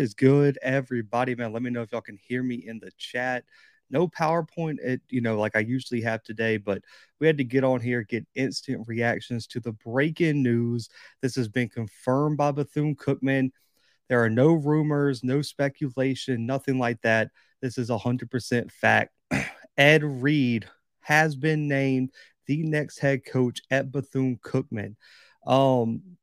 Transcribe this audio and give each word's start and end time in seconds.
Is 0.00 0.14
good, 0.14 0.58
everybody? 0.62 1.34
Man, 1.34 1.52
let 1.52 1.60
me 1.60 1.68
know 1.68 1.82
if 1.82 1.92
y'all 1.92 2.00
can 2.00 2.16
hear 2.16 2.42
me 2.42 2.54
in 2.54 2.78
the 2.78 2.90
chat. 2.96 3.44
No 3.90 4.08
PowerPoint, 4.08 4.78
it, 4.78 5.02
you 5.10 5.20
know, 5.20 5.38
like 5.38 5.54
I 5.54 5.58
usually 5.58 6.00
have 6.00 6.22
today, 6.22 6.56
but 6.56 6.80
we 7.18 7.26
had 7.26 7.36
to 7.36 7.44
get 7.44 7.64
on 7.64 7.82
here, 7.82 8.02
get 8.02 8.26
instant 8.34 8.88
reactions 8.88 9.46
to 9.48 9.60
the 9.60 9.72
breaking 9.72 10.42
news. 10.42 10.88
This 11.20 11.34
has 11.34 11.48
been 11.48 11.68
confirmed 11.68 12.38
by 12.38 12.50
Bethune 12.50 12.96
Cookman. 12.96 13.50
There 14.08 14.24
are 14.24 14.30
no 14.30 14.54
rumors, 14.54 15.22
no 15.22 15.42
speculation, 15.42 16.46
nothing 16.46 16.78
like 16.78 17.02
that. 17.02 17.28
This 17.60 17.76
is 17.76 17.90
100% 17.90 18.72
fact. 18.72 19.10
Ed 19.76 20.02
Reed 20.02 20.66
has 21.00 21.36
been 21.36 21.68
named 21.68 22.10
the 22.46 22.62
next 22.62 23.00
head 23.00 23.26
coach 23.26 23.60
at 23.70 23.92
Bethune 23.92 24.38
Cookman. 24.42 24.96
Um, 25.46 26.16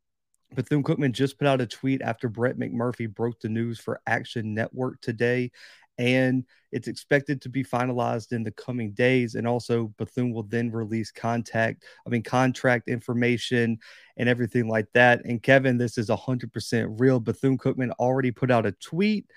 Bethune 0.57 0.81
Cookman 0.81 1.11
just 1.11 1.37
put 1.37 1.45
out 1.45 1.61
a 1.61 1.67
tweet 1.67 2.01
after 2.01 2.27
Brett 2.27 2.57
McMurphy 2.57 3.07
broke 3.07 3.39
the 3.39 3.47
news 3.47 3.79
for 3.79 4.01
Action 4.07 4.55
Network 4.55 4.99
today, 5.01 5.51
and 5.99 6.43
it's 6.71 6.87
expected 6.87 7.43
to 7.43 7.49
be 7.49 7.63
finalized 7.63 8.31
in 8.31 8.43
the 8.43 8.49
coming 8.49 8.93
days. 8.93 9.35
And 9.35 9.47
also, 9.47 9.93
Bethune 9.99 10.33
will 10.33 10.41
then 10.41 10.71
release 10.71 11.11
contact, 11.11 11.85
I 12.07 12.09
mean, 12.09 12.23
contract 12.23 12.89
information 12.89 13.77
and 14.17 14.27
everything 14.27 14.67
like 14.67 14.87
that. 14.95 15.23
And 15.25 15.43
Kevin, 15.43 15.77
this 15.77 15.99
is 15.99 16.09
100% 16.09 16.99
real. 16.99 17.19
Bethune 17.19 17.59
Cookman 17.59 17.91
already 17.99 18.31
put 18.31 18.49
out 18.49 18.65
a 18.65 18.71
tweet 18.71 19.27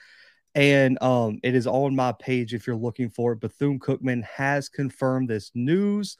and 0.54 1.00
um, 1.02 1.38
it 1.42 1.54
is 1.54 1.66
on 1.66 1.94
my 1.94 2.12
page 2.12 2.54
if 2.54 2.66
you're 2.66 2.76
looking 2.76 3.08
for 3.08 3.32
it. 3.32 3.40
Bethune 3.40 3.78
Cookman 3.78 4.24
has 4.24 4.68
confirmed 4.68 5.28
this 5.28 5.50
news. 5.54 6.16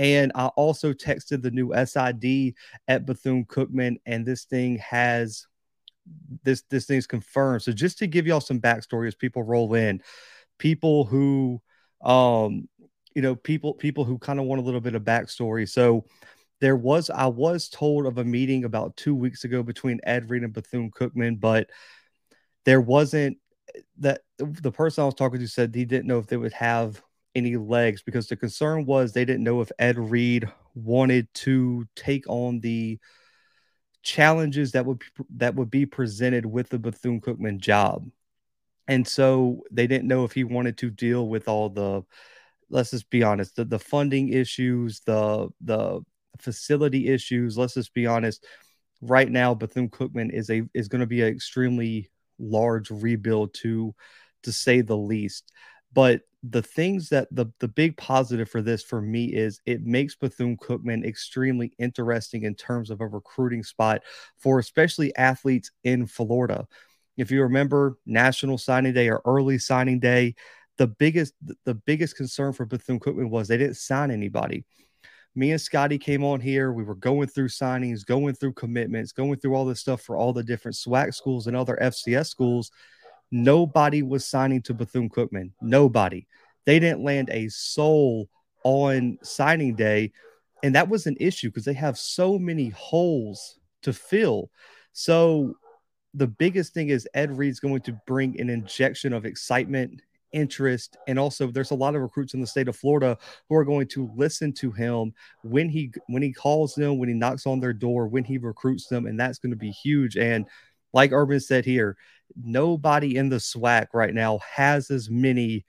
And 0.00 0.32
I 0.34 0.46
also 0.46 0.94
texted 0.94 1.42
the 1.42 1.50
new 1.50 1.74
SID 1.74 2.54
at 2.88 3.04
Bethune 3.04 3.44
Cookman, 3.44 3.96
and 4.06 4.24
this 4.24 4.44
thing 4.44 4.78
has 4.78 5.46
this 6.42 6.62
this 6.70 6.86
thing's 6.86 7.06
confirmed. 7.06 7.60
So 7.60 7.70
just 7.70 7.98
to 7.98 8.06
give 8.06 8.26
y'all 8.26 8.40
some 8.40 8.62
backstory 8.62 9.08
as 9.08 9.14
people 9.14 9.42
roll 9.42 9.74
in, 9.74 10.00
people 10.58 11.04
who 11.04 11.60
um 12.02 12.66
you 13.14 13.20
know 13.20 13.36
people 13.36 13.74
people 13.74 14.06
who 14.06 14.18
kind 14.18 14.40
of 14.40 14.46
want 14.46 14.62
a 14.62 14.64
little 14.64 14.80
bit 14.80 14.94
of 14.94 15.02
backstory. 15.02 15.68
So 15.68 16.06
there 16.62 16.76
was 16.76 17.10
I 17.10 17.26
was 17.26 17.68
told 17.68 18.06
of 18.06 18.16
a 18.16 18.24
meeting 18.24 18.64
about 18.64 18.96
two 18.96 19.14
weeks 19.14 19.44
ago 19.44 19.62
between 19.62 20.00
Ed 20.04 20.30
Reed 20.30 20.44
and 20.44 20.52
Bethune 20.54 20.90
Cookman, 20.90 21.38
but 21.38 21.68
there 22.64 22.80
wasn't 22.80 23.36
that 23.98 24.22
the 24.38 24.72
person 24.72 25.02
I 25.02 25.04
was 25.04 25.14
talking 25.14 25.40
to 25.40 25.46
said 25.46 25.74
he 25.74 25.84
didn't 25.84 26.06
know 26.06 26.20
if 26.20 26.26
they 26.26 26.38
would 26.38 26.54
have 26.54 27.02
any 27.34 27.56
legs 27.56 28.02
because 28.02 28.26
the 28.26 28.36
concern 28.36 28.86
was 28.86 29.12
they 29.12 29.24
didn't 29.24 29.44
know 29.44 29.60
if 29.60 29.70
Ed 29.78 29.98
Reed 29.98 30.50
wanted 30.74 31.32
to 31.34 31.86
take 31.94 32.28
on 32.28 32.60
the 32.60 32.98
challenges 34.02 34.72
that 34.72 34.86
would 34.86 35.02
that 35.36 35.54
would 35.54 35.70
be 35.70 35.86
presented 35.86 36.46
with 36.46 36.68
the 36.68 36.78
Bethune 36.78 37.20
Cookman 37.20 37.58
job. 37.58 38.08
And 38.88 39.06
so 39.06 39.62
they 39.70 39.86
didn't 39.86 40.08
know 40.08 40.24
if 40.24 40.32
he 40.32 40.44
wanted 40.44 40.78
to 40.78 40.90
deal 40.90 41.28
with 41.28 41.48
all 41.48 41.68
the 41.68 42.02
let's 42.70 42.92
just 42.92 43.10
be 43.10 43.22
honest, 43.22 43.56
the, 43.56 43.64
the 43.64 43.78
funding 43.78 44.30
issues, 44.30 45.00
the 45.00 45.48
the 45.60 46.00
facility 46.38 47.08
issues, 47.08 47.58
let's 47.58 47.74
just 47.74 47.94
be 47.94 48.06
honest. 48.06 48.44
Right 49.02 49.30
now 49.30 49.54
Bethune 49.54 49.90
Cookman 49.90 50.32
is 50.32 50.50
a 50.50 50.62
is 50.74 50.88
going 50.88 51.00
to 51.00 51.06
be 51.06 51.22
an 51.22 51.28
extremely 51.28 52.10
large 52.38 52.90
rebuild 52.90 53.54
to 53.54 53.94
to 54.44 54.52
say 54.52 54.80
the 54.80 54.96
least. 54.96 55.52
But 55.92 56.22
the 56.42 56.62
things 56.62 57.10
that 57.10 57.28
the 57.30 57.46
the 57.58 57.68
big 57.68 57.96
positive 57.96 58.48
for 58.48 58.62
this 58.62 58.82
for 58.82 59.02
me 59.02 59.26
is 59.26 59.60
it 59.66 59.82
makes 59.82 60.14
Bethune 60.14 60.56
Cookman 60.56 61.04
extremely 61.04 61.72
interesting 61.78 62.44
in 62.44 62.54
terms 62.54 62.90
of 62.90 63.00
a 63.00 63.06
recruiting 63.06 63.62
spot 63.62 64.02
for 64.38 64.58
especially 64.58 65.14
athletes 65.16 65.70
in 65.84 66.06
Florida. 66.06 66.66
If 67.18 67.30
you 67.30 67.42
remember 67.42 67.98
National 68.06 68.56
Signing 68.56 68.94
Day 68.94 69.10
or 69.10 69.20
early 69.26 69.58
signing 69.58 70.00
day, 70.00 70.34
the 70.78 70.86
biggest 70.86 71.34
the 71.66 71.74
biggest 71.74 72.16
concern 72.16 72.54
for 72.54 72.64
Bethune 72.64 73.00
Cookman 73.00 73.28
was 73.28 73.48
they 73.48 73.58
didn't 73.58 73.76
sign 73.76 74.10
anybody. 74.10 74.64
Me 75.34 75.52
and 75.52 75.60
Scotty 75.60 75.98
came 75.98 76.24
on 76.24 76.40
here. 76.40 76.72
We 76.72 76.82
were 76.82 76.96
going 76.96 77.28
through 77.28 77.48
signings, 77.48 78.04
going 78.04 78.34
through 78.34 78.54
commitments, 78.54 79.12
going 79.12 79.38
through 79.38 79.54
all 79.54 79.64
this 79.64 79.80
stuff 79.80 80.00
for 80.02 80.16
all 80.16 80.32
the 80.32 80.42
different 80.42 80.76
SWAC 80.76 81.14
schools 81.14 81.46
and 81.46 81.56
other 81.56 81.78
FCS 81.80 82.26
schools 82.26 82.72
Nobody 83.30 84.02
was 84.02 84.26
signing 84.26 84.62
to 84.62 84.74
Bethune 84.74 85.08
Cookman. 85.08 85.52
Nobody. 85.60 86.26
They 86.66 86.78
didn't 86.78 87.04
land 87.04 87.30
a 87.30 87.48
soul 87.48 88.28
on 88.64 89.18
signing 89.22 89.74
day. 89.74 90.12
And 90.62 90.74
that 90.74 90.88
was 90.88 91.06
an 91.06 91.16
issue 91.18 91.48
because 91.48 91.64
they 91.64 91.72
have 91.74 91.98
so 91.98 92.38
many 92.38 92.68
holes 92.70 93.58
to 93.82 93.92
fill. 93.92 94.50
So 94.92 95.54
the 96.14 96.26
biggest 96.26 96.74
thing 96.74 96.88
is 96.88 97.08
Ed 97.14 97.36
Reed's 97.36 97.60
going 97.60 97.80
to 97.82 97.98
bring 98.06 98.38
an 98.40 98.50
injection 98.50 99.12
of 99.12 99.24
excitement, 99.24 100.02
interest, 100.32 100.96
and 101.06 101.18
also 101.18 101.46
there's 101.46 101.70
a 101.70 101.76
lot 101.76 101.94
of 101.94 102.02
recruits 102.02 102.34
in 102.34 102.40
the 102.40 102.46
state 102.46 102.68
of 102.68 102.76
Florida 102.76 103.16
who 103.48 103.56
are 103.56 103.64
going 103.64 103.86
to 103.88 104.10
listen 104.16 104.52
to 104.54 104.70
him 104.70 105.12
when 105.42 105.68
he 105.68 105.92
when 106.08 106.22
he 106.22 106.32
calls 106.32 106.74
them, 106.74 106.98
when 106.98 107.08
he 107.08 107.14
knocks 107.14 107.46
on 107.46 107.60
their 107.60 107.72
door, 107.72 108.06
when 108.06 108.24
he 108.24 108.38
recruits 108.38 108.86
them, 108.88 109.06
and 109.06 109.18
that's 109.18 109.38
going 109.38 109.50
to 109.50 109.56
be 109.56 109.70
huge. 109.70 110.16
And 110.16 110.46
like 110.92 111.12
Urban 111.12 111.40
said 111.40 111.64
here, 111.64 111.96
nobody 112.36 113.16
in 113.16 113.28
the 113.28 113.36
SWAC 113.36 113.88
right 113.92 114.14
now 114.14 114.38
has 114.54 114.90
as 114.90 115.10
many 115.10 115.64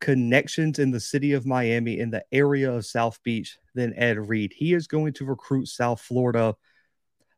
connections 0.00 0.78
in 0.78 0.90
the 0.90 1.00
city 1.00 1.32
of 1.32 1.46
Miami 1.46 1.98
in 1.98 2.10
the 2.10 2.24
area 2.32 2.72
of 2.72 2.86
South 2.86 3.22
Beach 3.22 3.58
than 3.74 3.94
Ed 3.94 4.28
Reed. 4.28 4.52
He 4.54 4.74
is 4.74 4.86
going 4.86 5.14
to 5.14 5.24
recruit 5.24 5.66
South 5.68 6.00
Florida 6.00 6.54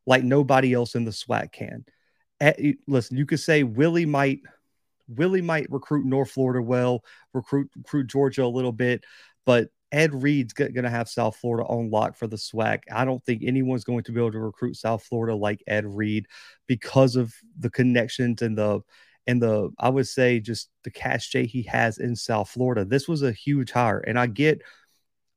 like 0.07 0.25
nobody 0.25 0.73
else 0.73 0.95
in 0.95 1.05
the 1.05 1.11
SWAC 1.11 1.53
can. 1.53 1.85
Ed, 2.41 2.77
listen, 2.87 3.17
you 3.17 3.27
could 3.27 3.41
say 3.41 3.63
Willie 3.63 4.07
might 4.07 4.41
Willie 5.09 5.43
might 5.43 5.71
recruit 5.71 6.05
North 6.05 6.31
Florida 6.31 6.63
well, 6.63 7.03
recruit 7.33 7.71
recruit 7.77 8.09
Georgia 8.09 8.45
a 8.45 8.47
little 8.47 8.73
bit, 8.73 9.05
but 9.47 9.69
Ed 9.91 10.23
Reed's 10.23 10.53
going 10.53 10.75
to 10.75 10.91
have 10.91 11.09
South 11.09 11.37
Florida 11.37 11.67
on 11.67 11.91
lock 11.91 12.17
for 12.17 12.27
the 12.27 12.37
SWAC. 12.37 12.81
I 12.93 13.05
don't 13.05 13.25
think 13.25 13.43
anyone's 13.43 13.85
going 13.85 14.05
to 14.05 14.13
be 14.13 14.21
able 14.21 14.33
to 14.33 14.39
recruit 14.39 14.77
South 14.77 15.03
Florida 15.03 15.35
like 15.35 15.63
Ed 15.67 15.87
Reed 15.87 16.27
because 16.67 17.17
of 17.17 17.35
the 17.59 17.71
connections 17.71 18.43
and 18.43 18.57
the 18.57 18.81
and 19.27 19.43
the 19.43 19.71
I 19.79 19.89
would 19.91 20.07
say 20.07 20.41
just 20.41 20.71
the 20.85 20.91
cachet 20.91 21.47
he 21.47 21.63
has 21.63 21.99
in 21.99 22.17
South 22.17 22.51
Florida. 22.51 22.85
This 22.85 23.09
was 23.09 23.23
a 23.23 23.33
huge 23.33 23.71
hire, 23.71 23.99
and 23.99 24.19
I 24.19 24.27
get 24.27 24.63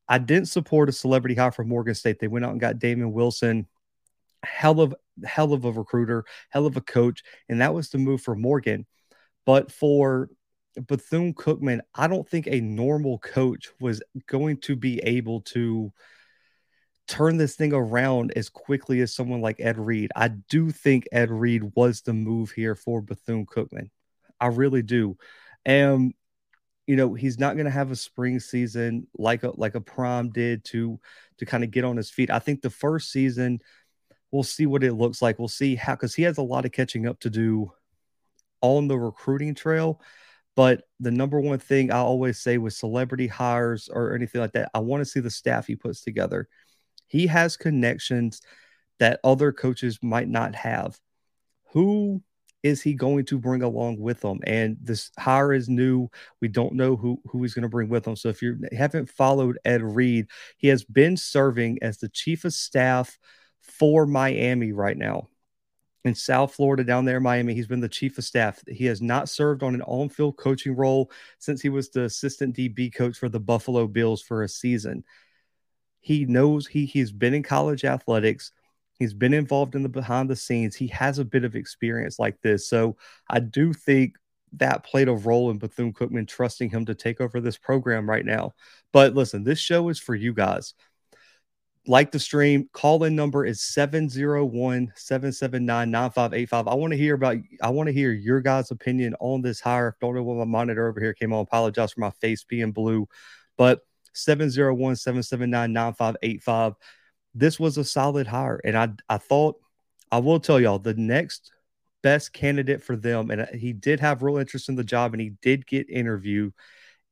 I 0.07 0.17
didn't 0.17 0.49
support 0.49 0.89
a 0.89 0.93
celebrity 0.93 1.35
hire 1.35 1.51
from 1.51 1.69
Morgan 1.69 1.95
State. 1.95 2.19
They 2.19 2.27
went 2.27 2.43
out 2.43 2.51
and 2.51 2.59
got 2.59 2.79
Damon 2.79 3.13
Wilson, 3.13 3.67
hell 4.43 4.81
of 4.81 4.93
hell 5.23 5.53
of 5.53 5.63
a 5.65 5.71
recruiter, 5.71 6.25
hell 6.49 6.65
of 6.65 6.75
a 6.75 6.81
coach, 6.81 7.23
and 7.47 7.61
that 7.61 7.73
was 7.73 7.89
the 7.89 7.97
move 7.97 8.21
for 8.21 8.35
Morgan. 8.35 8.85
But 9.45 9.71
for 9.71 10.29
Bethune 10.87 11.33
Cookman, 11.33 11.81
I 11.95 12.07
don't 12.07 12.27
think 12.27 12.47
a 12.47 12.61
normal 12.61 13.19
coach 13.19 13.69
was 13.79 14.01
going 14.27 14.57
to 14.61 14.75
be 14.75 14.99
able 14.99 15.41
to 15.41 15.91
turn 17.07 17.37
this 17.37 17.55
thing 17.55 17.73
around 17.73 18.31
as 18.35 18.49
quickly 18.49 19.01
as 19.01 19.13
someone 19.13 19.41
like 19.41 19.59
Ed 19.59 19.77
Reed. 19.77 20.11
I 20.15 20.29
do 20.29 20.71
think 20.71 21.07
Ed 21.11 21.29
Reed 21.29 21.71
was 21.75 22.01
the 22.01 22.13
move 22.13 22.51
here 22.51 22.75
for 22.75 23.01
Bethune 23.01 23.45
Cookman. 23.45 23.89
I 24.39 24.47
really 24.47 24.81
do. 24.81 25.17
And 25.65 26.13
you 26.87 26.95
know, 26.95 27.13
he's 27.13 27.39
not 27.39 27.55
going 27.55 27.65
to 27.65 27.71
have 27.71 27.91
a 27.91 27.95
spring 27.95 28.39
season 28.39 29.07
like 29.17 29.43
a 29.43 29.51
like 29.55 29.75
a 29.75 29.81
Prime 29.81 30.29
did 30.29 30.65
to 30.65 30.99
to 31.37 31.45
kind 31.45 31.63
of 31.63 31.71
get 31.71 31.85
on 31.85 31.97
his 31.97 32.09
feet. 32.09 32.31
I 32.31 32.39
think 32.39 32.61
the 32.61 32.69
first 32.69 33.11
season 33.11 33.59
we'll 34.31 34.43
see 34.43 34.65
what 34.65 34.83
it 34.83 34.93
looks 34.93 35.21
like. 35.21 35.37
We'll 35.37 35.47
see 35.47 35.75
how 35.75 35.95
cuz 35.95 36.15
he 36.15 36.23
has 36.23 36.37
a 36.37 36.43
lot 36.43 36.65
of 36.65 36.71
catching 36.71 37.05
up 37.05 37.19
to 37.21 37.29
do 37.29 37.71
on 38.61 38.87
the 38.87 38.97
recruiting 38.97 39.53
trail 39.53 40.01
but 40.55 40.83
the 40.99 41.11
number 41.11 41.39
one 41.39 41.59
thing 41.59 41.91
I 41.91 41.97
always 41.97 42.39
say 42.39 42.57
with 42.57 42.73
celebrity 42.73 43.27
hires 43.27 43.89
or 43.91 44.13
anything 44.13 44.41
like 44.41 44.53
that, 44.53 44.69
I 44.73 44.79
want 44.79 45.01
to 45.01 45.09
see 45.09 45.19
the 45.19 45.29
staff 45.29 45.67
he 45.67 45.75
puts 45.75 46.01
together. 46.01 46.47
He 47.07 47.27
has 47.27 47.57
connections 47.57 48.41
that 48.99 49.19
other 49.23 49.51
coaches 49.51 49.99
might 50.01 50.27
not 50.27 50.55
have. 50.55 50.99
Who 51.71 52.21
is 52.63 52.81
he 52.81 52.93
going 52.93 53.25
to 53.25 53.39
bring 53.39 53.63
along 53.63 53.99
with 53.99 54.23
him? 54.23 54.39
And 54.45 54.77
this 54.81 55.09
hire 55.17 55.53
is 55.53 55.67
new. 55.67 56.09
We 56.41 56.47
don't 56.47 56.73
know 56.73 56.95
who, 56.95 57.19
who 57.25 57.41
he's 57.41 57.53
going 57.53 57.63
to 57.63 57.69
bring 57.69 57.89
with 57.89 58.05
him. 58.05 58.15
So 58.15 58.29
if 58.29 58.41
you 58.41 58.59
haven't 58.71 59.09
followed 59.09 59.57
Ed 59.65 59.81
Reed, 59.81 60.27
he 60.57 60.67
has 60.67 60.83
been 60.83 61.17
serving 61.17 61.79
as 61.81 61.97
the 61.97 62.09
chief 62.09 62.45
of 62.45 62.53
staff 62.53 63.17
for 63.61 64.05
Miami 64.05 64.73
right 64.73 64.97
now 64.97 65.29
in 66.03 66.15
South 66.15 66.53
Florida, 66.53 66.83
down 66.83 67.05
there 67.05 67.17
in 67.17 67.23
Miami. 67.23 67.53
He's 67.53 67.67
been 67.67 67.79
the 67.79 67.89
chief 67.89 68.17
of 68.17 68.23
staff. 68.23 68.63
He 68.67 68.85
has 68.85 69.01
not 69.01 69.29
served 69.29 69.63
on 69.63 69.75
an 69.75 69.81
on 69.83 70.09
field 70.09 70.37
coaching 70.37 70.75
role 70.75 71.11
since 71.39 71.61
he 71.61 71.69
was 71.69 71.89
the 71.89 72.03
assistant 72.03 72.55
DB 72.55 72.93
coach 72.93 73.17
for 73.17 73.29
the 73.29 73.39
Buffalo 73.39 73.87
Bills 73.87 74.21
for 74.21 74.43
a 74.43 74.49
season. 74.49 75.03
He 75.99 76.25
knows 76.25 76.65
he, 76.65 76.85
he's 76.85 77.11
been 77.11 77.33
in 77.33 77.43
college 77.43 77.85
athletics. 77.85 78.51
He's 78.97 79.13
been 79.13 79.33
involved 79.33 79.75
in 79.75 79.83
the 79.83 79.89
behind 79.89 80.29
the 80.29 80.35
scenes. 80.35 80.75
He 80.75 80.87
has 80.87 81.19
a 81.19 81.25
bit 81.25 81.43
of 81.43 81.55
experience 81.55 82.19
like 82.19 82.41
this. 82.41 82.67
So 82.67 82.97
I 83.29 83.39
do 83.39 83.73
think 83.73 84.15
that 84.53 84.83
played 84.83 85.07
a 85.07 85.13
role 85.13 85.49
in 85.49 85.57
Bethune 85.57 85.93
Cookman 85.93 86.27
trusting 86.27 86.69
him 86.69 86.85
to 86.85 86.95
take 86.95 87.21
over 87.21 87.39
this 87.39 87.57
program 87.57 88.09
right 88.09 88.25
now. 88.25 88.53
But 88.91 89.13
listen, 89.15 89.43
this 89.43 89.59
show 89.59 89.89
is 89.89 89.99
for 89.99 90.15
you 90.15 90.33
guys. 90.33 90.73
Like 91.87 92.11
the 92.11 92.19
stream. 92.19 92.69
Call 92.73 93.03
in 93.03 93.15
number 93.15 93.45
is 93.45 93.61
701 93.61 94.93
779 94.95 95.91
9585. 95.91 96.67
I 96.67 96.75
want 96.75 96.91
to 96.91 96.97
hear 96.97 97.15
about, 97.15 97.37
I 97.61 97.69
want 97.69 97.87
to 97.87 97.93
hear 97.93 98.11
your 98.11 98.41
guys' 98.41 98.71
opinion 98.71 99.15
on 99.19 99.41
this 99.41 99.59
hire. 99.59 99.95
Don't 99.99 100.15
know 100.15 100.23
what 100.23 100.37
my 100.37 100.45
monitor 100.45 100.87
over 100.87 100.99
here 100.99 101.13
came 101.13 101.33
on. 101.33 101.41
Apologize 101.41 101.93
for 101.93 102.01
my 102.01 102.11
face 102.21 102.43
being 102.43 102.71
blue, 102.71 103.07
but 103.57 103.81
701 104.13 104.95
779 104.95 105.73
9585. 105.73 106.73
This 107.33 107.59
was 107.59 107.77
a 107.77 107.83
solid 107.83 108.27
hire. 108.27 108.59
And 108.63 108.77
I, 108.77 108.89
I 109.09 109.17
thought, 109.17 109.57
I 110.11 110.19
will 110.19 110.39
tell 110.39 110.59
y'all 110.59 110.79
the 110.79 110.93
next 110.93 111.51
best 112.01 112.33
candidate 112.33 112.83
for 112.83 112.95
them, 112.95 113.31
and 113.31 113.41
uh, 113.41 113.45
he 113.53 113.73
did 113.73 113.99
have 113.99 114.23
real 114.23 114.37
interest 114.37 114.69
in 114.69 114.75
the 114.75 114.83
job 114.83 115.13
and 115.13 115.21
he 115.21 115.33
did 115.41 115.65
get 115.65 115.89
interview, 115.89 116.51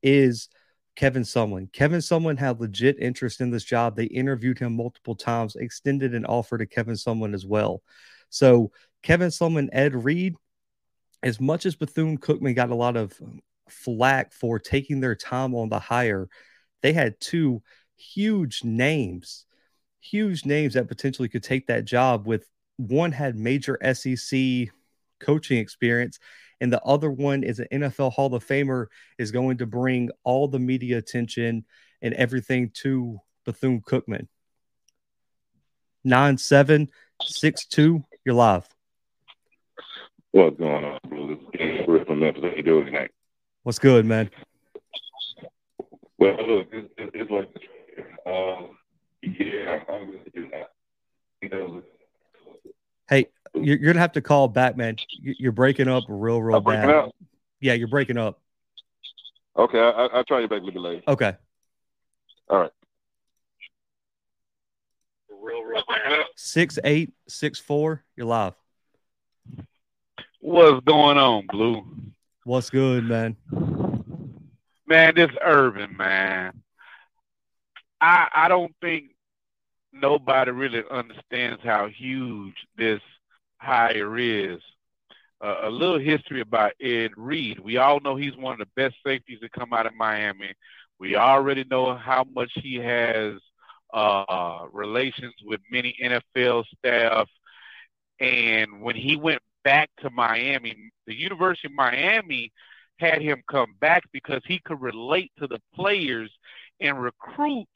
is 0.02 0.48
Kevin 0.96 1.22
Sumlin. 1.22 1.72
Kevin 1.72 2.00
Sumlin 2.00 2.38
had 2.38 2.60
legit 2.60 2.98
interest 2.98 3.40
in 3.40 3.50
this 3.50 3.64
job. 3.64 3.96
They 3.96 4.04
interviewed 4.04 4.58
him 4.58 4.76
multiple 4.76 5.14
times, 5.14 5.56
extended 5.56 6.14
an 6.14 6.26
offer 6.26 6.58
to 6.58 6.66
Kevin 6.66 6.94
Sumlin 6.94 7.34
as 7.34 7.46
well. 7.46 7.82
So 8.28 8.72
Kevin 9.02 9.28
Sumlin, 9.28 9.68
Ed 9.72 10.04
Reed, 10.04 10.34
as 11.22 11.40
much 11.40 11.66
as 11.66 11.76
Bethune 11.76 12.18
Cookman 12.18 12.54
got 12.54 12.70
a 12.70 12.74
lot 12.74 12.96
of 12.96 13.14
um, 13.22 13.40
flack 13.68 14.32
for 14.32 14.58
taking 14.58 15.00
their 15.00 15.14
time 15.14 15.54
on 15.54 15.68
the 15.68 15.78
hire, 15.78 16.28
they 16.82 16.92
had 16.92 17.20
two 17.20 17.62
huge 17.96 18.64
names, 18.64 19.46
huge 20.00 20.44
names 20.44 20.74
that 20.74 20.88
potentially 20.88 21.28
could 21.28 21.42
take 21.42 21.66
that 21.66 21.84
job. 21.84 22.26
With 22.26 22.46
one 22.76 23.12
had 23.12 23.36
major 23.36 23.78
SEC 23.94 24.68
coaching 25.18 25.58
experience, 25.58 26.18
and 26.60 26.72
the 26.72 26.82
other 26.82 27.10
one 27.10 27.42
is 27.42 27.58
an 27.58 27.66
NFL 27.72 28.12
Hall 28.12 28.34
of 28.34 28.46
Famer 28.46 28.86
is 29.18 29.30
going 29.30 29.58
to 29.58 29.66
bring 29.66 30.10
all 30.24 30.48
the 30.48 30.58
media 30.58 30.98
attention 30.98 31.64
and 32.02 32.14
everything 32.14 32.70
to 32.74 33.20
Bethune 33.44 33.80
Cookman. 33.80 34.28
Nine 36.04 36.38
seven 36.38 36.88
six 37.22 37.66
two, 37.66 38.04
you're 38.24 38.34
live. 38.34 38.68
What's 40.32 40.58
going 40.58 40.84
on, 40.84 40.98
Blue? 41.08 41.38
This 41.52 42.06
from 42.06 42.20
Memphis. 42.20 42.42
How 42.44 42.50
you 42.56 42.62
doing 42.62 42.86
tonight? 42.86 43.10
What's 43.62 43.78
good, 43.78 44.06
man? 44.06 44.30
Well, 46.18 46.36
look, 46.46 46.68
it's, 46.72 46.88
it's 46.98 47.30
like, 47.30 47.48
uh, 48.26 48.66
yeah, 49.22 49.80
I'm 49.88 50.20
you 51.42 51.82
Hey, 53.08 53.26
you're, 53.54 53.76
you're, 53.78 53.92
gonna 53.92 54.00
have 54.00 54.12
to 54.12 54.20
call 54.20 54.48
back, 54.48 54.76
man. 54.76 54.96
You're 55.20 55.52
breaking 55.52 55.88
up 55.88 56.04
real, 56.08 56.40
real 56.40 56.60
bad. 56.60 56.90
Out? 56.90 57.14
Yeah, 57.60 57.74
you're 57.74 57.88
breaking 57.88 58.16
up. 58.16 58.40
Okay, 59.56 59.78
I, 59.78 60.16
will 60.16 60.24
try 60.24 60.40
you 60.40 60.48
back 60.48 60.62
a 60.62 60.64
little 60.64 60.82
later. 60.82 61.02
Okay. 61.08 61.34
All 62.48 62.60
right. 62.60 62.70
Real, 65.28 65.62
real 65.62 65.82
bad. 65.88 66.24
Six 66.36 66.78
eight 66.84 67.12
six 67.28 67.58
four. 67.58 68.04
You're 68.16 68.26
live. 68.26 68.54
What's 70.40 70.84
going 70.84 71.18
on, 71.18 71.46
Blue? 71.50 71.84
What's 72.44 72.70
good, 72.70 73.04
man? 73.04 73.36
Man, 74.86 75.14
this 75.14 75.30
Urban, 75.44 75.96
man. 75.96 76.62
I 78.00 78.28
I 78.34 78.48
don't 78.48 78.74
think 78.80 79.14
nobody 79.92 80.50
really 80.50 80.82
understands 80.90 81.60
how 81.62 81.88
huge 81.88 82.54
this 82.76 83.00
hire 83.60 84.18
is. 84.18 84.60
Uh, 85.42 85.60
a 85.62 85.70
little 85.70 85.98
history 85.98 86.42
about 86.42 86.72
Ed 86.82 87.12
Reed. 87.16 87.60
We 87.60 87.78
all 87.78 88.00
know 88.00 88.14
he's 88.14 88.36
one 88.36 88.52
of 88.52 88.58
the 88.58 88.72
best 88.76 88.96
safeties 89.06 89.40
to 89.40 89.48
come 89.48 89.72
out 89.72 89.86
of 89.86 89.94
Miami. 89.94 90.52
We 90.98 91.16
already 91.16 91.64
know 91.64 91.96
how 91.96 92.24
much 92.34 92.52
he 92.56 92.74
has 92.76 93.34
uh, 93.94 94.66
relations 94.70 95.34
with 95.44 95.60
many 95.70 95.96
NFL 96.02 96.64
staff. 96.76 97.26
And 98.20 98.82
when 98.82 98.96
he 98.96 99.16
went 99.16 99.40
back 99.64 99.88
to 100.00 100.10
Miami, 100.10 100.92
the 101.06 101.18
University 101.18 101.68
of 101.68 101.74
Miami 101.74 102.52
had 102.98 103.22
him 103.22 103.42
come 103.50 103.74
back 103.80 104.02
because 104.12 104.42
he 104.44 104.60
could 104.62 104.80
relate 104.82 105.32
to 105.38 105.46
the 105.46 105.60
players 105.74 106.30
and 106.80 107.02
recruit 107.02 107.66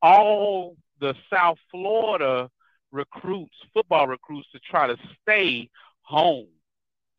all 0.00 0.76
the 0.98 1.14
South 1.30 1.58
Florida 1.70 2.48
recruits, 2.92 3.56
football 3.74 4.06
recruits, 4.06 4.48
to 4.52 4.60
try 4.60 4.86
to 4.86 4.96
stay 5.22 5.68
home. 6.02 6.48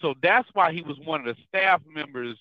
So 0.02 0.14
that's 0.22 0.48
why 0.54 0.72
he 0.74 0.82
was 0.82 0.98
one 1.04 1.28
of 1.28 1.36
the 1.36 1.42
staff 1.48 1.82
members 1.88 2.38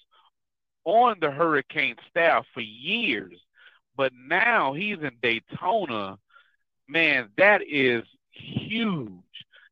on 0.85 1.17
the 1.21 1.31
Hurricane 1.31 1.97
staff 2.11 2.45
for 2.53 2.61
years. 2.61 3.35
But 3.97 4.13
now 4.15 4.73
he's 4.73 4.99
in 4.99 5.13
Daytona. 5.23 6.19
Man, 6.89 7.29
that 7.39 7.63
is 7.69 8.05
huge. 8.31 9.11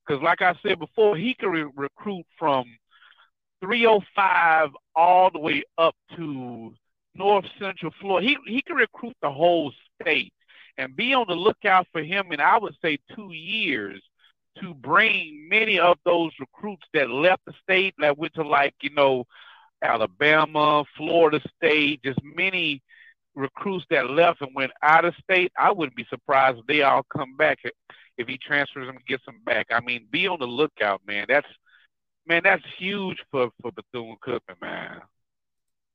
Because, 0.06 0.22
like 0.22 0.42
I 0.42 0.54
said 0.62 0.78
before, 0.78 1.16
he 1.16 1.34
can 1.34 1.50
re- 1.50 1.70
recruit 1.74 2.26
from 2.38 2.64
305 3.60 4.70
all 4.94 5.30
the 5.30 5.38
way 5.38 5.62
up 5.78 5.94
to 6.16 6.74
North 7.14 7.44
Central 7.58 7.92
Florida. 8.00 8.26
He 8.26 8.36
he 8.46 8.62
can 8.62 8.76
recruit 8.76 9.16
the 9.22 9.30
whole 9.30 9.72
state 10.00 10.32
and 10.80 10.96
be 10.96 11.12
on 11.14 11.26
the 11.28 11.34
lookout 11.34 11.86
for 11.92 12.02
him 12.02 12.32
in 12.32 12.40
I 12.40 12.58
would 12.58 12.74
say 12.82 12.98
two 13.14 13.32
years 13.32 14.02
to 14.60 14.74
bring 14.74 15.46
many 15.48 15.78
of 15.78 15.98
those 16.04 16.32
recruits 16.40 16.86
that 16.94 17.10
left 17.10 17.44
the 17.46 17.52
state 17.62 17.94
that 17.98 18.18
went 18.18 18.34
to 18.34 18.42
like, 18.42 18.74
you 18.80 18.90
know, 18.90 19.24
Alabama, 19.82 20.84
Florida 20.96 21.40
State, 21.56 22.02
just 22.02 22.18
many 22.22 22.82
recruits 23.34 23.84
that 23.90 24.10
left 24.10 24.40
and 24.40 24.54
went 24.54 24.72
out 24.82 25.04
of 25.04 25.14
state. 25.22 25.52
I 25.58 25.70
wouldn't 25.70 25.96
be 25.96 26.06
surprised 26.08 26.58
if 26.58 26.66
they 26.66 26.82
all 26.82 27.04
come 27.14 27.36
back 27.36 27.58
if 28.18 28.26
he 28.26 28.38
transfers 28.38 28.86
them 28.86 28.96
and 28.96 29.06
gets 29.06 29.24
them 29.24 29.40
back. 29.44 29.66
I 29.70 29.80
mean, 29.80 30.06
be 30.10 30.26
on 30.26 30.38
the 30.40 30.46
lookout, 30.46 31.02
man. 31.06 31.26
That's 31.28 31.46
man, 32.26 32.42
that's 32.44 32.62
huge 32.78 33.18
for 33.30 33.50
for 33.62 33.70
Bethune 33.72 34.16
Cookman, 34.26 34.60
man. 34.60 35.00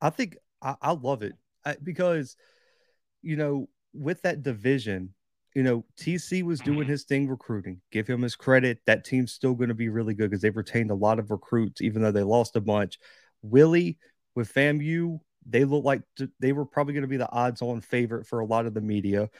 I 0.00 0.10
think 0.10 0.36
I, 0.62 0.76
I 0.80 0.92
love 0.92 1.22
it 1.22 1.34
because 1.82 2.36
you 3.22 3.36
know 3.36 3.68
with 3.98 4.22
that 4.22 4.42
division, 4.42 5.14
you 5.54 5.62
know, 5.62 5.84
TC 5.98 6.42
was 6.42 6.60
doing 6.60 6.80
mm-hmm. 6.80 6.90
his 6.90 7.04
thing 7.04 7.28
recruiting. 7.28 7.80
Give 7.90 8.06
him 8.06 8.22
his 8.22 8.36
credit. 8.36 8.80
That 8.86 9.04
team's 9.04 9.32
still 9.32 9.54
going 9.54 9.70
to 9.70 9.74
be 9.74 9.88
really 9.88 10.14
good 10.14 10.30
because 10.30 10.42
they've 10.42 10.56
retained 10.56 10.90
a 10.90 10.94
lot 10.94 11.18
of 11.18 11.30
recruits, 11.30 11.80
even 11.80 12.02
though 12.02 12.12
they 12.12 12.22
lost 12.22 12.56
a 12.56 12.60
bunch. 12.60 12.98
Willie 13.42 13.98
with 14.34 14.52
FAMU, 14.52 15.18
they 15.46 15.64
look 15.64 15.84
like 15.84 16.02
they 16.40 16.52
were 16.52 16.66
probably 16.66 16.92
going 16.92 17.02
to 17.02 17.08
be 17.08 17.16
the 17.16 17.30
odds 17.32 17.62
on 17.62 17.80
favorite 17.80 18.26
for 18.26 18.40
a 18.40 18.44
lot 18.44 18.66
of 18.66 18.74
the 18.74 18.80
media. 18.80 19.30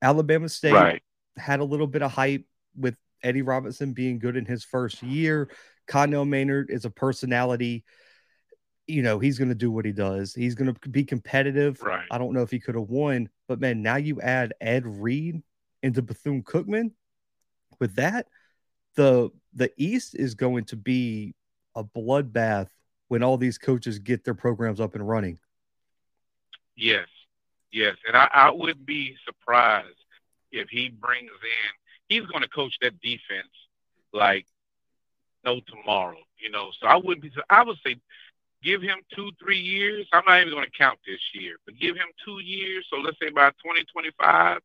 Alabama 0.00 0.48
State 0.48 0.72
right. 0.72 1.02
had 1.36 1.60
a 1.60 1.64
little 1.64 1.86
bit 1.86 2.02
of 2.02 2.10
hype 2.10 2.46
with 2.76 2.96
Eddie 3.22 3.42
Robinson 3.42 3.92
being 3.92 4.18
good 4.18 4.36
in 4.36 4.44
his 4.44 4.64
first 4.64 5.02
year. 5.02 5.50
Connell 5.86 6.24
Maynard 6.24 6.70
is 6.70 6.84
a 6.84 6.90
personality. 6.90 7.84
You 8.86 9.02
know, 9.02 9.18
he's 9.18 9.38
going 9.38 9.48
to 9.48 9.54
do 9.54 9.70
what 9.70 9.84
he 9.84 9.92
does. 9.92 10.34
He's 10.34 10.54
going 10.54 10.74
to 10.74 10.88
be 10.88 11.04
competitive. 11.04 11.82
Right. 11.82 12.06
I 12.10 12.18
don't 12.18 12.34
know 12.34 12.42
if 12.42 12.50
he 12.50 12.60
could 12.60 12.74
have 12.74 12.88
won, 12.88 13.28
but 13.48 13.60
man, 13.60 13.82
now 13.82 13.96
you 13.96 14.20
add 14.20 14.54
Ed 14.60 14.86
Reed 14.86 15.42
into 15.82 16.02
Bethune 16.02 16.42
Cookman. 16.42 16.92
With 17.78 17.96
that, 17.96 18.26
the 18.96 19.30
the 19.54 19.70
East 19.76 20.14
is 20.14 20.34
going 20.34 20.64
to 20.66 20.76
be 20.76 21.34
a 21.74 21.84
bloodbath 21.84 22.68
when 23.08 23.22
all 23.22 23.36
these 23.36 23.58
coaches 23.58 23.98
get 23.98 24.24
their 24.24 24.34
programs 24.34 24.80
up 24.80 24.94
and 24.94 25.06
running. 25.06 25.38
Yes, 26.76 27.06
yes, 27.72 27.96
and 28.06 28.16
I, 28.16 28.28
I 28.32 28.50
wouldn't 28.50 28.86
be 28.86 29.16
surprised 29.24 29.96
if 30.50 30.68
he 30.68 30.88
brings 30.88 31.30
in. 31.30 31.72
He's 32.08 32.26
going 32.26 32.42
to 32.42 32.48
coach 32.48 32.76
that 32.80 33.00
defense 33.00 33.48
like 34.12 34.46
no 35.44 35.60
tomorrow, 35.60 36.18
you 36.38 36.50
know. 36.50 36.70
So 36.80 36.86
I 36.86 36.96
wouldn't 36.96 37.22
be. 37.22 37.32
I 37.50 37.62
would 37.62 37.78
say 37.84 37.96
give 38.64 38.82
him 38.82 38.98
two, 39.14 39.30
three 39.40 39.58
years. 39.60 40.06
I'm 40.12 40.24
not 40.26 40.40
even 40.40 40.52
going 40.52 40.64
to 40.64 40.78
count 40.78 40.98
this 41.06 41.20
year, 41.34 41.56
but 41.66 41.78
give 41.78 41.96
him 41.96 42.08
two 42.24 42.40
years. 42.42 42.86
So 42.90 42.96
let's 42.98 43.18
say 43.20 43.30
by 43.30 43.50
2025, 43.50 44.58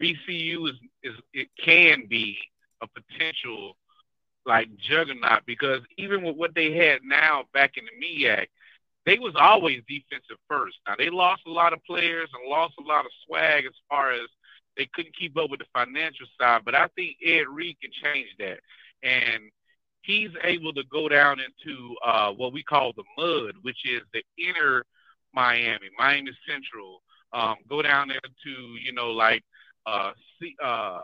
BCU 0.00 0.68
is 0.68 0.76
is 1.02 1.14
it 1.34 1.48
can 1.62 2.06
be 2.08 2.38
a 2.82 2.86
potential 2.88 3.76
like 4.46 4.68
juggernaut 4.78 5.42
because 5.46 5.82
even 5.98 6.22
with 6.22 6.36
what 6.36 6.54
they 6.54 6.72
had 6.72 7.00
now 7.04 7.44
back 7.52 7.72
in 7.76 7.84
the 7.84 8.06
MEAC, 8.06 8.46
they 9.04 9.18
was 9.18 9.34
always 9.38 9.82
defensive 9.88 10.38
first. 10.48 10.76
Now 10.88 10.94
they 10.98 11.10
lost 11.10 11.42
a 11.46 11.50
lot 11.50 11.72
of 11.72 11.84
players 11.84 12.30
and 12.34 12.50
lost 12.50 12.74
a 12.78 12.82
lot 12.82 13.04
of 13.04 13.12
swag 13.26 13.66
as 13.66 13.72
far 13.88 14.12
as 14.12 14.28
they 14.76 14.88
couldn't 14.94 15.16
keep 15.16 15.36
up 15.36 15.50
with 15.50 15.60
the 15.60 15.66
financial 15.74 16.26
side. 16.40 16.62
But 16.64 16.74
I 16.74 16.88
think 16.96 17.16
Ed 17.24 17.44
Reed 17.50 17.76
can 17.82 17.90
change 18.02 18.28
that. 18.38 18.60
And 19.02 19.50
he's 20.02 20.30
able 20.44 20.72
to 20.74 20.82
go 20.90 21.08
down 21.08 21.38
into 21.40 21.94
uh, 22.04 22.32
what 22.32 22.52
we 22.52 22.62
call 22.62 22.92
the 22.94 23.04
mud, 23.18 23.54
which 23.62 23.78
is 23.84 24.02
the 24.12 24.22
inner 24.38 24.84
Miami, 25.34 25.88
Miami 25.98 26.32
Central. 26.48 27.02
Um, 27.32 27.56
go 27.68 27.82
down 27.82 28.08
there 28.08 28.20
to 28.44 28.50
you 28.82 28.92
know 28.92 29.10
like 29.10 29.44
uh, 29.86 30.12
uh, 30.62 31.00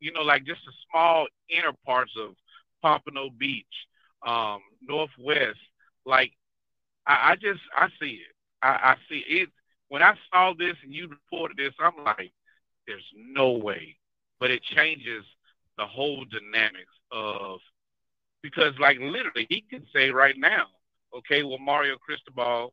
you 0.00 0.12
know 0.12 0.22
like 0.22 0.44
just 0.44 0.60
the 0.66 0.72
small 0.90 1.26
inner 1.48 1.72
parts 1.84 2.12
of 2.18 2.34
Pompano 2.82 3.30
Beach, 3.30 3.66
um, 4.26 4.60
Northwest. 4.82 5.58
Like 6.04 6.32
I, 7.06 7.32
I 7.32 7.36
just 7.36 7.60
I 7.76 7.88
see 8.00 8.20
it. 8.26 8.34
I, 8.62 8.68
I 8.68 8.96
see 9.08 9.24
it. 9.28 9.50
When 9.88 10.02
I 10.02 10.14
saw 10.32 10.52
this 10.58 10.76
and 10.82 10.92
you 10.92 11.08
reported 11.08 11.56
this, 11.56 11.74
I'm 11.80 12.04
like, 12.04 12.32
There's 12.86 13.04
no 13.16 13.52
way. 13.52 13.96
But 14.40 14.50
it 14.50 14.62
changes 14.62 15.24
the 15.78 15.86
whole 15.86 16.24
dynamics 16.24 16.92
of 17.12 17.60
because 18.42 18.74
like 18.78 18.98
literally 19.00 19.46
he 19.48 19.62
can 19.68 19.84
say 19.94 20.10
right 20.10 20.36
now, 20.38 20.66
okay, 21.16 21.42
well 21.42 21.58
Mario 21.58 21.96
Cristobal, 21.96 22.72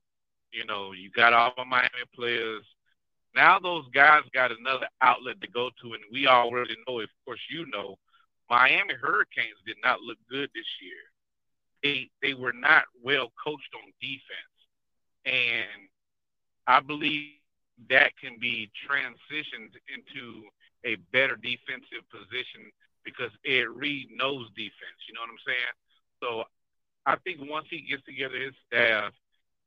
you 0.52 0.66
know, 0.66 0.92
you 0.94 1.10
got 1.12 1.34
all 1.34 1.54
the 1.58 1.66
Miami 1.66 1.90
players. 2.16 2.64
Now 3.36 3.60
those 3.60 3.86
guys 3.94 4.22
got 4.34 4.52
another 4.52 4.88
outlet 5.02 5.42
to 5.42 5.48
go 5.48 5.70
to, 5.82 5.94
and 5.94 6.04
we 6.12 6.28
already 6.28 6.76
know, 6.88 7.00
of 7.00 7.10
course, 7.26 7.42
you 7.50 7.66
know, 7.74 7.98
Miami 8.50 8.94
Hurricanes 8.94 9.58
did 9.66 9.78
not 9.84 10.02
look 10.02 10.18
good 10.30 10.50
this 10.54 10.68
year. 10.82 11.02
They 11.82 12.10
they 12.22 12.34
were 12.34 12.54
not 12.54 12.84
well 13.02 13.32
coached 13.44 13.74
on 13.76 13.92
defense, 14.00 14.58
and 15.26 15.90
I 16.68 16.80
believe 16.80 17.32
that 17.90 18.16
can 18.22 18.38
be 18.40 18.72
transitioned 18.88 19.74
into 19.92 20.44
a 20.86 20.96
better 21.12 21.36
defensive 21.36 22.08
position 22.12 22.72
because 23.04 23.32
Ed 23.46 23.68
Reed 23.74 24.10
knows 24.16 24.48
defense. 24.56 25.00
You 25.08 25.14
know 25.14 25.22
what 25.22 25.30
I'm 25.30 25.46
saying? 25.46 25.74
So 26.22 26.44
I 27.06 27.16
think 27.18 27.40
once 27.50 27.68
he 27.70 27.82
gets 27.82 28.04
together 28.04 28.38
his 28.38 28.54
staff, 28.68 29.14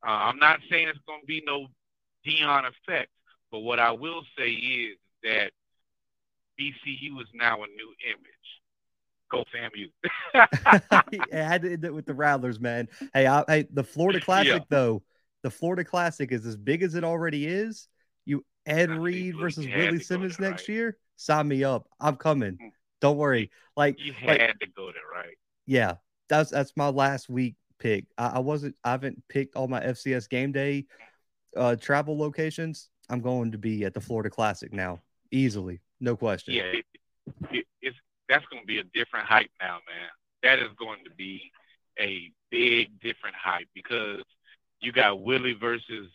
uh, 0.06 0.10
I'm 0.10 0.38
not 0.38 0.60
saying 0.70 0.88
it's 0.88 0.98
going 1.06 1.20
to 1.20 1.26
be 1.26 1.42
no 1.46 1.66
Deion 2.26 2.64
effect, 2.68 3.10
but 3.50 3.60
what 3.60 3.78
I 3.78 3.92
will 3.92 4.22
say 4.38 4.50
is 4.50 4.96
that 5.22 5.52
BCU 6.58 7.20
is 7.20 7.28
now 7.34 7.56
a 7.62 7.66
new 7.66 7.94
image. 8.06 8.26
Go 9.30 9.44
FAMU. 9.52 9.90
it 11.12 11.32
had 11.32 11.62
to 11.62 11.72
end 11.72 11.84
it 11.84 11.92
with 11.92 12.06
the 12.06 12.14
Rattlers, 12.14 12.60
man. 12.60 12.88
Hey, 13.12 13.26
I, 13.26 13.44
hey, 13.48 13.66
the 13.72 13.82
Florida 13.82 14.20
Classic 14.20 14.52
yeah. 14.52 14.64
though, 14.68 15.02
the 15.42 15.50
Florida 15.50 15.84
Classic 15.84 16.30
is 16.30 16.46
as 16.46 16.56
big 16.56 16.82
as 16.82 16.94
it 16.94 17.04
already 17.04 17.46
is. 17.46 17.88
You 18.24 18.44
Ed 18.64 18.90
Reed 18.90 19.36
versus 19.36 19.66
Willie 19.66 20.00
Simmons 20.00 20.38
next 20.38 20.68
right. 20.68 20.74
year. 20.74 20.96
Sign 21.16 21.48
me 21.48 21.64
up. 21.64 21.88
I'm 22.00 22.16
coming. 22.16 22.72
Don't 23.00 23.16
worry. 23.16 23.50
Like 23.76 23.98
you 23.98 24.12
had 24.12 24.28
like, 24.28 24.58
to 24.60 24.66
go 24.76 24.86
there, 24.86 25.02
right? 25.12 25.36
Yeah, 25.66 25.94
that's 26.28 26.50
that's 26.50 26.72
my 26.76 26.88
last 26.88 27.28
week 27.28 27.56
pick. 27.78 28.06
I, 28.16 28.26
I, 28.26 28.38
wasn't. 28.38 28.76
I 28.84 28.92
haven't 28.92 29.22
picked 29.28 29.56
all 29.56 29.68
my 29.68 29.80
FCS 29.80 30.28
game 30.28 30.52
day 30.52 30.86
uh, 31.56 31.76
travel 31.76 32.18
locations. 32.18 32.88
I'm 33.08 33.20
going 33.20 33.52
to 33.52 33.58
be 33.58 33.84
at 33.84 33.94
the 33.94 34.00
Florida 34.00 34.30
Classic 34.30 34.72
now, 34.72 35.00
easily, 35.30 35.80
no 36.00 36.16
question. 36.16 36.54
Yeah, 36.54 36.64
it, 36.64 36.84
it, 37.50 37.66
it's 37.80 37.96
that's 38.28 38.44
going 38.46 38.62
to 38.62 38.66
be 38.66 38.78
a 38.78 38.84
different 38.94 39.26
hype 39.26 39.50
now, 39.60 39.78
man. 39.86 40.08
That 40.42 40.58
is 40.58 40.70
going 40.78 41.04
to 41.04 41.10
be 41.10 41.50
a 41.98 42.30
big 42.50 43.00
different 43.00 43.36
hype 43.36 43.68
because 43.74 44.22
you 44.80 44.92
got 44.92 45.22
Willie 45.22 45.54
versus 45.54 46.08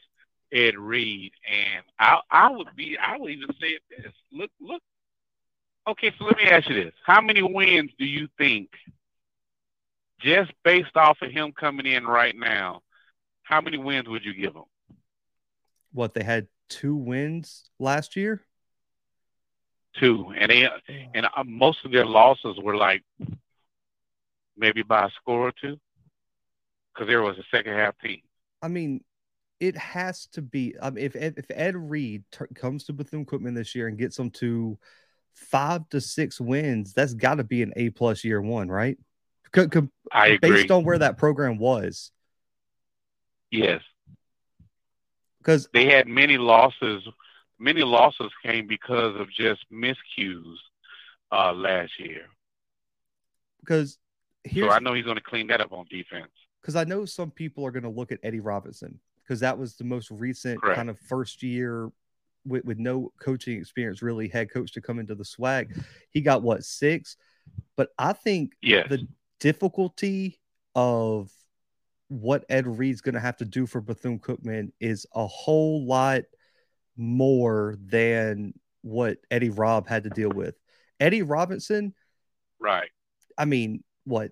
Ed 0.51 0.77
Reed, 0.77 1.31
and 1.49 1.83
I 1.99 2.19
I 2.29 2.51
would 2.51 2.75
be 2.75 2.97
I 2.97 3.17
would 3.17 3.31
even 3.31 3.49
say 3.59 3.79
this. 3.89 4.11
Look 4.31 4.51
look 4.59 4.81
Okay, 5.87 6.13
so 6.17 6.25
let 6.25 6.37
me 6.37 6.43
ask 6.43 6.69
you 6.69 6.75
this: 6.75 6.93
How 7.05 7.21
many 7.21 7.41
wins 7.41 7.91
do 7.97 8.05
you 8.05 8.27
think, 8.37 8.69
just 10.19 10.51
based 10.63 10.95
off 10.95 11.17
of 11.21 11.31
him 11.31 11.51
coming 11.51 11.85
in 11.85 12.05
right 12.05 12.35
now, 12.35 12.81
how 13.43 13.61
many 13.61 13.77
wins 13.77 14.07
would 14.07 14.23
you 14.23 14.33
give 14.33 14.55
him? 14.55 14.63
What 15.91 16.13
they 16.13 16.23
had 16.23 16.47
two 16.69 16.95
wins 16.95 17.63
last 17.79 18.15
year. 18.15 18.41
Two, 19.99 20.31
and 20.37 20.49
they 20.49 20.69
and 21.13 21.25
uh, 21.25 21.43
most 21.45 21.83
of 21.83 21.91
their 21.91 22.05
losses 22.05 22.57
were 22.61 22.77
like 22.77 23.03
maybe 24.55 24.83
by 24.83 25.05
a 25.05 25.09
score 25.09 25.47
or 25.47 25.51
two, 25.59 25.77
because 26.93 27.09
there 27.09 27.21
was 27.21 27.37
a 27.37 27.43
second 27.55 27.73
half 27.73 27.97
team. 27.99 28.21
I 28.61 28.69
mean, 28.69 29.03
it 29.59 29.75
has 29.75 30.27
to 30.27 30.41
be. 30.41 30.75
I 30.81 30.91
mean, 30.91 31.03
if 31.03 31.15
if 31.15 31.45
Ed 31.49 31.75
Reed 31.75 32.23
t- 32.31 32.45
comes 32.55 32.85
to 32.85 32.93
Bethune 32.93 33.25
Cookman 33.25 33.55
this 33.55 33.75
year 33.75 33.87
and 33.87 33.97
gets 33.97 34.15
them 34.15 34.29
to 34.31 34.77
five 35.33 35.87
to 35.89 36.01
six 36.01 36.39
wins, 36.39 36.93
that's 36.93 37.13
got 37.13 37.35
to 37.35 37.43
be 37.43 37.61
an 37.63 37.73
A 37.75 37.89
plus 37.89 38.23
year 38.23 38.41
one, 38.41 38.69
right? 38.69 38.97
C- 39.55 39.67
c- 39.73 39.89
I 40.11 40.27
agree. 40.27 40.51
Based 40.51 40.71
on 40.71 40.83
where 40.83 40.99
that 40.99 41.17
program 41.17 41.57
was. 41.57 42.11
Yes. 43.49 43.81
Because 45.39 45.67
they 45.73 45.85
had 45.85 46.07
many 46.07 46.37
losses. 46.37 47.03
Many 47.59 47.81
losses 47.81 48.31
came 48.43 48.67
because 48.67 49.19
of 49.19 49.29
just 49.29 49.65
miscues 49.71 50.55
uh, 51.31 51.53
last 51.53 51.99
year. 51.99 52.25
Because 53.59 53.97
so 54.55 54.69
I 54.69 54.79
know 54.79 54.93
he's 54.93 55.05
going 55.05 55.17
to 55.17 55.23
clean 55.23 55.47
that 55.47 55.61
up 55.61 55.71
on 55.71 55.85
defense. 55.89 56.31
Because 56.61 56.75
I 56.75 56.83
know 56.83 57.05
some 57.05 57.31
people 57.31 57.65
are 57.65 57.71
going 57.71 57.83
to 57.83 57.89
look 57.89 58.11
at 58.11 58.19
Eddie 58.23 58.39
Robinson 58.39 58.99
because 59.23 59.39
that 59.41 59.57
was 59.57 59.75
the 59.75 59.83
most 59.83 60.11
recent 60.11 60.61
Correct. 60.61 60.77
kind 60.77 60.89
of 60.89 60.99
first 60.99 61.43
year 61.43 61.91
with, 62.45 62.65
with 62.65 62.77
no 62.77 63.11
coaching 63.21 63.57
experience, 63.57 64.01
really 64.01 64.27
head 64.27 64.51
coach 64.51 64.73
to 64.73 64.81
come 64.81 64.99
into 64.99 65.15
the 65.15 65.23
SWAC. 65.23 65.83
He 66.09 66.21
got 66.21 66.43
what 66.43 66.63
six, 66.63 67.17
but 67.75 67.89
I 67.97 68.13
think 68.13 68.53
yes. 68.61 68.87
the 68.89 69.07
difficulty 69.39 70.39
of 70.75 71.31
what 72.07 72.45
Ed 72.49 72.67
Reed's 72.67 73.01
going 73.01 73.15
to 73.15 73.21
have 73.21 73.37
to 73.37 73.45
do 73.45 73.65
for 73.65 73.81
Bethune 73.81 74.19
Cookman 74.19 74.71
is 74.79 75.05
a 75.15 75.25
whole 75.25 75.85
lot 75.85 76.23
more 76.97 77.77
than 77.85 78.53
what 78.81 79.17
Eddie 79.29 79.49
Robb 79.49 79.87
had 79.87 80.03
to 80.03 80.09
deal 80.09 80.29
with. 80.29 80.55
Eddie 80.99 81.23
Robinson, 81.23 81.93
right? 82.59 82.89
I 83.37 83.45
mean, 83.45 83.83
what 84.03 84.31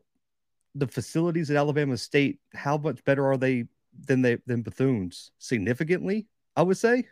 the 0.75 0.87
facilities 0.87 1.49
at 1.49 1.57
Alabama 1.57 1.97
State? 1.97 2.39
How 2.53 2.77
much 2.77 3.03
better 3.05 3.25
are 3.25 3.37
they 3.37 3.65
than 4.05 4.21
they 4.21 4.37
than 4.45 4.61
Bethune's? 4.61 5.31
Significantly, 5.37 6.27
I 6.55 6.63
would 6.63 6.77
say. 6.77 7.05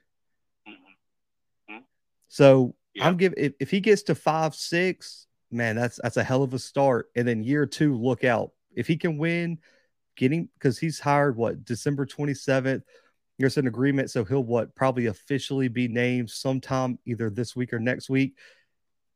So 2.27 2.75
yeah. 2.93 3.07
I'm 3.07 3.17
giving 3.17 3.37
if, 3.37 3.53
if 3.59 3.71
he 3.71 3.79
gets 3.79 4.03
to 4.03 4.15
five 4.15 4.55
six, 4.55 5.27
man, 5.51 5.75
that's 5.75 5.99
that's 6.01 6.17
a 6.17 6.23
hell 6.23 6.43
of 6.43 6.53
a 6.53 6.59
start. 6.59 7.07
And 7.15 7.27
then 7.27 7.43
year 7.43 7.65
two, 7.65 7.95
look 7.95 8.23
out 8.23 8.51
if 8.75 8.87
he 8.87 8.97
can 8.97 9.17
win, 9.17 9.59
getting 10.15 10.49
because 10.55 10.77
he's 10.77 10.99
hired 10.99 11.37
what 11.37 11.65
December 11.65 12.05
27th. 12.05 12.83
There's 13.39 13.57
an 13.57 13.67
agreement, 13.67 14.09
so 14.09 14.23
he'll 14.23 14.43
what 14.43 14.73
probably 14.75 15.05
officially 15.05 15.67
be 15.67 15.87
named 15.87 16.31
sometime 16.31 16.97
either 17.05 17.29
this 17.29 17.55
week 17.55 17.71
or 17.71 17.79
next 17.79 18.09
week. 18.09 18.35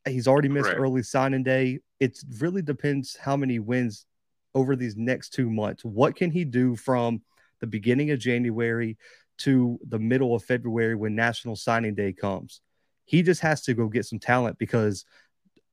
He's 0.08 0.27
already 0.27 0.50
missed 0.50 0.65
Correct. 0.65 0.80
early 0.80 1.01
signing 1.03 1.44
day. 1.44 1.80
It 2.00 2.20
really 2.39 2.62
depends 2.62 3.15
how 3.15 3.36
many 3.36 3.58
wins 3.58 4.06
over 4.53 4.75
these 4.75 4.96
next 4.96 5.34
two 5.34 5.50
months. 5.50 5.84
What 5.84 6.15
can 6.15 6.30
he 6.30 6.46
do 6.46 6.75
from 6.75 7.22
the 7.62 7.68
beginning 7.68 8.12
of 8.12 8.20
January 8.20 8.98
to 9.39 9.80
the 9.88 10.00
middle 10.00 10.36
of 10.36 10.44
February 10.44 10.96
when 10.96 11.15
National 11.15 11.56
Signing 11.56 11.96
Day 11.96 12.13
comes? 12.13 12.62
He 13.12 13.24
just 13.24 13.41
has 13.41 13.62
to 13.63 13.74
go 13.74 13.89
get 13.89 14.06
some 14.06 14.20
talent 14.20 14.58
because 14.58 15.03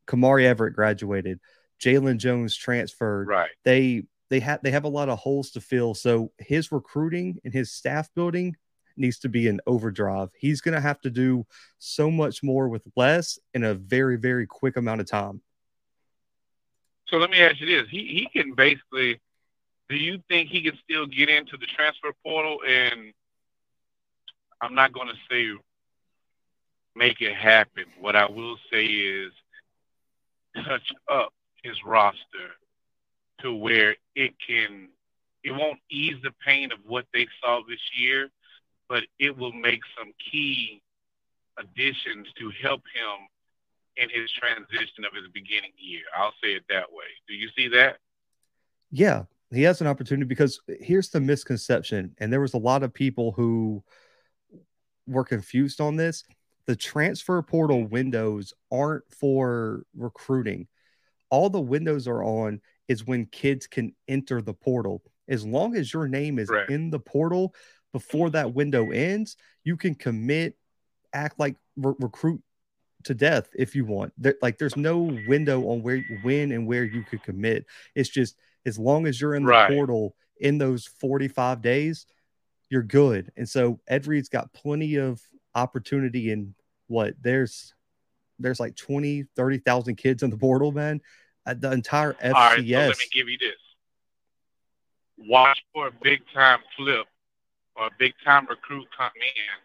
Kamari 0.08 0.42
Everett 0.42 0.74
graduated, 0.74 1.38
Jalen 1.80 2.16
Jones 2.16 2.56
transferred. 2.56 3.28
Right. 3.28 3.50
They 3.62 4.06
they 4.28 4.40
have 4.40 4.60
they 4.64 4.72
have 4.72 4.82
a 4.82 4.88
lot 4.88 5.08
of 5.08 5.20
holes 5.20 5.52
to 5.52 5.60
fill. 5.60 5.94
So 5.94 6.32
his 6.38 6.72
recruiting 6.72 7.38
and 7.44 7.54
his 7.54 7.70
staff 7.70 8.12
building 8.12 8.56
needs 8.96 9.20
to 9.20 9.28
be 9.28 9.46
an 9.46 9.60
overdrive. 9.68 10.30
He's 10.36 10.60
going 10.60 10.74
to 10.74 10.80
have 10.80 11.00
to 11.02 11.10
do 11.10 11.46
so 11.78 12.10
much 12.10 12.42
more 12.42 12.68
with 12.68 12.82
less 12.96 13.38
in 13.54 13.62
a 13.62 13.72
very 13.72 14.16
very 14.16 14.48
quick 14.48 14.76
amount 14.76 15.00
of 15.00 15.06
time. 15.06 15.40
So 17.06 17.18
let 17.18 17.30
me 17.30 17.40
ask 17.40 17.60
you 17.60 17.66
this: 17.66 17.88
He 17.88 17.98
he 18.08 18.28
can 18.32 18.54
basically. 18.54 19.20
Do 19.88 19.94
you 19.96 20.20
think 20.28 20.50
he 20.50 20.60
can 20.60 20.76
still 20.82 21.06
get 21.06 21.28
into 21.28 21.56
the 21.56 21.66
transfer 21.66 22.10
portal? 22.24 22.58
And 22.66 23.12
I'm 24.60 24.74
not 24.74 24.92
going 24.92 25.06
to 25.06 25.14
say 25.30 25.56
make 26.98 27.20
it 27.20 27.34
happen. 27.34 27.84
What 28.00 28.16
I 28.16 28.26
will 28.26 28.56
say 28.70 28.84
is 28.84 29.32
touch 30.56 30.92
up 31.08 31.32
his 31.62 31.76
roster 31.86 32.50
to 33.40 33.54
where 33.54 33.96
it 34.14 34.34
can 34.44 34.88
it 35.44 35.52
won't 35.52 35.78
ease 35.88 36.16
the 36.22 36.32
pain 36.44 36.72
of 36.72 36.78
what 36.84 37.06
they 37.14 37.26
saw 37.40 37.60
this 37.68 37.80
year, 37.96 38.28
but 38.88 39.04
it 39.20 39.36
will 39.36 39.52
make 39.52 39.80
some 39.96 40.12
key 40.30 40.82
additions 41.56 42.26
to 42.38 42.50
help 42.60 42.82
him 42.92 43.28
in 43.96 44.10
his 44.10 44.30
transition 44.32 45.04
of 45.04 45.14
his 45.14 45.30
beginning 45.32 45.72
year. 45.78 46.02
I'll 46.16 46.34
say 46.42 46.50
it 46.50 46.64
that 46.68 46.92
way. 46.92 47.06
Do 47.28 47.34
you 47.34 47.48
see 47.56 47.68
that? 47.68 47.98
Yeah, 48.90 49.24
he 49.52 49.62
has 49.62 49.80
an 49.80 49.86
opportunity 49.86 50.26
because 50.26 50.60
here's 50.80 51.10
the 51.10 51.20
misconception, 51.20 52.14
and 52.18 52.32
there 52.32 52.40
was 52.40 52.54
a 52.54 52.58
lot 52.58 52.82
of 52.82 52.92
people 52.92 53.32
who 53.32 53.82
were 55.06 55.24
confused 55.24 55.80
on 55.80 55.96
this 55.96 56.24
the 56.68 56.76
transfer 56.76 57.40
portal 57.40 57.82
windows 57.82 58.52
aren't 58.70 59.02
for 59.10 59.84
recruiting. 59.96 60.68
All 61.30 61.48
the 61.48 61.58
windows 61.58 62.06
are 62.06 62.22
on 62.22 62.60
is 62.88 63.06
when 63.06 63.24
kids 63.24 63.66
can 63.66 63.94
enter 64.06 64.42
the 64.42 64.52
portal. 64.52 65.02
As 65.28 65.46
long 65.46 65.74
as 65.76 65.94
your 65.94 66.06
name 66.08 66.38
is 66.38 66.50
right. 66.50 66.68
in 66.68 66.90
the 66.90 66.98
portal 66.98 67.54
before 67.94 68.28
that 68.30 68.52
window 68.52 68.90
ends, 68.90 69.38
you 69.64 69.78
can 69.78 69.94
commit, 69.94 70.58
act 71.14 71.40
like 71.40 71.56
re- 71.78 71.94
recruit 72.00 72.42
to 73.04 73.14
death 73.14 73.48
if 73.58 73.74
you 73.74 73.86
want. 73.86 74.12
There, 74.18 74.34
like 74.42 74.58
there's 74.58 74.76
no 74.76 75.18
window 75.26 75.62
on 75.68 75.82
where 75.82 76.04
when 76.22 76.52
and 76.52 76.66
where 76.66 76.84
you 76.84 77.02
could 77.02 77.22
commit. 77.22 77.64
It's 77.94 78.10
just 78.10 78.36
as 78.66 78.78
long 78.78 79.06
as 79.06 79.18
you're 79.18 79.34
in 79.34 79.44
the 79.44 79.52
right. 79.52 79.70
portal 79.70 80.14
in 80.38 80.58
those 80.58 80.86
45 80.86 81.62
days, 81.62 82.04
you're 82.68 82.82
good. 82.82 83.32
And 83.38 83.48
so 83.48 83.80
Ed 83.88 84.06
Reed's 84.06 84.28
got 84.28 84.52
plenty 84.52 84.96
of 84.96 85.22
opportunity 85.54 86.30
and 86.30 86.54
what 86.88 87.14
there's 87.20 87.74
there's 88.38 88.60
like 88.60 88.76
20, 88.76 89.24
30,000 89.36 89.96
kids 89.96 90.22
in 90.22 90.30
the 90.30 90.36
portal, 90.36 90.72
man. 90.72 91.00
Uh, 91.44 91.54
the 91.54 91.72
entire 91.72 92.12
FCS. 92.14 92.34
All 92.34 92.40
right, 92.40 92.68
so 92.68 92.78
let 92.78 92.98
me 92.98 93.04
give 93.12 93.28
you 93.28 93.38
this. 93.38 93.56
Watch 95.26 95.62
for 95.72 95.88
a 95.88 95.92
big 96.02 96.20
time 96.32 96.60
flip 96.76 97.06
or 97.74 97.86
a 97.86 97.90
big 97.98 98.12
time 98.24 98.46
recruit 98.48 98.86
come 98.96 99.10
in 99.16 99.58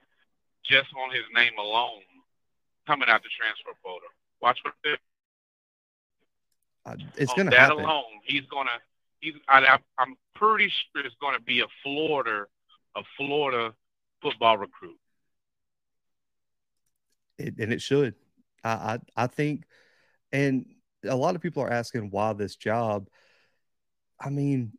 just 0.64 0.88
on 0.96 1.14
his 1.14 1.24
name 1.36 1.54
alone 1.60 2.02
coming 2.88 3.10
out 3.10 3.22
the 3.22 3.30
transfer 3.38 3.78
portal. 3.84 4.10
Watch 4.42 4.60
for 4.62 4.74
it. 4.90 5.00
Uh, 6.86 6.96
it's 7.16 7.34
going 7.34 7.50
to 7.50 7.58
happen. 7.58 7.78
That 7.78 7.84
alone, 7.86 8.04
he's 8.26 8.46
going 8.50 8.68
to. 8.68 8.74
He's. 9.20 9.34
I, 9.48 9.78
I'm 9.98 10.16
pretty 10.36 10.70
sure 10.70 11.06
it's 11.06 11.16
going 11.22 11.38
to 11.38 11.42
be 11.42 11.62
a 11.62 11.68
Florida, 11.82 12.46
a 12.96 13.02
Florida 13.18 13.74
football 14.22 14.58
recruit. 14.58 14.98
It, 17.38 17.56
and 17.60 17.74
it 17.74 17.82
should. 17.82 18.16
I, 18.64 18.70
I 18.70 19.00
I 19.24 19.28
think, 19.28 19.66
and 20.32 20.66
a 21.04 21.16
lot 21.16 21.36
of 21.36 21.42
people 21.42 21.64
are 21.64 21.72
asking 21.72 22.10
why 22.10 22.34
this 22.34 22.56
job. 22.56 23.08
I 24.20 24.30
mean, 24.30 24.74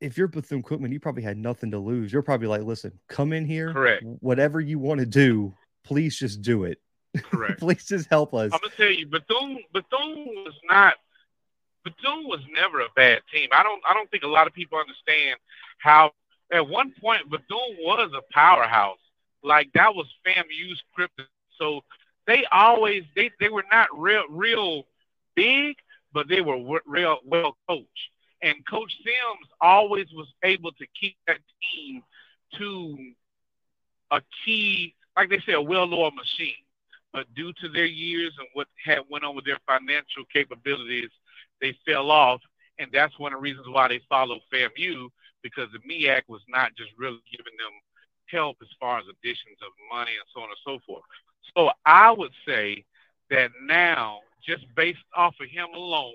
if 0.00 0.18
you're 0.18 0.28
Bethune 0.28 0.62
Cookman, 0.62 0.92
you 0.92 1.00
probably 1.00 1.22
had 1.22 1.38
nothing 1.38 1.70
to 1.70 1.78
lose. 1.78 2.12
You're 2.12 2.22
probably 2.22 2.48
like, 2.48 2.62
listen, 2.62 2.98
come 3.08 3.32
in 3.32 3.46
here, 3.46 3.72
correct. 3.72 4.04
Whatever 4.04 4.60
you 4.60 4.78
want 4.78 5.00
to 5.00 5.06
do, 5.06 5.54
please 5.84 6.16
just 6.16 6.42
do 6.42 6.64
it. 6.64 6.78
Correct. 7.16 7.58
please 7.60 7.86
just 7.86 8.08
help 8.10 8.34
us. 8.34 8.52
I'm 8.52 8.60
gonna 8.60 8.72
tell 8.76 8.90
you, 8.90 9.06
Bethune 9.06 9.60
Bethune 9.72 10.26
was 10.26 10.54
not 10.68 10.94
Bethune 11.84 12.28
was 12.28 12.40
never 12.52 12.80
a 12.80 12.88
bad 12.94 13.20
team. 13.32 13.48
I 13.52 13.62
don't 13.62 13.82
I 13.88 13.94
don't 13.94 14.10
think 14.10 14.22
a 14.22 14.28
lot 14.28 14.46
of 14.46 14.52
people 14.52 14.78
understand 14.78 15.38
how 15.78 16.12
at 16.52 16.68
one 16.68 16.92
point 17.00 17.30
Bethune 17.30 17.76
was 17.80 18.10
a 18.16 18.22
powerhouse. 18.32 18.98
Like 19.42 19.70
that 19.74 19.94
was 19.94 20.06
FAMU's 20.26 20.82
script. 20.92 21.20
So 21.58 21.82
they 22.26 22.44
always 22.50 23.04
they, 23.16 23.30
they 23.40 23.48
were 23.48 23.64
not 23.70 23.88
real 23.96 24.24
real 24.28 24.84
big, 25.34 25.76
but 26.12 26.28
they 26.28 26.40
were 26.40 26.80
real 26.86 27.18
well 27.24 27.56
coached. 27.68 28.10
And 28.42 28.56
Coach 28.68 28.92
Sims 29.04 29.48
always 29.60 30.06
was 30.12 30.26
able 30.42 30.72
to 30.72 30.86
keep 31.00 31.16
that 31.26 31.38
team 31.62 32.02
to 32.58 32.98
a 34.10 34.20
key, 34.44 34.94
like 35.16 35.30
they 35.30 35.38
say, 35.46 35.52
a 35.52 35.60
well-oiled 35.62 36.14
machine. 36.16 36.54
But 37.12 37.32
due 37.34 37.52
to 37.60 37.68
their 37.68 37.86
years 37.86 38.32
and 38.38 38.48
what 38.54 38.66
had 38.84 39.00
went 39.08 39.24
on 39.24 39.36
with 39.36 39.44
their 39.44 39.60
financial 39.66 40.24
capabilities, 40.32 41.10
they 41.60 41.76
fell 41.86 42.10
off, 42.10 42.40
and 42.78 42.90
that's 42.92 43.18
one 43.18 43.32
of 43.32 43.38
the 43.38 43.42
reasons 43.42 43.66
why 43.68 43.88
they 43.88 44.00
followed 44.08 44.40
FAMU 44.52 45.08
because 45.42 45.68
the 45.72 45.78
MEAC 45.80 46.22
was 46.28 46.42
not 46.48 46.74
just 46.76 46.90
really 46.98 47.22
giving 47.30 47.56
them 47.58 47.72
help 48.26 48.56
as 48.62 48.68
far 48.80 48.98
as 48.98 49.04
additions 49.10 49.58
of 49.60 49.72
money 49.92 50.12
and 50.12 50.28
so 50.34 50.40
on 50.40 50.48
and 50.48 50.58
so 50.64 50.78
forth. 50.86 51.02
So 51.56 51.70
I 51.84 52.10
would 52.10 52.32
say 52.46 52.84
that 53.30 53.50
now, 53.62 54.20
just 54.44 54.64
based 54.74 55.04
off 55.16 55.34
of 55.40 55.48
him 55.48 55.68
alone, 55.74 56.14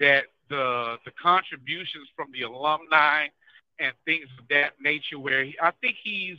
that 0.00 0.24
the 0.48 0.96
the 1.04 1.10
contributions 1.12 2.08
from 2.16 2.28
the 2.32 2.42
alumni 2.42 3.26
and 3.78 3.92
things 4.04 4.28
of 4.38 4.46
that 4.48 4.74
nature, 4.80 5.18
where 5.18 5.44
he, 5.44 5.56
I 5.60 5.72
think 5.80 5.96
he's 6.02 6.38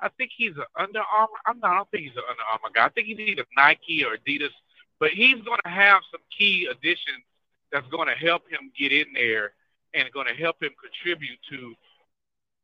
I 0.00 0.08
think 0.08 0.30
he's 0.36 0.56
an 0.56 0.64
Under 0.78 1.00
Armour. 1.00 1.38
I'm 1.46 1.58
not. 1.60 1.72
I 1.72 1.74
don't 1.76 1.90
think 1.90 2.04
he's 2.04 2.16
an 2.16 2.24
Under 2.28 2.42
Armour 2.42 2.70
guy. 2.74 2.86
I 2.86 2.88
think 2.90 3.06
he's 3.06 3.20
either 3.20 3.44
Nike 3.56 4.04
or 4.04 4.16
Adidas, 4.16 4.52
but 4.98 5.10
he's 5.10 5.40
going 5.42 5.60
to 5.64 5.70
have 5.70 6.02
some 6.10 6.20
key 6.36 6.68
additions 6.70 7.24
that's 7.72 7.86
going 7.88 8.08
to 8.08 8.14
help 8.14 8.42
him 8.50 8.70
get 8.78 8.92
in 8.92 9.06
there 9.14 9.52
and 9.94 10.10
going 10.12 10.26
to 10.26 10.34
help 10.34 10.62
him 10.62 10.72
contribute 10.80 11.38
to 11.50 11.74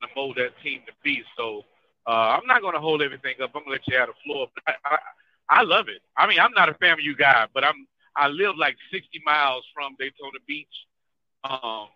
the 0.00 0.08
mold 0.16 0.36
that 0.36 0.52
team 0.62 0.82
to 0.86 0.92
be. 1.02 1.22
So 1.36 1.64
uh, 2.10 2.36
I'm 2.36 2.46
not 2.46 2.60
going 2.60 2.74
to 2.74 2.80
hold 2.80 3.02
everything 3.02 3.36
up. 3.40 3.52
I'm 3.54 3.62
going 3.62 3.66
to 3.66 3.70
let 3.70 3.86
you 3.86 3.96
have 3.96 4.08
the 4.08 4.14
floor. 4.24 4.48
I, 4.66 4.72
I, 4.84 4.98
I 5.48 5.62
love 5.62 5.88
it. 5.88 6.02
I 6.16 6.26
mean, 6.26 6.40
I'm 6.40 6.50
not 6.52 6.68
a 6.68 6.74
FAMU 6.74 7.16
guy, 7.16 7.46
but 7.54 7.62
I'm 7.62 7.86
I 8.16 8.26
live 8.26 8.56
like 8.58 8.76
60 8.92 9.22
miles 9.24 9.64
from 9.72 9.94
Daytona 9.96 10.38
Beach. 10.44 10.66
Um, 11.44 11.86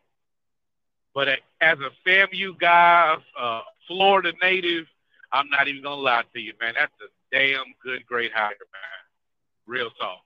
but 1.15 1.29
as 1.61 1.79
a 1.81 1.91
FAMU 2.09 2.57
guy, 2.59 3.17
uh, 3.39 3.61
Florida 3.89 4.33
native, 4.41 4.87
I'm 5.33 5.51
not 5.51 5.67
even 5.67 5.83
gonna 5.83 6.01
lie 6.01 6.23
to 6.33 6.41
you, 6.41 6.53
man. 6.61 6.75
That's 6.79 6.93
a 7.01 7.35
damn 7.37 7.75
good, 7.83 8.07
great 8.07 8.33
hire, 8.33 8.51
man. 8.51 9.67
Real 9.67 9.91
talk. 9.91 10.21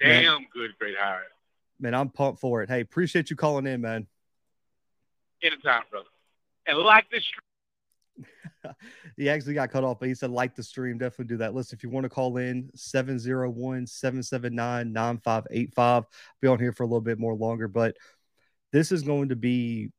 Damn 0.00 0.24
man. 0.24 0.46
good, 0.52 0.76
great 0.80 0.96
hire. 0.98 1.22
Man, 1.78 1.94
I'm 1.94 2.08
pumped 2.08 2.40
for 2.40 2.62
it. 2.62 2.68
Hey, 2.68 2.80
appreciate 2.80 3.30
you 3.30 3.36
calling 3.36 3.68
in, 3.68 3.80
man. 3.80 4.08
Anytime, 5.44 5.82
brother. 5.92 6.08
And 6.66 6.76
like 6.78 7.08
this 7.10 7.22
he 9.16 9.28
actually 9.28 9.54
got 9.54 9.70
cut 9.70 9.84
off, 9.84 9.98
but 9.98 10.08
he 10.08 10.14
said, 10.14 10.30
like 10.30 10.54
the 10.54 10.62
stream, 10.62 10.98
definitely 10.98 11.26
do 11.26 11.38
that. 11.38 11.54
Listen, 11.54 11.76
if 11.76 11.82
you 11.82 11.90
want 11.90 12.04
to 12.04 12.10
call 12.10 12.36
in, 12.36 12.70
701 12.74 13.86
779 13.86 14.92
9585. 14.92 16.04
Be 16.40 16.48
on 16.48 16.58
here 16.58 16.72
for 16.72 16.82
a 16.82 16.86
little 16.86 17.00
bit 17.00 17.18
more 17.18 17.34
longer, 17.34 17.68
but 17.68 17.96
this 18.72 18.92
is 18.92 19.02
going 19.02 19.30
to 19.30 19.36
be, 19.36 19.90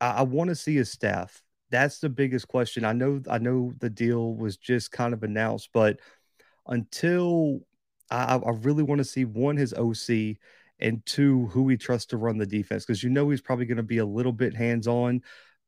I, 0.00 0.10
I 0.10 0.22
want 0.22 0.48
to 0.48 0.56
see 0.56 0.76
his 0.76 0.90
staff. 0.90 1.42
That's 1.70 1.98
the 1.98 2.08
biggest 2.08 2.48
question. 2.48 2.84
I 2.84 2.92
know, 2.92 3.22
I 3.30 3.38
know 3.38 3.72
the 3.78 3.90
deal 3.90 4.34
was 4.34 4.56
just 4.56 4.90
kind 4.90 5.14
of 5.14 5.22
announced, 5.22 5.70
but 5.72 6.00
until 6.66 7.60
I, 8.10 8.36
I 8.36 8.50
really 8.62 8.82
want 8.82 8.98
to 8.98 9.04
see 9.04 9.24
one, 9.24 9.56
his 9.56 9.72
OC, 9.74 10.36
and 10.80 11.04
two, 11.04 11.46
who 11.48 11.68
he 11.68 11.76
trusts 11.76 12.06
to 12.06 12.16
run 12.16 12.38
the 12.38 12.46
defense, 12.46 12.84
because 12.84 13.02
you 13.02 13.10
know 13.10 13.28
he's 13.28 13.42
probably 13.42 13.66
going 13.66 13.76
to 13.76 13.82
be 13.82 13.98
a 13.98 14.04
little 14.04 14.32
bit 14.32 14.54
hands 14.54 14.88
on 14.88 15.22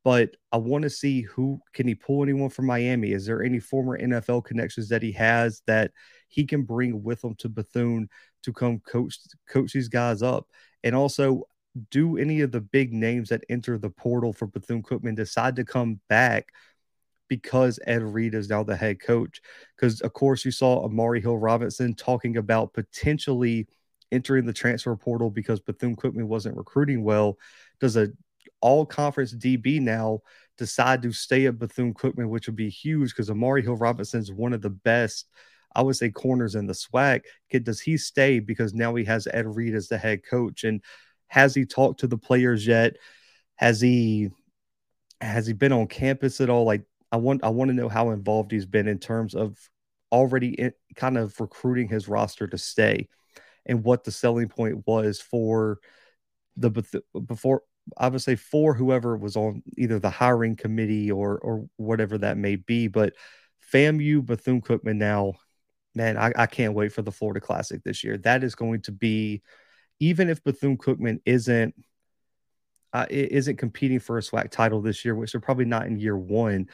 but 0.05 0.31
I 0.51 0.57
want 0.57 0.83
to 0.83 0.91
see 0.91 1.23
who 1.23 1.61
can 1.73 1.87
he 1.87 1.95
pull 1.95 2.23
anyone 2.23 2.51
from 2.51 2.67
Miami? 2.67 3.13
Is 3.13 3.27
there 3.27 3.43
any 3.43 3.61
former 3.61 3.99
NFL 3.99 4.45
connections 4.45 4.89
that 4.89 5.03
he 5.03 5.13
has 5.13 5.63
that 5.67 5.93
he 6.29 6.45
can 6.45 6.63
bring 6.63 7.03
with 7.03 7.23
him 7.23 7.35
to 7.37 7.49
Bethune 7.49 8.09
to 8.43 8.53
come 8.53 8.81
coach 8.81 9.19
coach 9.49 9.73
these 9.73 9.89
guys 9.89 10.23
up? 10.23 10.47
And 10.83 10.97
also, 10.97 11.45
do 11.91 12.17
any 12.19 12.41
of 12.41 12.51
the 12.51 12.61
big 12.61 12.93
names 12.93 13.29
that 13.29 13.45
enter 13.49 13.79
the 13.79 13.91
portal 13.91 14.33
for 14.33 14.47
Bethune 14.47 14.83
Cookman 14.83 15.17
decide 15.17 15.57
to 15.57 15.65
come 15.65 16.01
back 16.09 16.49
because 17.29 17.79
Ed 17.87 18.03
Reed 18.03 18.35
is 18.35 18.49
now 18.49 18.65
the 18.65 18.77
head 18.77 19.01
coach? 19.01 19.41
Because 19.77 20.01
of 20.01 20.13
course 20.13 20.45
you 20.45 20.51
saw 20.51 20.85
Amari 20.85 21.21
Hill 21.21 21.39
Robinson 21.39 21.95
talking 21.95 22.37
about 22.37 22.75
potentially 22.75 23.69
entering 24.11 24.47
the 24.47 24.53
transfer 24.53 24.95
portal 24.97 25.31
because 25.31 25.61
Bethune 25.61 25.97
Cookman 25.97 26.27
wasn't 26.27 26.57
recruiting 26.57 27.05
well. 27.05 27.39
Does 27.81 27.97
a 27.97 28.09
all 28.63 28.87
conference 28.87 29.35
DB 29.35 29.81
now 29.81 30.21
decide 30.57 31.03
to 31.03 31.13
stay 31.13 31.47
at 31.47 31.59
Bethune 31.59 31.93
Cookman, 31.93 32.29
which 32.29 32.47
would 32.47 32.57
be 32.57 32.71
huge 32.71 33.11
because 33.11 33.31
Amari 33.31 33.63
Hill 33.63 33.77
Robinson 33.77 34.21
is 34.21 34.33
one 34.33 34.53
of 34.53 34.63
the 34.63 34.71
best, 34.71 35.27
I 35.75 35.83
would 35.83 35.97
say, 35.97 36.11
corners 36.11 36.55
in 36.55 36.67
the 36.67 36.73
SWAC. 36.73 37.23
Does 37.63 37.81
he 37.81 37.97
stay 37.97 38.39
because 38.39 38.73
now 38.73 38.95
he 38.95 39.05
has 39.05 39.27
Ed 39.27 39.47
Reed 39.55 39.75
as 39.75 39.89
the 39.89 39.99
head 39.99 40.21
coach? 40.25 40.65
And 40.65 40.81
has 41.27 41.55
he 41.55 41.67
talked 41.67 42.01
to 42.01 42.07
the 42.07 42.19
players 42.19 42.67
yet? 42.67 42.97
Has 43.57 43.81
he 43.81 44.31
has 45.21 45.47
he 45.47 45.53
been 45.53 45.73
on 45.73 45.87
campus 45.87 46.41
at 46.41 46.51
all? 46.51 46.65
Like 46.65 46.85
I 47.11 47.17
want 47.17 47.45
I 47.45 47.49
want 47.51 47.69
to 47.69 47.75
know 47.75 47.89
how 47.89 48.11
involved 48.11 48.53
he's 48.53 48.67
been 48.67 48.89
in 48.89 48.99
terms 48.99 49.35
of 49.35 49.59
already 50.11 50.49
in, 50.49 50.73
kind 50.95 51.19
of 51.19 51.39
recruiting 51.41 51.89
his 51.89 52.07
roster 52.07 52.47
to 52.47 52.59
stay 52.59 53.09
and 53.67 53.83
what 53.83 54.05
the 54.05 54.11
selling 54.11 54.49
point 54.49 54.87
was 54.87 55.21
for 55.21 55.79
the 56.57 56.71
before 57.27 57.63
I 57.97 58.09
would 58.09 58.23
say 58.23 58.37
for 58.37 58.75
whoever 58.75 59.17
was 59.17 59.37
on 59.37 59.63
either 59.77 59.99
the 59.99 60.11
hiring 60.11 60.57
committee 60.57 61.11
or 61.11 61.39
or 61.39 61.67
whatever 61.77 62.19
that 62.19 62.37
may 62.37 62.57
be. 62.57 62.89
But 62.89 63.15
FAMU 63.73 64.25
Bethune 64.25 64.63
Cookman 64.63 64.97
now, 64.97 65.35
man, 65.95 66.17
I, 66.17 66.33
I 66.37 66.47
can't 66.47 66.75
wait 66.75 66.93
for 66.93 67.03
the 67.03 67.13
Florida 67.13 67.41
Classic 67.41 67.83
this 67.83 68.05
year. 68.05 68.19
That 68.19 68.45
is 68.45 68.55
going 68.55 68.83
to 68.83 68.93
be, 68.93 69.43
even 70.01 70.29
if 70.29 70.45
Bethune 70.45 70.79
Cookman 70.79 71.21
isn't 71.25 71.75
uh, 72.93 73.07
isn't 73.11 73.57
competing 73.57 74.01
for 74.01 74.19
a 74.19 74.21
SWAC 74.21 74.51
title 74.51 74.83
this 74.83 75.05
year, 75.05 75.15
which 75.15 75.33
they're 75.33 75.41
probably 75.41 75.65
not 75.65 75.87
in 75.87 75.99
year 75.99 76.17
one, 76.17 76.69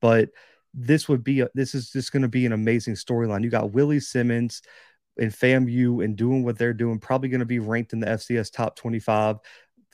but 0.00 0.30
this 0.74 1.08
would 1.08 1.24
be 1.24 1.40
a, 1.40 1.48
this 1.54 1.74
is 1.74 1.90
just 1.90 2.12
going 2.12 2.22
to 2.22 2.28
be 2.28 2.46
an 2.46 2.52
amazing 2.52 2.94
storyline. 2.94 3.44
You 3.44 3.50
got 3.50 3.72
Willie 3.72 4.00
Simmons 4.00 4.62
and 5.18 5.30
FAMU 5.30 6.04
and 6.04 6.16
doing 6.16 6.44
what 6.44 6.58
they're 6.58 6.72
doing, 6.72 6.98
probably 6.98 7.28
going 7.28 7.40
to 7.40 7.46
be 7.46 7.58
ranked 7.58 7.92
in 7.92 8.00
the 8.00 8.06
FCS 8.06 8.52
top 8.52 8.76
25 8.76 9.38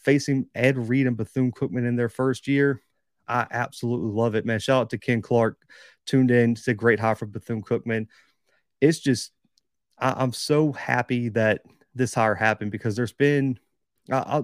facing 0.05 0.47
Ed 0.55 0.77
Reed 0.89 1.07
and 1.07 1.17
Bethune 1.17 1.53
Cookman 1.53 1.87
in 1.87 1.97
their 1.97 2.09
first 2.09 2.47
year. 2.47 2.81
I 3.27 3.47
absolutely 3.51 4.11
love 4.11 4.35
it, 4.35 4.45
man. 4.45 4.61
Shout 4.61 4.83
out 4.83 4.91
to 4.91 4.99
Ken 4.99 5.23
Clark, 5.23 5.59
tuned 6.07 6.31
in. 6.31 6.53
It's 6.53 6.69
a 6.69 6.75
great 6.75 7.01
hire 7.01 7.15
for 7.15 7.27
Bethune 7.27 7.63
Cookman. 7.63 8.07
It's 8.81 8.99
just, 8.99 9.33
I, 9.99 10.23
am 10.23 10.33
so 10.33 10.73
happy 10.73 11.31
that 11.31 11.63
this 11.95 12.15
hire 12.15 12.35
happened 12.35 12.71
because 12.71 12.97
there's 12.97 13.13
been, 13.13 13.59
I, 14.11 14.43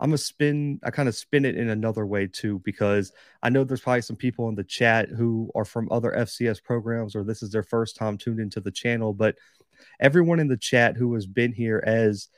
I'm 0.00 0.08
gonna 0.08 0.18
spin. 0.18 0.80
I 0.82 0.90
kind 0.90 1.08
of 1.08 1.14
spin 1.14 1.44
it 1.44 1.56
in 1.56 1.68
another 1.68 2.06
way 2.06 2.26
too, 2.26 2.60
because 2.64 3.12
I 3.42 3.50
know 3.50 3.64
there's 3.64 3.82
probably 3.82 4.00
some 4.00 4.16
people 4.16 4.48
in 4.48 4.54
the 4.54 4.64
chat 4.64 5.10
who 5.10 5.50
are 5.54 5.64
from 5.66 5.88
other 5.90 6.12
FCS 6.16 6.62
programs 6.62 7.14
or 7.14 7.22
this 7.22 7.42
is 7.42 7.50
their 7.50 7.62
first 7.62 7.96
time 7.96 8.16
tuned 8.16 8.40
into 8.40 8.60
the 8.60 8.70
channel. 8.70 9.12
But 9.12 9.36
everyone 10.00 10.40
in 10.40 10.48
the 10.48 10.56
chat 10.56 10.96
who 10.96 11.12
has 11.14 11.26
been 11.26 11.52
here 11.52 11.82
as 11.86 12.28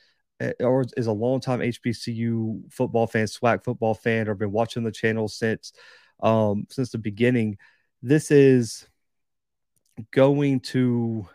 or 0.61 0.85
is 0.97 1.07
a 1.07 1.13
longtime 1.13 1.61
HBCU 1.61 2.73
football 2.73 3.07
fan, 3.07 3.27
SWAC 3.27 3.65
football 3.65 3.95
fan, 3.95 4.29
or 4.29 4.35
been 4.35 4.53
watching 4.53 4.85
the 4.85 4.93
channel 4.93 5.29
since 5.29 5.73
um, 6.23 6.67
since 6.71 6.91
the 6.91 6.99
beginning, 6.99 7.59
this 8.03 8.31
is 8.31 8.87
going 10.11 10.61
to 10.61 11.29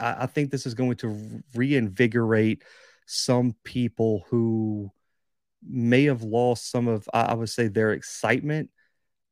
I, 0.00 0.16
I 0.20 0.26
think 0.26 0.50
this 0.50 0.66
is 0.66 0.74
going 0.74 0.96
to 0.96 1.42
reinvigorate 1.54 2.62
some 3.06 3.54
people 3.64 4.24
who 4.28 4.90
may 5.62 6.04
have 6.04 6.22
lost 6.22 6.70
some 6.70 6.88
of, 6.88 7.08
I 7.12 7.34
would 7.34 7.48
say, 7.48 7.68
their 7.68 7.92
excitement 7.92 8.70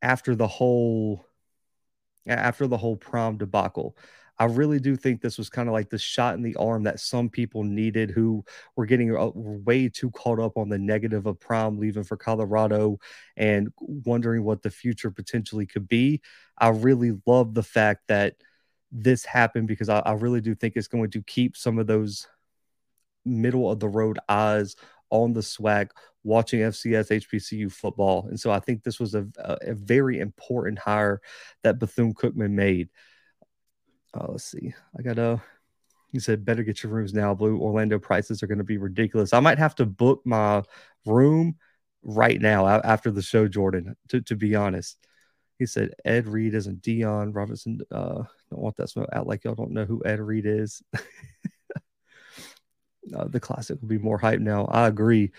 after 0.03 0.35
the 0.35 0.47
whole 0.47 1.25
after 2.27 2.67
the 2.67 2.79
whole 2.79 2.97
Prime 2.97 3.37
debacle. 3.37 3.97
I 4.39 4.47
really 4.47 4.81
do 4.81 4.97
think 4.97 5.21
this 5.21 5.39
was 5.39 5.49
kind 5.49 5.69
of 5.69 5.73
like 5.73 5.91
the 5.91 5.99
shot 5.99 6.35
in 6.35 6.43
the 6.43 6.57
arm 6.57 6.83
that 6.85 6.99
some 6.99 7.29
people 7.29 7.63
needed 7.63 8.11
who 8.11 8.45
were 8.75 8.87
getting 8.87 9.17
uh, 9.17 9.31
way 9.35 9.89
too 9.89 10.11
caught 10.11 10.41
up 10.41 10.57
on 10.57 10.69
the 10.69 10.79
negative 10.79 11.27
of 11.27 11.39
Prime 11.39 11.79
leaving 11.79 12.03
for 12.03 12.17
Colorado 12.17 12.99
and 13.37 13.69
wondering 13.79 14.43
what 14.43 14.63
the 14.63 14.71
future 14.71 15.11
potentially 15.11 15.67
could 15.67 15.89
be. 15.89 16.21
I 16.59 16.69
really 16.69 17.13
love 17.27 17.55
the 17.55 17.63
fact 17.63 18.09
that 18.09 18.35
this 18.91 19.25
happened 19.25 19.69
because 19.69 19.89
I, 19.89 20.01
I 20.01 20.13
really 20.13 20.41
do 20.41 20.55
think 20.55 20.75
it's 20.77 20.89
going 20.89 21.11
to 21.11 21.23
keep 21.23 21.57
some 21.57 21.79
of 21.79 21.87
those 21.87 22.27
middle 23.25 23.71
of 23.71 23.81
the 23.81 23.89
road 23.89 24.19
eyes 24.29 24.77
on 25.11 25.33
the 25.33 25.41
SWAC 25.41 25.91
watching 26.25 26.61
FCS 26.61 27.11
HBCU 27.11 27.71
football. 27.71 28.27
And 28.29 28.39
so 28.39 28.51
I 28.51 28.59
think 28.59 28.83
this 28.83 28.99
was 28.99 29.15
a, 29.15 29.27
a, 29.39 29.59
a 29.63 29.75
very 29.75 30.19
important 30.19 30.79
hire 30.79 31.21
that 31.63 31.79
Bethune 31.79 32.15
Cookman 32.15 32.51
made. 32.51 32.89
Uh, 34.15 34.27
let's 34.29 34.45
see. 34.45 34.75
I 34.99 35.03
got 35.03 35.19
a. 35.19 35.43
He 36.13 36.21
said, 36.21 36.45
"Better 36.45 36.63
get 36.63 36.83
your 36.83 36.93
rooms 36.93 37.13
now, 37.13 37.35
Blue. 37.35 37.59
Orlando 37.59 37.99
prices 37.99 38.43
are 38.43 38.47
going 38.47 38.59
to 38.59 38.65
be 38.65 38.79
ridiculous. 38.79 39.33
I 39.33 39.41
might 39.41 39.59
have 39.59 39.75
to 39.77 39.87
book 39.87 40.23
my 40.25 40.63
room 41.05 41.57
right 42.03 42.41
now 42.41 42.67
after 42.69 43.11
the 43.11 43.23
show, 43.23 43.49
Jordan. 43.49 43.97
To, 44.11 44.21
to 44.23 44.37
be 44.37 44.55
honest." 44.55 44.99
He 45.59 45.67
said, 45.67 45.95
"Ed 46.05 46.29
Reed 46.29 46.55
isn't 46.55 46.83
Dion 46.83 47.33
Robinson. 47.33 47.81
Uh, 47.91 48.23
don't 48.51 48.61
want 48.61 48.77
that 48.77 48.91
smoke 48.91 49.09
out 49.13 49.27
like 49.27 49.45
y'all 49.45 49.55
don't 49.55 49.73
know 49.73 49.85
who 49.85 50.03
Ed 50.05 50.21
Reed 50.21 50.47
is." 50.47 50.83
uh, 53.17 53.29
the 53.29 53.41
classic 53.41 53.81
will 53.81 53.89
be 53.89 53.99
more 53.99 54.19
hype 54.19 54.41
now. 54.41 54.67
I 54.67 54.87
agree. 54.87 55.33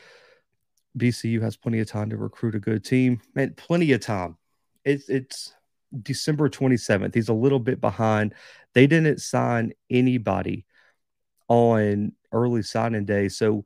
BCU 0.98 1.42
has 1.42 1.58
plenty 1.58 1.80
of 1.80 1.88
time 1.88 2.10
to 2.10 2.18
recruit 2.18 2.56
a 2.56 2.60
good 2.60 2.84
team. 2.84 3.22
Man, 3.34 3.54
plenty 3.56 3.92
of 3.94 4.02
time. 4.02 4.38
It's 4.84 5.10
it's 5.10 5.54
December 6.02 6.50
27th. 6.50 7.14
He's 7.14 7.30
a 7.30 7.34
little 7.34 7.60
bit 7.60 7.80
behind. 7.82 8.34
They 8.74 8.88
didn't 8.88 9.22
sign 9.22 9.74
anybody 9.90 10.66
on 11.48 12.14
early 12.32 12.64
signing 12.64 13.06
day. 13.06 13.30
So 13.30 13.66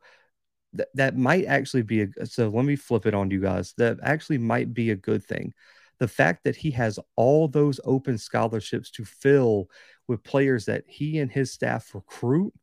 th- 0.75 0.89
that 0.95 1.17
might 1.17 1.45
actually 1.45 1.83
be 1.83 2.01
a 2.01 2.25
so 2.25 2.49
let 2.49 2.65
me 2.65 2.75
flip 2.75 3.05
it 3.05 3.13
on 3.13 3.31
you 3.31 3.41
guys. 3.41 3.73
That 3.77 3.97
actually 4.03 4.37
might 4.37 4.73
be 4.73 4.91
a 4.91 4.95
good 4.95 5.23
thing. 5.23 5.53
The 5.99 6.07
fact 6.07 6.43
that 6.45 6.55
he 6.55 6.71
has 6.71 6.99
all 7.15 7.47
those 7.47 7.79
open 7.83 8.17
scholarships 8.17 8.89
to 8.91 9.05
fill 9.05 9.69
with 10.07 10.23
players 10.23 10.65
that 10.65 10.83
he 10.87 11.19
and 11.19 11.31
his 11.31 11.51
staff 11.51 11.93
recruit 11.93 12.53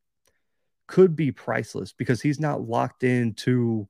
could 0.86 1.16
be 1.16 1.32
priceless 1.32 1.92
because 1.92 2.22
he's 2.22 2.40
not 2.40 2.62
locked 2.62 3.02
into 3.02 3.88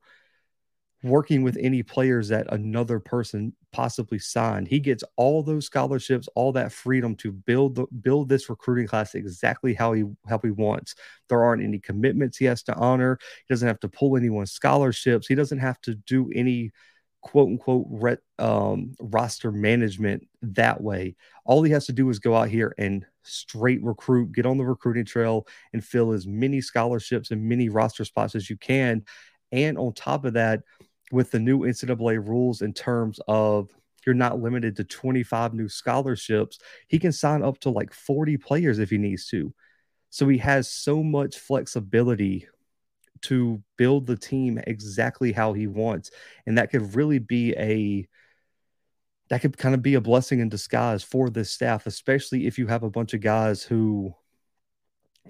working 1.03 1.43
with 1.43 1.57
any 1.59 1.83
players 1.83 2.29
that 2.29 2.51
another 2.51 2.99
person 2.99 3.53
possibly 3.71 4.17
signed. 4.17 4.67
He 4.67 4.79
gets 4.79 5.03
all 5.15 5.43
those 5.43 5.65
scholarships, 5.65 6.27
all 6.35 6.51
that 6.53 6.71
freedom 6.71 7.15
to 7.17 7.31
build 7.31 7.75
the, 7.75 7.85
build 8.01 8.29
this 8.29 8.49
recruiting 8.49 8.87
class 8.87 9.13
exactly 9.13 9.73
how 9.73 9.93
he 9.93 10.05
how 10.27 10.39
he 10.43 10.51
wants. 10.51 10.95
There 11.29 11.43
aren't 11.43 11.63
any 11.63 11.79
commitments 11.79 12.37
he 12.37 12.45
has 12.45 12.63
to 12.63 12.75
honor. 12.75 13.19
He 13.47 13.53
doesn't 13.53 13.67
have 13.67 13.79
to 13.81 13.89
pull 13.89 14.17
anyone's 14.17 14.51
scholarships. 14.51 15.27
He 15.27 15.35
doesn't 15.35 15.59
have 15.59 15.79
to 15.81 15.95
do 15.95 16.31
any 16.33 16.71
quote 17.21 17.49
unquote 17.49 17.85
re, 17.89 18.17
um, 18.39 18.93
roster 18.99 19.51
management 19.51 20.27
that 20.41 20.81
way. 20.81 21.15
All 21.45 21.61
he 21.61 21.71
has 21.71 21.85
to 21.87 21.93
do 21.93 22.09
is 22.09 22.19
go 22.19 22.35
out 22.35 22.49
here 22.49 22.73
and 22.77 23.05
straight 23.23 23.83
recruit, 23.83 24.31
get 24.31 24.45
on 24.45 24.57
the 24.57 24.65
recruiting 24.65 25.05
trail, 25.05 25.47
and 25.73 25.83
fill 25.83 26.13
as 26.13 26.25
many 26.25 26.61
scholarships 26.61 27.31
and 27.31 27.43
many 27.43 27.69
roster 27.69 28.05
spots 28.05 28.33
as 28.33 28.49
you 28.49 28.57
can. 28.57 29.03
And 29.51 29.77
on 29.77 29.93
top 29.93 30.25
of 30.25 30.33
that, 30.33 30.61
with 31.11 31.31
the 31.31 31.39
new 31.39 31.59
NCAA 31.59 32.25
rules 32.25 32.61
in 32.61 32.73
terms 32.73 33.19
of 33.27 33.69
you're 34.05 34.15
not 34.15 34.39
limited 34.39 34.75
to 34.77 34.83
25 34.83 35.53
new 35.53 35.67
scholarships, 35.67 36.59
he 36.87 36.99
can 36.99 37.11
sign 37.11 37.43
up 37.43 37.59
to 37.59 37.69
like 37.69 37.93
40 37.93 38.37
players 38.37 38.79
if 38.79 38.89
he 38.89 38.97
needs 38.97 39.27
to. 39.27 39.53
So 40.09 40.27
he 40.27 40.37
has 40.37 40.71
so 40.71 41.03
much 41.03 41.37
flexibility 41.37 42.47
to 43.23 43.61
build 43.77 44.05
the 44.05 44.15
team 44.15 44.59
exactly 44.65 45.31
how 45.31 45.53
he 45.53 45.67
wants. 45.67 46.11
And 46.45 46.57
that 46.57 46.71
could 46.71 46.95
really 46.95 47.19
be 47.19 47.53
a 47.57 48.07
that 49.29 49.41
could 49.41 49.57
kind 49.57 49.75
of 49.75 49.81
be 49.81 49.95
a 49.95 50.01
blessing 50.01 50.39
in 50.39 50.47
disguise 50.47 51.03
for 51.03 51.29
this 51.29 51.51
staff, 51.51 51.85
especially 51.85 52.47
if 52.47 52.57
you 52.57 52.67
have 52.67 52.83
a 52.83 52.89
bunch 52.89 53.13
of 53.13 53.19
guys 53.19 53.61
who 53.61 54.13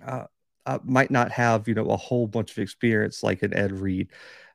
uh, 0.05 0.25
uh, 0.67 0.77
might 0.83 1.09
not 1.09 1.31
have, 1.31 1.67
you 1.67 1.73
know, 1.73 1.89
a 1.89 1.97
whole 1.97 2.27
bunch 2.27 2.51
of 2.51 2.59
experience 2.59 3.23
like 3.23 3.41
an 3.41 3.55
Ed 3.55 3.71
Reed. 3.71 4.09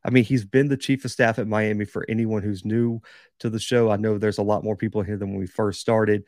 I 0.05 0.11
mean, 0.11 0.25
he's 0.25 0.45
been 0.45 0.69
the 0.69 0.77
chief 0.77 1.05
of 1.05 1.11
staff 1.11 1.39
at 1.39 1.47
Miami 1.47 1.85
for 1.85 2.05
anyone 2.09 2.43
who's 2.43 2.65
new 2.65 3.01
to 3.41 3.49
the 3.49 3.61
show. 3.61 3.91
I 3.91 3.97
know 3.97 4.19
there's 4.19 4.39
a 4.39 4.43
lot 4.43 4.65
more 4.65 4.77
people 4.77 5.03
here 5.03 5.17
than 5.17 5.31
when 5.31 5.39
we 5.39 5.47
first 5.47 5.81
started. 5.81 6.25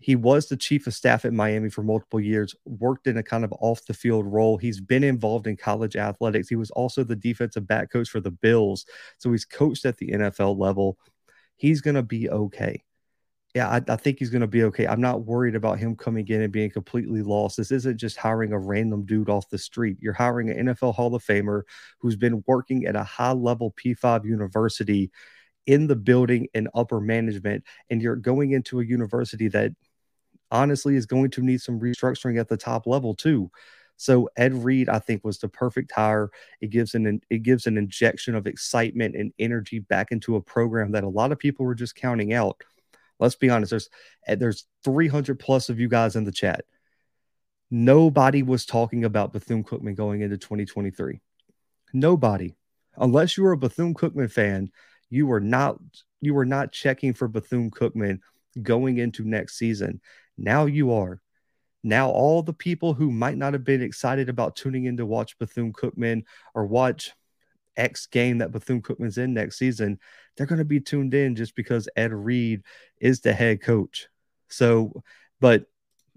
He 0.00 0.14
was 0.16 0.48
the 0.48 0.56
chief 0.56 0.86
of 0.86 0.94
staff 0.94 1.24
at 1.24 1.32
Miami 1.32 1.70
for 1.70 1.82
multiple 1.82 2.20
years, 2.20 2.54
worked 2.64 3.06
in 3.06 3.16
a 3.16 3.22
kind 3.22 3.44
of 3.44 3.52
off 3.60 3.84
the 3.86 3.94
field 3.94 4.26
role. 4.26 4.56
He's 4.56 4.80
been 4.80 5.02
involved 5.02 5.46
in 5.46 5.56
college 5.56 5.96
athletics. 5.96 6.48
He 6.48 6.56
was 6.56 6.70
also 6.70 7.02
the 7.02 7.16
defensive 7.16 7.66
back 7.66 7.90
coach 7.90 8.08
for 8.08 8.20
the 8.20 8.30
Bills. 8.30 8.86
So 9.18 9.32
he's 9.32 9.44
coached 9.44 9.84
at 9.84 9.96
the 9.98 10.10
NFL 10.10 10.56
level. 10.56 10.98
He's 11.56 11.80
going 11.80 11.96
to 11.96 12.02
be 12.02 12.30
okay 12.30 12.84
yeah, 13.54 13.68
I, 13.68 13.80
I, 13.88 13.96
think 13.96 14.18
he's 14.18 14.30
going 14.30 14.42
to 14.42 14.46
be 14.46 14.64
okay. 14.64 14.86
I'm 14.86 15.00
not 15.00 15.24
worried 15.24 15.54
about 15.54 15.78
him 15.78 15.96
coming 15.96 16.28
in 16.28 16.42
and 16.42 16.52
being 16.52 16.70
completely 16.70 17.22
lost. 17.22 17.56
This 17.56 17.72
isn't 17.72 17.96
just 17.96 18.18
hiring 18.18 18.52
a 18.52 18.58
random 18.58 19.06
dude 19.06 19.30
off 19.30 19.48
the 19.48 19.58
street. 19.58 19.96
You're 20.00 20.12
hiring 20.12 20.50
an 20.50 20.68
NFL 20.68 20.94
Hall 20.94 21.14
of 21.14 21.24
Famer 21.24 21.62
who's 21.98 22.16
been 22.16 22.44
working 22.46 22.84
at 22.84 22.94
a 22.94 23.02
high 23.02 23.32
level 23.32 23.74
P5 23.82 24.24
university 24.24 25.10
in 25.66 25.86
the 25.86 25.96
building 25.96 26.48
and 26.52 26.68
upper 26.74 27.00
management. 27.00 27.64
And 27.88 28.02
you're 28.02 28.16
going 28.16 28.52
into 28.52 28.80
a 28.80 28.84
university 28.84 29.48
that 29.48 29.72
honestly 30.50 30.96
is 30.96 31.06
going 31.06 31.30
to 31.30 31.42
need 31.42 31.62
some 31.62 31.80
restructuring 31.80 32.38
at 32.38 32.48
the 32.48 32.56
top 32.56 32.86
level, 32.86 33.14
too. 33.14 33.50
So 33.96 34.28
Ed 34.36 34.54
Reed, 34.54 34.88
I 34.88 34.98
think, 34.98 35.24
was 35.24 35.38
the 35.38 35.48
perfect 35.48 35.90
hire. 35.92 36.30
It 36.60 36.70
gives 36.70 36.94
an 36.94 37.20
it 37.30 37.42
gives 37.42 37.66
an 37.66 37.76
injection 37.76 38.34
of 38.34 38.46
excitement 38.46 39.16
and 39.16 39.32
energy 39.38 39.80
back 39.80 40.12
into 40.12 40.36
a 40.36 40.40
program 40.40 40.92
that 40.92 41.02
a 41.02 41.08
lot 41.08 41.32
of 41.32 41.38
people 41.38 41.66
were 41.66 41.74
just 41.74 41.96
counting 41.96 42.32
out 42.32 42.62
Let's 43.18 43.34
be 43.34 43.50
honest. 43.50 43.70
There's 43.70 43.88
eh, 44.26 44.34
there's 44.36 44.66
300 44.84 45.38
plus 45.38 45.68
of 45.68 45.80
you 45.80 45.88
guys 45.88 46.16
in 46.16 46.24
the 46.24 46.32
chat. 46.32 46.64
Nobody 47.70 48.42
was 48.42 48.64
talking 48.64 49.04
about 49.04 49.32
Bethune 49.32 49.64
Cookman 49.64 49.94
going 49.94 50.22
into 50.22 50.38
2023. 50.38 51.20
Nobody, 51.92 52.54
unless 52.96 53.36
you 53.36 53.42
were 53.42 53.52
a 53.52 53.58
Bethune 53.58 53.94
Cookman 53.94 54.30
fan, 54.30 54.70
you 55.10 55.26
were 55.26 55.40
not 55.40 55.78
you 56.20 56.34
were 56.34 56.46
not 56.46 56.72
checking 56.72 57.14
for 57.14 57.28
Bethune 57.28 57.70
Cookman 57.70 58.20
going 58.62 58.98
into 58.98 59.24
next 59.24 59.58
season. 59.58 60.00
Now 60.36 60.66
you 60.66 60.92
are. 60.92 61.20
Now 61.84 62.10
all 62.10 62.42
the 62.42 62.52
people 62.52 62.94
who 62.94 63.10
might 63.10 63.36
not 63.36 63.52
have 63.52 63.64
been 63.64 63.82
excited 63.82 64.28
about 64.28 64.56
tuning 64.56 64.86
in 64.86 64.96
to 64.96 65.06
watch 65.06 65.38
Bethune 65.38 65.72
Cookman 65.72 66.24
or 66.54 66.66
watch 66.66 67.12
X 67.78 68.06
game 68.06 68.38
that 68.38 68.52
Bethune 68.52 68.82
Cookman's 68.82 69.18
in 69.18 69.32
next 69.32 69.58
season, 69.58 69.98
they're 70.36 70.46
going 70.46 70.58
to 70.58 70.64
be 70.64 70.80
tuned 70.80 71.14
in 71.14 71.36
just 71.36 71.54
because 71.54 71.88
Ed 71.96 72.12
Reed 72.12 72.62
is 73.00 73.20
the 73.20 73.32
head 73.32 73.62
coach. 73.62 74.08
So, 74.48 75.02
but 75.40 75.64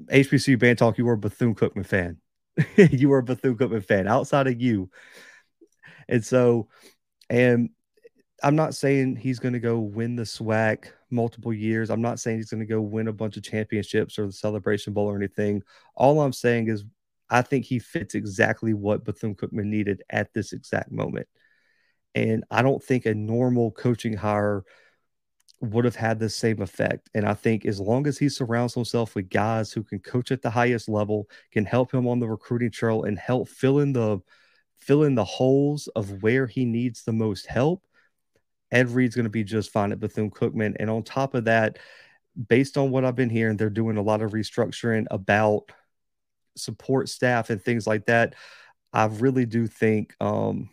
HBCU 0.08 0.60
Band 0.60 0.78
Talk, 0.78 0.97
you 0.97 1.06
were 1.06 1.13
a 1.13 1.17
Bethune 1.17 1.56
Cookman 1.56 1.86
fan. 1.86 2.17
you 2.76 3.10
were 3.10 3.19
a 3.19 3.24
Bethune 3.24 3.58
Cookman 3.58 3.86
fan 3.86 4.08
outside 4.08 4.47
of 4.47 4.60
you. 4.62 4.89
And 6.08 6.26
so, 6.26 6.67
and 7.30 7.69
I'm 8.43 8.56
not 8.56 8.76
saying 8.76 9.17
he's 9.17 9.39
going 9.39 9.54
to 9.54 9.60
go 9.60 9.80
win 9.80 10.15
the 10.15 10.24
SWAC 10.24 10.91
multiple 11.12 11.54
years. 11.54 11.89
I'm 11.89 12.02
not 12.02 12.19
saying 12.19 12.38
he's 12.38 12.50
going 12.50 12.62
to 12.62 12.65
go 12.65 12.82
win 12.82 13.08
a 13.08 13.13
bunch 13.13 13.38
of 13.38 13.43
championships 13.43 14.17
or 14.17 14.26
the 14.26 14.32
Celebration 14.32 14.93
Bowl 14.93 15.06
or 15.06 15.15
anything. 15.15 15.62
All 15.95 16.21
I'm 16.21 16.34
saying 16.34 16.69
is 16.69 16.84
I 17.30 17.41
think 17.41 17.65
he 17.65 17.80
fits 17.80 18.15
exactly 18.15 18.74
what 18.74 19.06
Bethune 19.06 19.36
Cookman 19.36 19.65
needed 19.65 20.04
at 20.10 20.34
this 20.34 20.52
exact 20.54 20.91
moment. 20.91 21.28
And 22.15 22.43
I 22.52 22.62
don't 22.62 22.84
think 22.84 23.06
a 23.06 23.13
normal 23.13 23.71
coaching 23.71 24.13
hire 24.13 24.63
would 25.62 25.86
have 25.86 25.95
had 25.95 26.19
the 26.19 26.30
same 26.30 26.62
effect. 26.62 27.10
And 27.13 27.26
I 27.26 27.36
think 27.36 27.65
as 27.65 27.80
long 27.80 28.08
as 28.08 28.17
he 28.17 28.30
surrounds 28.30 28.74
himself 28.74 29.15
with 29.15 29.30
guys 29.30 29.71
who 29.71 29.84
can 29.84 30.00
coach 30.00 30.32
at 30.32 30.41
the 30.41 30.50
highest 30.50 30.89
level, 30.89 31.30
can 31.52 31.65
help 31.65 31.93
him 31.93 32.08
on 32.08 32.19
the 32.19 32.28
recruiting 32.28 32.71
trail 32.71 33.04
and 33.04 33.17
help 33.17 33.47
fill 33.47 33.80
in 33.80 33.93
the 33.93 34.19
fill 34.82 35.04
in 35.04 35.15
the 35.15 35.24
holes 35.24 35.88
of 35.95 36.24
where 36.24 36.47
he 36.47 36.65
needs 36.65 37.04
the 37.04 37.13
most 37.13 37.45
help, 37.45 37.86
Ed 38.71 38.89
Reed's 38.89 39.15
going 39.15 39.26
to 39.26 39.30
be 39.30 39.43
just 39.43 39.71
fine 39.71 39.91
at 39.91 40.00
Bethune 40.00 40.32
Cookman. 40.32 40.76
And 40.80 40.89
on 40.89 41.04
top 41.04 41.36
of 41.36 41.45
that, 41.45 41.78
based 42.47 42.78
on 42.78 42.89
what 42.89 43.06
I've 43.06 43.15
been 43.15 43.30
hearing, 43.30 43.58
they're 43.58 43.69
doing 43.69 43.97
a 43.97 44.02
lot 44.02 44.21
of 44.21 44.32
restructuring 44.32 45.06
about 45.12 45.71
support 46.58 47.10
staff 47.10 47.50
and 47.50 47.62
things 47.62 47.86
like 47.86 48.06
that. 48.08 48.36
I 48.93 49.06
really 49.06 49.45
do 49.45 49.67
think 49.67 50.15
um, 50.19 50.69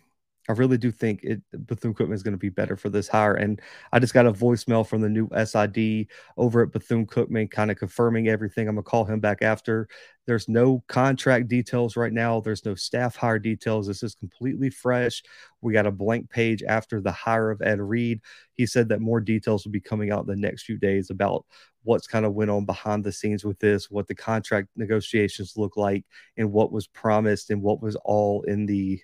I 0.48 0.52
really 0.52 0.78
do 0.78 0.90
think 0.90 1.22
it 1.24 1.42
Bethune 1.66 1.92
Cookman 1.92 2.14
is 2.14 2.22
going 2.22 2.32
to 2.32 2.38
be 2.38 2.48
better 2.48 2.74
for 2.74 2.88
this 2.88 3.06
hire. 3.06 3.34
And 3.34 3.60
I 3.92 3.98
just 3.98 4.14
got 4.14 4.26
a 4.26 4.32
voicemail 4.32 4.86
from 4.86 5.02
the 5.02 5.08
new 5.08 5.28
SID 5.44 6.06
over 6.38 6.62
at 6.62 6.72
Bethune 6.72 7.06
Cookman, 7.06 7.50
kind 7.50 7.70
of 7.70 7.76
confirming 7.76 8.28
everything. 8.28 8.66
I'm 8.66 8.76
gonna 8.76 8.82
call 8.82 9.04
him 9.04 9.20
back 9.20 9.42
after. 9.42 9.88
There's 10.26 10.48
no 10.48 10.82
contract 10.88 11.48
details 11.48 11.96
right 11.96 12.12
now. 12.12 12.40
There's 12.40 12.64
no 12.64 12.74
staff 12.74 13.14
hire 13.14 13.38
details. 13.38 13.86
This 13.86 14.02
is 14.02 14.14
completely 14.14 14.70
fresh. 14.70 15.22
We 15.60 15.74
got 15.74 15.86
a 15.86 15.90
blank 15.90 16.30
page 16.30 16.62
after 16.62 17.00
the 17.00 17.12
hire 17.12 17.50
of 17.50 17.60
Ed 17.60 17.80
Reed. 17.80 18.20
He 18.54 18.64
said 18.64 18.88
that 18.88 19.00
more 19.00 19.20
details 19.20 19.64
will 19.64 19.72
be 19.72 19.80
coming 19.80 20.10
out 20.10 20.20
in 20.20 20.26
the 20.26 20.36
next 20.36 20.64
few 20.64 20.78
days 20.78 21.10
about 21.10 21.44
what's 21.82 22.06
kind 22.06 22.24
of 22.24 22.34
went 22.34 22.50
on 22.50 22.64
behind 22.64 23.04
the 23.04 23.12
scenes 23.12 23.44
with 23.44 23.58
this, 23.58 23.90
what 23.90 24.06
the 24.08 24.14
contract 24.14 24.68
negotiations 24.76 25.54
look 25.56 25.76
like, 25.76 26.04
and 26.36 26.52
what 26.52 26.72
was 26.72 26.86
promised 26.86 27.50
and 27.50 27.62
what 27.62 27.82
was 27.82 27.96
all 28.04 28.42
in 28.42 28.66
the 28.66 29.00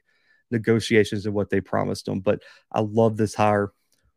negotiations 0.51 1.27
and 1.27 1.35
what 1.35 1.51
they 1.51 1.61
promised 1.61 2.07
them. 2.07 2.21
But 2.21 2.43
I 2.73 2.81
love 2.81 3.17
this 3.17 3.35
hire. 3.35 3.73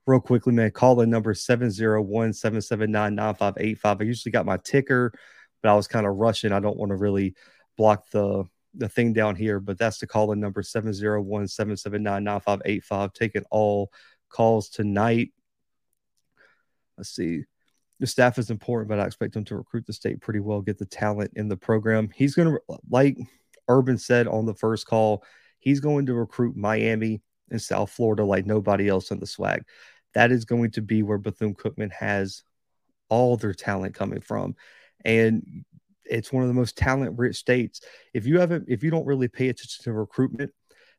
Real 0.06 0.20
quickly, 0.22 0.54
man, 0.54 0.72
call 0.72 0.96
the 0.96 1.06
number 1.06 1.34
701 1.34 2.34
779 2.34 3.16
9585. 3.16 4.02
I 4.02 4.04
usually 4.04 4.32
got 4.32 4.46
my 4.46 4.58
ticker, 4.58 5.12
but 5.62 5.70
I 5.70 5.76
was 5.76 5.88
kind 5.88 6.06
of 6.06 6.16
rushing. 6.16 6.54
I 6.54 6.62
don't 6.62 6.78
want 6.78 6.92
to 6.92 6.96
really 6.96 7.36
block 7.78 8.10
the 8.12 8.46
the 8.74 8.88
thing 8.88 9.12
down 9.12 9.36
here, 9.36 9.60
but 9.60 9.78
that's 9.78 9.98
the 9.98 10.08
call 10.08 10.32
in 10.32 10.40
number 10.40 10.62
701 10.62 11.48
779 11.48 12.24
9585. 12.24 13.14
Taking 13.14 13.44
all 13.52 13.92
calls 14.30 14.70
tonight. 14.70 15.32
Let's 16.98 17.10
see. 17.10 17.44
The 18.00 18.08
staff 18.08 18.38
is 18.38 18.52
important, 18.52 18.90
but 18.90 19.00
I 19.00 19.06
expect 19.06 19.36
him 19.36 19.44
to 19.46 19.58
recruit 19.58 19.86
the 19.88 19.94
state 19.94 20.22
pretty 20.22 20.40
well, 20.40 20.62
get 20.62 20.78
the 20.78 20.86
talent 20.86 21.32
in 21.36 21.48
the 21.48 21.58
program. 21.58 22.10
He's 22.14 22.36
going 22.36 22.50
to, 22.50 22.78
like 22.90 23.18
Urban 23.68 23.98
said 23.98 24.28
on 24.28 24.46
the 24.46 24.54
first 24.54 24.86
call, 24.86 25.24
He's 25.68 25.82
going 25.82 26.06
to 26.06 26.14
recruit 26.14 26.56
Miami 26.56 27.22
and 27.52 27.62
South 27.62 27.92
Florida 27.92 28.24
like 28.24 28.46
nobody 28.46 28.88
else 28.88 29.12
in 29.12 29.20
the 29.20 29.26
SWAC. 29.26 29.64
That 30.14 30.32
is 30.32 30.46
going 30.46 30.72
to 30.72 30.82
be 30.82 31.04
where 31.04 31.18
Bethune 31.18 31.56
Cookman 31.56 31.92
has 31.92 32.44
all 33.10 33.36
their 33.36 33.54
talent 33.54 33.94
coming 33.94 34.22
from. 34.22 34.56
And 35.04 35.66
it's 36.06 36.32
one 36.32 36.44
of 36.44 36.48
the 36.48 36.54
most 36.54 36.78
talent 36.78 37.20
rich 37.20 37.36
states. 37.36 37.82
If 38.14 38.26
you 38.26 38.40
haven't, 38.40 38.70
if 38.70 38.82
you 38.82 38.90
don't 38.90 39.06
really 39.06 39.28
pay 39.28 39.50
attention 39.50 39.84
to 39.84 39.92
recruitment, 39.92 40.54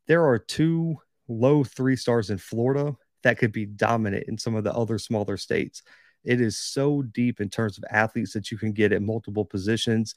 there 0.06 0.26
are 0.26 0.38
two 0.38 0.98
low 1.28 1.64
three 1.64 1.96
stars 1.96 2.28
in 2.28 2.36
Florida 2.36 2.94
that 3.22 3.38
could 3.38 3.52
be 3.52 3.64
dominant 3.64 4.24
in 4.28 4.36
some 4.36 4.54
of 4.54 4.64
the 4.64 4.74
other 4.74 4.98
smaller 4.98 5.38
states. 5.38 5.82
It 6.24 6.42
is 6.42 6.58
so 6.58 7.00
deep 7.00 7.40
in 7.40 7.48
terms 7.48 7.78
of 7.78 7.84
athletes 7.90 8.34
that 8.34 8.50
you 8.50 8.58
can 8.58 8.72
get 8.72 8.92
at 8.92 9.00
multiple 9.00 9.46
positions 9.46 10.14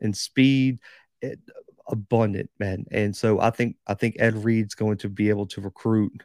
and 0.00 0.16
speed. 0.16 0.78
It, 1.20 1.38
abundant, 1.90 2.50
man. 2.58 2.86
And 2.90 3.14
so 3.14 3.40
I 3.40 3.50
think 3.50 3.76
I 3.86 3.94
think 3.94 4.16
Ed 4.18 4.44
Reed's 4.44 4.74
going 4.74 4.98
to 4.98 5.08
be 5.08 5.28
able 5.28 5.46
to 5.48 5.60
recruit 5.60 6.22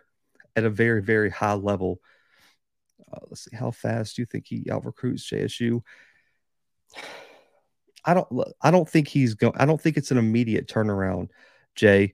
at 0.56 0.64
a 0.64 0.70
very 0.70 1.02
very 1.02 1.30
high 1.30 1.54
level. 1.54 2.00
Uh, 3.12 3.20
let's 3.30 3.46
see, 3.46 3.56
how 3.56 3.72
fast 3.72 4.16
do 4.16 4.22
you 4.22 4.26
think 4.26 4.46
he 4.48 4.70
out 4.72 4.86
recruits 4.86 5.30
JSU? 5.30 5.82
I 8.04 8.14
don't 8.14 8.28
I 8.62 8.72
don't 8.72 8.90
think 8.90 9.08
he's 9.08 9.34
going. 9.34 9.56
I 9.58 9.66
don't 9.66 9.82
think 9.82 9.98
it's 9.98 10.12
an 10.12 10.18
immediate 10.18 10.68
turnaround, 10.68 11.30
Jay. 11.76 12.14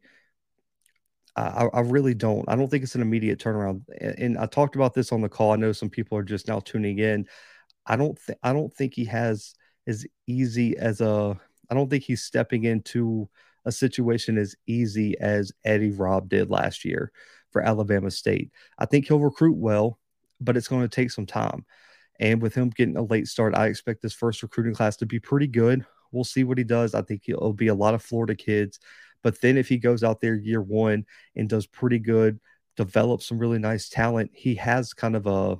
I, 1.36 1.70
I 1.74 1.80
really 1.82 2.14
don't. 2.14 2.48
I 2.50 2.56
don't 2.56 2.70
think 2.70 2.84
it's 2.84 2.96
an 2.96 3.02
immediate 3.02 3.40
turnaround. 3.40 3.84
And, 4.00 4.20
and 4.20 4.38
I 4.38 4.46
talked 4.48 4.76
about 4.76 4.94
this 4.94 5.12
on 5.12 5.22
the 5.22 5.30
call. 5.30 5.52
I 5.52 5.56
know 5.56 5.72
some 5.72 5.90
people 5.90 6.18
are 6.18 6.24
just 6.24 6.48
now 6.48 6.60
tuning 6.60 7.00
in. 7.00 7.26
I 7.86 7.96
don't 7.96 8.18
think 8.20 8.40
I 8.44 8.54
don't 8.54 8.74
think 8.74 8.94
he 8.94 9.06
has 9.06 9.54
as 9.88 10.06
easy 10.28 10.78
as 10.78 11.02
a 11.02 11.40
I 11.72 11.74
don't 11.74 11.90
think 11.90 12.04
he's 12.04 12.22
stepping 12.22 12.66
into 12.66 13.30
a 13.66 13.72
situation 13.72 14.38
as 14.38 14.56
easy 14.68 15.18
as 15.20 15.54
Eddie 15.64 15.92
Robb 15.92 16.28
did 16.28 16.50
last 16.50 16.84
year 16.84 17.14
for 17.52 17.62
Alabama 17.62 18.12
State. 18.12 18.52
I 18.78 18.86
think 18.86 19.08
he'll 19.08 19.20
recruit 19.20 19.56
well, 19.56 19.98
but 20.42 20.58
it's 20.58 20.68
going 20.68 20.82
to 20.82 20.94
take 20.94 21.12
some 21.12 21.26
time. 21.26 21.66
And 22.20 22.42
with 22.42 22.54
him 22.54 22.70
getting 22.70 22.98
a 22.98 23.04
late 23.04 23.28
start, 23.28 23.56
I 23.56 23.68
expect 23.68 24.02
this 24.02 24.14
first 24.14 24.44
recruiting 24.44 24.76
class 24.76 24.98
to 24.98 25.06
be 25.06 25.20
pretty 25.20 25.48
good. 25.48 25.86
We'll 26.12 26.26
see 26.26 26.44
what 26.44 26.58
he 26.58 26.66
does. 26.66 26.94
I 26.94 27.04
think 27.04 27.24
it'll 27.28 27.54
be 27.54 27.68
a 27.68 27.76
lot 27.76 27.94
of 27.94 28.04
Florida 28.04 28.36
kids. 28.36 28.80
But 29.24 29.40
then 29.40 29.58
if 29.58 29.70
he 29.70 29.78
goes 29.78 30.04
out 30.04 30.20
there 30.20 30.36
year 30.36 30.62
one 30.62 31.06
and 31.36 31.48
does 31.48 31.68
pretty 31.68 32.00
good, 32.00 32.40
develops 32.76 33.28
some 33.28 33.40
really 33.40 33.60
nice 33.60 33.88
talent, 33.88 34.32
he 34.34 34.56
has 34.56 34.94
kind 34.94 35.16
of 35.16 35.26
a 35.26 35.58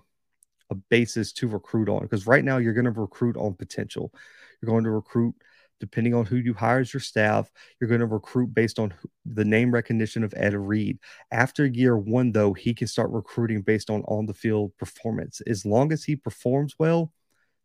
a 0.70 0.76
basis 0.90 1.34
to 1.34 1.48
recruit 1.48 1.90
on. 1.90 2.02
Because 2.02 2.28
right 2.28 2.44
now 2.44 2.58
you're 2.58 2.74
going 2.74 2.86
to 2.86 2.92
recruit 2.92 3.38
on 3.38 3.54
potential. 3.54 4.14
You're 4.62 4.72
going 4.72 4.86
to 4.86 4.92
recruit 4.92 5.36
depending 5.82 6.14
on 6.14 6.26
who 6.26 6.38
you 6.38 6.54
hire 6.54 6.80
as 6.80 6.94
your 6.94 7.02
staff, 7.02 7.52
you're 7.80 7.90
going 7.90 8.00
to 8.00 8.06
recruit 8.06 8.54
based 8.54 8.80
on 8.80 8.94
the 9.26 9.44
name 9.44 9.74
recognition 9.74 10.24
of 10.24 10.34
Ed 10.38 10.54
Reed. 10.54 11.00
After 11.32 11.66
year 11.66 11.98
one, 11.98 12.32
though, 12.32 12.54
he 12.54 12.74
can 12.74 12.88
start 12.88 13.10
recruiting 13.10 13.64
based 13.64 13.90
on 13.90 14.04
on 14.04 14.28
the 14.28 14.34
field 14.34 14.78
performance. 14.78 15.42
As 15.42 15.66
long 15.66 15.92
as 15.92 16.04
he 16.04 16.16
performs 16.16 16.76
well, 16.80 17.12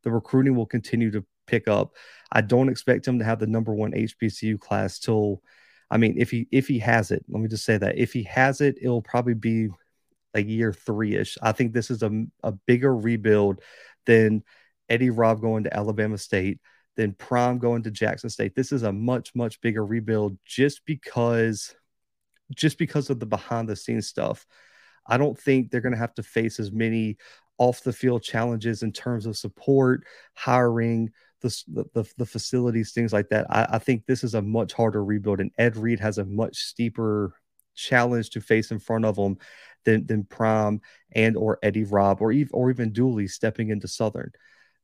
the 0.02 0.10
recruiting 0.10 0.56
will 0.56 0.66
continue 0.66 1.10
to 1.12 1.24
pick 1.46 1.68
up. 1.68 1.92
I 2.32 2.40
don't 2.40 2.70
expect 2.70 3.06
him 3.06 3.18
to 3.20 3.24
have 3.24 3.38
the 3.38 3.46
number 3.46 3.72
one 3.74 3.92
HBCU 3.92 4.58
class 4.58 4.98
till, 4.98 5.42
I 5.90 5.98
mean, 5.98 6.14
if 6.18 6.30
he 6.30 6.48
if 6.50 6.66
he 6.66 6.78
has 6.80 7.10
it, 7.10 7.24
let 7.28 7.40
me 7.40 7.48
just 7.48 7.64
say 7.64 7.76
that 7.76 7.98
if 7.98 8.12
he 8.12 8.24
has 8.24 8.60
it, 8.60 8.78
it'll 8.80 9.02
probably 9.02 9.34
be 9.34 9.68
a 10.34 10.42
year 10.42 10.72
three 10.72 11.16
ish. 11.16 11.36
I 11.42 11.52
think 11.52 11.72
this 11.72 11.90
is 11.90 12.02
a, 12.02 12.24
a 12.42 12.52
bigger 12.52 12.96
rebuild 12.96 13.60
than 14.06 14.42
Eddie 14.88 15.10
Robb 15.10 15.40
going 15.40 15.64
to 15.64 15.76
Alabama 15.76 16.18
State 16.18 16.60
than 16.96 17.12
Prime 17.14 17.58
going 17.58 17.82
to 17.82 17.90
Jackson 17.90 18.30
State. 18.30 18.54
This 18.54 18.72
is 18.72 18.82
a 18.82 18.92
much 18.92 19.34
much 19.34 19.60
bigger 19.60 19.84
rebuild 19.84 20.38
just 20.44 20.84
because 20.86 21.74
just 22.54 22.78
because 22.78 23.10
of 23.10 23.20
the 23.20 23.26
behind 23.26 23.68
the 23.68 23.76
scenes 23.76 24.06
stuff. 24.06 24.46
I 25.06 25.18
don't 25.18 25.38
think 25.38 25.70
they're 25.70 25.80
going 25.80 25.92
to 25.92 25.98
have 25.98 26.14
to 26.14 26.22
face 26.22 26.58
as 26.58 26.72
many 26.72 27.16
off 27.58 27.82
the 27.82 27.92
field 27.92 28.22
challenges 28.22 28.82
in 28.82 28.92
terms 28.92 29.24
of 29.24 29.36
support, 29.36 30.04
hiring, 30.34 31.10
the, 31.40 31.86
the, 31.94 32.04
the 32.16 32.26
facilities, 32.26 32.92
things 32.92 33.12
like 33.12 33.28
that. 33.28 33.46
I, 33.48 33.66
I, 33.72 33.78
think 33.78 34.04
this 34.06 34.24
is 34.24 34.34
a 34.34 34.42
much 34.42 34.72
harder 34.72 35.04
rebuild, 35.04 35.40
and 35.40 35.52
Ed 35.58 35.76
Reed 35.76 36.00
has 36.00 36.18
a 36.18 36.24
much 36.24 36.56
steeper 36.56 37.34
challenge 37.74 38.30
to 38.30 38.40
face 38.40 38.70
in 38.70 38.78
front 38.78 39.04
of 39.04 39.16
him 39.16 39.36
than, 39.84 40.06
than 40.06 40.24
Prime 40.24 40.80
and 41.12 41.36
or 41.36 41.58
Eddie 41.62 41.84
Robb 41.84 42.20
or 42.20 42.32
even 42.32 42.50
or 42.52 42.70
even 42.70 42.92
Dooley 42.92 43.28
stepping 43.28 43.70
into 43.70 43.86
Southern 43.86 44.32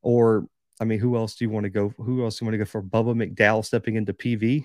or 0.03 0.47
I 0.83 0.85
mean, 0.85 0.99
who 0.99 1.17
else 1.17 1.37
do 1.37 1.45
you 1.45 1.51
want 1.51 1.63
to 1.63 1.71
go? 1.71 1.95
Who 1.97 2.25
else 2.25 2.39
do 2.39 2.45
you 2.45 2.47
want 2.49 2.55
to 2.55 2.59
go 2.59 2.65
for? 2.65 2.83
Bubba 2.83 3.15
McDowell 3.15 3.65
stepping 3.65 3.95
into 3.95 4.13
PV. 4.13 4.65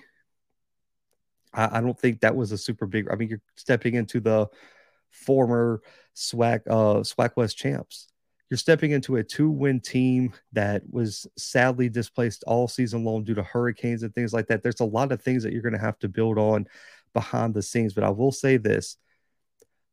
I, 1.54 1.78
I 1.78 1.80
don't 1.80 1.96
think 1.96 2.22
that 2.22 2.34
was 2.34 2.50
a 2.50 2.58
super 2.58 2.86
big. 2.86 3.08
I 3.08 3.14
mean, 3.14 3.28
you're 3.28 3.40
stepping 3.54 3.94
into 3.94 4.18
the 4.18 4.48
former 5.10 5.80
SWAC 6.16 6.62
uh 6.66 7.04
SWAC 7.04 7.36
West 7.36 7.56
champs. 7.56 8.08
You're 8.50 8.58
stepping 8.58 8.90
into 8.90 9.14
a 9.14 9.22
two-win 9.22 9.78
team 9.78 10.32
that 10.54 10.82
was 10.90 11.28
sadly 11.36 11.88
displaced 11.88 12.42
all 12.48 12.66
season 12.66 13.04
long 13.04 13.22
due 13.22 13.34
to 13.34 13.42
hurricanes 13.44 14.02
and 14.02 14.12
things 14.12 14.32
like 14.32 14.48
that. 14.48 14.64
There's 14.64 14.80
a 14.80 14.84
lot 14.84 15.12
of 15.12 15.22
things 15.22 15.44
that 15.44 15.52
you're 15.52 15.62
going 15.62 15.74
to 15.74 15.78
have 15.78 16.00
to 16.00 16.08
build 16.08 16.36
on 16.36 16.66
behind 17.12 17.54
the 17.54 17.62
scenes. 17.62 17.94
But 17.94 18.02
I 18.02 18.10
will 18.10 18.32
say 18.32 18.56
this: 18.56 18.96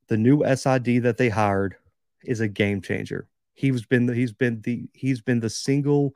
the 0.07 0.17
new 0.17 0.43
SID 0.43 1.03
that 1.03 1.17
they 1.17 1.29
hired 1.29 1.75
is 2.23 2.39
a 2.39 2.47
game 2.47 2.81
changer. 2.81 3.27
He's 3.55 3.85
been 3.85 4.05
the, 4.05 4.13
he's 4.13 4.33
been 4.33 4.61
the 4.61 4.87
he's 4.93 5.21
been 5.21 5.39
the 5.39 5.49
single 5.49 6.15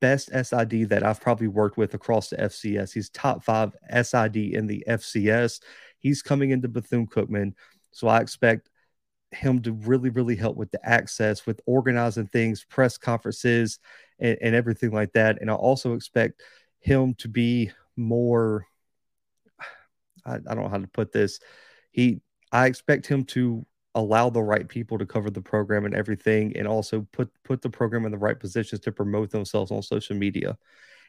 best 0.00 0.30
SID 0.32 0.88
that 0.88 1.02
I've 1.02 1.20
probably 1.20 1.48
worked 1.48 1.76
with 1.76 1.94
across 1.94 2.30
the 2.30 2.36
FCS. 2.36 2.92
He's 2.92 3.10
top 3.10 3.44
five 3.44 3.72
SID 3.90 4.36
in 4.36 4.66
the 4.66 4.84
FCS. 4.88 5.60
He's 5.98 6.22
coming 6.22 6.50
into 6.50 6.68
Bethune 6.68 7.06
Cookman, 7.06 7.52
so 7.90 8.08
I 8.08 8.20
expect 8.20 8.70
him 9.30 9.60
to 9.62 9.72
really, 9.72 10.10
really 10.10 10.36
help 10.36 10.56
with 10.56 10.70
the 10.70 10.88
access, 10.88 11.44
with 11.46 11.60
organizing 11.66 12.28
things, 12.28 12.64
press 12.64 12.96
conferences, 12.96 13.78
and, 14.18 14.38
and 14.40 14.54
everything 14.54 14.92
like 14.92 15.12
that. 15.12 15.40
And 15.40 15.50
I 15.50 15.54
also 15.54 15.94
expect 15.94 16.40
him 16.80 17.14
to 17.14 17.28
be 17.28 17.72
more. 17.96 18.66
I, 20.24 20.34
I 20.34 20.38
don't 20.38 20.62
know 20.62 20.68
how 20.68 20.78
to 20.78 20.86
put 20.86 21.12
this. 21.12 21.40
He, 21.90 22.20
I 22.52 22.66
expect 22.66 23.06
him 23.06 23.24
to 23.26 23.66
allow 23.94 24.28
the 24.28 24.42
right 24.42 24.68
people 24.68 24.98
to 24.98 25.06
cover 25.06 25.30
the 25.30 25.40
program 25.40 25.84
and 25.84 25.94
everything 25.94 26.56
and 26.56 26.66
also 26.66 27.06
put 27.12 27.30
put 27.44 27.62
the 27.62 27.70
program 27.70 28.04
in 28.04 28.12
the 28.12 28.18
right 28.18 28.40
positions 28.40 28.80
to 28.80 28.92
promote 28.92 29.30
themselves 29.30 29.70
on 29.70 29.82
social 29.82 30.16
media 30.16 30.56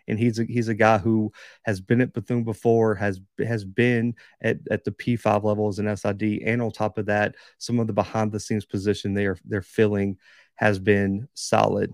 and 0.07 0.19
he's 0.19 0.39
a, 0.39 0.43
he's 0.45 0.67
a 0.67 0.75
guy 0.75 0.97
who 0.97 1.31
has 1.63 1.81
been 1.81 2.01
at 2.01 2.13
Bethune 2.13 2.43
before, 2.43 2.95
has 2.95 3.19
has 3.39 3.63
been 3.63 4.15
at, 4.41 4.57
at 4.69 4.83
the 4.83 4.91
P5 4.91 5.43
level 5.43 5.67
as 5.67 5.79
an 5.79 5.95
SID, 5.95 6.41
and 6.45 6.61
on 6.61 6.71
top 6.71 6.97
of 6.97 7.07
that, 7.07 7.35
some 7.57 7.79
of 7.79 7.87
the 7.87 7.93
behind 7.93 8.31
the 8.31 8.39
scenes 8.39 8.65
position 8.65 9.13
they 9.13 9.25
are 9.25 9.37
they're 9.45 9.61
filling 9.61 10.17
has 10.55 10.79
been 10.79 11.27
solid. 11.33 11.91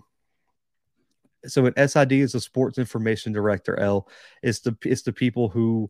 So 1.45 1.65
an 1.65 1.87
SID 1.87 2.11
is 2.13 2.35
a 2.35 2.41
sports 2.41 2.77
information 2.77 3.31
director. 3.31 3.79
L 3.79 4.07
it's 4.43 4.59
the 4.59 4.75
it's 4.83 5.03
the 5.03 5.13
people 5.13 5.49
who 5.49 5.89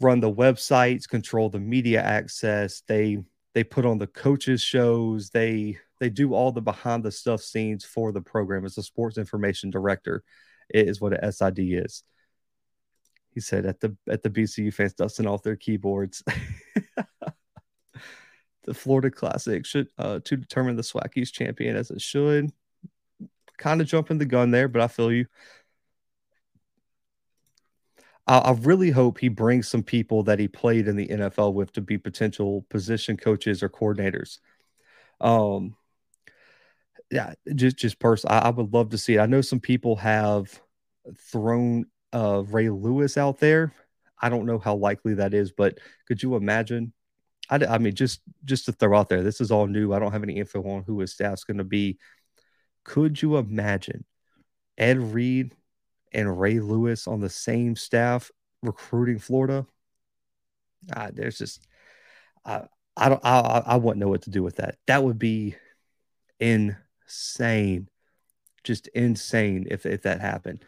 run 0.00 0.20
the 0.20 0.32
websites, 0.32 1.08
control 1.08 1.48
the 1.48 1.60
media 1.60 2.02
access. 2.02 2.82
They 2.86 3.18
they 3.54 3.64
put 3.64 3.84
on 3.84 3.98
the 3.98 4.06
coaches 4.06 4.62
shows 4.62 5.30
they 5.30 5.78
they 5.98 6.08
do 6.10 6.34
all 6.34 6.52
the 6.52 6.62
behind 6.62 7.04
the 7.04 7.10
stuff 7.10 7.40
scenes 7.40 7.84
for 7.84 8.12
the 8.12 8.20
program 8.20 8.64
as 8.64 8.78
a 8.78 8.82
sports 8.82 9.18
information 9.18 9.70
director 9.70 10.22
is 10.70 11.00
what 11.00 11.12
a 11.12 11.32
sid 11.32 11.58
is 11.58 12.04
he 13.30 13.40
said 13.40 13.66
at 13.66 13.80
the 13.80 13.96
at 14.08 14.22
the 14.22 14.30
bcu 14.30 14.72
fans 14.72 14.94
dusting 14.94 15.26
off 15.26 15.42
their 15.42 15.56
keyboards 15.56 16.22
the 18.64 18.74
Florida 18.74 19.10
Classic 19.10 19.64
should 19.66 19.88
uh, 19.98 20.20
to 20.24 20.36
determine 20.36 20.76
the 20.76 20.82
SWAC 20.82 21.16
East 21.16 21.34
champion 21.34 21.76
as 21.76 21.90
it 21.90 22.00
should. 22.00 22.50
Kind 23.58 23.80
of 23.80 23.86
jumping 23.86 24.18
the 24.18 24.24
gun 24.24 24.50
there, 24.50 24.68
but 24.68 24.80
I 24.80 24.88
feel 24.88 25.12
you. 25.12 25.26
I, 28.30 28.38
I 28.38 28.52
really 28.52 28.92
hope 28.92 29.18
he 29.18 29.28
brings 29.28 29.66
some 29.66 29.82
people 29.82 30.22
that 30.22 30.38
he 30.38 30.46
played 30.46 30.86
in 30.86 30.94
the 30.94 31.08
NFL 31.08 31.52
with 31.52 31.72
to 31.72 31.80
be 31.80 31.98
potential 31.98 32.64
position 32.70 33.16
coaches 33.16 33.60
or 33.60 33.68
coordinators. 33.68 34.38
Um, 35.20 35.74
yeah, 37.10 37.34
just 37.56 37.76
just 37.76 37.98
personally, 37.98 38.36
I, 38.36 38.46
I 38.46 38.50
would 38.50 38.72
love 38.72 38.90
to 38.90 38.98
see 38.98 39.16
it. 39.16 39.20
I 39.20 39.26
know 39.26 39.40
some 39.40 39.58
people 39.58 39.96
have 39.96 40.60
thrown 41.32 41.86
uh, 42.12 42.44
Ray 42.46 42.70
Lewis 42.70 43.18
out 43.18 43.40
there. 43.40 43.74
I 44.22 44.28
don't 44.28 44.46
know 44.46 44.60
how 44.60 44.76
likely 44.76 45.14
that 45.14 45.34
is, 45.34 45.50
but 45.50 45.78
could 46.06 46.22
you 46.22 46.36
imagine? 46.36 46.92
I, 47.50 47.56
I 47.56 47.78
mean, 47.78 47.96
just 47.96 48.20
just 48.44 48.66
to 48.66 48.72
throw 48.72 48.96
out 48.96 49.08
there, 49.08 49.24
this 49.24 49.40
is 49.40 49.50
all 49.50 49.66
new. 49.66 49.92
I 49.92 49.98
don't 49.98 50.12
have 50.12 50.22
any 50.22 50.36
info 50.36 50.62
on 50.68 50.84
who 50.86 51.00
his 51.00 51.12
staff's 51.12 51.42
going 51.42 51.58
to 51.58 51.64
be. 51.64 51.98
Could 52.84 53.20
you 53.20 53.38
imagine 53.38 54.04
Ed 54.78 54.98
Reed 54.98 55.56
and 56.12 56.38
Ray 56.40 56.60
Lewis 56.60 57.06
on 57.06 57.20
the 57.20 57.28
same 57.28 57.76
staff 57.76 58.30
recruiting 58.62 59.18
Florida? 59.18 59.66
Ah, 60.94 61.10
there's 61.12 61.38
just 61.38 61.66
I 62.44 62.64
I 62.96 63.08
don't 63.08 63.24
I 63.24 63.62
I 63.66 63.76
wouldn't 63.76 64.00
know 64.00 64.08
what 64.08 64.22
to 64.22 64.30
do 64.30 64.42
with 64.42 64.56
that. 64.56 64.76
That 64.86 65.02
would 65.04 65.18
be 65.18 65.56
insane, 66.38 67.88
just 68.64 68.88
insane 68.88 69.66
if 69.70 69.86
if 69.86 70.02
that 70.02 70.20
happened 70.20 70.64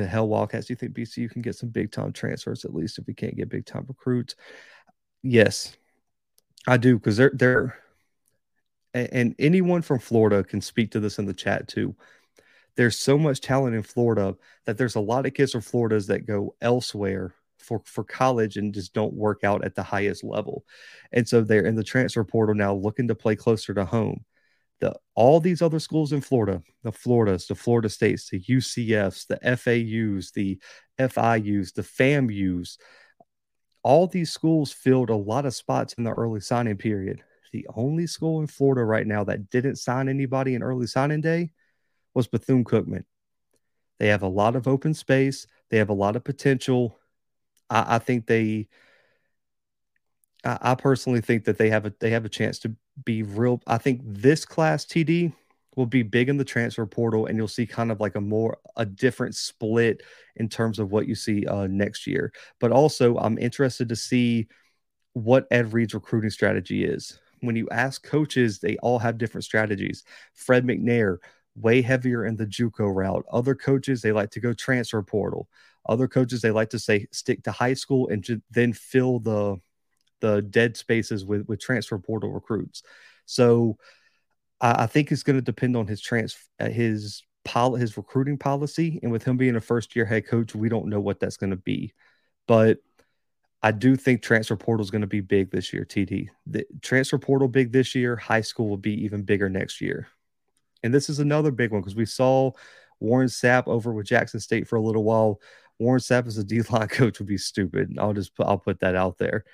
the 0.00 0.06
hell 0.06 0.28
Wildcats, 0.28 0.66
do 0.66 0.72
you 0.72 0.76
think 0.76 0.94
BCU 0.94 1.28
can 1.28 1.42
get 1.42 1.56
some 1.56 1.68
big 1.68 1.92
time 1.92 2.12
transfers 2.12 2.64
at 2.64 2.74
least 2.74 2.98
if 2.98 3.06
we 3.06 3.14
can't 3.14 3.36
get 3.36 3.48
big 3.48 3.66
time 3.66 3.84
recruits? 3.88 4.34
Yes, 5.22 5.76
I 6.66 6.76
do 6.76 6.98
because 6.98 7.16
they're 7.16 7.32
they're 7.34 7.78
and 8.94 9.34
anyone 9.38 9.80
from 9.80 9.98
Florida 9.98 10.44
can 10.44 10.60
speak 10.60 10.90
to 10.90 11.00
this 11.00 11.18
in 11.18 11.24
the 11.24 11.32
chat 11.32 11.66
too. 11.66 11.94
There's 12.76 12.98
so 12.98 13.18
much 13.18 13.40
talent 13.40 13.76
in 13.76 13.82
Florida 13.82 14.36
that 14.64 14.78
there's 14.78 14.94
a 14.94 15.00
lot 15.00 15.26
of 15.26 15.34
kids 15.34 15.52
from 15.52 15.60
Florida's 15.60 16.06
that 16.06 16.26
go 16.26 16.54
elsewhere 16.60 17.34
for 17.58 17.80
for 17.84 18.02
college 18.02 18.56
and 18.56 18.74
just 18.74 18.92
don't 18.92 19.14
work 19.14 19.44
out 19.44 19.64
at 19.64 19.74
the 19.74 19.82
highest 19.82 20.24
level. 20.24 20.64
And 21.12 21.28
so 21.28 21.42
they're 21.42 21.66
in 21.66 21.76
the 21.76 21.84
transfer 21.84 22.24
portal 22.24 22.54
now 22.54 22.74
looking 22.74 23.08
to 23.08 23.14
play 23.14 23.36
closer 23.36 23.74
to 23.74 23.84
home 23.84 24.24
the 24.82 24.94
all 25.14 25.38
these 25.38 25.62
other 25.62 25.78
schools 25.78 26.12
in 26.12 26.20
Florida, 26.20 26.60
the 26.82 26.90
Floridas, 26.90 27.46
the 27.46 27.54
Florida 27.54 27.88
States, 27.88 28.28
the 28.28 28.40
UCFs, 28.40 29.26
the 29.28 29.38
FAUs, 29.56 30.32
the 30.32 30.58
FIUs, 30.98 31.72
the 31.72 31.82
FAMUs, 31.82 32.78
all 33.84 34.08
these 34.08 34.32
schools 34.32 34.72
filled 34.72 35.08
a 35.08 35.14
lot 35.14 35.46
of 35.46 35.54
spots 35.54 35.94
in 35.94 36.04
the 36.04 36.12
early 36.12 36.40
signing 36.40 36.76
period. 36.76 37.22
The 37.52 37.66
only 37.74 38.06
school 38.08 38.40
in 38.40 38.48
Florida 38.48 38.84
right 38.84 39.06
now 39.06 39.24
that 39.24 39.50
didn't 39.50 39.76
sign 39.76 40.08
anybody 40.08 40.54
in 40.54 40.62
early 40.62 40.86
signing 40.86 41.20
day 41.20 41.52
was 42.14 42.26
Bethune 42.26 42.64
Cookman. 42.64 43.04
They 43.98 44.08
have 44.08 44.22
a 44.22 44.28
lot 44.28 44.56
of 44.56 44.66
open 44.66 44.94
space. 44.94 45.46
They 45.70 45.78
have 45.78 45.90
a 45.90 45.94
lot 45.94 46.16
of 46.16 46.24
potential. 46.24 46.98
I, 47.70 47.96
I 47.96 47.98
think 47.98 48.26
they 48.26 48.68
I, 50.44 50.58
I 50.60 50.74
personally 50.74 51.20
think 51.20 51.44
that 51.44 51.58
they 51.58 51.70
have 51.70 51.86
a 51.86 51.94
they 52.00 52.10
have 52.10 52.24
a 52.24 52.30
chance 52.30 52.58
to 52.60 52.74
be 53.04 53.22
real. 53.22 53.62
I 53.66 53.78
think 53.78 54.00
this 54.04 54.44
class 54.44 54.84
TD 54.84 55.32
will 55.76 55.86
be 55.86 56.02
big 56.02 56.28
in 56.28 56.36
the 56.36 56.44
transfer 56.44 56.84
portal, 56.86 57.26
and 57.26 57.36
you'll 57.36 57.48
see 57.48 57.66
kind 57.66 57.90
of 57.90 58.00
like 58.00 58.14
a 58.14 58.20
more 58.20 58.58
a 58.76 58.84
different 58.84 59.34
split 59.34 60.02
in 60.36 60.48
terms 60.48 60.78
of 60.78 60.90
what 60.90 61.06
you 61.06 61.14
see 61.14 61.46
uh, 61.46 61.66
next 61.66 62.06
year. 62.06 62.32
But 62.60 62.72
also, 62.72 63.16
I'm 63.16 63.38
interested 63.38 63.88
to 63.88 63.96
see 63.96 64.48
what 65.14 65.46
Ed 65.50 65.72
Reed's 65.72 65.94
recruiting 65.94 66.30
strategy 66.30 66.84
is. 66.84 67.18
When 67.40 67.56
you 67.56 67.68
ask 67.70 68.04
coaches, 68.04 68.60
they 68.60 68.76
all 68.78 68.98
have 68.98 69.18
different 69.18 69.44
strategies. 69.44 70.04
Fred 70.32 70.64
McNair, 70.64 71.18
way 71.54 71.82
heavier 71.82 72.24
in 72.24 72.36
the 72.36 72.46
JUCO 72.46 72.94
route. 72.94 73.24
Other 73.30 73.54
coaches, 73.54 74.02
they 74.02 74.12
like 74.12 74.30
to 74.30 74.40
go 74.40 74.52
transfer 74.52 75.02
portal. 75.02 75.48
Other 75.86 76.08
coaches, 76.08 76.40
they 76.40 76.50
like 76.50 76.70
to 76.70 76.78
say 76.78 77.06
stick 77.10 77.42
to 77.44 77.52
high 77.52 77.74
school 77.74 78.08
and 78.08 78.42
then 78.50 78.72
fill 78.72 79.18
the 79.20 79.56
the 80.20 80.40
dead 80.40 80.76
spaces 80.76 81.24
with 81.24 81.46
with 81.48 81.60
transfer 81.60 81.98
portal 81.98 82.30
recruits. 82.30 82.82
So 83.26 83.76
I, 84.60 84.84
I 84.84 84.86
think 84.86 85.10
it's 85.10 85.24
going 85.24 85.36
to 85.36 85.42
depend 85.42 85.76
on 85.76 85.86
his 85.86 86.00
trans 86.00 86.36
uh, 86.60 86.68
his 86.68 87.22
pol- 87.44 87.74
his 87.74 87.96
recruiting 87.96 88.38
policy, 88.38 89.00
and 89.02 89.12
with 89.12 89.24
him 89.24 89.36
being 89.36 89.56
a 89.56 89.60
first 89.60 89.94
year 89.96 90.04
head 90.04 90.26
coach, 90.26 90.54
we 90.54 90.68
don't 90.68 90.88
know 90.88 91.00
what 91.00 91.20
that's 91.20 91.36
going 91.36 91.50
to 91.50 91.56
be, 91.56 91.92
but. 92.46 92.78
I 93.64 93.70
do 93.70 93.94
think 93.94 94.22
transfer 94.22 94.56
portal 94.56 94.82
is 94.82 94.90
going 94.90 95.02
to 95.02 95.06
be 95.06 95.20
big 95.20 95.52
this 95.52 95.72
year. 95.72 95.84
TD 95.84 96.30
the 96.48 96.66
transfer 96.80 97.16
portal 97.16 97.46
big 97.46 97.70
this 97.70 97.94
year. 97.94 98.16
High 98.16 98.40
school 98.40 98.68
will 98.68 98.76
be 98.76 99.04
even 99.04 99.22
bigger 99.22 99.48
next 99.48 99.80
year, 99.80 100.08
and 100.82 100.92
this 100.92 101.08
is 101.08 101.18
another 101.18 101.50
big 101.50 101.70
one 101.70 101.80
because 101.80 101.94
we 101.94 102.06
saw 102.06 102.52
Warren 103.00 103.28
Sapp 103.28 103.66
over 103.66 103.92
with 103.92 104.06
Jackson 104.06 104.40
State 104.40 104.68
for 104.68 104.76
a 104.76 104.82
little 104.82 105.04
while. 105.04 105.40
Warren 105.78 106.00
Sapp 106.00 106.26
as 106.26 106.38
a 106.38 106.44
D 106.44 106.62
line 106.62 106.88
coach 106.88 107.18
would 107.18 107.28
be 107.28 107.38
stupid. 107.38 107.96
I'll 107.98 108.12
just 108.12 108.34
put, 108.34 108.46
I'll 108.46 108.58
put 108.58 108.80
that 108.80 108.94
out 108.94 109.18
there. 109.18 109.44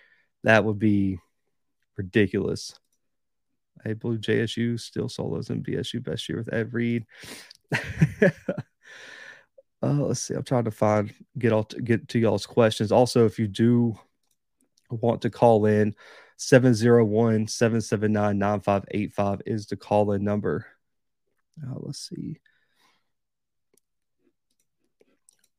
That 0.44 0.64
would 0.64 0.78
be 0.78 1.18
ridiculous. 1.96 2.74
I 3.84 3.94
believe 3.94 4.20
JSU 4.20 4.78
still 4.78 5.08
solos 5.08 5.50
in 5.50 5.62
BSU 5.62 6.02
best 6.02 6.28
year 6.28 6.38
with 6.38 6.52
Ed 6.52 6.72
Reed. 6.72 7.06
uh, 8.22 8.30
let's 9.82 10.20
see. 10.20 10.34
I'm 10.34 10.42
trying 10.42 10.64
to 10.64 10.70
find 10.70 11.14
get 11.38 11.52
all 11.52 11.64
to, 11.64 11.80
get 11.80 12.08
to 12.08 12.18
y'all's 12.18 12.46
questions. 12.46 12.92
Also, 12.92 13.24
if 13.24 13.38
you 13.38 13.46
do 13.46 13.98
want 14.90 15.22
to 15.22 15.30
call 15.30 15.66
in, 15.66 15.94
701 16.38 17.48
779 17.48 18.38
9585 18.38 19.42
is 19.46 19.66
the 19.66 19.76
call 19.76 20.12
in 20.12 20.24
number. 20.24 20.66
Uh, 21.62 21.74
let's 21.80 22.08
see. 22.08 22.38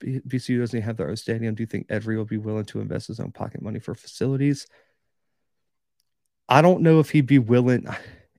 BCU 0.01 0.59
doesn't 0.59 0.81
have 0.81 0.97
their 0.97 1.09
own 1.09 1.17
stadium. 1.17 1.55
Do 1.55 1.63
you 1.63 1.67
think 1.67 1.87
Ed 1.89 2.05
Reed 2.05 2.17
will 2.17 2.25
be 2.25 2.37
willing 2.37 2.65
to 2.65 2.79
invest 2.79 3.07
his 3.07 3.19
own 3.19 3.31
pocket 3.31 3.61
money 3.61 3.79
for 3.79 3.93
facilities? 3.95 4.65
I 6.47 6.61
don't 6.61 6.81
know 6.81 6.99
if 6.99 7.11
he'd 7.11 7.27
be 7.27 7.39
willing. 7.39 7.85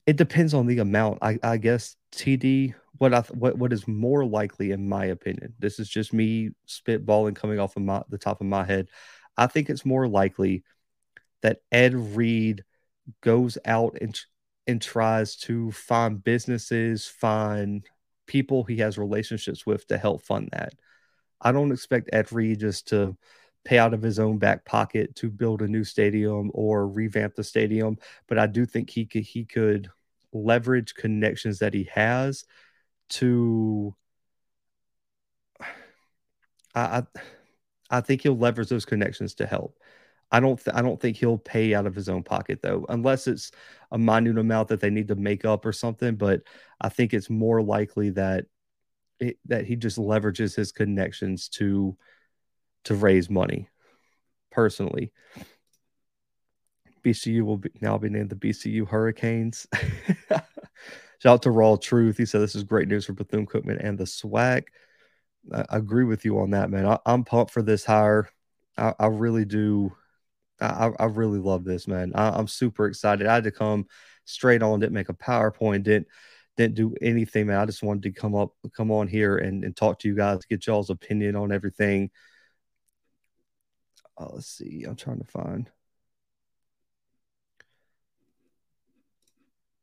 It 0.07 0.17
depends 0.17 0.55
on 0.55 0.67
the 0.67 0.79
amount. 0.79 1.19
I, 1.23 1.39
I 1.43 1.59
guess 1.59 1.95
TD. 2.13 2.75
What 2.99 3.15
I 3.15 3.21
what 3.33 3.57
what 3.57 3.73
is 3.73 3.87
more 3.87 4.25
likely, 4.25 4.73
in 4.73 4.89
my 4.89 5.05
opinion, 5.05 5.55
this 5.59 5.79
is 5.79 5.89
just 5.89 6.13
me 6.13 6.51
spitballing 6.67 7.37
coming 7.37 7.61
off 7.61 7.77
of 7.77 7.83
my 7.83 8.03
the 8.09 8.19
top 8.19 8.41
of 8.41 8.47
my 8.47 8.65
head. 8.65 8.89
I 9.37 9.47
think 9.47 9.71
it's 9.71 9.87
more 9.87 10.09
likely 10.09 10.65
that 11.43 11.59
Ed 11.71 11.95
Reed 11.95 12.65
goes 13.21 13.57
out 13.65 13.99
and 14.01 14.19
and 14.67 14.81
tries 14.81 15.37
to 15.37 15.71
find 15.73 16.23
businesses, 16.23 17.07
find 17.07 17.85
people 18.27 18.65
he 18.65 18.79
has 18.79 18.99
relationships 18.99 19.67
with 19.67 19.87
to 19.89 19.99
help 19.99 20.23
fund 20.23 20.49
that. 20.53 20.75
I 21.41 21.53
don't 21.53 21.73
expect 21.73 22.11
Ed 22.13 22.33
Reed 22.33 22.61
just 22.61 22.89
to 22.89 23.17
pay 23.65 23.79
out 23.79 23.95
of 23.95 24.03
his 24.03 24.19
own 24.19 24.39
back 24.39 24.65
pocket 24.65 25.15
to 25.17 25.31
build 25.31 25.63
a 25.63 25.69
new 25.69 25.85
stadium 25.85 26.51
or 26.55 26.87
revamp 26.87 27.35
the 27.35 27.45
stadium, 27.45 27.99
but 28.29 28.39
I 28.39 28.47
do 28.47 28.67
think 28.67 28.91
he 28.91 29.07
could 29.07 29.23
he 29.25 29.45
could 29.45 29.91
leverage 30.33 30.95
connections 30.95 31.59
that 31.59 31.75
he 31.75 31.85
has 31.93 32.45
to 33.11 33.95
I 36.75 37.03
I 37.91 38.01
think 38.01 38.23
he'll 38.23 38.37
leverage 38.37 38.69
those 38.69 38.85
connections 38.85 39.35
to 39.35 39.47
help. 39.47 39.79
I 40.33 40.41
don't 40.41 40.63
th- 40.63 40.77
I 40.77 40.83
don't 40.83 41.01
think 41.01 41.17
he'll 41.17 41.39
pay 41.39 41.75
out 41.75 41.87
of 41.87 41.95
his 41.95 42.09
own 42.09 42.23
pocket 42.23 42.61
though, 42.63 42.87
unless 42.89 43.27
it's 43.27 43.51
a 43.91 43.99
minute 43.99 44.39
amount 44.39 44.69
that 44.69 44.81
they 44.81 44.91
need 44.91 45.09
to 45.09 45.17
make 45.17 45.45
up 45.45 45.67
or 45.67 45.73
something. 45.73 46.17
But 46.17 46.43
I 46.81 46.89
think 46.89 47.13
it's 47.13 47.31
more 47.31 47.63
likely 47.63 48.11
that 48.11 48.47
it, 49.19 49.39
that 49.47 49.67
he 49.67 49.77
just 49.77 49.99
leverages 49.99 50.55
his 50.55 50.73
connections 50.73 51.49
to 51.51 51.97
to 52.85 52.95
raise 52.95 53.29
money. 53.29 53.69
Personally, 54.51 55.13
BCU 57.03 57.43
will 57.43 57.59
be, 57.59 57.71
now 57.81 57.99
be 57.99 58.09
named 58.09 58.31
the 58.31 58.37
BCU 58.37 58.87
Hurricanes. 58.87 59.67
Shout 61.19 61.35
out 61.35 61.43
to 61.43 61.51
Raw 61.51 61.77
Truth. 61.77 62.17
He 62.17 62.25
said 62.25 62.41
this 62.41 62.55
is 62.55 62.65
great 62.65 62.89
news 62.89 63.05
for 63.05 63.13
Bethune 63.13 63.47
Cookman 63.47 63.79
and 63.85 63.99
the 63.99 64.05
SWAC. 64.05 64.65
I, 65.53 65.65
I 65.69 65.77
agree 65.77 66.05
with 66.05 66.25
you 66.25 66.39
on 66.41 66.51
that, 66.51 66.71
man. 66.71 66.87
I, 66.87 66.99
am 67.07 67.25
pumped 67.25 67.53
for 67.53 67.63
this 67.63 67.85
hire. 67.85 68.31
I, 68.77 68.95
I 68.99 69.07
really 69.07 69.45
do. 69.45 69.93
I, 70.61 70.91
I, 70.99 71.05
really 71.07 71.39
love 71.39 71.65
this, 71.65 71.89
man. 71.89 72.13
I, 72.15 72.39
am 72.39 72.47
super 72.47 72.87
excited. 72.87 73.27
I 73.27 73.35
had 73.35 73.45
to 73.45 73.51
come 73.51 73.87
straight 74.25 74.63
on, 74.63 74.81
didn't 74.81 74.93
make 74.93 75.09
a 75.09 75.15
PowerPoint, 75.15 75.85
didn't 75.85 76.07
didn't 76.57 76.75
do 76.75 76.95
anything, 77.01 77.47
man. 77.47 77.59
I 77.59 77.67
just 77.67 77.83
wanted 77.83 78.03
to 78.03 78.13
come 78.13 78.35
up, 78.35 78.53
come 78.77 78.91
on 78.91 79.09
here 79.09 79.39
and, 79.39 79.65
and 79.65 79.75
talk 79.75 80.01
to 80.01 80.09
you 80.09 80.15
guys, 80.15 80.45
get 80.45 80.67
y'all's 80.67 80.91
opinion 80.91 81.37
on 81.37 81.53
everything. 81.53 82.11
Uh, 84.19 84.29
let's 84.33 84.49
see. 84.49 84.85
I'm 84.87 84.97
trying 84.97 85.21
to 85.21 85.25
find. 85.25 85.71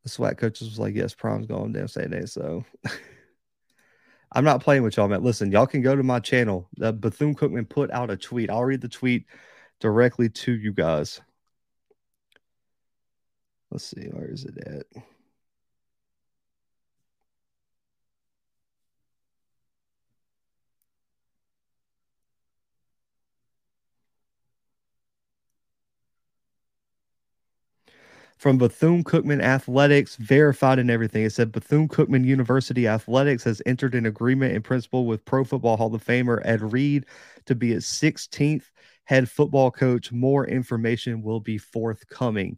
The 0.04 0.10
SWAC 0.10 0.38
coaches 0.38 0.70
was 0.70 0.80
like, 0.80 0.94
yes, 0.94 1.16
prom's 1.16 1.48
going 1.48 1.74
damn 1.74 1.88
Saturday. 1.88 2.28
So 2.28 2.64
I'm 4.32 4.44
not 4.44 4.62
playing 4.62 4.84
with 4.84 4.98
y'all, 4.98 5.08
man. 5.08 5.24
Listen, 5.24 5.52
y'all 5.52 5.66
can 5.66 5.82
go 5.82 5.96
to 5.96 6.04
my 6.04 6.20
channel. 6.20 6.70
The 6.78 6.94
Bethune 6.94 7.36
Cookman 7.36 7.68
put 7.68 7.90
out 7.92 8.12
a 8.12 8.18
tweet. 8.18 8.50
I'll 8.50 8.64
read 8.64 8.82
the 8.82 8.88
tweet 8.88 9.26
directly 9.80 10.30
to 10.30 10.54
you 10.54 10.74
guys. 10.74 11.22
Let's 13.72 13.86
see, 13.86 14.08
where 14.08 14.32
is 14.32 14.46
it 14.46 14.58
at? 14.58 15.04
from 28.38 28.58
Bethune 28.58 29.04
Cookman 29.04 29.42
Athletics, 29.42 30.16
verified 30.16 30.80
and 30.80 30.92
everything. 30.92 31.24
It 31.24 31.34
said 31.34 31.52
Bethune 31.52 31.88
Cookman 31.88 32.24
University 32.24 32.88
Athletics 32.88 33.44
has 33.44 33.62
entered 33.66 33.96
an 33.96 34.06
agreement 34.06 34.54
in 34.54 34.62
principle 34.62 35.06
with 35.06 35.26
Pro 35.26 35.44
Football 35.44 35.78
Hall 35.78 35.94
of 35.94 36.06
Famer 36.06 36.42
Ed 36.46 36.62
Reed 36.72 37.06
to 37.46 37.56
be 37.56 37.72
its 37.72 37.88
16th 37.88 38.72
head 39.08 39.30
football 39.30 39.72
coach. 39.72 40.12
More 40.12 40.46
information 40.46 41.24
will 41.24 41.40
be 41.40 41.58
forthcoming. 41.58 42.58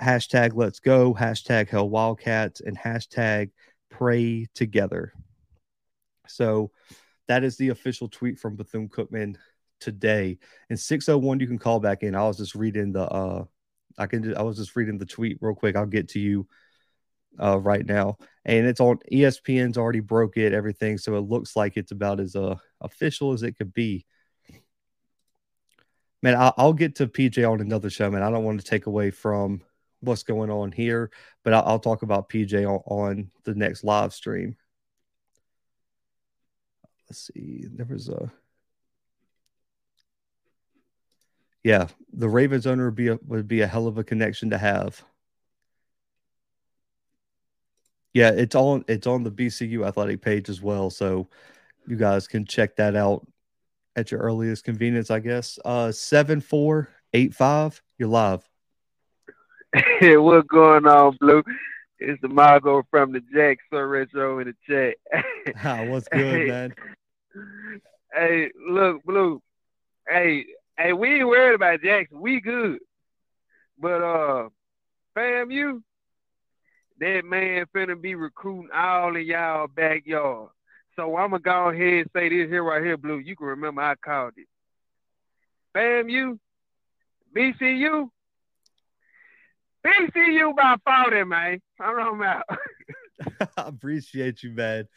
Hashtag 0.00 0.52
let's 0.54 0.78
go, 0.78 1.12
hashtag 1.12 1.68
hell 1.68 1.88
wildcats, 1.88 2.60
and 2.60 2.78
hashtag 2.78 3.50
pray 3.90 4.46
together. 4.54 5.12
So 6.28 6.70
that 7.26 7.42
is 7.42 7.56
the 7.56 7.70
official 7.70 8.08
tweet 8.08 8.38
from 8.38 8.54
Bethune 8.54 8.88
Cookman 8.88 9.36
today. 9.80 10.38
And 10.70 10.78
601, 10.78 11.40
you 11.40 11.48
can 11.48 11.58
call 11.58 11.80
back 11.80 12.04
in. 12.04 12.14
I 12.14 12.22
was 12.22 12.38
just 12.38 12.54
reading 12.54 12.92
the 12.92 13.02
uh 13.02 13.44
I 13.98 14.06
can. 14.06 14.36
I 14.36 14.42
was 14.42 14.58
just 14.58 14.76
reading 14.76 14.98
the 14.98 15.06
tweet 15.06 15.38
real 15.40 15.54
quick. 15.54 15.74
I'll 15.74 15.86
get 15.86 16.10
to 16.10 16.20
you 16.20 16.46
uh, 17.42 17.58
right 17.58 17.84
now, 17.84 18.18
and 18.44 18.66
it's 18.66 18.80
on 18.80 18.98
ESPN's 19.10 19.78
already 19.78 20.00
broke 20.00 20.36
it 20.36 20.52
everything, 20.52 20.98
so 20.98 21.16
it 21.16 21.22
looks 21.22 21.56
like 21.56 21.76
it's 21.76 21.92
about 21.92 22.20
as 22.20 22.36
uh, 22.36 22.56
official 22.82 23.32
as 23.32 23.42
it 23.42 23.56
could 23.56 23.72
be. 23.72 24.04
Man, 26.22 26.34
I'll, 26.34 26.54
I'll 26.56 26.72
get 26.72 26.96
to 26.96 27.06
PJ 27.06 27.48
on 27.48 27.60
another 27.60 27.90
show, 27.90 28.10
man. 28.10 28.22
I 28.22 28.30
don't 28.30 28.44
want 28.44 28.60
to 28.60 28.66
take 28.66 28.86
away 28.86 29.10
from 29.10 29.60
what's 30.00 30.22
going 30.22 30.50
on 30.50 30.72
here, 30.72 31.10
but 31.44 31.52
I'll, 31.52 31.64
I'll 31.66 31.78
talk 31.78 32.02
about 32.02 32.28
PJ 32.28 32.66
on, 32.66 32.80
on 32.86 33.30
the 33.44 33.54
next 33.54 33.84
live 33.84 34.12
stream. 34.12 34.56
Let's 37.08 37.30
see. 37.32 37.66
There 37.70 37.86
was 37.86 38.08
a 38.08 38.32
yeah, 41.66 41.88
the 42.12 42.28
Ravens 42.28 42.64
owner 42.64 42.84
would 42.84 42.94
be 42.94 43.08
a, 43.08 43.18
would 43.26 43.48
be 43.48 43.60
a 43.62 43.66
hell 43.66 43.88
of 43.88 43.98
a 43.98 44.04
connection 44.04 44.50
to 44.50 44.58
have. 44.58 45.02
Yeah, 48.14 48.30
it's 48.30 48.54
on 48.54 48.84
it's 48.86 49.08
on 49.08 49.24
the 49.24 49.32
BCU 49.32 49.84
athletic 49.84 50.22
page 50.22 50.48
as 50.48 50.62
well, 50.62 50.90
so 50.90 51.28
you 51.88 51.96
guys 51.96 52.28
can 52.28 52.44
check 52.44 52.76
that 52.76 52.94
out 52.94 53.26
at 53.96 54.10
your 54.10 54.20
earliest 54.20 54.64
convenience, 54.64 55.10
I 55.10 55.20
guess. 55.20 55.58
Uh, 55.64 55.90
seven 55.90 56.40
four 56.40 56.88
eight 57.12 57.34
five, 57.34 57.82
you're 57.98 58.08
live. 58.08 58.48
Hey, 60.00 60.16
what's 60.16 60.46
going 60.46 60.86
on, 60.86 61.16
Blue? 61.20 61.42
It's 61.98 62.20
the 62.22 62.28
Margo 62.28 62.82
from 62.90 63.12
the 63.12 63.20
Jack 63.34 63.58
Sir 63.70 63.86
Retro 63.86 64.38
in 64.38 64.46
the 64.48 64.54
chat. 64.66 65.24
ah, 65.64 65.82
what's 65.84 66.08
good, 66.12 66.40
hey, 66.40 66.46
man? 66.46 66.74
Hey, 68.14 68.50
look, 68.70 69.02
Blue. 69.04 69.42
Hey, 70.08 70.46
Hey, 70.78 70.92
we 70.92 71.14
ain't 71.14 71.26
worried 71.26 71.54
about 71.54 71.80
Jackson. 71.80 72.20
We 72.20 72.40
good. 72.40 72.80
But 73.78 74.02
uh 74.02 74.48
fam, 75.14 75.50
you 75.50 75.82
that 77.00 77.24
man 77.24 77.64
finna 77.74 78.00
be 78.00 78.14
recruiting 78.14 78.70
all 78.74 79.16
in 79.16 79.26
y'all 79.26 79.68
backyard. 79.68 80.50
So 80.96 81.16
I'm 81.16 81.30
gonna 81.30 81.40
go 81.40 81.68
ahead 81.68 81.92
and 81.92 82.10
say 82.16 82.28
this 82.30 82.48
here 82.48 82.64
right 82.64 82.82
here, 82.82 82.96
Blue. 82.96 83.18
You 83.18 83.36
can 83.36 83.46
remember 83.48 83.82
I 83.82 83.94
called 83.96 84.32
it. 84.36 84.48
FAMU, 85.76 86.38
BCU, 87.36 88.08
BCU 89.84 90.56
by 90.56 90.76
40, 90.84 91.24
man. 91.24 91.60
I'm 91.78 92.22
out. 92.22 92.44
I 93.56 93.68
appreciate 93.68 94.42
you, 94.42 94.52
man. 94.52 94.88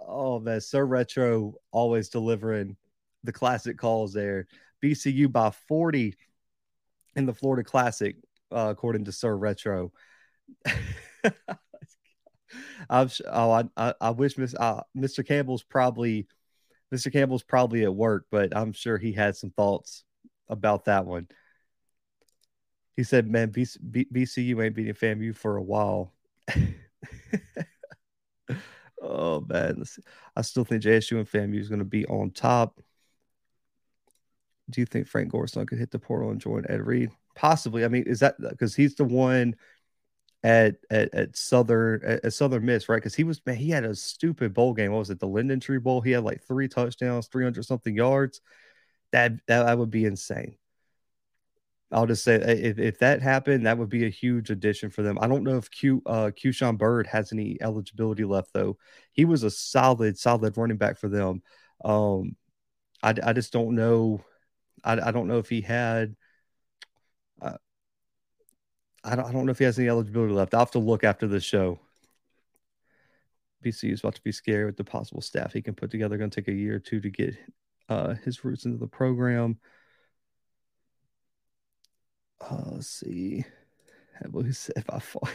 Oh 0.00 0.38
man, 0.38 0.60
Sir 0.60 0.84
Retro 0.84 1.54
always 1.72 2.08
delivering 2.08 2.76
the 3.24 3.32
classic 3.32 3.76
calls 3.76 4.12
there. 4.12 4.46
BCU 4.82 5.30
by 5.30 5.50
40 5.68 6.16
in 7.16 7.26
the 7.26 7.34
Florida 7.34 7.64
Classic, 7.64 8.16
uh, 8.52 8.68
according 8.70 9.06
to 9.06 9.12
Sir 9.12 9.34
Retro. 9.34 9.92
I'm, 12.88 13.10
oh, 13.30 13.68
I, 13.76 13.94
I, 14.00 14.10
wish 14.10 14.38
Miss, 14.38 14.54
uh, 14.54 14.82
Mr. 14.96 15.26
Campbell's 15.26 15.62
probably 15.62 16.26
Mr. 16.92 17.12
Campbell's 17.12 17.42
probably 17.42 17.84
at 17.84 17.94
work, 17.94 18.26
but 18.30 18.56
I'm 18.56 18.72
sure 18.72 18.98
he 18.98 19.12
had 19.12 19.36
some 19.36 19.50
thoughts 19.50 20.04
about 20.48 20.84
that 20.86 21.06
one. 21.06 21.28
He 22.94 23.04
said, 23.04 23.30
"Man, 23.30 23.50
BCU 23.50 24.62
ain't 24.62 24.74
beating 24.74 24.94
FAMU 24.94 25.34
for 25.34 25.56
a 25.56 25.62
while." 25.62 26.12
oh 29.02 29.40
man, 29.48 29.82
I 30.36 30.42
still 30.42 30.64
think 30.64 30.82
JSU 30.82 31.16
and 31.16 31.26
FAMU 31.26 31.58
is 31.58 31.70
going 31.70 31.78
to 31.78 31.84
be 31.86 32.04
on 32.06 32.30
top 32.30 32.78
do 34.72 34.80
you 34.80 34.86
think 34.86 35.06
Frank 35.06 35.32
Gorson 35.32 35.66
could 35.66 35.78
hit 35.78 35.90
the 35.90 35.98
portal 35.98 36.30
and 36.30 36.40
join 36.40 36.64
Ed 36.68 36.84
Reed? 36.84 37.10
Possibly. 37.34 37.84
I 37.84 37.88
mean, 37.88 38.04
is 38.04 38.20
that 38.20 38.34
because 38.40 38.74
he's 38.74 38.94
the 38.94 39.04
one 39.04 39.54
at 40.42 40.76
at, 40.90 41.14
at 41.14 41.36
Southern 41.36 42.02
at, 42.04 42.24
at 42.24 42.32
Southern 42.32 42.64
Miss, 42.64 42.88
right? 42.88 42.96
Because 42.96 43.14
he 43.14 43.24
was 43.24 43.40
man, 43.46 43.56
he 43.56 43.70
had 43.70 43.84
a 43.84 43.94
stupid 43.94 44.54
bowl 44.54 44.74
game. 44.74 44.92
What 44.92 44.98
was 45.00 45.10
it? 45.10 45.20
The 45.20 45.28
LendingTree 45.28 45.82
Bowl. 45.82 46.00
He 46.00 46.12
had 46.12 46.24
like 46.24 46.42
three 46.42 46.68
touchdowns, 46.68 47.28
three 47.28 47.44
hundred 47.44 47.64
something 47.64 47.94
yards. 47.96 48.40
That, 49.12 49.32
that 49.46 49.64
that 49.64 49.78
would 49.78 49.90
be 49.90 50.04
insane. 50.04 50.56
I'll 51.90 52.06
just 52.06 52.24
say 52.24 52.36
if, 52.36 52.78
if 52.78 52.98
that 53.00 53.20
happened, 53.20 53.66
that 53.66 53.76
would 53.76 53.90
be 53.90 54.06
a 54.06 54.10
huge 54.10 54.48
addition 54.48 54.88
for 54.88 55.02
them. 55.02 55.18
I 55.20 55.28
don't 55.28 55.44
know 55.44 55.58
if 55.58 55.70
Q 55.70 56.02
uh 56.06 56.30
Sean 56.36 56.76
Bird 56.76 57.06
has 57.08 57.32
any 57.32 57.58
eligibility 57.60 58.24
left 58.24 58.52
though. 58.54 58.78
He 59.12 59.24
was 59.26 59.42
a 59.42 59.50
solid, 59.50 60.18
solid 60.18 60.56
running 60.56 60.78
back 60.78 60.98
for 60.98 61.08
them. 61.08 61.42
Um, 61.84 62.36
I, 63.02 63.14
I 63.22 63.32
just 63.34 63.52
don't 63.52 63.74
know 63.74 64.24
I, 64.84 65.08
I 65.08 65.10
don't 65.10 65.28
know 65.28 65.38
if 65.38 65.48
he 65.48 65.60
had. 65.60 66.16
I 69.04 69.16
don't, 69.16 69.26
I 69.26 69.32
don't 69.32 69.46
know 69.46 69.50
if 69.52 69.58
he 69.58 69.64
has 69.64 69.78
any 69.78 69.88
eligibility 69.88 70.32
left. 70.32 70.54
I'll 70.54 70.60
have 70.60 70.70
to 70.72 70.78
look 70.78 71.04
after 71.04 71.26
the 71.26 71.40
show. 71.40 71.80
BC 73.64 73.92
is 73.92 74.00
about 74.00 74.16
to 74.16 74.22
be 74.22 74.32
scary 74.32 74.64
with 74.64 74.76
the 74.76 74.84
possible 74.84 75.20
staff 75.20 75.52
he 75.52 75.62
can 75.62 75.74
put 75.74 75.90
together. 75.90 76.16
Going 76.16 76.30
to 76.30 76.40
take 76.40 76.48
a 76.48 76.56
year 76.56 76.76
or 76.76 76.80
two 76.80 77.00
to 77.00 77.10
get 77.10 77.36
uh, 77.88 78.14
his 78.24 78.44
roots 78.44 78.64
into 78.64 78.78
the 78.78 78.86
program. 78.86 79.58
Uh, 82.40 82.62
let's 82.72 82.88
see. 82.88 83.44
If 84.24 84.88
I 84.88 84.98
fall? 85.00 85.28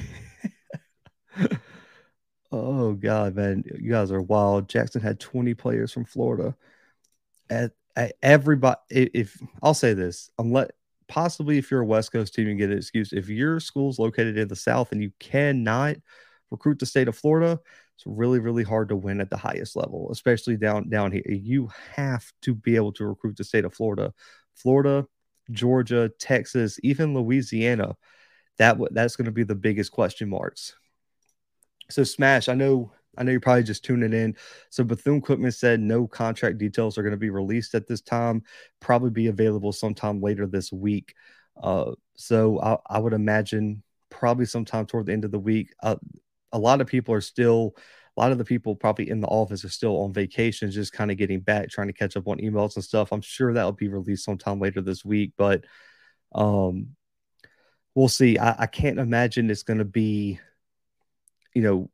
oh 2.51 2.93
God, 2.93 3.35
man, 3.35 3.63
you 3.79 3.91
guys 3.91 4.11
are 4.11 4.21
wild. 4.21 4.69
Jackson 4.69 5.01
had 5.01 5.19
20 5.19 5.53
players 5.55 5.91
from 5.91 6.05
Florida 6.05 6.55
at 7.49 7.71
everybody 8.21 8.79
if 8.91 9.41
I'll 9.61 9.73
say 9.73 9.93
this, 9.93 10.29
unless 10.37 10.69
possibly 11.07 11.57
if 11.57 11.71
you're 11.71 11.81
a 11.81 11.85
West 11.85 12.11
Coast 12.11 12.33
team 12.33 12.47
you 12.47 12.55
get 12.55 12.71
an 12.71 12.77
excuse, 12.77 13.13
if 13.13 13.29
your 13.29 13.59
school's 13.59 13.99
located 13.99 14.37
in 14.37 14.47
the 14.47 14.55
South 14.55 14.91
and 14.91 15.01
you 15.01 15.11
cannot 15.19 15.97
recruit 16.51 16.79
the 16.79 16.85
state 16.85 17.07
of 17.07 17.17
Florida, 17.17 17.59
it's 17.95 18.05
really 18.05 18.39
really 18.39 18.63
hard 18.63 18.89
to 18.89 18.95
win 18.95 19.21
at 19.21 19.29
the 19.29 19.37
highest 19.37 19.75
level, 19.75 20.09
especially 20.11 20.57
down 20.57 20.89
down 20.89 21.11
here. 21.11 21.23
You 21.27 21.69
have 21.95 22.31
to 22.43 22.53
be 22.53 22.75
able 22.75 22.93
to 22.93 23.05
recruit 23.05 23.37
the 23.37 23.43
state 23.43 23.65
of 23.65 23.73
Florida, 23.73 24.13
Florida, 24.53 25.07
Georgia, 25.51 26.11
Texas, 26.19 26.79
even 26.83 27.13
Louisiana. 27.13 27.95
That 28.57 28.77
that's 28.91 29.15
going 29.15 29.25
to 29.25 29.31
be 29.31 29.43
the 29.43 29.55
biggest 29.55 29.91
question 29.91 30.29
marks. 30.29 30.75
So 31.89 32.03
Smash, 32.03 32.49
I 32.49 32.53
know 32.53 32.91
I 33.17 33.23
know 33.23 33.31
you're 33.31 33.41
probably 33.41 33.63
just 33.63 33.83
tuning 33.83 34.13
in. 34.13 34.35
So 34.69 34.83
Bethune 34.83 35.21
Cookman 35.21 35.53
said 35.53 35.79
no 35.79 36.07
contract 36.07 36.57
details 36.57 36.97
are 36.97 37.03
going 37.03 37.11
to 37.11 37.17
be 37.17 37.29
released 37.29 37.75
at 37.75 37.87
this 37.87 38.01
time. 38.01 38.43
Probably 38.79 39.09
be 39.09 39.27
available 39.27 39.71
sometime 39.71 40.21
later 40.21 40.45
this 40.45 40.71
week. 40.71 41.13
Uh, 41.61 41.91
so 42.15 42.61
I, 42.61 42.77
I, 42.87 42.99
would 42.99 43.13
imagine 43.13 43.81
probably 44.11 44.45
sometime 44.45 44.85
toward 44.85 45.07
the 45.07 45.13
end 45.13 45.25
of 45.25 45.31
the 45.31 45.39
week. 45.39 45.73
Uh, 45.81 45.95
a 46.51 46.59
lot 46.59 46.81
of 46.81 46.87
people 46.87 47.15
are 47.15 47.21
still, 47.21 47.75
a 48.15 48.19
lot 48.19 48.31
of 48.31 48.37
the 48.37 48.45
people 48.45 48.75
probably 48.75 49.09
in 49.09 49.21
the 49.21 49.27
office 49.27 49.65
are 49.65 49.69
still 49.69 50.01
on 50.01 50.13
vacation, 50.13 50.69
just 50.69 50.93
kind 50.93 51.09
of 51.09 51.17
getting 51.17 51.39
back, 51.39 51.69
trying 51.69 51.87
to 51.87 51.93
catch 51.93 52.15
up 52.15 52.27
on 52.27 52.37
emails 52.37 52.75
and 52.75 52.83
stuff. 52.83 53.11
I'm 53.11 53.21
sure 53.21 53.53
that 53.53 53.63
will 53.63 53.71
be 53.71 53.87
released 53.87 54.25
sometime 54.25 54.59
later 54.59 54.81
this 54.81 55.03
week, 55.03 55.33
but 55.35 55.63
um, 56.35 56.89
we'll 57.95 58.07
see. 58.07 58.37
I, 58.37 58.63
I 58.63 58.65
can't 58.67 58.99
imagine 58.99 59.49
it's 59.49 59.63
going 59.63 59.79
to 59.79 59.85
be, 59.85 60.39
you 61.55 61.63
know 61.63 61.89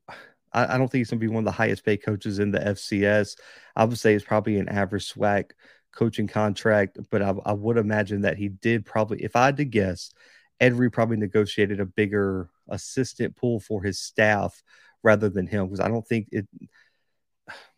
I, 0.53 0.75
I 0.75 0.77
don't 0.77 0.89
think 0.89 0.99
he's 0.99 1.09
going 1.09 1.19
to 1.19 1.27
be 1.27 1.33
one 1.33 1.41
of 1.41 1.45
the 1.45 1.51
highest 1.51 1.85
paid 1.85 2.03
coaches 2.03 2.39
in 2.39 2.51
the 2.51 2.59
FCS. 2.59 3.37
I 3.75 3.85
would 3.85 3.97
say 3.99 4.13
it's 4.13 4.25
probably 4.25 4.57
an 4.57 4.69
average 4.69 5.13
SWAC 5.13 5.51
coaching 5.91 6.27
contract, 6.27 6.97
but 7.09 7.21
I, 7.21 7.33
I 7.45 7.53
would 7.53 7.77
imagine 7.77 8.21
that 8.21 8.37
he 8.37 8.49
did 8.49 8.85
probably, 8.85 9.23
if 9.23 9.35
I 9.35 9.45
had 9.45 9.57
to 9.57 9.65
guess, 9.65 10.11
Ed 10.59 10.73
Reed 10.73 10.93
probably 10.93 11.17
negotiated 11.17 11.79
a 11.79 11.85
bigger 11.85 12.49
assistant 12.69 13.35
pool 13.35 13.59
for 13.59 13.83
his 13.83 13.99
staff 13.99 14.63
rather 15.03 15.29
than 15.29 15.47
him 15.47 15.65
because 15.65 15.79
I 15.79 15.87
don't 15.87 16.07
think 16.07 16.27
it. 16.31 16.47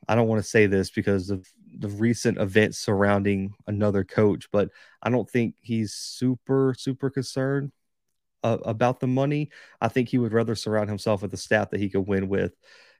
I 0.07 0.13
don't 0.13 0.28
want 0.28 0.43
to 0.43 0.47
say 0.47 0.67
this 0.67 0.91
because 0.91 1.32
of 1.32 1.47
the 1.80 1.89
recent 1.89 2.38
events 2.38 2.78
surrounding 2.78 3.55
another 3.65 4.03
coach, 4.03 4.49
but 4.51 4.69
I 5.01 5.09
don't 5.09 5.28
think 5.28 5.55
he's 5.61 5.93
super 5.93 6.76
super 6.78 7.09
concerned 7.09 7.71
uh, 8.45 8.59
about 8.63 8.99
the 8.99 9.07
money. 9.07 9.49
I 9.81 9.87
think 9.87 10.07
he 10.07 10.19
would 10.19 10.31
rather 10.31 10.53
surround 10.53 10.87
himself 10.87 11.23
with 11.23 11.33
a 11.33 11.37
staff 11.37 11.71
that 11.71 11.79
he 11.79 11.89
could 11.89 12.07
win 12.07 12.29
with 12.29 12.53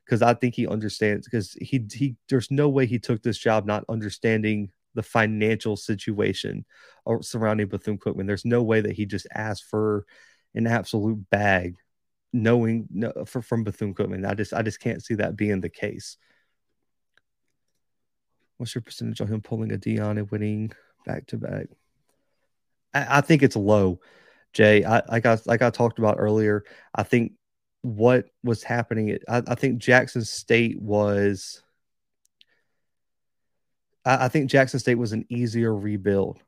because 0.04 0.24
I 0.24 0.34
think 0.34 0.56
he 0.56 0.68
understands 0.68 1.28
because 1.28 1.54
he 1.62 1.86
he 1.94 2.16
there's 2.30 2.50
no 2.50 2.68
way 2.68 2.88
he 2.88 2.98
took 2.98 3.22
this 3.22 3.38
job 3.38 3.66
not 3.66 3.86
understanding 3.88 4.72
the 4.96 5.04
financial 5.04 5.78
situation 5.78 6.66
or 7.06 7.22
surrounding 7.22 7.68
Bethune 7.68 8.00
Cookman. 8.00 8.26
There's 8.26 8.46
no 8.46 8.64
way 8.64 8.82
that 8.82 8.94
he 8.94 9.06
just 9.06 9.28
asked 9.36 9.66
for 9.66 10.06
an 10.56 10.66
absolute 10.66 11.30
bag, 11.30 11.76
knowing 12.34 12.88
no, 12.90 13.14
for, 13.28 13.44
from 13.44 13.64
Bethune 13.64 13.94
Cookman. 13.94 14.28
I 14.28 14.34
just 14.34 14.52
I 14.52 14.64
just 14.64 14.80
can't 14.80 15.04
see 15.04 15.14
that 15.16 15.36
being 15.36 15.62
the 15.62 15.70
case. 15.70 16.18
What's 18.58 18.74
your 18.74 18.82
percentage 18.82 19.22
on 19.22 19.28
him 19.28 19.42
pulling 19.42 19.72
a 19.72 19.78
Deion 19.78 20.18
and 20.18 20.32
winning 20.32 20.72
back 21.06 21.28
to 21.28 21.38
back? 21.38 21.68
I 22.96 23.22
think 23.22 23.44
it's 23.44 23.58
low, 23.58 24.00
Jay. 24.56 24.84
I, 24.84 25.02
like 25.10 25.26
I 25.26 25.38
like 25.46 25.62
I 25.62 25.70
talked 25.70 26.00
about 26.00 26.16
earlier. 26.18 26.64
I 26.96 27.04
think 27.04 27.34
what 27.82 28.30
was 28.44 28.64
happening. 28.64 29.20
I, 29.28 29.44
I 29.46 29.56
think 29.56 29.78
Jackson 29.78 30.24
State 30.24 30.82
was 30.82 31.62
I, 34.06 34.28
think 34.28 34.50
Jackson 34.50 34.80
State 34.80 34.96
was 34.96 35.14
an 35.14 35.26
easier 35.30 35.76
rebuild 35.76 36.40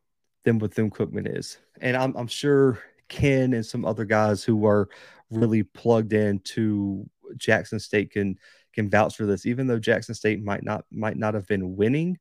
than 0.46 0.60
Bethune 0.60 0.92
Cookman 0.92 1.38
is, 1.38 1.58
and 1.82 1.98
I'm 1.98 2.16
I'm 2.16 2.28
sure 2.28 2.80
Ken 3.10 3.54
and 3.54 3.66
some 3.66 3.84
other 3.84 4.06
guys 4.06 4.44
who 4.44 4.56
were 4.56 4.90
really 5.30 5.64
plugged 5.64 6.14
into 6.14 7.10
Jackson 7.36 7.80
State 7.80 8.12
can 8.12 8.38
can 8.74 8.90
vouch 8.90 9.18
for 9.18 9.26
this. 9.26 9.46
Even 9.46 9.68
though 9.68 9.80
Jackson 9.80 10.16
State 10.16 10.42
might 10.42 10.64
not 10.64 10.86
might 10.92 11.18
not 11.18 11.34
have 11.34 11.48
been 11.48 11.76
winning, 11.76 12.18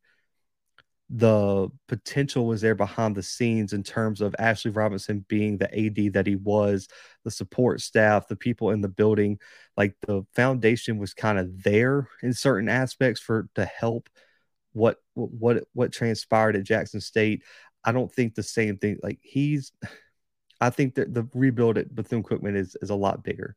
the 1.09 1.69
potential 1.87 2.47
was 2.47 2.61
there 2.61 2.75
behind 2.75 3.15
the 3.15 3.23
scenes 3.23 3.73
in 3.73 3.83
terms 3.85 4.21
of 4.21 4.35
Ashley 4.39 4.73
Robinson 4.73 5.25
being 5.29 5.57
the 5.57 5.73
AD 5.73 6.15
that 6.15 6.27
he 6.27 6.35
was, 6.35 6.89
the 7.25 7.31
support 7.31 7.81
staff, 7.81 8.27
the 8.27 8.35
people 8.35 8.71
in 8.71 8.81
the 8.81 8.89
building, 8.89 9.39
like 9.77 9.95
the 10.07 10.25
foundation 10.35 10.99
was 10.99 11.15
kind 11.15 11.39
of 11.39 11.63
there 11.63 12.09
in 12.23 12.33
certain 12.33 12.69
aspects 12.69 13.21
for 13.21 13.49
to 13.55 13.65
help 13.65 14.09
what 14.73 14.99
what 15.15 15.65
what 15.75 15.93
transpired 15.93 16.57
at 16.57 16.65
Jackson 16.65 17.01
State. 17.01 17.43
I 17.85 17.93
don't 17.93 18.13
think 18.13 18.35
the 18.35 18.43
same 18.43 18.77
thing. 18.77 18.99
Like 19.01 19.19
he's, 19.23 19.73
I 20.61 20.71
think 20.71 20.97
that 20.97 21.15
the 21.15 21.29
rebuild 21.35 21.79
at 21.79 21.95
Bethune 21.95 22.25
Cookman 22.25 22.57
is 22.57 22.77
is 22.83 22.91
a 22.91 22.97
lot 22.97 23.23
bigger, 23.23 23.57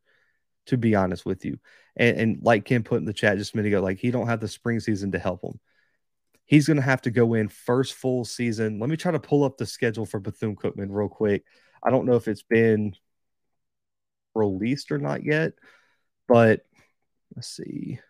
to 0.66 0.76
be 0.78 0.94
honest 0.94 1.26
with 1.26 1.44
you. 1.44 1.58
And, 1.96 2.16
and 2.16 2.38
like 2.42 2.64
Kim 2.64 2.84
put 2.84 3.00
in 3.00 3.06
the 3.06 3.12
chat 3.12 3.38
just 3.38 3.54
a 3.54 3.56
minute 3.56 3.68
ago, 3.70 3.82
like 3.82 3.98
he 3.98 4.12
don't 4.12 4.28
have 4.28 4.40
the 4.40 4.48
spring 4.48 4.78
season 4.78 5.10
to 5.12 5.18
help 5.18 5.42
him. 5.42 5.58
He's 6.50 6.66
going 6.66 6.78
to 6.78 6.82
have 6.82 7.02
to 7.02 7.12
go 7.12 7.34
in 7.34 7.46
first 7.46 7.94
full 7.94 8.24
season. 8.24 8.80
Let 8.80 8.90
me 8.90 8.96
try 8.96 9.12
to 9.12 9.20
pull 9.20 9.44
up 9.44 9.56
the 9.56 9.64
schedule 9.64 10.04
for 10.04 10.18
Bethune 10.18 10.56
Cookman 10.56 10.88
real 10.90 11.08
quick. 11.08 11.44
I 11.80 11.90
don't 11.90 12.06
know 12.06 12.16
if 12.16 12.26
it's 12.26 12.42
been 12.42 12.96
released 14.34 14.90
or 14.90 14.98
not 14.98 15.24
yet, 15.24 15.52
but 16.26 16.62
let's 17.36 17.46
see. 17.46 18.00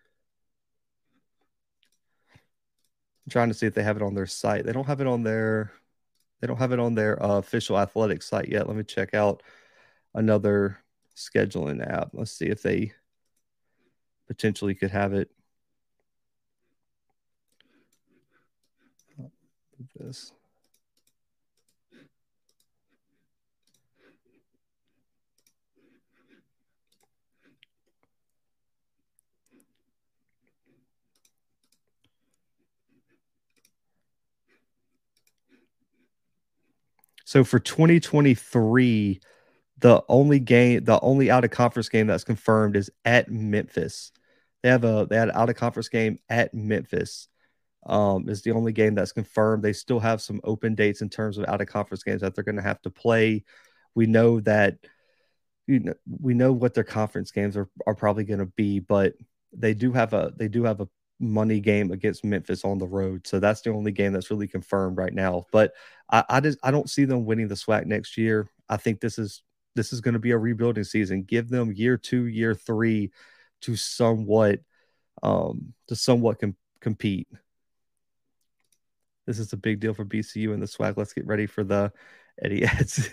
I'm 2.32 3.30
trying 3.30 3.48
to 3.48 3.54
see 3.54 3.66
if 3.66 3.74
they 3.74 3.82
have 3.82 3.96
it 3.96 4.02
on 4.02 4.14
their 4.14 4.24
site. 4.24 4.64
They 4.64 4.72
don't 4.72 4.86
have 4.86 5.02
it 5.02 5.06
on 5.06 5.22
their 5.22 5.70
they 6.40 6.46
don't 6.46 6.56
have 6.56 6.72
it 6.72 6.80
on 6.80 6.94
their 6.94 7.22
uh, 7.22 7.36
official 7.36 7.78
athletic 7.78 8.22
site 8.22 8.48
yet. 8.48 8.66
Let 8.66 8.74
me 8.78 8.84
check 8.84 9.12
out 9.12 9.42
another 10.14 10.78
scheduling 11.14 11.86
app. 11.86 12.12
Let's 12.14 12.32
see 12.32 12.46
if 12.46 12.62
they 12.62 12.94
potentially 14.28 14.74
could 14.74 14.92
have 14.92 15.12
it. 15.12 15.30
This. 19.96 20.32
So 37.24 37.44
for 37.44 37.60
2023, 37.60 39.20
the 39.78 40.02
only 40.08 40.40
game, 40.40 40.84
the 40.84 41.00
only 41.00 41.30
out 41.30 41.44
of 41.44 41.50
conference 41.50 41.88
game 41.88 42.08
that's 42.08 42.24
confirmed 42.24 42.76
is 42.76 42.90
at 43.04 43.30
Memphis. 43.30 44.12
They 44.62 44.68
have 44.68 44.84
a 44.84 45.06
they 45.08 45.16
had 45.16 45.28
an 45.28 45.36
out 45.36 45.48
of 45.48 45.56
conference 45.56 45.88
game 45.88 46.18
at 46.28 46.52
Memphis. 46.52 47.28
Um, 47.86 48.28
is 48.28 48.42
the 48.42 48.52
only 48.52 48.72
game 48.72 48.94
that's 48.94 49.12
confirmed. 49.12 49.62
They 49.62 49.72
still 49.72 50.00
have 50.00 50.20
some 50.20 50.40
open 50.44 50.74
dates 50.74 51.00
in 51.00 51.08
terms 51.08 51.38
of 51.38 51.46
out 51.46 51.62
of 51.62 51.66
conference 51.66 52.02
games 52.02 52.20
that 52.20 52.34
they're 52.34 52.44
going 52.44 52.56
to 52.56 52.62
have 52.62 52.82
to 52.82 52.90
play. 52.90 53.44
We 53.94 54.06
know 54.06 54.40
that 54.40 54.78
you 55.66 55.80
know 55.80 55.94
we 56.20 56.34
know 56.34 56.52
what 56.52 56.74
their 56.74 56.84
conference 56.84 57.30
games 57.30 57.56
are, 57.56 57.70
are 57.86 57.94
probably 57.94 58.24
going 58.24 58.40
to 58.40 58.46
be, 58.46 58.80
but 58.80 59.14
they 59.52 59.72
do 59.72 59.92
have 59.92 60.12
a 60.12 60.32
they 60.36 60.48
do 60.48 60.64
have 60.64 60.80
a 60.80 60.88
money 61.20 61.60
game 61.60 61.90
against 61.92 62.24
Memphis 62.24 62.64
on 62.64 62.78
the 62.78 62.86
road. 62.86 63.26
So 63.26 63.38
that's 63.38 63.60
the 63.60 63.70
only 63.70 63.92
game 63.92 64.12
that's 64.12 64.30
really 64.30 64.48
confirmed 64.48 64.96
right 64.96 65.12
now. 65.12 65.46
But 65.52 65.72
I, 66.10 66.24
I 66.28 66.40
just 66.40 66.58
I 66.62 66.70
don't 66.70 66.90
see 66.90 67.04
them 67.04 67.24
winning 67.24 67.48
the 67.48 67.54
SWAC 67.54 67.86
next 67.86 68.16
year. 68.16 68.50
I 68.68 68.76
think 68.76 69.00
this 69.00 69.18
is 69.18 69.42
this 69.76 69.92
is 69.92 70.00
going 70.00 70.14
to 70.14 70.20
be 70.20 70.32
a 70.32 70.38
rebuilding 70.38 70.84
season. 70.84 71.22
Give 71.22 71.48
them 71.48 71.72
year 71.72 71.96
two, 71.96 72.26
year 72.26 72.54
three 72.54 73.10
to 73.62 73.76
somewhat 73.76 74.60
um 75.22 75.74
to 75.88 75.94
somewhat 75.96 76.40
com- 76.40 76.56
compete. 76.80 77.28
This 79.30 79.38
is 79.38 79.52
a 79.52 79.56
big 79.56 79.78
deal 79.78 79.94
for 79.94 80.04
BCU 80.04 80.52
and 80.52 80.60
the 80.60 80.66
SWAC. 80.66 80.96
Let's 80.96 81.12
get 81.12 81.24
ready 81.24 81.46
for 81.46 81.62
the 81.62 81.92
Eddie 82.42 82.64
Eds. 82.64 83.08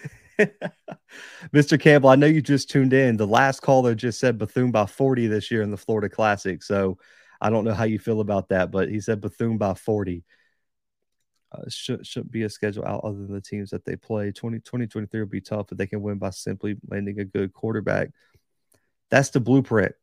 Mr. 1.54 1.80
Campbell, 1.80 2.10
I 2.10 2.16
know 2.16 2.26
you 2.26 2.42
just 2.42 2.72
tuned 2.72 2.92
in. 2.92 3.18
The 3.18 3.28
last 3.28 3.60
caller 3.60 3.94
just 3.94 4.20
said 4.20 4.40
Bethune 4.40 4.72
by 4.72 4.88
40 4.88 5.28
this 5.28 5.52
year 5.52 5.62
in 5.62 5.70
the 5.70 5.78
Florida 5.78 6.10
Classic. 6.10 6.64
So 6.64 6.98
I 7.40 7.52
don't 7.52 7.66
know 7.66 7.74
how 7.76 7.84
you 7.84 8.00
feel 8.00 8.20
about 8.20 8.50
that, 8.50 8.72
but 8.72 8.90
he 8.90 9.00
said 9.00 9.22
Bethune 9.22 9.60
by 9.60 9.76
40. 9.76 10.24
Uh, 11.52 11.62
should, 11.70 12.04
shouldn't 12.08 12.32
be 12.32 12.42
a 12.42 12.50
schedule 12.50 12.84
out 12.84 13.04
other 13.04 13.20
than 13.20 13.34
the 13.34 13.40
teams 13.40 13.70
that 13.70 13.86
they 13.86 13.96
play. 13.96 14.32
20, 14.32 14.58
2023 14.58 15.20
will 15.20 15.28
be 15.28 15.40
tough, 15.40 15.68
but 15.70 15.78
they 15.78 15.86
can 15.86 16.02
win 16.02 16.18
by 16.18 16.32
simply 16.32 16.78
landing 16.90 17.20
a 17.20 17.26
good 17.26 17.54
quarterback. 17.54 18.10
That's 19.12 19.30
the 19.30 19.40
blueprint. 19.40 19.94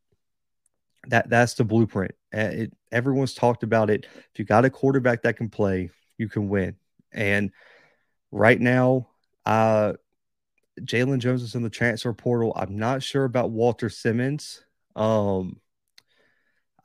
That 1.09 1.29
that's 1.29 1.55
the 1.55 1.65
blueprint. 1.65 2.15
It, 2.31 2.73
everyone's 2.89 3.33
talked 3.33 3.63
about 3.63 3.89
it. 3.89 4.05
If 4.15 4.39
you 4.39 4.45
got 4.45 4.63
a 4.63 4.69
quarterback 4.69 5.23
that 5.23 5.35
can 5.35 5.49
play, 5.49 5.91
you 6.17 6.29
can 6.29 6.49
win. 6.49 6.75
And 7.11 7.51
right 8.31 8.59
now, 8.59 9.09
uh, 9.45 9.93
Jalen 10.81 11.19
Jones 11.19 11.41
is 11.41 11.55
in 11.55 11.63
the 11.63 11.69
transfer 11.69 12.13
portal. 12.13 12.53
I'm 12.55 12.77
not 12.77 13.01
sure 13.01 13.23
about 13.23 13.51
Walter 13.51 13.89
Simmons. 13.89 14.63
Um, 14.95 15.61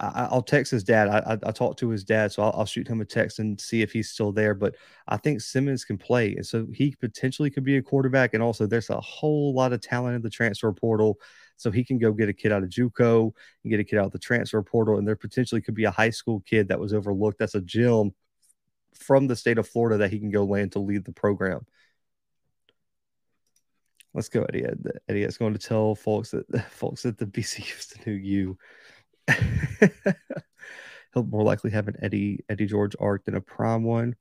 I, 0.01 0.28
will 0.33 0.43
text 0.43 0.72
his 0.72 0.83
dad. 0.83 1.09
I, 1.09 1.18
I, 1.18 1.39
I, 1.49 1.53
talked 1.53 1.78
to 1.81 1.91
his 1.91 2.05
dad, 2.05 2.33
so 2.33 2.43
I'll, 2.43 2.55
I'll, 2.57 2.64
shoot 2.64 2.89
him 2.89 3.03
a 3.03 3.05
text 3.05 3.39
and 3.39 3.61
see 3.61 3.83
if 3.83 3.93
he's 3.93 4.09
still 4.09 4.33
there. 4.33 4.55
But 4.55 4.76
I 5.07 5.18
think 5.18 5.43
Simmons 5.43 5.85
can 5.85 5.99
play, 5.99 6.35
and 6.37 6.47
so 6.47 6.66
he 6.72 6.97
potentially 6.99 7.51
could 7.51 7.64
be 7.64 7.76
a 7.76 7.83
quarterback. 7.83 8.33
And 8.33 8.43
also, 8.43 8.66
there's 8.66 8.89
a 8.89 9.01
whole 9.01 9.53
lot 9.53 9.74
of 9.74 9.83
talent 9.83 10.16
in 10.16 10.22
the 10.22 10.31
transfer 10.31 10.72
portal, 10.72 11.18
so 11.57 11.70
he 11.70 11.85
can 11.85 11.99
go 11.99 12.12
get 12.12 12.31
a 12.31 12.33
kid 12.33 12.51
out 12.51 12.62
of 12.62 12.70
JUCO 12.70 13.31
and 13.62 13.70
get 13.70 13.81
a 13.81 13.85
kid 13.85 13.99
out 13.99 14.07
of 14.07 14.12
the 14.12 14.18
transfer 14.18 14.62
portal. 14.62 14.97
And 14.97 15.07
there 15.07 15.16
potentially 15.16 15.61
could 15.61 15.74
be 15.74 15.85
a 15.85 15.91
high 15.91 16.11
school 16.11 16.41
kid 16.47 16.68
that 16.68 16.81
was 16.81 16.95
overlooked. 16.95 17.39
That's 17.39 17.55
a 17.55 17.61
gem 17.61 18.12
from 19.01 19.26
the 19.26 19.36
state 19.36 19.59
of 19.59 19.68
Florida 19.68 19.98
that 19.98 20.11
he 20.11 20.18
can 20.18 20.30
go 20.30 20.44
land 20.44 20.72
to 20.72 20.78
lead 20.78 21.05
the 21.05 21.12
program. 21.12 21.66
Let's 24.14 24.28
go, 24.28 24.44
Eddie. 24.44 24.66
Eddie 25.09 25.22
is 25.22 25.38
going 25.38 25.55
to 25.55 25.59
tell 25.59 25.94
folks 25.94 26.32
that 26.32 26.70
folks 26.70 27.03
that 27.03 27.18
the 27.18 27.26
BC 27.26 27.78
is 27.78 27.86
the 27.86 28.11
new 28.11 28.16
you. 28.16 28.59
He'll 31.14 31.24
more 31.24 31.42
likely 31.42 31.70
have 31.70 31.88
an 31.88 31.96
Eddie 32.01 32.44
Eddie 32.48 32.66
George 32.66 32.94
arc 33.01 33.24
than 33.24 33.34
a 33.34 33.40
prime 33.40 33.82
one. 33.82 34.14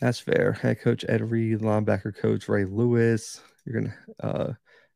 That's 0.00 0.18
fair. 0.18 0.52
Head 0.52 0.80
coach 0.80 1.04
Ed 1.08 1.30
Reed, 1.30 1.60
linebacker 1.60 2.16
coach 2.16 2.48
Ray 2.48 2.64
Lewis. 2.64 3.40
You're 3.64 3.80
gonna 3.80 3.94
uh 4.20 4.52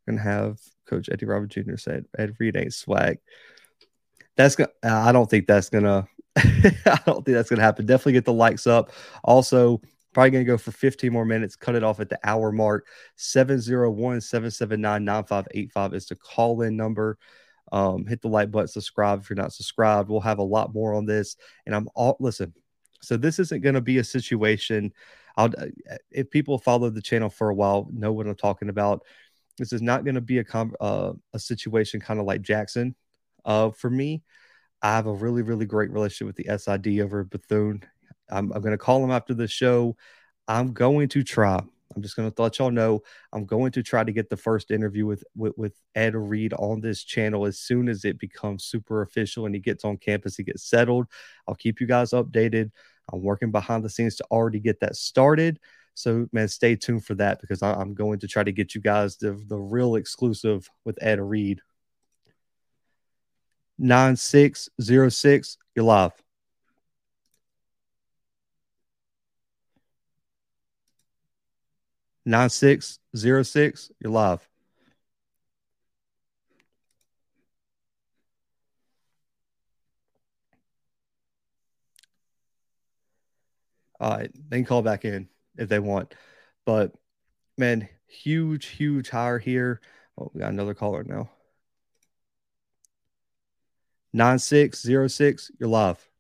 gonna 0.07 0.23
have 0.23 0.59
Coach 0.87 1.09
Eddie 1.11 1.27
Robinson 1.27 1.65
Jr. 1.65 1.77
said 1.77 2.07
Ed 2.19 2.35
Reed 2.39 2.57
ain't 2.57 2.73
SWAC. 2.73 3.19
That's 4.37 4.57
gonna. 4.57 4.71
I 4.83 5.13
don't 5.13 5.29
think 5.29 5.47
that's 5.47 5.71
gonna. 5.71 6.07
I 6.37 6.99
don't 7.07 7.25
think 7.25 7.35
that's 7.35 7.51
gonna 7.51 7.63
happen. 7.63 7.87
Definitely 7.87 8.15
get 8.15 8.25
the 8.25 8.33
likes 8.33 8.67
up. 8.67 8.91
Also, 9.25 9.81
probably 10.13 10.31
gonna 10.31 10.45
go 10.45 10.59
for 10.59 10.73
15 10.73 11.13
more 11.13 11.25
minutes. 11.25 11.57
Cut 11.57 11.75
it 11.75 11.85
off 11.85 12.01
at 12.01 12.09
the 12.09 12.19
hour 12.25 12.53
mark. 12.53 12.87
701-779-9585 13.19 15.95
is 15.95 16.07
the 16.07 16.17
call 16.17 16.63
in 16.63 16.77
number. 16.77 17.19
Um, 17.73 18.07
hit 18.07 18.21
the 18.21 18.29
like 18.29 18.51
button, 18.51 18.69
subscribe 18.69 19.21
if 19.21 19.31
you're 19.31 19.37
not 19.37 19.53
subscribed. 19.53 20.09
We'll 20.09 20.21
have 20.21 20.39
a 20.39 20.45
lot 20.45 20.75
more 20.75 20.95
on 20.95 21.07
this. 21.07 21.37
And 21.67 21.75
I'm 21.75 21.89
all 21.95 22.17
listen. 22.21 22.53
So 23.03 23.17
this 23.17 23.39
isn't 23.39 23.63
going 23.63 23.77
to 23.77 23.81
be 23.81 23.99
a 23.99 24.05
situation. 24.05 24.93
I'll 25.37 25.53
uh, 25.57 25.67
if 26.11 26.31
people 26.31 26.59
follow 26.59 26.91
the 26.91 27.03
channel 27.03 27.31
for 27.31 27.49
a 27.49 27.55
while 27.55 27.89
know 27.93 28.13
what 28.13 28.27
I'm 28.27 28.35
talking 28.35 28.69
about. 28.69 29.03
This 29.59 29.73
is 29.73 29.83
not 29.83 30.05
going 30.05 30.15
to 30.15 30.21
be 30.21 30.39
a 30.39 30.45
uh, 30.81 31.13
a 31.33 31.39
situation 31.39 32.01
kind 32.01 32.19
of 32.19 32.27
like 32.27 32.43
Jackson. 32.43 32.95
Uh, 33.45 33.71
for 33.71 33.91
me, 33.91 34.23
I 34.83 34.95
have 34.95 35.07
a 35.07 35.13
really 35.13 35.43
really 35.43 35.67
great 35.67 35.91
relationship 35.91 36.27
with 36.27 36.37
the 36.37 36.59
SID 36.59 37.01
over 37.01 37.21
at 37.21 37.31
Bethune. 37.31 37.83
I'm, 38.31 38.53
I'm 38.53 38.63
going 38.63 38.73
to 38.73 38.79
call 38.79 39.03
him 39.03 39.11
after 39.11 39.35
the 39.35 39.49
show. 39.49 39.97
I'm 40.47 40.73
going 40.73 41.09
to 41.09 41.23
try. 41.23 41.61
I'm 41.95 42.03
just 42.03 42.15
going 42.15 42.31
to 42.31 42.43
let 42.43 42.59
y'all 42.59 42.71
know 42.71 43.03
I'm 43.33 43.45
going 43.45 43.73
to 43.73 43.83
try 43.83 44.05
to 44.05 44.13
get 44.13 44.31
the 44.31 44.37
first 44.37 44.71
interview 44.71 45.07
with, 45.07 45.25
with, 45.35 45.55
with 45.57 45.75
Ed 45.95 46.15
Reed 46.15 46.53
on 46.55 46.81
this 46.81 47.03
channel 47.03 47.47
as 47.47 47.59
soon 47.59 47.89
as 47.89 48.05
it 48.05 48.19
becomes 48.19 48.65
super 48.65 49.03
official 49.03 49.47
and 49.47 49.55
he 49.55 49.61
gets 49.61 49.85
on 49.85 49.97
campus, 49.97 50.37
he 50.37 50.45
gets 50.45 50.63
settled. 50.63 51.07
I'll 51.49 51.57
keep 51.57 51.81
you 51.81 51.89
guys 51.89 52.11
updated. 52.11 52.71
I'm 53.13 53.23
working 53.23 53.51
behind 53.51 53.85
the 53.85 53.91
scenes 53.91 54.15
to 54.17 54.25
already 54.31 54.61
get 54.61 54.79
that 54.81 54.95
started. 54.95 55.59
So, 55.95 56.29
man, 56.33 56.47
stay 56.47 56.77
tuned 56.77 57.05
for 57.05 57.17
that 57.17 57.41
because 57.41 57.63
I, 57.63 57.81
am 57.81 57.95
going 57.95 58.21
to 58.21 58.29
try 58.29 58.45
to 58.45 58.53
get 58.53 58.75
you 58.75 58.81
guys 58.81 59.17
the, 59.17 59.33
the 59.49 59.59
real 59.59 59.97
exclusive 59.97 60.71
with 60.85 60.97
Ed 61.03 61.21
Reed. 61.21 61.61
9606, 63.81 65.57
you're 65.75 65.85
live. 65.85 66.13
Nine 72.27 72.51
six 72.51 72.99
zero 73.17 73.43
six. 73.43 73.91
You're 73.99 74.13
live. 74.13 74.47
All 83.99 84.11
right, 84.11 84.31
they 84.49 84.59
can 84.59 84.65
call 84.67 84.83
back 84.83 85.05
in 85.05 85.29
if 85.57 85.69
they 85.69 85.79
want. 85.79 86.15
But 86.67 86.93
man, 87.59 87.89
huge, 88.07 88.67
huge 88.67 89.11
hire 89.11 89.39
here. 89.39 89.81
Oh, 90.19 90.31
we 90.35 90.41
got 90.41 90.53
another 90.53 90.75
caller 90.75 91.05
now. 91.05 91.31
9606, 94.13 95.53
you're 95.59 95.69
live. 95.69 96.11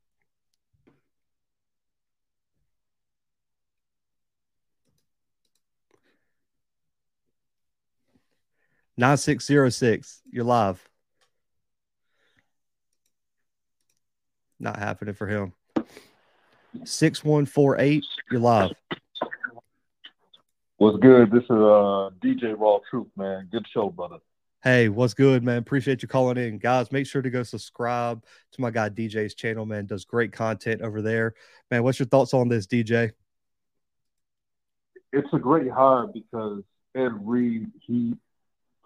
Nine 8.97 9.16
six 9.16 9.47
zero 9.47 9.70
six. 9.70 10.20
You're 10.30 10.45
live. 10.45 10.86
Not 14.59 14.78
happening 14.78 15.14
for 15.14 15.26
him. 15.26 15.55
Six 16.84 17.24
one 17.24 17.47
four 17.47 17.80
eight. 17.80 18.05
You're 18.30 18.41
live. 18.41 18.72
What's 20.76 20.99
good? 20.99 21.30
This 21.30 21.45
is 21.45 21.51
uh, 21.51 22.11
DJ 22.22 22.55
Raw 22.59 22.80
Truth, 22.91 23.09
man. 23.16 23.49
Good 23.51 23.66
show, 23.72 23.88
brother. 23.88 24.18
Hey, 24.63 24.91
what's 24.91 25.15
good, 25.15 25.43
man? 25.43 25.57
Appreciate 25.57 26.03
you 26.03 26.09
calling 26.09 26.37
in. 26.37 26.59
Guys, 26.59 26.93
make 26.93 27.07
sure 27.07 27.23
to 27.23 27.31
go 27.31 27.43
subscribe 27.43 28.23
to 28.53 28.61
my 28.61 28.71
guy 28.71 28.91
DJ's 28.91 29.35
channel, 29.35 29.65
man. 29.65 29.87
Does 29.87 30.05
great 30.05 30.33
content 30.33 30.83
over 30.83 31.01
there. 31.01 31.33
Man, 31.71 31.83
what's 31.83 31.99
your 31.99 32.07
thoughts 32.07 32.35
on 32.35 32.49
this, 32.49 32.67
DJ? 32.67 33.13
It's 35.15 35.33
a 35.33 35.39
great 35.39 35.71
hire 35.71 36.07
because 36.07 36.63
Ed 36.95 37.27
Reed, 37.27 37.71
he 37.81 38.15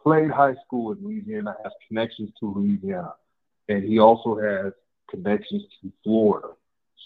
played 0.00 0.30
high 0.30 0.54
school 0.64 0.92
in 0.92 1.02
Louisiana, 1.02 1.56
has 1.64 1.72
connections 1.88 2.30
to 2.38 2.54
Louisiana, 2.54 3.14
and 3.68 3.82
he 3.82 3.98
also 3.98 4.38
has 4.38 4.72
connections 5.10 5.64
to 5.82 5.92
Florida. 6.04 6.48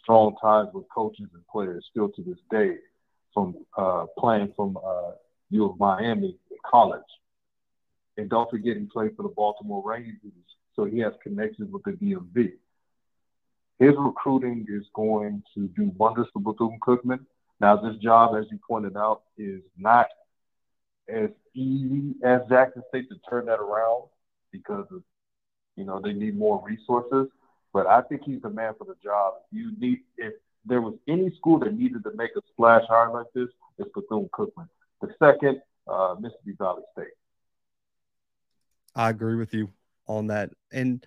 Strong 0.02 0.36
ties 0.42 0.66
with 0.74 0.84
coaches 0.94 1.28
and 1.32 1.46
players 1.50 1.86
still 1.90 2.10
to 2.10 2.22
this 2.22 2.38
day 2.50 2.76
from 3.32 3.54
uh, 3.78 4.04
playing 4.18 4.52
from 4.54 4.76
uh, 4.76 5.12
U 5.48 5.70
of 5.70 5.78
Miami 5.78 6.36
in 6.50 6.56
college. 6.70 7.00
And 8.18 8.28
don't 8.28 8.50
forget, 8.50 8.76
he 8.76 8.84
played 8.84 9.16
for 9.16 9.22
the 9.22 9.28
Baltimore 9.28 9.82
Ravens, 9.84 10.18
so 10.74 10.84
he 10.84 10.98
has 10.98 11.12
connections 11.22 11.70
with 11.72 11.84
the 11.84 11.92
DMV. 11.92 12.52
His 13.78 13.94
recruiting 13.96 14.66
is 14.68 14.84
going 14.92 15.44
to 15.54 15.68
do 15.68 15.92
wonders 15.96 16.26
for 16.32 16.40
Bethune 16.40 16.80
Cookman. 16.84 17.20
Now, 17.60 17.76
this 17.76 17.96
job, 17.98 18.34
as 18.36 18.46
you 18.50 18.58
pointed 18.66 18.96
out, 18.96 19.22
is 19.38 19.62
not 19.78 20.08
as 21.08 21.30
easy 21.54 22.14
as 22.24 22.40
Jackson 22.48 22.82
State 22.88 23.08
to 23.08 23.16
turn 23.30 23.46
that 23.46 23.60
around 23.60 24.08
because 24.50 24.86
of, 24.90 25.02
you 25.76 25.84
know, 25.84 26.00
they 26.00 26.12
need 26.12 26.36
more 26.36 26.60
resources. 26.66 27.28
But 27.72 27.86
I 27.86 28.02
think 28.02 28.22
he's 28.24 28.42
the 28.42 28.50
man 28.50 28.74
for 28.76 28.84
the 28.84 28.96
job. 29.02 29.34
You 29.52 29.72
need 29.78 30.00
if 30.16 30.34
there 30.66 30.80
was 30.80 30.94
any 31.06 31.30
school 31.36 31.60
that 31.60 31.72
needed 31.72 32.02
to 32.02 32.12
make 32.16 32.30
a 32.36 32.40
splash 32.52 32.82
hire 32.88 33.12
like 33.12 33.26
this, 33.32 33.48
it's 33.78 33.88
Bethune 33.94 34.28
Cookman. 34.32 34.68
The 35.00 35.14
second, 35.20 35.62
uh, 35.86 36.16
Mississippi 36.18 36.56
Valley 36.58 36.82
State. 36.92 37.17
I 38.98 39.10
agree 39.10 39.36
with 39.36 39.54
you 39.54 39.70
on 40.06 40.26
that, 40.26 40.50
and 40.72 41.06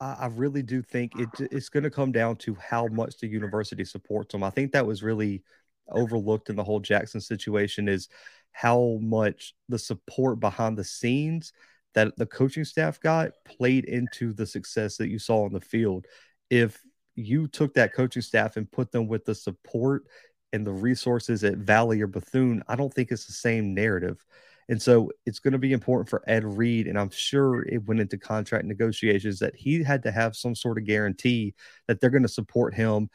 I, 0.00 0.16
I 0.20 0.26
really 0.26 0.62
do 0.62 0.82
think 0.82 1.12
it, 1.16 1.28
it's 1.52 1.68
going 1.68 1.84
to 1.84 1.90
come 1.90 2.10
down 2.10 2.36
to 2.36 2.54
how 2.54 2.86
much 2.86 3.18
the 3.18 3.26
university 3.26 3.84
supports 3.84 4.32
them. 4.32 4.42
I 4.42 4.50
think 4.50 4.72
that 4.72 4.86
was 4.86 5.02
really 5.02 5.42
overlooked 5.90 6.50
in 6.50 6.56
the 6.56 6.64
whole 6.64 6.80
Jackson 6.80 7.20
situation 7.20 7.88
is 7.88 8.08
how 8.52 8.98
much 9.00 9.54
the 9.68 9.78
support 9.78 10.40
behind 10.40 10.76
the 10.76 10.84
scenes 10.84 11.52
that 11.94 12.16
the 12.16 12.26
coaching 12.26 12.64
staff 12.64 13.00
got 13.00 13.32
played 13.44 13.84
into 13.84 14.32
the 14.32 14.46
success 14.46 14.96
that 14.96 15.08
you 15.08 15.18
saw 15.18 15.44
on 15.44 15.52
the 15.52 15.60
field. 15.60 16.06
If 16.50 16.80
you 17.14 17.48
took 17.48 17.74
that 17.74 17.94
coaching 17.94 18.22
staff 18.22 18.56
and 18.56 18.70
put 18.70 18.92
them 18.92 19.08
with 19.08 19.24
the 19.24 19.34
support 19.34 20.04
and 20.52 20.66
the 20.66 20.72
resources 20.72 21.44
at 21.44 21.56
Valley 21.56 22.00
or 22.00 22.06
Bethune, 22.06 22.62
I 22.68 22.76
don't 22.76 22.92
think 22.92 23.10
it's 23.10 23.26
the 23.26 23.32
same 23.32 23.74
narrative. 23.74 24.24
And 24.68 24.80
so 24.80 25.10
it's 25.24 25.38
going 25.38 25.52
to 25.52 25.58
be 25.58 25.72
important 25.72 26.10
for 26.10 26.22
Ed 26.26 26.44
Reed. 26.44 26.86
And 26.86 26.98
I'm 26.98 27.10
sure 27.10 27.62
it 27.62 27.86
went 27.86 28.00
into 28.00 28.18
contract 28.18 28.66
negotiations 28.66 29.38
that 29.38 29.56
he 29.56 29.82
had 29.82 30.02
to 30.02 30.10
have 30.10 30.36
some 30.36 30.54
sort 30.54 30.78
of 30.78 30.84
guarantee 30.84 31.54
that 31.86 32.00
they're 32.00 32.10
going 32.10 32.22
to 32.22 32.28
support 32.28 32.74
him 32.74 33.08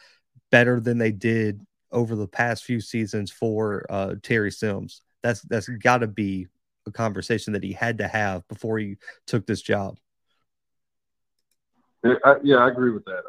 better 0.52 0.80
than 0.80 0.98
they 0.98 1.12
did 1.12 1.62
over 1.92 2.16
the 2.16 2.28
past 2.28 2.64
few 2.64 2.80
seasons 2.80 3.32
for 3.32 3.86
uh, 3.90 4.16
Terry 4.24 4.52
Sims. 4.52 5.02
That's 5.22 5.42
that's 5.44 5.68
got 5.70 6.00
to 6.00 6.08
be 6.08 6.48
a 6.88 6.92
conversation 6.92 7.54
that 7.54 7.64
he 7.64 7.72
had 7.72 8.00
to 8.00 8.08
have 8.08 8.48
before 8.48 8.80
he 8.80 8.98
took 9.28 9.46
this 9.46 9.62
job. 9.62 9.98
Yeah, 12.04 12.16
I, 12.26 12.36
yeah, 12.44 12.58
I 12.58 12.70
agree 12.70 12.92
with 12.92 13.06
that 13.06 13.24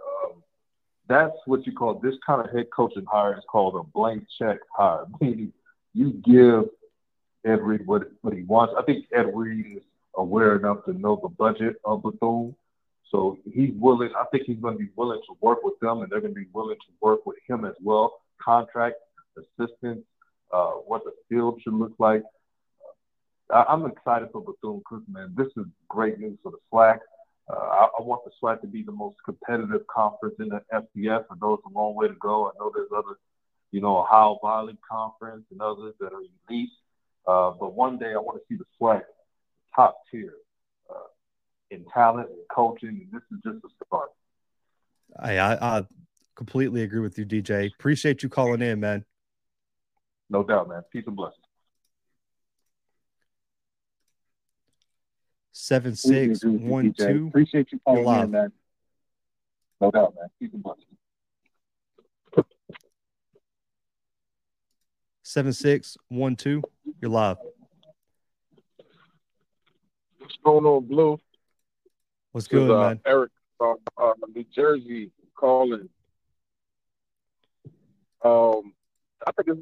that's 1.09 1.37
what 1.47 1.66
you 1.66 1.72
call 1.72 1.95
this 1.95 2.14
kind 2.27 2.41
of 2.41 2.55
head 2.55 2.66
coaching 2.75 3.05
hire 3.11 3.37
is 3.37 3.45
called 3.51 3.75
a 3.77 3.83
blank 3.83 4.25
check 4.39 4.59
hire. 4.77 5.05
Meaning 5.20 5.53
you 5.93 6.12
give 6.25 6.64
Ed 7.45 7.61
Reed 7.61 7.86
what, 7.86 8.11
what 8.22 8.34
he 8.34 8.42
wants. 8.42 8.74
I 8.78 8.82
think 8.82 9.07
Ed 9.14 9.30
Reed 9.34 9.76
is 9.76 9.82
aware 10.16 10.57
enough 10.57 10.84
to 10.86 10.92
know 10.92 11.18
the 11.22 11.28
budget 11.28 11.76
of 11.84 12.03
Bethune. 12.03 12.55
So 13.11 13.38
he's 13.53 13.72
willing, 13.76 14.11
I 14.18 14.24
think 14.32 14.45
he's 14.47 14.59
going 14.59 14.74
to 14.74 14.84
be 14.84 14.90
willing 14.97 15.20
to 15.28 15.36
work 15.40 15.62
with 15.62 15.78
them 15.80 16.03
and 16.03 16.11
they're 16.11 16.20
going 16.20 16.34
to 16.34 16.40
be 16.40 16.49
willing 16.53 16.76
to 16.76 16.92
work 17.01 17.26
with 17.26 17.36
him 17.47 17.64
as 17.64 17.74
well. 17.82 18.20
Contract, 18.42 18.97
assistance, 19.36 20.05
uh, 20.53 20.72
what 20.86 21.05
the 21.05 21.12
field 21.28 21.61
should 21.62 21.74
look 21.74 21.92
like. 21.99 22.22
I, 23.51 23.64
I'm 23.68 23.86
excited 23.86 24.30
for 24.32 24.40
Bethune 24.40 24.82
Cookman. 24.90 25.36
This 25.36 25.49
is 25.57 25.66
great 25.88 26.18
news 26.18 26.38
for 26.42 26.53
the 26.53 26.59
SWAC. 26.72 26.99
Uh, 27.49 27.57
I, 27.57 27.88
I, 27.99 28.03
want 28.03 28.24
the 28.24 28.30
SWAC 28.42 28.62
to 28.62 28.66
be 28.66 28.82
the 28.82 28.92
most 28.92 29.16
competitive 29.24 29.86
conference 29.86 30.36
in 30.38 30.49
the 30.49 30.62
FBS. 30.72 31.24
I 31.30 31.34
know 31.40 31.55
it's 31.55 31.66
a 31.66 31.78
long 31.78 31.95
way 31.95 32.09
to 32.09 32.14
go. 32.14 32.47
I 32.47 32.51
know 32.59 32.72
there's 32.74 32.88
other, 32.97 33.18
you 33.70 33.80
know, 33.80 33.99
Ohio 33.99 34.38
Valley 34.42 34.78
Conference 34.88 35.45
and 35.51 35.61
others 35.61 35.95
that 36.01 36.12
are 36.12 36.22
elite. 36.49 36.70
Uh, 37.27 37.53
but 37.59 37.75
one 37.75 37.99
day 37.99 38.12
I 38.12 38.18
want 38.18 38.39
to 38.39 38.45
see 38.49 38.59
the 38.59 38.64
SWAC 38.81 39.03
top 39.75 39.97
tier 40.11 40.35
uh, 40.91 40.95
in 41.70 41.85
talent 41.93 42.29
and 42.29 42.39
coaching. 42.55 42.89
And 42.89 43.09
this 43.12 43.22
is 43.33 43.43
just 43.43 43.64
a 43.64 43.85
start. 43.87 44.11
I, 45.18 45.39
I, 45.39 45.79
I 45.79 45.87
completely 46.35 46.83
agree 46.83 47.01
with 47.01 47.18
you, 47.18 47.25
DJ. 47.25 47.72
Appreciate 47.72 48.22
you 48.22 48.29
calling 48.29 48.62
in, 48.62 48.81
man. 48.81 49.05
No 50.29 50.43
doubt, 50.43 50.68
man. 50.68 50.83
Peace 50.93 51.05
and 51.07 51.16
blessings. 51.16 51.45
seven 55.55 55.95
six 55.95 56.45
one 56.45 56.93
two. 56.93 57.29
Appreciate 57.29 57.72
you 57.72 57.81
calling 57.87 58.25
in, 58.25 58.31
man. 58.31 58.53
No 59.81 59.91
doubt, 59.91 60.14
man. 60.18 60.29
Keep 60.39 60.55
it 60.55 62.45
Seven 65.22 65.53
six 65.53 65.97
one 66.09 66.37
two. 66.37 66.62
You're 67.05 67.11
live. 67.11 67.37
What's 70.17 70.39
going 70.43 70.65
on, 70.65 70.87
Blue? 70.87 71.21
What's 72.33 72.47
good, 72.47 72.71
uh, 72.71 72.89
man? 72.89 73.01
Eric 73.05 73.31
from 73.59 73.77
uh, 73.99 74.13
New 74.35 74.47
Jersey 74.57 75.11
calling. 75.35 75.91
Um, 78.25 78.73
I 79.27 79.33
think 79.33 79.49
it's, 79.49 79.61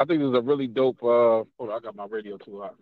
I 0.00 0.06
think 0.06 0.22
it's 0.22 0.36
a 0.36 0.40
really 0.40 0.66
dope. 0.66 1.04
Uh, 1.04 1.46
hold 1.56 1.70
on, 1.70 1.70
I 1.70 1.78
got 1.78 1.94
my 1.94 2.06
radio 2.06 2.36
too 2.36 2.64
hot. 2.64 2.74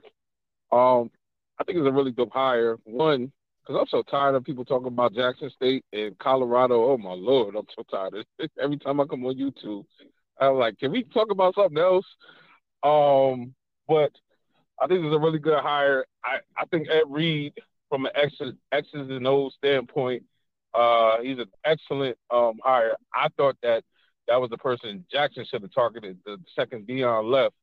Um, 0.73 1.11
I 1.59 1.65
think 1.65 1.77
it's 1.77 1.87
a 1.87 1.93
really 1.93 2.13
dope 2.13 2.33
hire. 2.33 2.79
One, 2.85 3.31
because 3.61 3.79
I'm 3.79 3.89
so 3.89 4.03
tired 4.03 4.35
of 4.35 4.45
people 4.45 4.65
talking 4.65 4.89
about 4.89 5.13
Jackson 5.13 5.51
State 5.51 5.85
and 5.93 6.17
Colorado. 6.17 6.91
Oh 6.91 6.97
my 6.97 7.13
lord, 7.13 7.55
I'm 7.55 7.67
so 7.77 7.83
tired. 7.91 8.15
Of 8.15 8.25
it. 8.39 8.51
Every 8.59 8.79
time 8.79 8.99
I 8.99 9.05
come 9.05 9.27
on 9.27 9.35
YouTube, 9.35 9.85
I'm 10.41 10.55
like, 10.55 10.79
can 10.79 10.91
we 10.91 11.03
talk 11.03 11.31
about 11.31 11.55
something 11.55 11.77
else? 11.77 12.07
Um, 12.83 13.55
but 13.87 14.13
I 14.81 14.87
think 14.87 15.05
it's 15.05 15.15
a 15.15 15.19
really 15.19 15.39
good 15.39 15.59
hire. 15.61 16.07
I, 16.25 16.39
I 16.57 16.65
think 16.67 16.89
Ed 16.89 17.05
Reed, 17.09 17.55
from 17.89 18.07
an 18.07 18.13
X's, 18.15 18.55
X's 18.73 19.11
and 19.11 19.27
O's 19.27 19.55
standpoint, 19.55 20.25
uh, 20.75 21.21
he's 21.23 21.39
an 21.39 21.51
excellent 21.65 22.17
um, 22.31 22.59
hire. 22.63 22.97
I 23.15 23.29
thought 23.37 23.57
that 23.63 23.85
that 24.29 24.41
was 24.41 24.51
the 24.51 24.59
person 24.59 25.05
Jackson 25.11 25.45
should 25.45 25.63
have 25.63 25.73
targeted. 25.73 26.19
The 26.25 26.39
second 26.55 26.87
Deion 26.87 27.31
left, 27.31 27.55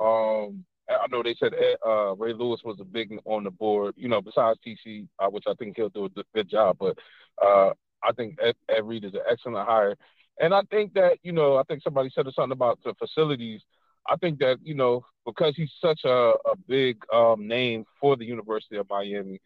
um, 0.00 0.64
I 0.88 1.06
know 1.10 1.22
they 1.22 1.34
said 1.34 1.52
uh, 1.86 2.14
Ray 2.16 2.32
Lewis 2.32 2.62
was 2.64 2.78
a 2.80 2.84
big 2.84 3.18
on 3.24 3.44
the 3.44 3.50
board, 3.50 3.94
you 3.96 4.08
know, 4.08 4.22
besides 4.22 4.58
TC, 4.66 5.06
uh, 5.18 5.28
which 5.28 5.44
I 5.46 5.54
think 5.54 5.76
he'll 5.76 5.90
do 5.90 6.06
a 6.06 6.24
good 6.34 6.48
job. 6.48 6.78
But 6.80 6.98
uh, 7.42 7.70
I 8.02 8.12
think 8.16 8.38
Ed, 8.42 8.54
Ed 8.68 8.86
Reed 8.86 9.04
is 9.04 9.14
an 9.14 9.20
excellent 9.30 9.68
hire. 9.68 9.96
And 10.40 10.54
I 10.54 10.62
think 10.70 10.94
that, 10.94 11.18
you 11.22 11.32
know, 11.32 11.56
I 11.56 11.62
think 11.64 11.82
somebody 11.82 12.10
said 12.14 12.26
something 12.34 12.52
about 12.52 12.78
the 12.84 12.94
facilities. 12.94 13.60
I 14.08 14.16
think 14.16 14.38
that, 14.40 14.58
you 14.62 14.74
know, 14.74 15.04
because 15.26 15.54
he's 15.56 15.72
such 15.80 16.00
a, 16.04 16.34
a 16.46 16.56
big 16.66 17.02
um, 17.12 17.46
name 17.46 17.84
for 18.00 18.16
the 18.16 18.24
University 18.24 18.76
of 18.76 18.88
Miami, 18.88 19.40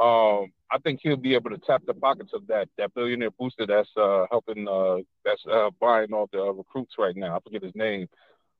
um, 0.00 0.52
I 0.70 0.78
think 0.82 1.00
he'll 1.02 1.16
be 1.16 1.34
able 1.34 1.50
to 1.50 1.58
tap 1.58 1.82
the 1.86 1.94
pockets 1.94 2.32
of 2.34 2.46
that 2.48 2.68
that 2.78 2.94
billionaire 2.94 3.30
booster 3.30 3.66
that's 3.66 3.90
uh, 3.96 4.26
helping 4.30 4.66
uh, 4.68 4.98
that's 5.24 5.42
uh, 5.50 5.70
buying 5.80 6.12
all 6.12 6.28
the 6.32 6.52
recruits 6.52 6.94
right 6.98 7.16
now. 7.16 7.36
I 7.36 7.40
forget 7.40 7.62
his 7.62 7.74
name 7.76 8.08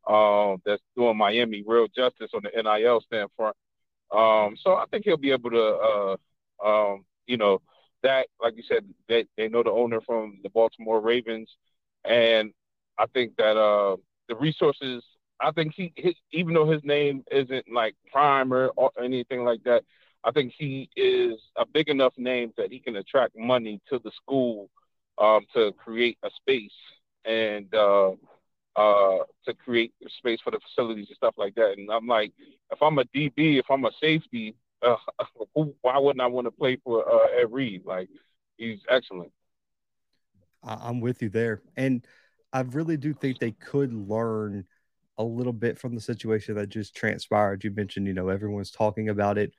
um, 0.09 0.61
that's 0.65 0.83
doing 0.97 1.17
Miami 1.17 1.63
real 1.67 1.89
justice 1.89 2.31
on 2.35 2.43
the 2.45 2.63
NIL 2.63 3.01
standpoint. 3.01 3.57
Um, 4.13 4.57
so 4.63 4.75
I 4.75 4.85
think 4.91 5.05
he'll 5.05 5.17
be 5.17 5.33
able 5.33 5.51
to, 5.51 5.63
uh, 5.65 6.17
um, 6.65 7.05
you 7.27 7.37
know, 7.37 7.61
that 8.03 8.29
like 8.41 8.57
you 8.57 8.63
said, 8.69 8.85
they 9.09 9.27
they 9.37 9.49
know 9.49 9.63
the 9.63 9.71
owner 9.71 10.01
from 10.01 10.39
the 10.43 10.51
Baltimore 10.51 11.01
Ravens, 11.01 11.51
and 12.05 12.53
I 12.99 13.07
think 13.07 13.37
that 13.39 13.57
uh, 13.57 13.97
the 14.29 14.37
resources. 14.37 15.03
I 15.41 15.51
think 15.53 15.75
he, 15.75 15.93
his, 15.97 16.15
even 16.33 16.55
though 16.55 16.71
his 16.71 16.83
name 16.85 17.25
isn't 17.31 17.67
like 17.73 17.95
primer 18.13 18.69
or 18.77 18.91
anything 19.03 19.45
like 19.45 19.63
that, 19.65 19.85
I 20.25 20.31
think 20.31 20.55
he 20.57 20.89
is 20.97 21.41
a 21.57 21.67
big 21.67 21.89
enough 21.89 22.15
name 22.17 22.53
that 22.57 22.73
he 22.73 22.81
can 22.81 22.97
attract 22.97 23.37
money 23.37 23.81
to 23.91 23.99
the 23.99 24.11
school 24.17 24.71
um, 25.19 25.45
to 25.55 25.73
create 25.73 26.19
a 26.23 26.31
space 26.37 26.73
and 27.25 27.73
uh, 27.75 28.11
uh, 28.77 29.19
to 29.47 29.55
create 29.65 29.93
space 30.19 30.41
for 30.43 30.51
the 30.51 30.61
facilities 30.61 31.07
and 31.09 31.17
stuff 31.17 31.35
like 31.37 31.55
that. 31.57 31.75
And 31.77 31.91
I'm 31.91 32.07
like, 32.07 32.33
if 32.73 32.81
I'm 32.83 32.99
a 32.99 33.05
DB, 33.05 33.59
if 33.59 33.67
I'm 33.71 33.85
a 33.85 33.91
safety, 34.01 34.55
uh, 34.83 34.97
why 35.83 35.99
wouldn't 35.99 36.23
I 36.23 36.27
want 36.27 36.47
to 36.47 36.51
play 36.51 36.77
for 36.85 37.09
uh, 37.11 37.41
Ed 37.41 37.53
Reed? 37.53 37.83
Like, 37.85 38.09
he's 38.59 38.81
excellent. 38.89 39.33
I'm 40.63 41.01
with 41.01 41.23
you 41.23 41.29
there, 41.29 41.63
and 41.77 42.07
I 42.53 42.61
really 42.61 42.97
do 42.97 43.13
think 43.13 43.39
they 43.39 43.53
could 43.53 43.93
learn 43.93 44.65
a 45.19 45.25
little 45.25 45.53
bit 45.53 45.79
from 45.79 45.95
the 45.95 46.01
situation 46.01 46.57
that 46.57 46.69
just 46.69 46.95
transpired. 46.95 47.65
You 47.65 47.71
mentioned, 47.71 48.07
you 48.07 48.15
know, 48.15 48.29
everyone's 48.29 48.71
talking 48.71 49.09
about 49.09 49.39
it, 49.39 49.53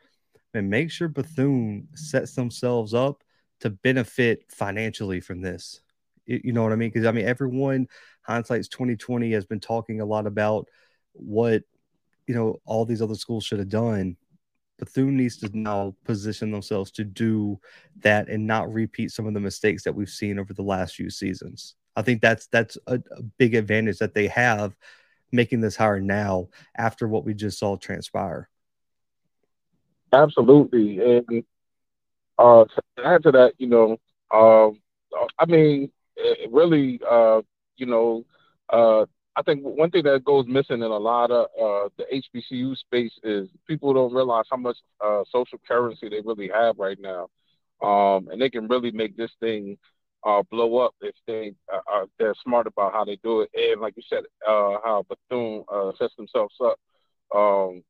and 0.53 0.69
make 0.69 0.91
sure 0.91 1.07
Bethune 1.07 1.87
sets 1.95 2.33
themselves 2.33 2.93
up 2.93 3.23
to 3.61 3.69
benefit 3.69 4.43
financially 4.49 5.19
from 5.19 5.41
this. 5.41 5.81
You 6.25 6.53
know 6.53 6.63
what 6.63 6.71
I 6.71 6.75
mean? 6.75 6.89
Because 6.89 7.05
I 7.05 7.11
mean, 7.11 7.25
everyone 7.25 7.87
hindsight's 8.21 8.67
2020 8.69 9.31
has 9.31 9.45
been 9.45 9.59
talking 9.59 10.01
a 10.01 10.05
lot 10.05 10.25
about 10.25 10.67
what 11.13 11.63
you 12.27 12.33
know 12.33 12.59
all 12.65 12.85
these 12.85 13.01
other 13.01 13.15
schools 13.15 13.45
should 13.45 13.59
have 13.59 13.69
done. 13.69 14.17
Bethune 14.77 15.15
needs 15.15 15.37
to 15.37 15.49
now 15.53 15.95
position 16.03 16.51
themselves 16.51 16.91
to 16.91 17.05
do 17.05 17.59
that 17.99 18.27
and 18.27 18.45
not 18.45 18.73
repeat 18.73 19.11
some 19.11 19.25
of 19.25 19.33
the 19.33 19.39
mistakes 19.39 19.83
that 19.83 19.95
we've 19.95 20.09
seen 20.09 20.37
over 20.37 20.53
the 20.53 20.63
last 20.63 20.95
few 20.95 21.09
seasons. 21.09 21.75
I 21.95 22.01
think 22.01 22.21
that's 22.21 22.47
that's 22.47 22.77
a, 22.87 22.95
a 22.95 23.23
big 23.37 23.55
advantage 23.55 23.99
that 23.99 24.13
they 24.13 24.27
have 24.27 24.75
making 25.35 25.61
this 25.61 25.75
hire 25.75 25.99
now 25.99 26.49
after 26.77 27.07
what 27.07 27.25
we 27.25 27.33
just 27.33 27.59
saw 27.59 27.75
transpire. 27.75 28.49
Absolutely, 30.13 30.99
and 30.99 31.43
uh, 32.37 32.65
to 32.65 33.05
add 33.05 33.23
to 33.23 33.31
that, 33.31 33.53
you 33.57 33.67
know, 33.67 33.97
um, 34.33 34.79
I 35.39 35.45
mean, 35.45 35.91
really, 36.49 36.99
uh, 37.09 37.41
you 37.77 37.85
know, 37.85 38.25
uh, 38.71 39.05
I 39.37 39.41
think 39.41 39.63
one 39.63 39.91
thing 39.91 40.03
that 40.03 40.23
goes 40.23 40.45
missing 40.47 40.77
in 40.77 40.83
a 40.83 40.97
lot 40.97 41.29
of 41.29 41.45
uh, 41.45 41.89
the 41.97 42.05
HBCU 42.13 42.77
space 42.77 43.11
is 43.23 43.49
people 43.67 43.93
don't 43.93 44.13
realize 44.13 44.45
how 44.49 44.57
much 44.57 44.77
uh, 45.03 45.23
social 45.29 45.59
currency 45.67 46.07
they 46.09 46.21
really 46.23 46.49
have 46.53 46.77
right 46.77 46.97
now, 46.99 47.27
um, 47.81 48.29
and 48.29 48.41
they 48.41 48.49
can 48.49 48.67
really 48.67 48.91
make 48.91 49.17
this 49.17 49.31
thing 49.39 49.77
uh, 50.25 50.41
blow 50.49 50.77
up 50.79 50.95
if 51.01 51.15
they 51.27 51.53
uh, 51.71 51.79
are 51.87 52.05
they're 52.17 52.33
smart 52.43 52.67
about 52.67 52.93
how 52.93 53.05
they 53.05 53.17
do 53.23 53.41
it. 53.41 53.49
And 53.53 53.79
like 53.79 53.95
you 53.95 54.03
said, 54.09 54.23
uh, 54.47 54.77
how 54.83 55.05
Bethune 55.07 55.63
uh, 55.71 55.91
sets 55.99 56.15
themselves 56.15 56.55
up 56.63 56.77
um, 57.35 57.83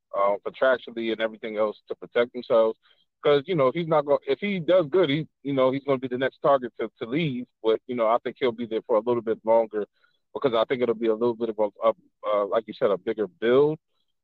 contractually 0.46 1.12
and 1.12 1.22
everything 1.22 1.58
else 1.58 1.78
to 1.88 1.96
protect 1.96 2.34
themselves 2.34 2.78
because 3.26 3.44
you 3.48 3.56
know 3.56 3.72
he's 3.74 3.88
not 3.88 4.06
going. 4.06 4.20
If 4.28 4.40
he 4.40 4.60
does 4.60 4.86
good, 4.90 5.10
he 5.10 5.28
you 5.44 5.54
know 5.54 5.72
he's 5.72 5.84
going 5.84 6.00
to 6.00 6.08
be 6.08 6.14
the 6.14 6.20
next 6.20 6.40
target 6.42 6.74
to, 6.80 6.90
to 7.02 7.10
leave. 7.10 7.46
But 7.64 7.80
you 7.88 7.96
know 7.96 8.08
I 8.08 8.18
think 8.24 8.38
he'll 8.40 8.52
be 8.52 8.66
there 8.66 8.82
for 8.86 8.98
a 8.98 9.02
little 9.02 9.22
bit 9.22 9.40
longer 9.44 9.86
because 10.34 10.54
I 10.56 10.66
think 10.66 10.82
it'll 10.82 10.96
be 10.96 11.08
a 11.08 11.14
little 11.14 11.36
bit 11.36 11.50
of 11.50 11.60
a, 11.60 11.70
a 11.88 11.94
uh, 12.28 12.46
like 12.48 12.66
you 12.68 12.74
said 12.78 12.92
a 12.92 12.98
bigger 12.98 13.28
build. 13.28 13.80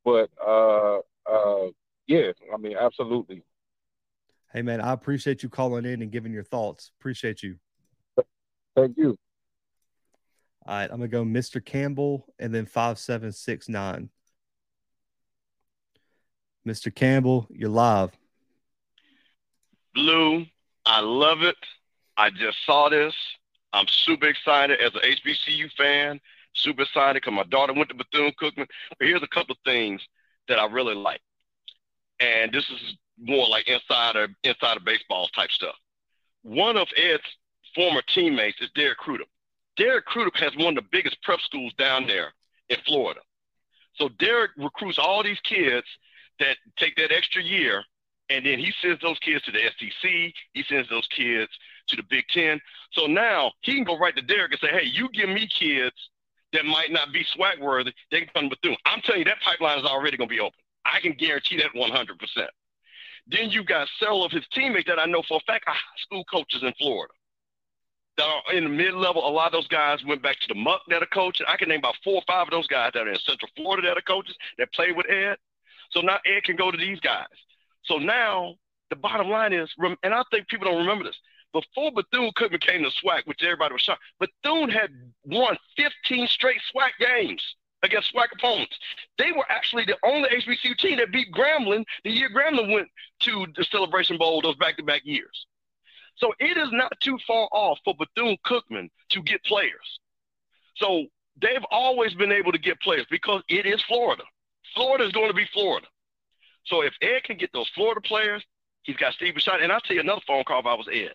But 0.05 0.30
uh, 0.45 0.99
uh, 1.26 1.68
yeah, 2.07 2.32
I 2.53 2.57
mean 2.57 2.76
absolutely. 2.80 3.43
Hey 4.53 4.62
man, 4.62 4.82
I 4.82 4.91
appreciate 4.91 5.43
you 5.43 5.49
calling 5.49 5.86
in 5.86 6.01
and 6.01 6.12
giving 6.12 6.34
your 6.34 6.43
thoughts. 6.43 6.91
Appreciate 6.99 7.41
you. 7.41 7.55
Thank 8.76 8.97
you. 8.97 9.17
All 10.65 10.76
right, 10.76 10.89
I'm 10.91 10.97
gonna 10.97 11.07
go 11.07 11.24
Mr. 11.24 11.63
Campbell 11.63 12.28
and 12.39 12.53
then 12.53 12.65
five 12.65 12.99
seven 12.99 13.32
six 13.32 13.67
nine. 13.67 14.09
Mr. 16.67 16.93
Campbell, 16.93 17.47
you're 17.49 17.69
live. 17.69 18.11
Blue, 19.95 20.45
I 20.86 21.01
love 21.01 21.41
it. 21.41 21.55
I 22.17 22.30
just 22.30 22.57
saw 22.65 22.89
this. 22.89 23.15
I'm 23.74 23.88
super 23.88 24.28
excited 24.28 24.80
as 24.80 24.93
an 24.93 25.01
HBCU 25.01 25.72
fan. 25.74 26.19
Super 26.53 26.84
excited 26.84 27.22
because 27.22 27.34
my 27.34 27.43
daughter 27.43 27.74
went 27.74 27.89
to 27.89 27.95
Bethune 27.95 28.32
Cookman. 28.39 28.67
But 28.99 29.07
here's 29.07 29.24
a 29.24 29.28
couple 29.28 29.53
of 29.53 29.57
things 29.65 30.01
that 30.47 30.59
I 30.59 30.65
really 30.65 30.95
like, 30.95 31.22
and 32.19 32.51
this 32.51 32.69
is 32.69 32.97
more 33.17 33.47
like 33.47 33.67
insider 33.67 34.28
insider 34.43 34.80
baseball 34.82 35.28
type 35.30 35.49
stuff. 35.51 35.76
One 36.43 36.78
of 36.78 36.88
Ed's 36.97 37.24
former 37.76 38.01
teammates 38.13 38.61
is 38.61 38.69
Derek 38.76 38.97
Crudup. 38.97 39.28
Derek 39.78 40.05
Crudup 40.05 40.36
has 40.36 40.55
one 40.55 40.78
of 40.78 40.84
the 40.84 40.89
biggest 40.91 41.22
prep 41.24 41.39
schools 41.41 41.74
down 41.78 42.07
there 42.07 42.34
in 42.69 42.78
Florida. 42.86 43.22
So 43.95 44.09
Derek 44.19 44.51
recruits 44.57 44.99
all 44.99 45.24
these 45.24 45.39
kids 45.41 45.88
that 46.39 46.57
take 46.78 46.95
that 46.95 47.11
extra 47.11 47.41
year 47.41 47.84
and 48.32 48.45
then 48.45 48.59
he 48.59 48.72
sends 48.82 49.01
those 49.01 49.19
kids 49.19 49.43
to 49.43 49.51
the 49.51 49.59
SEC. 49.59 50.09
He 50.53 50.63
sends 50.63 50.89
those 50.89 51.07
kids 51.07 51.51
to 51.88 51.97
the 51.97 52.03
Big 52.09 52.24
Ten. 52.34 52.61
So 52.93 53.05
now 53.05 53.51
he 53.61 53.76
can 53.76 53.84
go 53.84 53.97
right 53.97 54.15
to 54.15 54.22
Derek 54.22 54.51
and 54.51 54.59
say, 54.61 54.69
hey, 54.69 54.86
you 54.86 55.09
give 55.09 55.28
me 55.28 55.47
kids 55.47 55.95
that 56.53 56.65
might 56.65 56.91
not 56.91 57.11
be 57.11 57.26
SWAC 57.36 57.59
worthy. 57.59 57.91
They 58.09 58.22
can 58.22 58.30
come 58.34 58.49
to 58.49 58.55
Bethune. 58.55 58.78
I'm 58.86 59.01
telling 59.01 59.19
you, 59.19 59.26
that 59.26 59.41
pipeline 59.43 59.80
is 59.80 59.86
already 59.86 60.15
going 60.15 60.30
to 60.30 60.34
be 60.34 60.39
open. 60.39 60.59
I 60.86 61.01
can 61.01 61.13
guarantee 61.13 61.57
that 61.57 61.74
100%. 61.76 62.47
Then 63.28 63.49
you 63.49 63.63
got 63.63 63.88
several 63.99 64.26
of 64.26 64.32
his 64.32 64.45
teammates 64.53 64.88
that 64.88 64.99
I 64.99 65.05
know 65.05 65.24
for 65.28 65.38
a 65.38 65.45
fact 65.45 65.65
are 65.67 65.74
high 65.74 66.01
school 66.01 66.24
coaches 66.26 66.63
in 66.63 66.74
Florida. 66.80 67.13
That 68.18 68.28
are 68.28 68.53
in 68.53 68.66
the 68.66 68.70
mid 68.70 68.93
level. 68.93 69.28
A 69.28 69.32
lot 69.32 69.47
of 69.47 69.53
those 69.53 69.68
guys 69.68 70.03
went 70.05 70.22
back 70.22 70.39
to 70.41 70.47
the 70.47 70.55
muck 70.55 70.82
that 70.89 71.01
are 71.01 71.07
coaching. 71.07 71.45
I 71.49 71.57
can 71.57 71.70
name 71.70 71.80
about 71.80 71.95
four 72.03 72.16
or 72.16 72.24
five 72.28 72.47
of 72.47 72.51
those 72.51 72.68
guys 72.68 72.91
that 72.93 73.07
are 73.07 73.09
in 73.09 73.18
Central 73.20 73.49
Florida 73.55 73.88
that 73.88 73.97
are 73.97 74.01
coaches 74.01 74.36
that 74.57 74.72
play 74.74 74.91
with 74.91 75.09
Ed. 75.09 75.38
So 75.91 76.01
now 76.01 76.20
Ed 76.26 76.43
can 76.43 76.55
go 76.55 76.72
to 76.72 76.78
these 76.78 76.99
guys. 76.99 77.26
So 77.84 77.97
now 77.97 78.55
the 78.89 78.95
bottom 78.95 79.30
line 79.30 79.53
is, 79.53 79.74
and 80.03 80.14
I 80.14 80.24
think 80.30 80.47
people 80.47 80.68
don't 80.68 80.80
remember 80.80 81.05
this. 81.05 81.18
Before 81.53 81.91
Bethune 81.91 82.32
Cookman 82.38 82.62
came 82.62 82.84
to 82.84 82.89
SWAC, 82.89 83.26
which 83.26 83.43
everybody 83.43 83.74
was 83.74 83.82
shocked, 83.82 84.01
Bethune 84.20 84.70
had 84.70 84.89
won 85.26 85.57
15 85.76 86.28
straight 86.28 86.62
SWAC 86.74 86.91
games 86.99 87.43
against 87.84 88.14
SWAC 88.14 88.28
opponents. 88.34 88.78
They 89.18 89.32
were 89.32 89.45
actually 89.49 89.86
the 89.86 89.97
only 90.05 90.30
HBCU 90.30 90.78
team 90.78 90.97
that 90.97 91.12
beat 91.12 91.32
Grambling 91.34 91.84
the 92.03 92.12
year 92.12 92.30
Grambling 92.30 92.74
went 92.74 92.88
to 93.22 93.47
the 93.55 93.66
Celebration 93.66 94.18
Bowl 94.18 94.41
those 94.41 94.55
back-to-back 94.55 95.01
years. 95.03 95.47
So 96.22 96.34
it 96.39 96.55
is 96.55 96.69
not 96.72 96.93
too 97.01 97.17
far 97.26 97.49
off 97.51 97.80
for 97.84 97.95
Bethune 97.95 98.38
Cookman 98.45 98.89
to 99.09 99.24
get 99.24 99.43
players. 99.43 99.99
So 100.76 101.07
they've 101.41 101.65
always 101.72 102.13
been 102.13 102.32
able 102.32 102.51
to 102.51 102.59
get 102.59 102.80
players 102.80 103.07
because 103.09 103.41
it 103.49 103.65
is 103.65 103.82
Florida. 103.84 104.24
Florida 104.76 105.03
is 105.03 105.11
going 105.11 105.30
to 105.30 105.34
be 105.34 105.47
Florida. 105.51 105.88
So 106.65 106.84
if 106.84 106.93
Ed 107.01 107.24
can 107.24 107.38
get 107.38 107.51
those 107.53 107.69
Florida 107.69 108.01
players, 108.01 108.43
he's 108.84 108.97
got 108.97 109.13
Steve 109.13 109.34
Bisciotti. 109.34 109.63
And 109.63 109.72
I'll 109.72 109.82
tell 109.82 109.95
you 109.95 110.01
another 110.01 110.22
phone 110.28 110.43
call 110.43 110.59
if 110.59 110.65
I 110.67 110.76
was 110.76 110.88
Ed. 110.93 111.13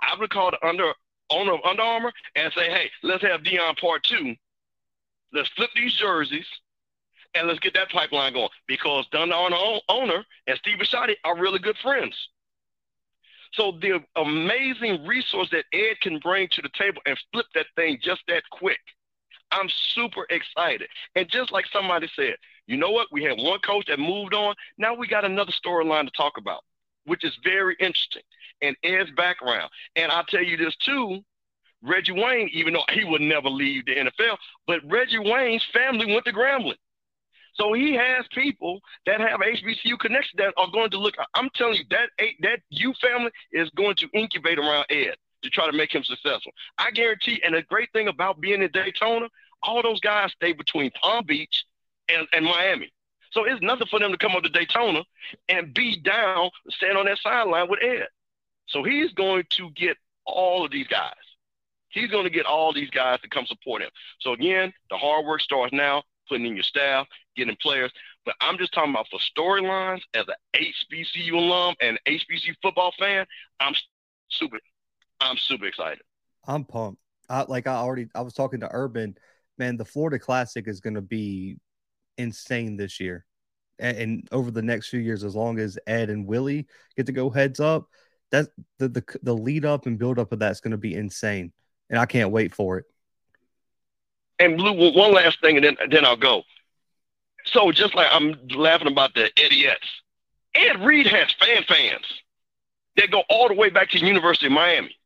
I 0.00 0.18
would 0.18 0.30
call 0.30 0.52
the 0.52 0.64
under 0.66 0.92
owner 1.30 1.54
of 1.54 1.60
Under 1.64 1.82
Armour 1.82 2.12
and 2.36 2.52
say, 2.52 2.70
hey, 2.70 2.90
let's 3.02 3.24
have 3.24 3.42
Deion 3.42 3.76
part 3.78 4.04
two. 4.04 4.36
Let's 5.32 5.48
flip 5.50 5.70
these 5.74 5.94
jerseys 5.94 6.46
and 7.34 7.48
let's 7.48 7.58
get 7.58 7.74
that 7.74 7.90
pipeline 7.90 8.34
going 8.34 8.50
because 8.68 9.06
Under 9.12 9.34
Armour 9.34 9.80
owner 9.88 10.24
and 10.46 10.58
Steve 10.58 10.78
Bisciotti 10.78 11.14
are 11.24 11.36
really 11.36 11.58
good 11.58 11.76
friends. 11.82 12.14
So 13.56 13.78
the 13.80 14.00
amazing 14.16 15.06
resource 15.06 15.48
that 15.52 15.64
Ed 15.72 16.00
can 16.00 16.18
bring 16.18 16.48
to 16.52 16.62
the 16.62 16.70
table 16.76 17.00
and 17.06 17.18
flip 17.32 17.46
that 17.54 17.66
thing 17.76 17.98
just 18.02 18.22
that 18.28 18.42
quick. 18.50 18.78
I'm 19.50 19.68
super 19.94 20.26
excited. 20.30 20.88
And 21.14 21.28
just 21.28 21.52
like 21.52 21.66
somebody 21.72 22.08
said, 22.16 22.34
you 22.66 22.76
know 22.76 22.90
what? 22.90 23.08
We 23.12 23.22
had 23.22 23.38
one 23.38 23.60
coach 23.60 23.86
that 23.86 23.98
moved 23.98 24.34
on. 24.34 24.54
Now 24.78 24.94
we 24.94 25.06
got 25.06 25.24
another 25.24 25.52
storyline 25.52 26.06
to 26.06 26.12
talk 26.16 26.34
about, 26.38 26.62
which 27.04 27.24
is 27.24 27.36
very 27.44 27.76
interesting. 27.78 28.22
And 28.62 28.76
Ed's 28.82 29.10
background. 29.16 29.70
And 29.94 30.10
I'll 30.10 30.24
tell 30.24 30.42
you 30.42 30.56
this 30.56 30.74
too. 30.76 31.20
Reggie 31.82 32.12
Wayne, 32.12 32.48
even 32.52 32.72
though 32.72 32.84
he 32.92 33.04
would 33.04 33.20
never 33.20 33.50
leave 33.50 33.84
the 33.84 33.94
NFL, 33.94 34.38
but 34.66 34.80
Reggie 34.90 35.18
Wayne's 35.18 35.64
family 35.72 36.06
went 36.06 36.24
to 36.24 36.32
Grambling. 36.32 36.76
So 37.54 37.72
he 37.72 37.94
has 37.94 38.26
people 38.32 38.80
that 39.06 39.20
have 39.20 39.40
HBCU 39.40 39.98
connections 39.98 40.38
that 40.38 40.54
are 40.56 40.70
going 40.72 40.90
to 40.90 40.98
look. 40.98 41.14
I'm 41.34 41.50
telling 41.54 41.76
you 41.76 41.84
that 41.90 42.10
that 42.42 42.60
U 42.70 42.92
family 43.00 43.30
is 43.52 43.70
going 43.70 43.96
to 43.96 44.08
incubate 44.12 44.58
around 44.58 44.86
Ed 44.90 45.14
to 45.42 45.50
try 45.50 45.66
to 45.66 45.76
make 45.76 45.94
him 45.94 46.02
successful. 46.02 46.52
I 46.78 46.90
guarantee. 46.90 47.40
And 47.44 47.54
the 47.54 47.62
great 47.62 47.92
thing 47.92 48.08
about 48.08 48.40
being 48.40 48.62
in 48.62 48.70
Daytona, 48.72 49.28
all 49.62 49.82
those 49.82 50.00
guys 50.00 50.32
stay 50.32 50.52
between 50.52 50.90
Palm 51.00 51.24
Beach 51.26 51.64
and, 52.08 52.26
and 52.32 52.44
Miami. 52.44 52.92
So 53.30 53.44
it's 53.44 53.62
nothing 53.62 53.86
for 53.88 53.98
them 53.98 54.12
to 54.12 54.18
come 54.18 54.32
up 54.36 54.42
to 54.44 54.48
Daytona 54.48 55.02
and 55.48 55.74
be 55.74 55.96
down, 55.96 56.50
stand 56.70 56.96
on 56.96 57.06
that 57.06 57.18
sideline 57.18 57.68
with 57.68 57.80
Ed. 57.82 58.06
So 58.66 58.82
he's 58.82 59.12
going 59.12 59.44
to 59.50 59.70
get 59.70 59.96
all 60.24 60.64
of 60.64 60.70
these 60.70 60.86
guys. 60.86 61.12
He's 61.88 62.10
going 62.10 62.24
to 62.24 62.30
get 62.30 62.46
all 62.46 62.72
these 62.72 62.90
guys 62.90 63.20
to 63.20 63.28
come 63.28 63.46
support 63.46 63.82
him. 63.82 63.90
So 64.20 64.32
again, 64.32 64.72
the 64.90 64.96
hard 64.96 65.26
work 65.26 65.40
starts 65.40 65.72
now, 65.72 66.02
putting 66.28 66.46
in 66.46 66.54
your 66.54 66.62
staff, 66.62 67.06
getting 67.36 67.56
players. 67.60 67.92
But 68.24 68.34
I'm 68.40 68.58
just 68.58 68.72
talking 68.72 68.90
about 68.90 69.06
for 69.10 69.18
storylines 69.18 70.00
as 70.14 70.24
an 70.28 70.34
HBCU 70.92 71.32
alum 71.32 71.74
and 71.80 71.98
HBCU 72.06 72.54
football 72.62 72.92
fan, 72.98 73.26
I'm 73.60 73.74
super, 74.28 74.58
I'm 75.20 75.36
super 75.36 75.66
excited. 75.66 76.02
I'm 76.46 76.64
pumped. 76.64 77.00
I, 77.28 77.44
like 77.48 77.66
I 77.66 77.74
already, 77.74 78.08
I 78.14 78.20
was 78.20 78.34
talking 78.34 78.60
to 78.60 78.68
Urban, 78.70 79.16
man. 79.58 79.76
The 79.76 79.84
Florida 79.84 80.18
Classic 80.18 80.66
is 80.68 80.80
going 80.80 80.94
to 80.94 81.02
be 81.02 81.56
insane 82.18 82.76
this 82.76 83.00
year, 83.00 83.24
and, 83.78 83.96
and, 83.96 84.28
over 84.30 84.50
the 84.50 84.62
next 84.62 84.88
few 84.88 85.00
years, 85.00 85.24
as 85.24 85.34
long 85.34 85.58
as 85.58 85.78
Ed 85.86 86.10
and 86.10 86.26
Willie 86.26 86.66
get 86.96 87.06
to 87.06 87.12
go 87.12 87.30
heads 87.30 87.60
up, 87.60 87.88
that 88.30 88.48
the 88.78 88.88
the, 88.88 89.04
the 89.22 89.34
lead 89.34 89.64
up 89.64 89.86
and 89.86 89.98
build 89.98 90.18
up 90.18 90.32
of 90.32 90.38
that's 90.38 90.60
going 90.60 90.72
to 90.72 90.76
be 90.76 90.94
insane, 90.94 91.52
and 91.88 91.98
I 91.98 92.06
can't 92.06 92.30
wait 92.30 92.54
for 92.54 92.78
it. 92.78 92.84
And 94.38 94.56
Blue, 94.56 94.92
one 94.92 95.14
last 95.14 95.40
thing, 95.40 95.56
and 95.56 95.64
then 95.64 95.76
then 95.90 96.04
I'll 96.04 96.16
go. 96.16 96.42
So 97.46 97.72
just 97.72 97.94
like 97.94 98.08
I'm 98.10 98.36
laughing 98.50 98.88
about 98.88 99.14
the 99.14 99.30
idiots, 99.36 99.86
Ed 100.54 100.84
Reed 100.84 101.06
has 101.06 101.32
fan 101.40 101.64
fans 101.68 102.04
that 102.96 103.10
go 103.10 103.22
all 103.28 103.48
the 103.48 103.54
way 103.54 103.70
back 103.70 103.90
to 103.90 103.98
the 103.98 104.06
University 104.06 104.46
of 104.46 104.52
Miami. 104.52 104.96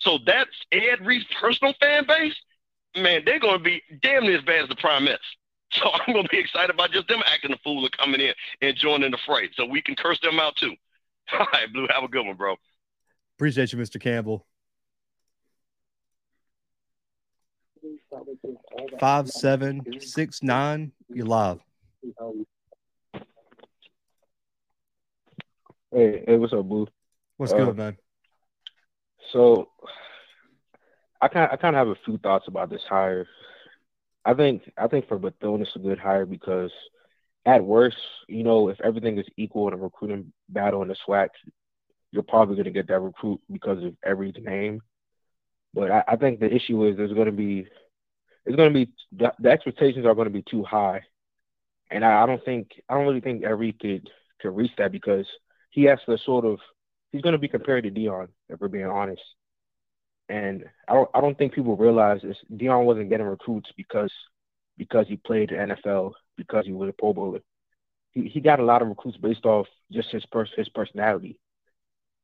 So 0.00 0.18
that's 0.24 0.50
Ed 0.72 1.04
Reed's 1.04 1.26
personal 1.40 1.74
fan 1.80 2.06
base. 2.06 2.34
Man, 2.96 3.22
they're 3.24 3.40
going 3.40 3.58
to 3.58 3.64
be 3.64 3.82
damn 4.02 4.24
near 4.24 4.38
as 4.38 4.44
bad 4.44 4.64
as 4.64 4.68
the 4.68 4.76
Prime 4.76 5.04
Primettes. 5.04 5.18
So 5.74 5.88
I'm 5.90 6.12
going 6.12 6.24
to 6.24 6.28
be 6.28 6.38
excited 6.38 6.68
about 6.68 6.92
just 6.92 7.08
them 7.08 7.22
acting 7.24 7.50
a 7.50 7.56
fool 7.64 7.82
and 7.82 7.96
coming 7.96 8.20
in 8.20 8.34
and 8.60 8.76
joining 8.76 9.10
the 9.10 9.16
fray. 9.24 9.48
So 9.54 9.64
we 9.64 9.80
can 9.80 9.94
curse 9.94 10.20
them 10.20 10.38
out 10.38 10.54
too. 10.56 10.74
All 11.32 11.46
right, 11.50 11.72
Blue, 11.72 11.86
have 11.88 12.04
a 12.04 12.08
good 12.08 12.26
one, 12.26 12.36
bro. 12.36 12.56
Appreciate 13.38 13.72
you, 13.72 13.78
Mr. 13.78 13.98
Campbell. 13.98 14.46
Five 18.98 19.30
seven 19.30 19.82
six 20.00 20.42
nine. 20.42 20.92
You 21.08 21.24
live. 21.24 21.60
Hey, 25.94 26.24
hey, 26.26 26.36
what's 26.36 26.52
up, 26.52 26.64
Blue? 26.64 26.86
What's 27.36 27.52
uh, 27.52 27.56
good, 27.56 27.76
man? 27.76 27.96
So, 29.32 29.68
I 31.20 31.28
kind 31.28 31.50
I 31.52 31.56
kind 31.56 31.76
of 31.76 31.86
have 31.86 31.96
a 31.96 32.00
few 32.04 32.18
thoughts 32.18 32.48
about 32.48 32.70
this 32.70 32.82
hire. 32.88 33.26
I 34.24 34.34
think 34.34 34.70
I 34.76 34.88
think 34.88 35.08
for 35.08 35.18
Bethune 35.18 35.62
it's 35.62 35.76
a 35.76 35.80
good 35.80 35.98
hire 35.98 36.26
because 36.26 36.70
at 37.44 37.64
worst, 37.64 37.96
you 38.28 38.44
know, 38.44 38.68
if 38.68 38.80
everything 38.80 39.18
is 39.18 39.26
equal 39.36 39.68
in 39.68 39.74
a 39.74 39.76
recruiting 39.76 40.32
battle 40.48 40.82
in 40.82 40.88
the 40.88 40.96
SWAC, 41.06 41.28
you're 42.12 42.22
probably 42.22 42.54
going 42.54 42.66
to 42.66 42.70
get 42.70 42.88
that 42.88 43.00
recruit 43.00 43.40
because 43.50 43.82
of 43.82 43.96
every 44.04 44.32
name. 44.32 44.80
But 45.74 45.90
I, 45.90 46.04
I 46.08 46.16
think 46.16 46.38
the 46.38 46.54
issue 46.54 46.86
is 46.86 46.96
there's 46.96 47.12
going 47.12 47.26
to 47.26 47.32
be 47.32 47.66
it's 48.44 48.56
going 48.56 48.72
to 48.72 48.74
be 48.74 48.92
the, 49.12 49.32
the, 49.38 49.50
expectations 49.50 50.06
are 50.06 50.14
going 50.14 50.26
to 50.26 50.32
be 50.32 50.42
too 50.42 50.64
high, 50.64 51.02
and 51.90 52.04
I, 52.04 52.22
I 52.22 52.26
don't 52.26 52.44
think 52.44 52.70
I 52.88 52.94
don't 52.94 53.06
really 53.06 53.20
think 53.20 53.44
Every 53.44 53.72
could 53.72 54.08
could 54.40 54.56
reach 54.56 54.72
that 54.78 54.92
because 54.92 55.26
he 55.70 55.84
has 55.84 55.98
to 56.06 56.18
sort 56.18 56.44
of 56.44 56.58
he's 57.12 57.22
going 57.22 57.34
to 57.34 57.38
be 57.38 57.48
compared 57.48 57.84
to 57.84 57.90
Deion 57.90 58.28
if 58.48 58.60
we're 58.60 58.68
being 58.68 58.86
honest. 58.86 59.22
And 60.28 60.64
I 60.88 60.94
don't 60.94 61.10
I 61.14 61.20
don't 61.20 61.36
think 61.36 61.54
people 61.54 61.76
realize 61.76 62.20
this. 62.22 62.36
Deion 62.52 62.84
wasn't 62.84 63.10
getting 63.10 63.26
recruits 63.26 63.70
because 63.76 64.12
because 64.76 65.06
he 65.08 65.16
played 65.16 65.50
the 65.50 65.54
NFL 65.54 66.12
because 66.36 66.66
he 66.66 66.72
was 66.72 66.88
a 66.88 66.92
Pro 66.92 67.12
Bowler. 67.12 67.40
He 68.10 68.28
he 68.28 68.40
got 68.40 68.60
a 68.60 68.64
lot 68.64 68.82
of 68.82 68.88
recruits 68.88 69.18
based 69.18 69.44
off 69.44 69.66
just 69.92 70.10
his 70.10 70.24
pers- 70.26 70.52
his 70.56 70.68
personality. 70.70 71.38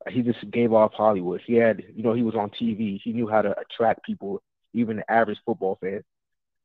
He 0.09 0.23
just 0.23 0.51
gave 0.51 0.73
off 0.73 0.93
Hollywood. 0.95 1.43
He 1.45 1.55
had 1.55 1.83
you 1.95 2.03
know 2.03 2.15
he 2.15 2.23
was 2.23 2.35
on 2.35 2.51
TV. 2.51 3.01
He 3.03 3.13
knew 3.13 3.29
how 3.29 3.43
to 3.43 3.55
attract 3.59 4.05
people 4.05 4.43
even 4.73 4.97
the 4.97 5.11
average 5.11 5.39
football 5.45 5.79
fan. 5.81 6.03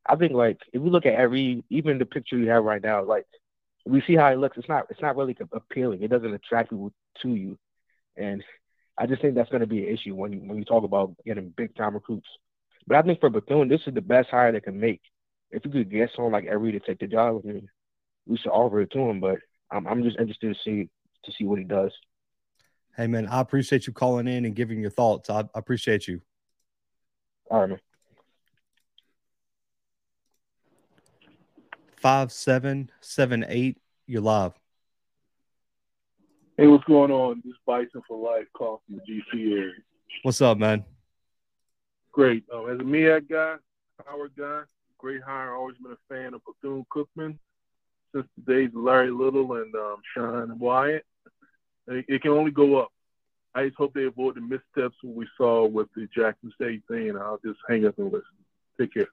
I 0.06 0.16
think 0.16 0.32
like 0.32 0.58
if 0.72 0.82
we 0.82 0.90
look 0.90 1.06
at 1.06 1.14
every 1.14 1.64
even 1.70 1.98
the 1.98 2.04
picture 2.04 2.36
you 2.36 2.50
have 2.50 2.64
right 2.64 2.82
now, 2.82 3.04
like 3.04 3.26
we 3.86 4.02
see 4.06 4.14
how 4.14 4.28
it 4.28 4.38
looks. 4.38 4.56
It's 4.56 4.68
not 4.68 4.86
it's 4.90 5.00
not 5.00 5.16
really 5.16 5.36
appealing. 5.52 6.02
It 6.02 6.08
doesn't 6.08 6.34
attract 6.34 6.70
people 6.70 6.92
to 7.22 7.28
you, 7.28 7.58
and 8.16 8.42
I 8.98 9.06
just 9.06 9.22
think 9.22 9.34
that's 9.34 9.50
going 9.50 9.60
to 9.60 9.66
be 9.66 9.86
an 9.86 9.94
issue 9.94 10.14
when 10.14 10.32
you 10.32 10.40
when 10.40 10.58
you 10.58 10.64
talk 10.64 10.84
about 10.84 11.14
getting 11.24 11.52
big 11.56 11.74
time 11.74 11.94
recruits. 11.94 12.28
But 12.86 12.98
I 12.98 13.02
think 13.02 13.20
for 13.20 13.30
Bethune, 13.30 13.68
this 13.68 13.80
is 13.86 13.94
the 13.94 14.02
best 14.02 14.28
hire 14.30 14.52
they 14.52 14.60
can 14.60 14.78
make. 14.78 15.00
If 15.50 15.64
you 15.64 15.70
could 15.70 15.90
get 15.90 16.10
someone 16.14 16.32
like 16.32 16.46
Every 16.46 16.72
to 16.72 16.80
take 16.80 16.98
the 16.98 17.06
job, 17.06 17.42
I 17.44 17.52
mean, 17.52 17.68
we 18.26 18.36
should 18.36 18.50
offer 18.50 18.80
it 18.80 18.90
to 18.92 18.98
him. 18.98 19.20
But 19.20 19.38
I'm 19.70 19.86
I'm 19.86 20.02
just 20.02 20.18
interested 20.18 20.54
to 20.54 20.60
see 20.62 20.88
to 21.24 21.32
see 21.32 21.44
what 21.44 21.58
he 21.58 21.64
does. 21.64 21.92
Hey 22.96 23.06
man, 23.06 23.26
I 23.26 23.40
appreciate 23.40 23.86
you 23.86 23.92
calling 23.92 24.28
in 24.28 24.44
and 24.44 24.54
giving 24.54 24.80
your 24.80 24.90
thoughts. 24.90 25.28
I, 25.28 25.40
I 25.40 25.44
appreciate 25.54 26.06
you. 26.06 26.20
All 27.50 27.60
right, 27.60 27.70
man. 27.70 27.80
Five 32.04 32.32
seven 32.32 32.90
seven 33.00 33.46
eight. 33.48 33.78
You're 34.06 34.20
live. 34.20 34.52
Hey, 36.58 36.66
what's 36.66 36.84
going 36.84 37.10
on? 37.10 37.40
This 37.42 37.54
Bison 37.64 38.02
for 38.06 38.18
Life 38.18 38.44
call 38.52 38.82
from 38.84 38.96
the 38.96 39.10
DC 39.10 39.52
area. 39.52 39.72
What's 40.22 40.42
up, 40.42 40.58
man? 40.58 40.84
Great. 42.12 42.44
Um, 42.52 42.68
as 42.68 42.78
a 42.78 42.82
MEAC 42.82 43.30
guy, 43.30 43.54
Howard 44.06 44.32
guy, 44.36 44.64
great 44.98 45.22
hire. 45.22 45.54
Always 45.54 45.78
been 45.78 45.92
a 45.92 46.14
fan 46.14 46.34
of 46.34 46.42
Bethune 46.44 46.84
Cookman 46.94 47.38
since 48.14 48.26
the 48.36 48.52
days 48.52 48.68
of 48.76 48.82
Larry 48.82 49.10
Little 49.10 49.54
and 49.54 49.74
um, 49.74 49.96
Sean 50.12 50.58
Wyatt. 50.58 51.06
It, 51.88 52.04
it, 52.06 52.20
can 52.20 52.32
only 52.32 52.50
go 52.50 52.82
up. 52.82 52.92
I 53.54 53.64
just 53.64 53.78
hope 53.78 53.94
they 53.94 54.04
avoid 54.04 54.34
the 54.34 54.42
missteps 54.42 54.98
we 55.02 55.26
saw 55.38 55.66
with 55.66 55.88
the 55.96 56.06
Jackson 56.14 56.52
State 56.54 56.82
thing, 56.86 57.16
I'll 57.16 57.40
just 57.42 57.60
hang 57.66 57.86
up 57.86 57.96
and 57.96 58.12
listen. 58.12 58.28
Take 58.78 58.92
care. 58.92 59.08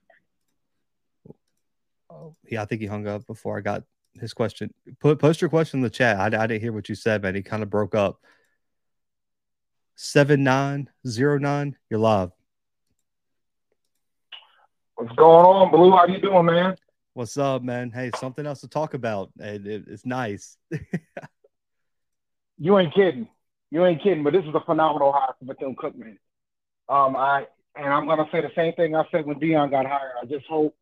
Oh, 2.12 2.36
yeah, 2.50 2.62
I 2.62 2.66
think 2.66 2.82
he 2.82 2.88
hung 2.88 3.08
up 3.08 3.26
before 3.26 3.58
I 3.58 3.62
got 3.62 3.84
his 4.20 4.34
question. 4.34 4.74
Put 5.00 5.20
post 5.20 5.40
your 5.40 5.50
question 5.50 5.80
in 5.80 5.84
the 5.84 5.90
chat. 5.90 6.20
I, 6.20 6.26
I 6.26 6.48
didn't 6.48 6.62
hear 6.62 6.74
what 6.74 6.90
you 6.90 6.96
said, 6.96 7.22
man. 7.22 7.36
He 7.36 7.42
kind 7.42 7.64
of 7.64 7.70
broke 7.70 7.96
up. 7.96 8.20
Seven 9.96 10.44
nine 10.44 10.90
zero 11.08 11.38
nine. 11.38 11.78
You're 11.90 12.00
live. 12.00 12.32
What's 14.96 15.16
going 15.16 15.46
on, 15.46 15.72
Blue? 15.72 15.92
How 15.92 16.06
you 16.06 16.20
doing, 16.20 16.46
man? 16.46 16.76
What's 17.14 17.38
up, 17.38 17.64
man? 17.64 17.92
Hey, 17.92 18.12
something 18.18 18.46
else 18.46 18.62
to 18.62 18.68
talk 18.68 18.94
about. 18.94 19.32
It, 19.40 19.66
it, 19.66 19.84
it's 19.88 20.06
nice. 20.06 20.58
you 22.58 22.78
ain't 22.78 22.94
kidding. 22.94 23.28
You 23.70 23.86
ain't 23.86 24.04
kidding. 24.04 24.24
But 24.24 24.34
this 24.34 24.44
is 24.44 24.54
a 24.54 24.62
phenomenal 24.66 25.14
hire 25.14 25.34
for 25.40 25.46
Bethune 25.46 25.76
Cookman. 25.76 26.18
Um, 26.90 27.16
I 27.16 27.48
and 27.76 27.88
I'm 27.88 28.06
gonna 28.06 28.28
say 28.32 28.42
the 28.42 28.52
same 28.56 28.74
thing 28.74 28.96
I 28.96 29.04
said 29.12 29.26
when 29.26 29.40
Deion 29.40 29.72
got 29.72 29.86
hired. 29.86 30.12
I 30.22 30.26
just 30.26 30.46
hope 30.48 30.76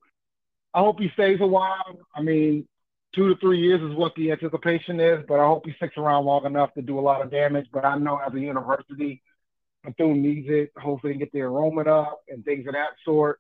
I 0.74 0.80
hope 0.80 1.00
he 1.00 1.10
stays 1.14 1.40
a 1.42 1.48
while. 1.48 2.00
I 2.16 2.22
mean, 2.22 2.68
two 3.16 3.30
to 3.30 3.40
three 3.40 3.60
years 3.60 3.82
is 3.82 3.98
what 3.98 4.14
the 4.16 4.32
anticipation 4.32 5.00
is, 5.00 5.24
but 5.28 5.40
I 5.40 5.46
hope 5.46 5.66
he 5.66 5.74
sticks 5.74 5.98
around 5.98 6.26
long 6.26 6.46
enough 6.46 6.74
to 6.76 6.82
do 6.82 7.00
a 7.00 7.02
lot 7.02 7.22
of 7.22 7.32
damage. 7.32 7.68
But 7.72 7.86
I 7.86 7.98
know 7.98 8.18
as 8.18 8.34
a 8.34 8.40
university, 8.40 9.22
Bethune 9.84 10.22
needs 10.22 10.48
it. 10.50 10.72
Hopefully, 10.78 11.14
they 11.14 11.20
get 11.20 11.32
the 11.32 11.40
enrollment 11.40 11.88
up 11.88 12.22
and 12.30 12.44
things 12.46 12.68
of 12.68 12.74
that 12.74 12.90
sort. 13.04 13.40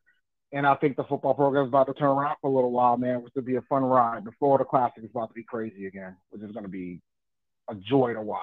And 0.51 0.65
I 0.65 0.73
think 0.75 0.95
the 0.95 1.03
football 1.03 1.35
program 1.35 1.65
is 1.65 1.69
about 1.69 1.85
to 1.87 1.93
turn 1.93 2.09
around 2.09 2.37
for 2.41 2.49
a 2.49 2.53
little 2.53 2.71
while, 2.71 2.97
man, 2.97 3.21
which 3.21 3.33
will 3.35 3.43
be 3.43 3.57
a 3.57 3.61
fun 3.63 3.83
ride. 3.83 4.25
The 4.25 4.31
Florida 4.39 4.65
Classic 4.67 5.03
is 5.03 5.11
about 5.11 5.27
to 5.27 5.35
be 5.35 5.43
crazy 5.43 5.85
again, 5.85 6.15
which 6.31 6.41
is 6.41 6.51
going 6.51 6.63
to 6.63 6.69
be 6.69 7.01
a 7.69 7.75
joy 7.75 8.13
to 8.13 8.21
watch. 8.21 8.41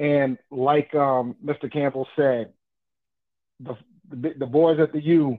And 0.00 0.36
like 0.50 0.92
um, 0.96 1.36
Mr. 1.44 1.72
Campbell 1.72 2.08
said, 2.16 2.52
the, 3.60 3.76
the, 4.10 4.34
the 4.36 4.46
boys 4.46 4.80
at 4.80 4.92
the 4.92 5.00
U 5.00 5.38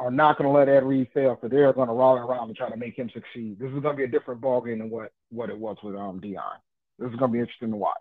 are 0.00 0.10
not 0.10 0.36
going 0.36 0.48
to 0.48 0.56
let 0.56 0.68
Ed 0.68 0.84
Reed 0.84 1.08
fail 1.14 1.34
because 1.34 1.50
they're 1.50 1.72
going 1.72 1.88
to 1.88 1.94
rally 1.94 2.20
around 2.20 2.48
and 2.48 2.56
try 2.56 2.68
to 2.68 2.76
make 2.76 2.98
him 2.98 3.10
succeed. 3.12 3.58
This 3.58 3.68
is 3.68 3.80
going 3.80 3.94
to 3.94 3.96
be 3.96 4.04
a 4.04 4.08
different 4.08 4.40
ballgame 4.40 4.78
than 4.78 4.90
what 4.90 5.12
what 5.30 5.50
it 5.50 5.58
was 5.58 5.76
with 5.82 5.94
um 5.94 6.20
Deion. 6.20 6.58
This 6.98 7.10
is 7.10 7.16
going 7.16 7.30
to 7.30 7.34
be 7.34 7.40
interesting 7.40 7.70
to 7.70 7.76
watch. 7.76 7.96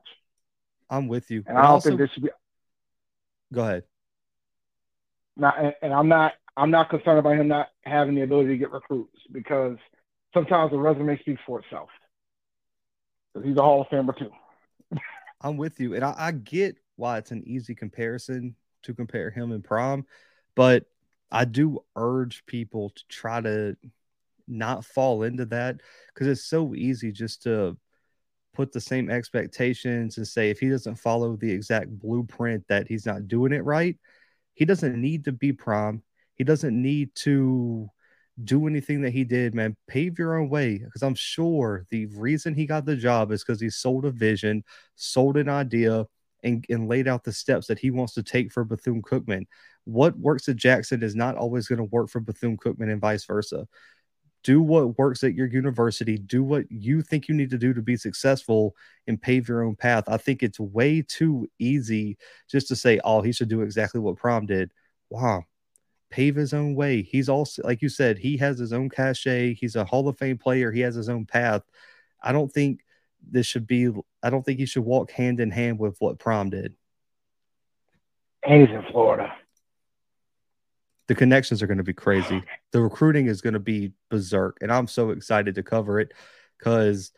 I'm 0.90 1.08
with 1.08 1.30
you. 1.32 1.44
And 1.48 1.58
I 1.58 1.62
don't 1.62 1.72
also... 1.72 1.90
think 1.90 2.02
this 2.02 2.10
should 2.14 2.24
be. 2.24 2.30
Go 3.54 3.62
ahead. 3.62 3.84
Not, 5.36 5.60
and, 5.60 5.74
and 5.82 5.94
I'm 5.94 6.08
not. 6.08 6.34
I'm 6.56 6.70
not 6.70 6.90
concerned 6.90 7.18
about 7.18 7.36
him 7.36 7.48
not 7.48 7.70
having 7.82 8.14
the 8.14 8.22
ability 8.22 8.50
to 8.50 8.58
get 8.58 8.72
recruits 8.72 9.18
because 9.32 9.78
sometimes 10.34 10.70
the 10.70 10.78
resume 10.78 11.18
speaks 11.20 11.42
for 11.48 11.60
itself. 11.60 11.90
Because 13.34 13.48
he's 13.48 13.58
a 13.58 13.62
Hall 13.62 13.82
of 13.82 13.88
Famer 13.88 14.16
too. 14.16 14.30
I'm 15.42 15.58
with 15.58 15.80
you, 15.80 15.96
and 15.96 16.04
I, 16.04 16.14
I 16.16 16.32
get 16.32 16.78
why 16.96 17.18
it's 17.18 17.32
an 17.32 17.44
easy 17.48 17.74
comparison 17.74 18.56
to 18.84 18.94
compare 18.94 19.32
him 19.32 19.52
in 19.52 19.64
Prom, 19.64 20.06
but 20.56 20.86
I 21.34 21.46
do 21.46 21.84
urge 21.96 22.46
people 22.46 22.92
to 22.92 23.04
try 23.10 23.42
to 23.42 23.76
not 24.48 24.86
fall 24.86 25.24
into 25.24 25.46
that 25.48 25.82
because 26.14 26.28
it's 26.28 26.46
so 26.46 26.76
easy 26.76 27.12
just 27.12 27.44
to 27.44 27.76
put 28.54 28.72
the 28.72 28.80
same 28.80 29.10
expectations 29.10 30.18
and 30.18 30.28
say 30.28 30.52
if 30.52 30.60
he 30.60 30.70
doesn't 30.70 30.96
follow 30.96 31.36
the 31.36 31.52
exact 31.52 31.90
blueprint 31.90 32.64
that 32.68 32.88
he's 32.88 33.06
not 33.06 33.28
doing 33.28 33.52
it 33.52 33.66
right, 33.66 33.98
he 34.54 34.64
doesn't 34.64 34.96
need 34.96 35.26
to 35.26 35.32
be 35.32 35.52
prime. 35.52 36.04
He 36.36 36.44
doesn't 36.44 36.80
need 36.80 37.16
to 37.16 37.90
do 38.44 38.68
anything 38.68 39.02
that 39.02 39.12
he 39.12 39.24
did, 39.24 39.56
man. 39.56 39.76
Pave 39.88 40.20
your 40.20 40.40
own 40.40 40.50
way 40.50 40.78
because 40.78 41.02
I'm 41.02 41.16
sure 41.16 41.88
the 41.90 42.06
reason 42.08 42.54
he 42.54 42.68
got 42.68 42.86
the 42.86 42.96
job 42.96 43.32
is 43.32 43.44
because 43.44 43.60
he 43.60 43.72
sold 43.72 44.06
a 44.06 44.12
vision, 44.12 44.64
sold 44.96 45.38
an 45.38 45.50
idea, 45.50 46.06
and, 46.44 46.66
and 46.70 46.88
laid 46.88 47.08
out 47.08 47.24
the 47.24 47.32
steps 47.32 47.68
that 47.68 47.80
he 47.80 47.90
wants 47.90 48.14
to 48.14 48.24
take 48.24 48.52
for 48.52 48.64
Bethune 48.64 49.02
Cookman. 49.02 49.46
What 49.86 50.18
works 50.18 50.48
at 50.48 50.56
Jackson 50.56 51.04
is 51.04 51.16
not 51.16 51.36
always 51.36 51.68
going 51.68 51.78
to 51.78 51.84
work 51.84 52.10
for 52.10 52.20
Bethune 52.20 52.58
Cookman 52.58 52.92
and 52.92 53.02
vice 53.02 53.26
versa. 53.26 53.68
Do 54.44 54.62
what 54.62 54.98
works 54.98 55.24
at 55.24 55.36
your 55.36 55.48
university. 55.48 56.18
Do 56.18 56.44
what 56.44 56.70
you 56.70 57.02
think 57.02 57.28
you 57.28 57.36
need 57.36 57.50
to 57.52 57.58
do 57.58 57.74
to 57.74 57.82
be 57.82 57.96
successful 57.96 58.76
and 59.08 59.22
pave 59.22 59.48
your 59.48 59.64
own 59.64 59.76
path. 59.76 60.06
I 60.08 60.18
think 60.18 60.44
it's 60.44 60.60
way 60.60 61.02
too 61.02 61.50
easy 61.60 62.18
just 62.50 62.68
to 62.70 62.76
say 62.76 63.00
oh 63.04 63.22
he 63.22 63.32
should 63.32 63.50
do 63.50 63.62
exactly 63.62 64.00
what 64.02 64.18
Prime 64.18 64.46
did. 64.46 64.72
Wow. 65.10 65.44
Pave 66.10 66.36
his 66.36 66.54
own 66.54 66.76
way. 66.76 67.02
He's 67.02 67.30
also 67.30 67.64
like 67.64 67.82
you 67.82 67.90
said 67.90 68.18
he 68.18 68.38
has 68.38 68.60
his 68.60 68.74
own 68.74 68.90
cachet. 68.90 69.54
He's 69.56 69.76
a 69.76 69.86
hall 69.86 70.08
of 70.08 70.18
fame 70.18 70.38
player. 70.38 70.72
He 70.72 70.82
has 70.82 70.96
his 70.96 71.10
own 71.10 71.26
path. 71.26 71.64
I 72.22 72.32
don't 72.32 72.52
think 72.52 72.82
this 73.30 73.46
should 73.46 73.68
be 73.68 73.90
i 74.22 74.30
don't 74.30 74.44
think 74.44 74.60
he 74.60 74.66
should 74.66 74.84
walk 74.84 75.12
hand 75.12 75.40
in 75.40 75.52
hand 75.52 75.80
with 75.80 75.96
what 76.00 76.20
Prime 76.20 76.50
did. 76.50 76.76
And 78.44 78.62
he's 78.62 78.76
in 78.76 78.84
florida 78.92 79.34
the 81.14 81.20
connections 81.20 81.62
are 81.62 81.68
going 81.68 81.78
to 81.78 81.84
be 81.84 81.94
crazy. 81.94 82.42
The 82.72 82.82
recruiting 82.82 83.28
is 83.28 83.40
going 83.40 83.54
to 83.54 83.60
be 83.60 83.92
berserk, 84.10 84.58
and 84.62 84.72
I'm 84.72 84.88
so 84.88 85.12
excited 85.12 85.54
to 85.54 85.62
cover 85.62 86.00
it 86.00 86.12
because 86.58 87.12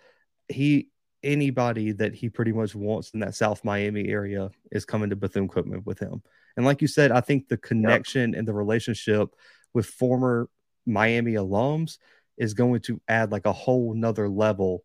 he 0.50 0.90
anybody 1.24 1.94
that 1.94 2.14
he 2.14 2.28
pretty 2.28 2.52
much 2.52 2.76
wants 2.76 3.12
in 3.12 3.22
that 3.22 3.36
South 3.36 3.64
Miami 3.64 4.10
area 4.10 4.50
is 4.70 4.84
coming 4.84 5.12
to 5.12 5.16
Bethune 5.16 5.48
Cookman 5.48 5.86
with 5.86 5.98
him. 5.98 6.22
And 6.58 6.66
like 6.66 6.82
you 6.82 6.90
said, 6.90 7.14
I 7.14 7.22
think 7.22 7.48
the 7.48 7.56
connection 7.56 8.32
yep. 8.32 8.40
and 8.40 8.48
the 8.48 8.54
relationship 8.54 9.30
with 9.74 9.86
former 9.86 10.50
Miami 10.86 11.36
alums 11.36 11.98
is 12.38 12.54
going 12.54 12.82
to 12.82 13.00
add 13.08 13.32
like 13.32 13.46
a 13.46 13.54
whole 13.54 13.94
nother 13.94 14.28
level, 14.28 14.84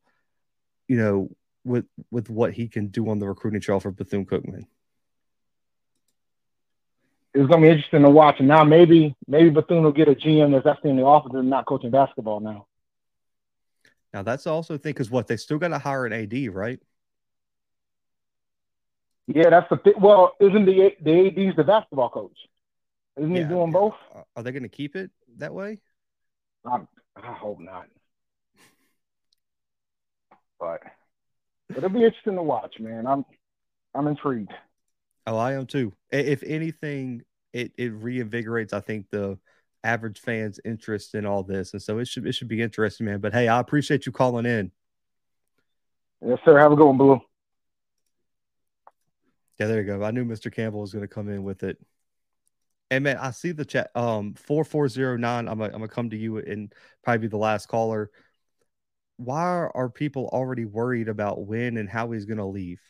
you 0.86 0.98
know, 0.98 1.30
with 1.64 1.86
with 2.12 2.30
what 2.30 2.52
he 2.52 2.68
can 2.68 2.86
do 2.86 3.10
on 3.10 3.18
the 3.18 3.26
recruiting 3.26 3.60
trail 3.60 3.80
for 3.80 3.90
Bethune 3.90 4.24
Cookman 4.24 4.66
it's 7.34 7.48
gonna 7.48 7.62
be 7.62 7.68
interesting 7.68 8.02
to 8.02 8.10
watch. 8.10 8.36
And 8.38 8.48
now 8.48 8.64
maybe 8.64 9.14
maybe 9.26 9.50
Bethune 9.50 9.82
will 9.82 9.92
get 9.92 10.08
a 10.08 10.14
GM 10.14 10.52
that's 10.52 10.66
actually 10.66 10.90
in 10.90 10.96
the 10.96 11.04
office 11.04 11.32
and 11.34 11.50
not 11.50 11.66
coaching 11.66 11.90
basketball 11.90 12.40
now. 12.40 12.66
Now 14.12 14.22
that's 14.22 14.46
also 14.46 14.76
think 14.76 14.96
because 14.96 15.10
what 15.10 15.28
they 15.28 15.36
still 15.36 15.58
got 15.58 15.68
to 15.68 15.78
hire 15.78 16.06
an 16.06 16.12
AD, 16.12 16.52
right? 16.52 16.80
Yeah, 19.28 19.50
that's 19.50 19.68
the 19.70 19.76
thing. 19.76 19.94
Well, 20.00 20.34
isn't 20.40 20.66
the 20.66 20.90
the 21.02 21.26
AD's 21.28 21.56
the 21.56 21.64
basketball 21.64 22.10
coach? 22.10 22.36
Isn't 23.16 23.34
yeah, 23.34 23.42
he 23.42 23.48
doing 23.48 23.70
both? 23.70 23.94
Are 24.34 24.42
they 24.42 24.50
going 24.50 24.62
to 24.62 24.68
keep 24.68 24.96
it 24.96 25.10
that 25.38 25.52
way? 25.52 25.78
I, 26.64 26.80
I 27.16 27.32
hope 27.32 27.60
not. 27.60 27.86
But 30.58 30.82
it'll 31.74 31.88
be 31.88 32.04
interesting 32.04 32.34
to 32.34 32.42
watch, 32.42 32.78
man. 32.78 33.06
I'm 33.06 33.24
I'm 33.94 34.06
intrigued. 34.08 34.52
Oh, 35.26 35.36
I 35.36 35.52
am 35.52 35.66
too. 35.66 35.92
If 36.10 36.42
anything, 36.42 37.22
it 37.52 37.72
it 37.76 37.92
reinvigorates, 37.92 38.72
I 38.72 38.80
think, 38.80 39.10
the 39.10 39.38
average 39.82 40.20
fan's 40.20 40.60
interest 40.64 41.14
in 41.14 41.26
all 41.26 41.42
this, 41.42 41.72
and 41.72 41.82
so 41.82 41.98
it 41.98 42.08
should 42.08 42.26
it 42.26 42.32
should 42.32 42.48
be 42.48 42.62
interesting, 42.62 43.06
man. 43.06 43.20
But 43.20 43.32
hey, 43.32 43.48
I 43.48 43.60
appreciate 43.60 44.06
you 44.06 44.12
calling 44.12 44.46
in. 44.46 44.72
Yes, 46.24 46.38
sir. 46.44 46.58
Have 46.58 46.72
a 46.72 46.76
good 46.76 46.86
one, 46.86 46.98
Blue. 46.98 47.20
Yeah, 49.58 49.66
there 49.66 49.80
you 49.80 49.86
go. 49.86 50.02
I 50.02 50.10
knew 50.10 50.24
Mr. 50.24 50.52
Campbell 50.52 50.80
was 50.80 50.92
going 50.92 51.06
to 51.06 51.08
come 51.08 51.28
in 51.28 51.42
with 51.42 51.62
it. 51.64 51.76
And 52.90 53.04
man, 53.04 53.18
I 53.18 53.30
see 53.30 53.52
the 53.52 53.64
chat. 53.64 53.90
Um, 53.94 54.34
four 54.34 54.64
four 54.64 54.88
zero 54.88 55.16
nine. 55.16 55.48
I'm 55.48 55.58
gonna 55.58 55.72
I'm 55.72 55.80
gonna 55.80 55.88
come 55.88 56.10
to 56.10 56.16
you 56.16 56.38
and 56.38 56.72
probably 57.04 57.18
be 57.18 57.28
the 57.28 57.36
last 57.36 57.68
caller. 57.68 58.10
Why 59.16 59.68
are 59.74 59.90
people 59.90 60.28
already 60.32 60.64
worried 60.64 61.08
about 61.08 61.46
when 61.46 61.76
and 61.76 61.88
how 61.88 62.10
he's 62.10 62.24
going 62.24 62.38
to 62.38 62.46
leave? 62.46 62.80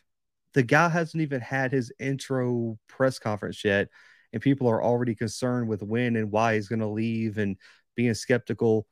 The 0.53 0.63
guy 0.63 0.89
hasn't 0.89 1.21
even 1.21 1.41
had 1.41 1.71
his 1.71 1.91
intro 1.99 2.77
press 2.87 3.19
conference 3.19 3.63
yet, 3.63 3.89
and 4.33 4.41
people 4.41 4.67
are 4.67 4.83
already 4.83 5.15
concerned 5.15 5.67
with 5.67 5.83
when 5.83 6.15
and 6.15 6.31
why 6.31 6.55
he's 6.55 6.67
going 6.67 6.79
to 6.79 6.87
leave 6.87 7.37
and 7.37 7.57
being 7.95 8.13
skeptical. 8.13 8.85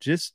Just 0.00 0.34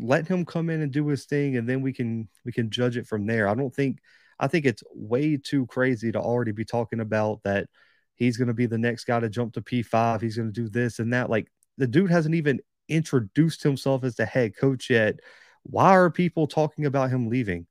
let 0.00 0.26
him 0.26 0.44
come 0.44 0.70
in 0.70 0.80
and 0.80 0.92
do 0.92 1.06
his 1.08 1.24
thing, 1.26 1.56
and 1.56 1.68
then 1.68 1.82
we 1.82 1.92
can 1.92 2.28
we 2.44 2.52
can 2.52 2.70
judge 2.70 2.96
it 2.96 3.06
from 3.06 3.26
there. 3.26 3.48
I 3.48 3.54
don't 3.54 3.74
think 3.74 3.98
I 4.38 4.46
think 4.46 4.66
it's 4.66 4.82
way 4.92 5.36
too 5.36 5.66
crazy 5.66 6.10
to 6.12 6.20
already 6.20 6.52
be 6.52 6.64
talking 6.64 7.00
about 7.00 7.42
that 7.44 7.68
he's 8.16 8.36
going 8.36 8.48
to 8.48 8.54
be 8.54 8.66
the 8.66 8.78
next 8.78 9.04
guy 9.04 9.20
to 9.20 9.28
jump 9.28 9.54
to 9.54 9.62
P5. 9.62 10.20
He's 10.20 10.36
going 10.36 10.52
to 10.52 10.60
do 10.60 10.68
this 10.68 10.98
and 10.98 11.12
that. 11.12 11.30
Like 11.30 11.48
the 11.78 11.86
dude 11.86 12.10
hasn't 12.10 12.34
even 12.34 12.60
introduced 12.88 13.62
himself 13.62 14.04
as 14.04 14.16
the 14.16 14.26
head 14.26 14.56
coach 14.56 14.90
yet. 14.90 15.20
Why 15.62 15.90
are 15.94 16.10
people 16.10 16.46
talking 16.46 16.86
about 16.86 17.10
him 17.10 17.28
leaving? 17.28 17.66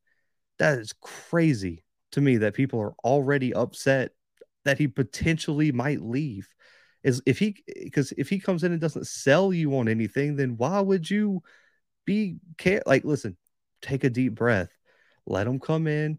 That 0.60 0.80
is 0.80 0.94
crazy 1.02 1.83
to 2.14 2.22
me 2.22 2.38
that 2.38 2.54
people 2.54 2.80
are 2.80 2.96
already 3.04 3.54
upset 3.54 4.12
that 4.66 4.80
he 4.80 4.88
potentially 4.88 5.72
might 5.72 6.02
leave 6.02 6.48
is 7.04 7.22
if 7.26 7.38
he 7.38 7.64
because 7.84 8.14
if 8.14 8.30
he 8.30 8.40
comes 8.40 8.64
in 8.64 8.72
and 8.72 8.82
doesn't 8.82 9.08
sell 9.08 9.54
you 9.54 9.78
on 9.78 9.88
anything 9.88 10.36
then 10.36 10.56
why 10.58 10.80
would 10.80 11.10
you 11.10 11.42
be 12.06 12.38
care 12.58 12.82
like 12.86 13.04
listen 13.04 13.38
take 13.82 14.04
a 14.04 14.10
deep 14.10 14.36
breath 14.36 14.70
let 15.26 15.48
him 15.48 15.60
come 15.60 15.88
in 15.88 16.18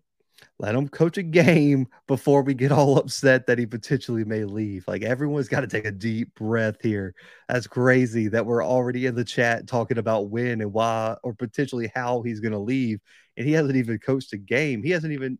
let 0.58 0.74
him 0.74 0.88
coach 0.88 1.16
a 1.18 1.22
game 1.22 1.86
before 2.06 2.42
we 2.42 2.54
get 2.54 2.72
all 2.72 2.98
upset 2.98 3.46
that 3.46 3.58
he 3.58 3.66
potentially 3.66 4.24
may 4.24 4.44
leave. 4.44 4.86
Like 4.86 5.02
everyone's 5.02 5.48
got 5.48 5.60
to 5.60 5.66
take 5.66 5.84
a 5.84 5.90
deep 5.90 6.34
breath 6.34 6.76
here. 6.82 7.14
That's 7.48 7.66
crazy 7.66 8.28
that 8.28 8.46
we're 8.46 8.64
already 8.64 9.06
in 9.06 9.14
the 9.14 9.24
chat 9.24 9.66
talking 9.66 9.98
about 9.98 10.30
when 10.30 10.60
and 10.60 10.72
why 10.72 11.16
or 11.22 11.34
potentially 11.34 11.90
how 11.94 12.22
he's 12.22 12.40
going 12.40 12.52
to 12.52 12.58
leave 12.58 13.00
and 13.36 13.46
he 13.46 13.52
hasn't 13.52 13.76
even 13.76 13.98
coached 13.98 14.32
a 14.32 14.38
game. 14.38 14.82
He 14.82 14.90
hasn't 14.90 15.12
even 15.12 15.38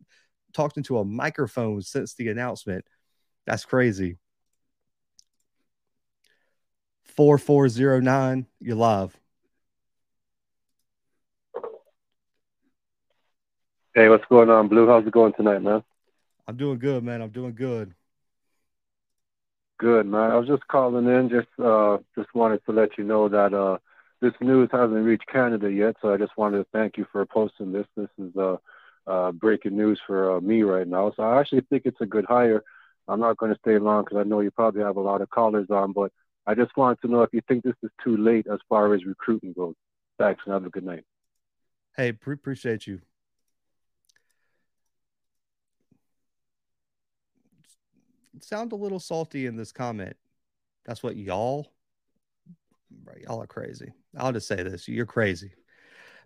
talked 0.55 0.77
into 0.77 0.97
a 0.97 1.05
microphone 1.05 1.81
since 1.81 2.13
the 2.15 2.29
announcement. 2.29 2.85
That's 3.45 3.65
crazy. 3.65 4.17
4409, 7.03 8.47
you're 8.59 8.75
live. 8.75 9.15
Hey, 13.93 14.09
what's 14.09 14.25
going 14.25 14.49
on, 14.49 14.67
Blue? 14.67 14.87
How's 14.87 15.05
it 15.07 15.13
going 15.13 15.33
tonight, 15.33 15.61
man? 15.61 15.83
I'm 16.47 16.57
doing 16.57 16.79
good, 16.79 17.03
man. 17.03 17.21
I'm 17.21 17.29
doing 17.29 17.55
good. 17.55 17.93
Good, 19.79 20.05
man. 20.05 20.31
I 20.31 20.35
was 20.35 20.47
just 20.47 20.67
calling 20.67 21.07
in, 21.07 21.29
just 21.29 21.47
uh, 21.63 21.97
just 22.17 22.33
wanted 22.33 22.63
to 22.65 22.71
let 22.71 22.97
you 22.97 23.03
know 23.03 23.29
that 23.29 23.53
uh, 23.53 23.77
this 24.21 24.33
news 24.41 24.69
hasn't 24.71 25.05
reached 25.05 25.27
Canada 25.27 25.71
yet, 25.71 25.95
so 26.01 26.13
I 26.13 26.17
just 26.17 26.37
wanted 26.37 26.57
to 26.57 26.67
thank 26.73 26.97
you 26.97 27.05
for 27.11 27.25
posting 27.25 27.71
this. 27.71 27.87
This 27.95 28.09
is 28.17 28.35
uh, 28.35 28.57
uh, 29.07 29.31
breaking 29.31 29.77
news 29.77 29.99
for 30.05 30.37
uh, 30.37 30.41
me 30.41 30.63
right 30.63 30.87
now. 30.87 31.11
So 31.15 31.23
I 31.23 31.39
actually 31.39 31.61
think 31.69 31.83
it's 31.85 32.01
a 32.01 32.05
good 32.05 32.25
hire. 32.25 32.63
I'm 33.07 33.19
not 33.19 33.37
going 33.37 33.53
to 33.53 33.59
stay 33.59 33.77
long 33.77 34.03
because 34.03 34.17
I 34.17 34.23
know 34.23 34.39
you 34.39 34.51
probably 34.51 34.81
have 34.81 34.97
a 34.97 35.01
lot 35.01 35.21
of 35.21 35.29
callers 35.29 35.67
on, 35.69 35.93
but 35.93 36.11
I 36.47 36.55
just 36.55 36.75
wanted 36.75 37.01
to 37.01 37.07
know 37.07 37.21
if 37.21 37.29
you 37.33 37.41
think 37.47 37.63
this 37.63 37.75
is 37.83 37.91
too 38.03 38.17
late 38.17 38.47
as 38.51 38.59
far 38.67 38.93
as 38.93 39.05
recruiting 39.05 39.53
goes. 39.53 39.75
Thanks 40.17 40.41
and 40.45 40.53
have 40.53 40.65
a 40.65 40.69
good 40.69 40.85
night. 40.85 41.03
Hey, 41.95 42.11
pre- 42.11 42.33
appreciate 42.33 42.87
you. 42.87 43.01
Sound 48.41 48.71
a 48.71 48.75
little 48.75 48.99
salty 48.99 49.45
in 49.45 49.55
this 49.55 49.71
comment. 49.71 50.15
That's 50.85 51.01
what 51.01 51.15
y'all, 51.15 51.71
y'all 53.21 53.41
are 53.41 53.47
crazy. 53.47 53.91
I'll 54.17 54.33
just 54.33 54.47
say 54.47 54.61
this: 54.61 54.87
you're 54.87 55.05
crazy. 55.05 55.51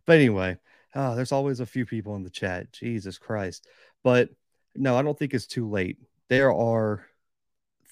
But 0.06 0.18
anyway, 0.18 0.58
oh, 0.96 1.16
there's 1.16 1.32
always 1.32 1.60
a 1.60 1.66
few 1.66 1.86
people 1.86 2.16
in 2.16 2.24
the 2.24 2.30
chat. 2.30 2.72
Jesus 2.72 3.18
Christ. 3.18 3.68
But 4.04 4.30
no, 4.76 4.98
I 4.98 5.02
don't 5.02 5.18
think 5.18 5.34
it's 5.34 5.48
too 5.48 5.70
late. 5.70 5.98
There 6.30 6.54
are 6.54 7.06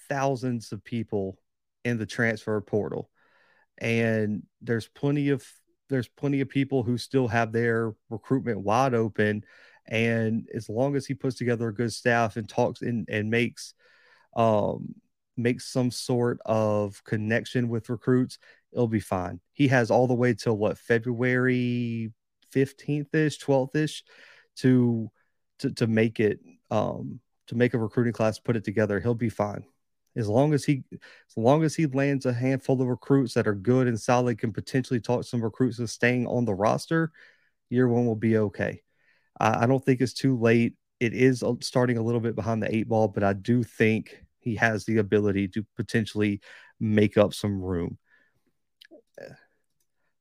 thousands 0.10 0.72
of 0.72 0.84
people 0.84 1.38
in 1.84 1.98
the 1.98 2.06
transfer 2.06 2.60
portal. 2.62 3.10
And 3.78 4.44
there's 4.62 4.88
plenty 4.88 5.30
of 5.30 5.46
there's 5.90 6.08
plenty 6.08 6.42
of 6.42 6.50
people 6.50 6.84
who 6.84 6.98
still 6.98 7.28
have 7.28 7.52
their 7.52 7.94
recruitment 8.10 8.60
wide 8.60 8.94
open. 8.94 9.44
And 9.88 10.48
as 10.54 10.68
long 10.68 10.96
as 10.96 11.06
he 11.06 11.14
puts 11.14 11.38
together 11.38 11.70
a 11.70 11.74
good 11.74 11.94
staff 11.94 12.36
and 12.36 12.48
talks 12.48 12.82
and, 12.82 13.08
and 13.10 13.30
makes 13.30 13.74
um 14.36 14.96
makes 15.38 15.72
some 15.72 15.92
sort 15.92 16.40
of 16.46 17.04
connection 17.04 17.70
with 17.70 17.90
recruits, 17.90 18.40
it'll 18.74 18.88
be 18.88 19.00
fine. 19.00 19.40
He 19.54 19.68
has 19.68 19.92
all 19.92 20.08
the 20.08 20.16
way 20.16 20.34
till 20.34 20.58
what 20.58 20.80
February 20.80 22.12
15th 22.54 23.14
ish, 23.14 23.40
12th 23.40 23.76
ish 23.76 24.04
to, 24.58 25.10
to, 25.60 25.72
to 25.74 25.88
make 25.88 26.20
it, 26.20 26.40
um, 26.72 27.20
to 27.48 27.56
make 27.56 27.74
a 27.74 27.78
recruiting 27.78 28.14
class, 28.14 28.40
put 28.40 28.56
it 28.56 28.64
together. 28.64 29.00
He'll 29.00 29.14
be 29.14 29.30
fine. 29.30 29.64
As 30.16 30.28
long 30.28 30.54
as 30.54 30.66
he, 30.66 30.84
as 30.92 31.38
long 31.38 31.64
as 31.64 31.76
he 31.76 31.86
lands 31.86 32.26
a 32.26 32.34
handful 32.34 32.82
of 32.82 32.88
recruits 32.88 33.36
that 33.36 33.48
are 33.48 33.54
good 33.54 33.88
and 33.88 34.00
solid, 34.00 34.40
can 34.40 34.52
potentially 34.52 35.00
talk 35.00 35.24
some 35.24 35.44
recruits 35.44 35.78
to 35.78 35.88
staying 35.88 36.26
on 36.26 36.44
the 36.44 36.56
roster. 36.56 37.12
Year 37.70 37.88
one 37.88 38.08
will 38.08 38.16
be 38.16 38.38
okay. 38.38 38.82
I, 39.40 39.64
I 39.64 39.66
don't 39.68 39.84
think 39.84 40.02
it's 40.02 40.14
too 40.14 40.38
late. 40.38 40.74
It 41.00 41.14
is 41.14 41.44
starting 41.62 42.00
a 42.00 42.02
little 42.02 42.20
bit 42.20 42.36
behind 42.36 42.64
the 42.64 42.76
eight 42.76 42.90
ball, 42.90 43.08
but 43.08 43.24
I 43.24 43.34
do 43.34 43.64
think 43.64 44.24
he 44.40 44.56
has 44.56 44.86
the 44.86 44.98
ability 44.98 45.50
to 45.50 45.66
potentially 45.76 46.42
make 46.80 47.18
up 47.18 47.34
some 47.34 47.62
room. 47.62 48.00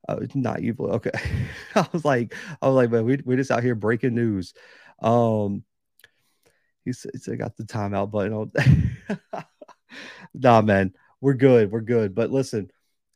Uh, 0.09 0.21
not 0.35 0.61
evil. 0.61 0.91
Okay. 0.93 1.11
I 1.75 1.87
was 1.93 2.05
like, 2.05 2.35
I 2.63 2.67
was 2.69 2.77
like, 2.77 2.91
man, 2.91 3.05
we, 3.05 3.21
we're 3.25 3.37
just 3.37 3.51
out 3.51 3.63
here 3.63 3.75
breaking 3.75 4.15
news. 4.15 4.55
Um, 5.03 5.65
he 6.85 6.93
said, 6.93 7.21
said 7.21 7.39
got 7.39 7.57
the 7.57 7.65
timeout 7.65 8.11
button 8.11 8.33
on. 8.33 9.45
nah, 10.35 10.63
man, 10.63 10.95
we're 11.21 11.35
good. 11.35 11.71
We're 11.71 11.81
good. 11.81 12.15
But 12.15 12.31
listen, 12.31 12.71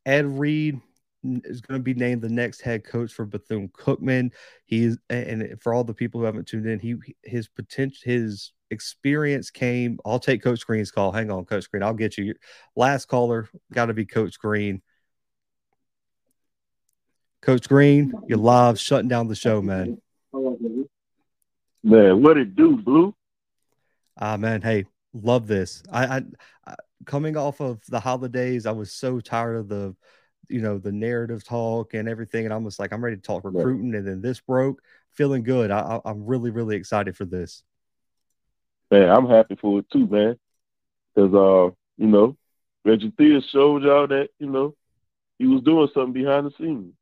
Ed 0.04 0.26
Reed 0.26 0.80
is 1.22 1.60
going 1.60 1.78
to 1.78 1.82
be 1.84 1.94
named 1.94 2.22
the 2.22 2.28
next 2.28 2.62
head 2.62 2.84
coach 2.84 3.12
for 3.12 3.24
Bethune 3.24 3.68
Cookman. 3.68 4.32
He's 4.64 4.98
and 5.08 5.56
for 5.60 5.74
all 5.74 5.84
the 5.84 5.94
people 5.94 6.20
who 6.20 6.26
haven't 6.26 6.48
tuned 6.48 6.66
in, 6.66 6.78
he 6.80 6.96
his 7.22 7.48
potential 7.48 8.00
his 8.04 8.52
experience 8.70 9.50
came. 9.50 9.98
I'll 10.04 10.18
take 10.18 10.42
Coach 10.42 10.66
Green's 10.66 10.90
call. 10.90 11.12
Hang 11.12 11.30
on, 11.30 11.44
Coach 11.44 11.70
Green. 11.70 11.82
I'll 11.82 11.94
get 11.94 12.16
you. 12.16 12.34
Last 12.76 13.06
caller 13.06 13.48
got 13.72 13.86
to 13.86 13.94
be 13.94 14.06
Coach 14.06 14.38
Green. 14.38 14.82
Coach 17.42 17.68
Green, 17.68 18.12
you're 18.26 18.38
live, 18.38 18.78
shutting 18.78 19.08
down 19.08 19.28
the 19.28 19.34
show, 19.34 19.62
man. 19.62 19.96
Man, 21.82 22.22
what 22.22 22.36
it 22.36 22.54
do, 22.54 22.76
Blue? 22.76 23.14
Ah, 24.18 24.36
man. 24.36 24.60
Hey, 24.60 24.84
love 25.14 25.46
this. 25.46 25.82
I, 25.90 26.04
I, 26.04 26.22
I 26.66 26.74
coming 27.06 27.38
off 27.38 27.60
of 27.60 27.80
the 27.88 27.98
holidays, 27.98 28.66
I 28.66 28.72
was 28.72 28.92
so 28.92 29.20
tired 29.20 29.56
of 29.56 29.68
the, 29.68 29.96
you 30.48 30.60
know, 30.60 30.76
the 30.76 30.92
narrative 30.92 31.42
talk 31.42 31.94
and 31.94 32.08
everything, 32.08 32.44
and 32.44 32.52
I'm 32.52 32.64
just 32.64 32.78
like, 32.78 32.92
I'm 32.92 33.02
ready 33.02 33.16
to 33.16 33.22
talk 33.22 33.44
recruiting, 33.44 33.94
and 33.94 34.06
then 34.06 34.20
this 34.20 34.40
broke. 34.40 34.82
Feeling 35.12 35.42
good. 35.42 35.70
I, 35.70 35.80
I, 35.80 36.10
I'm 36.10 36.26
really, 36.26 36.50
really 36.50 36.76
excited 36.76 37.16
for 37.16 37.24
this. 37.24 37.62
Man, 38.90 39.08
I'm 39.08 39.28
happy 39.28 39.56
for 39.56 39.78
it 39.80 39.86
too, 39.90 40.06
man. 40.06 40.36
Because 41.14 41.34
uh, 41.34 41.74
you 41.96 42.06
know, 42.06 42.36
Reggie 42.84 43.10
Theus 43.12 43.48
showed 43.48 43.82
y'all 43.82 44.06
that 44.06 44.28
you 44.38 44.48
know 44.48 44.74
he 45.38 45.46
was 45.46 45.62
doing 45.62 45.88
something 45.94 46.12
behind 46.12 46.46
the 46.46 46.52
scenes 46.58 46.94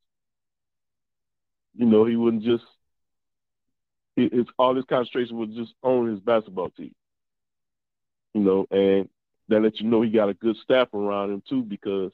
you 1.78 1.86
know, 1.86 2.04
he 2.04 2.16
wouldn't 2.16 2.42
just 2.42 2.64
his 4.16 4.46
all 4.58 4.74
his 4.74 4.84
concentration 4.84 5.38
was 5.38 5.50
just 5.50 5.72
on 5.82 6.08
his 6.08 6.18
basketball 6.18 6.70
team. 6.70 6.92
You 8.34 8.40
know, 8.42 8.66
and 8.70 9.08
that 9.48 9.62
lets 9.62 9.80
you 9.80 9.88
know 9.88 10.02
he 10.02 10.10
got 10.10 10.28
a 10.28 10.34
good 10.34 10.56
staff 10.56 10.92
around 10.92 11.30
him 11.30 11.42
too, 11.48 11.62
because 11.62 12.10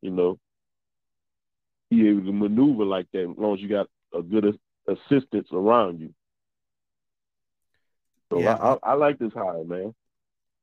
you 0.00 0.10
know 0.10 0.38
he 1.90 2.08
able 2.08 2.24
to 2.24 2.32
maneuver 2.32 2.84
like 2.84 3.06
that 3.12 3.30
as 3.30 3.36
long 3.36 3.54
as 3.54 3.60
you 3.60 3.68
got 3.68 3.88
a 4.14 4.22
good 4.22 4.58
assistance 4.88 5.48
around 5.52 6.00
you. 6.00 6.14
So 8.32 8.40
yeah, 8.40 8.54
I, 8.54 8.72
I, 8.72 8.78
I 8.82 8.92
like 8.94 9.18
this 9.18 9.34
hire, 9.34 9.64
man. 9.64 9.94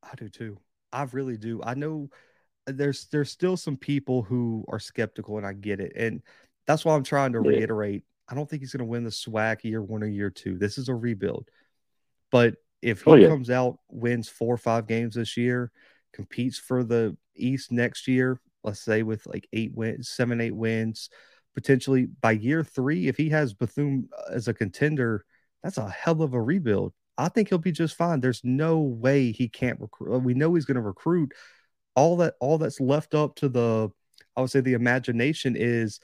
I 0.02 0.16
do 0.16 0.30
too. 0.30 0.58
I 0.92 1.04
really 1.12 1.38
do. 1.38 1.62
I 1.64 1.76
know 1.76 2.10
there's 2.66 3.06
there's 3.06 3.30
still 3.30 3.56
some 3.56 3.78
people 3.78 4.24
who 4.24 4.66
are 4.68 4.80
skeptical, 4.80 5.38
and 5.38 5.46
I 5.46 5.54
get 5.54 5.80
it, 5.80 5.94
and 5.96 6.24
that's 6.66 6.84
why 6.84 6.96
I'm 6.96 7.04
trying 7.04 7.34
to 7.34 7.39
yeah. 7.39 7.50
reiterate 7.50 8.04
I 8.32 8.36
don't 8.36 8.50
think 8.50 8.62
he's 8.62 8.72
going 8.72 8.80
to 8.80 8.86
win 8.86 9.04
the 9.04 9.10
SWAC 9.10 9.66
year 9.66 9.82
one 9.82 10.04
or 10.04 10.08
year 10.08 10.30
two. 10.30 10.58
This 10.58 10.78
is 10.78 10.88
a 10.88 10.96
rebuild. 10.96 11.50
But 12.32 12.56
if 12.82 13.04
he 13.04 13.12
oh, 13.12 13.16
yeah. 13.16 13.28
comes 13.28 13.50
out, 13.50 13.80
wins 13.90 14.30
four 14.30 14.54
or 14.54 14.58
five 14.58 14.88
games 14.88 15.16
this 15.16 15.36
year, 15.36 15.72
competes 16.14 16.58
for 16.58 16.84
the 16.84 17.18
East 17.36 17.72
next 17.72 18.08
year, 18.08 18.40
let's 18.64 18.80
say 18.80 19.04
with 19.04 19.26
like 19.28 19.48
eight 19.52 19.74
wins, 19.76 20.10
seven, 20.10 20.40
eight 20.40 20.56
wins, 20.56 21.10
potentially 21.54 22.06
by 22.06 22.32
year 22.32 22.64
three, 22.64 23.08
if 23.08 23.18
he 23.18 23.30
has 23.30 23.54
Bethune 23.54 24.08
uh, 24.18 24.32
as 24.34 24.48
a 24.48 24.54
contender, 24.54 25.26
that's 25.62 25.78
a 25.78 25.90
hell 25.90 26.22
of 26.22 26.34
a 26.34 26.42
rebuild. 26.42 26.94
I 27.18 27.28
think 27.28 27.50
he'll 27.50 27.58
be 27.58 27.74
just 27.74 27.96
fine. 27.96 28.22
There's 28.22 28.42
no 28.44 28.80
way 28.80 29.32
he 29.32 29.50
can't 29.50 29.80
recruit. 29.80 30.16
Uh, 30.16 30.20
we 30.20 30.34
know 30.34 30.56
he's 30.56 30.66
going 30.66 30.76
to 30.76 30.82
recruit. 30.82 31.34
All 31.96 32.16
that, 32.18 32.36
all 32.40 32.58
that's 32.58 32.80
left 32.80 33.14
up 33.14 33.36
to 33.36 33.50
the, 33.50 33.90
I 34.38 34.42
would 34.42 34.50
say, 34.50 34.62
the 34.62 34.74
imagination 34.74 35.56
is 35.58 36.00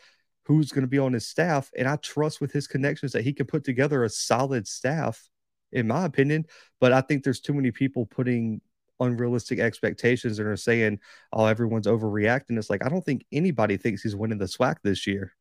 who's 0.47 0.71
going 0.71 0.83
to 0.83 0.87
be 0.87 0.97
on 0.97 1.11
his 1.11 1.27
staff. 1.27 1.69
And 1.77 1.89
I 1.89 1.97
trust 1.97 2.39
with 2.39 2.53
his 2.53 2.67
connections 2.67 3.11
that 3.11 3.25
he 3.25 3.33
can 3.33 3.45
put 3.45 3.65
together 3.65 4.05
a 4.05 4.09
solid 4.09 4.65
staff, 4.65 5.27
in 5.73 5.87
my 5.87 6.05
opinion. 6.05 6.45
But 6.79 6.93
I 6.93 7.01
think 7.01 7.23
there's 7.23 7.41
too 7.41 7.53
many 7.53 7.71
people 7.71 8.05
putting 8.05 8.61
unrealistic 9.01 9.59
expectations 9.59 10.39
and 10.39 10.47
are 10.47 10.55
saying, 10.55 10.99
oh, 11.33 11.47
everyone's 11.47 11.85
overreacting. 11.85 12.57
It's 12.57 12.69
like, 12.69 12.85
I 12.85 12.87
don't 12.87 13.05
think 13.05 13.25
anybody 13.29 13.75
thinks 13.75 14.01
he's 14.01 14.15
winning 14.15 14.37
the 14.37 14.45
SWAC 14.45 14.77
this 14.83 15.05
year. 15.05 15.33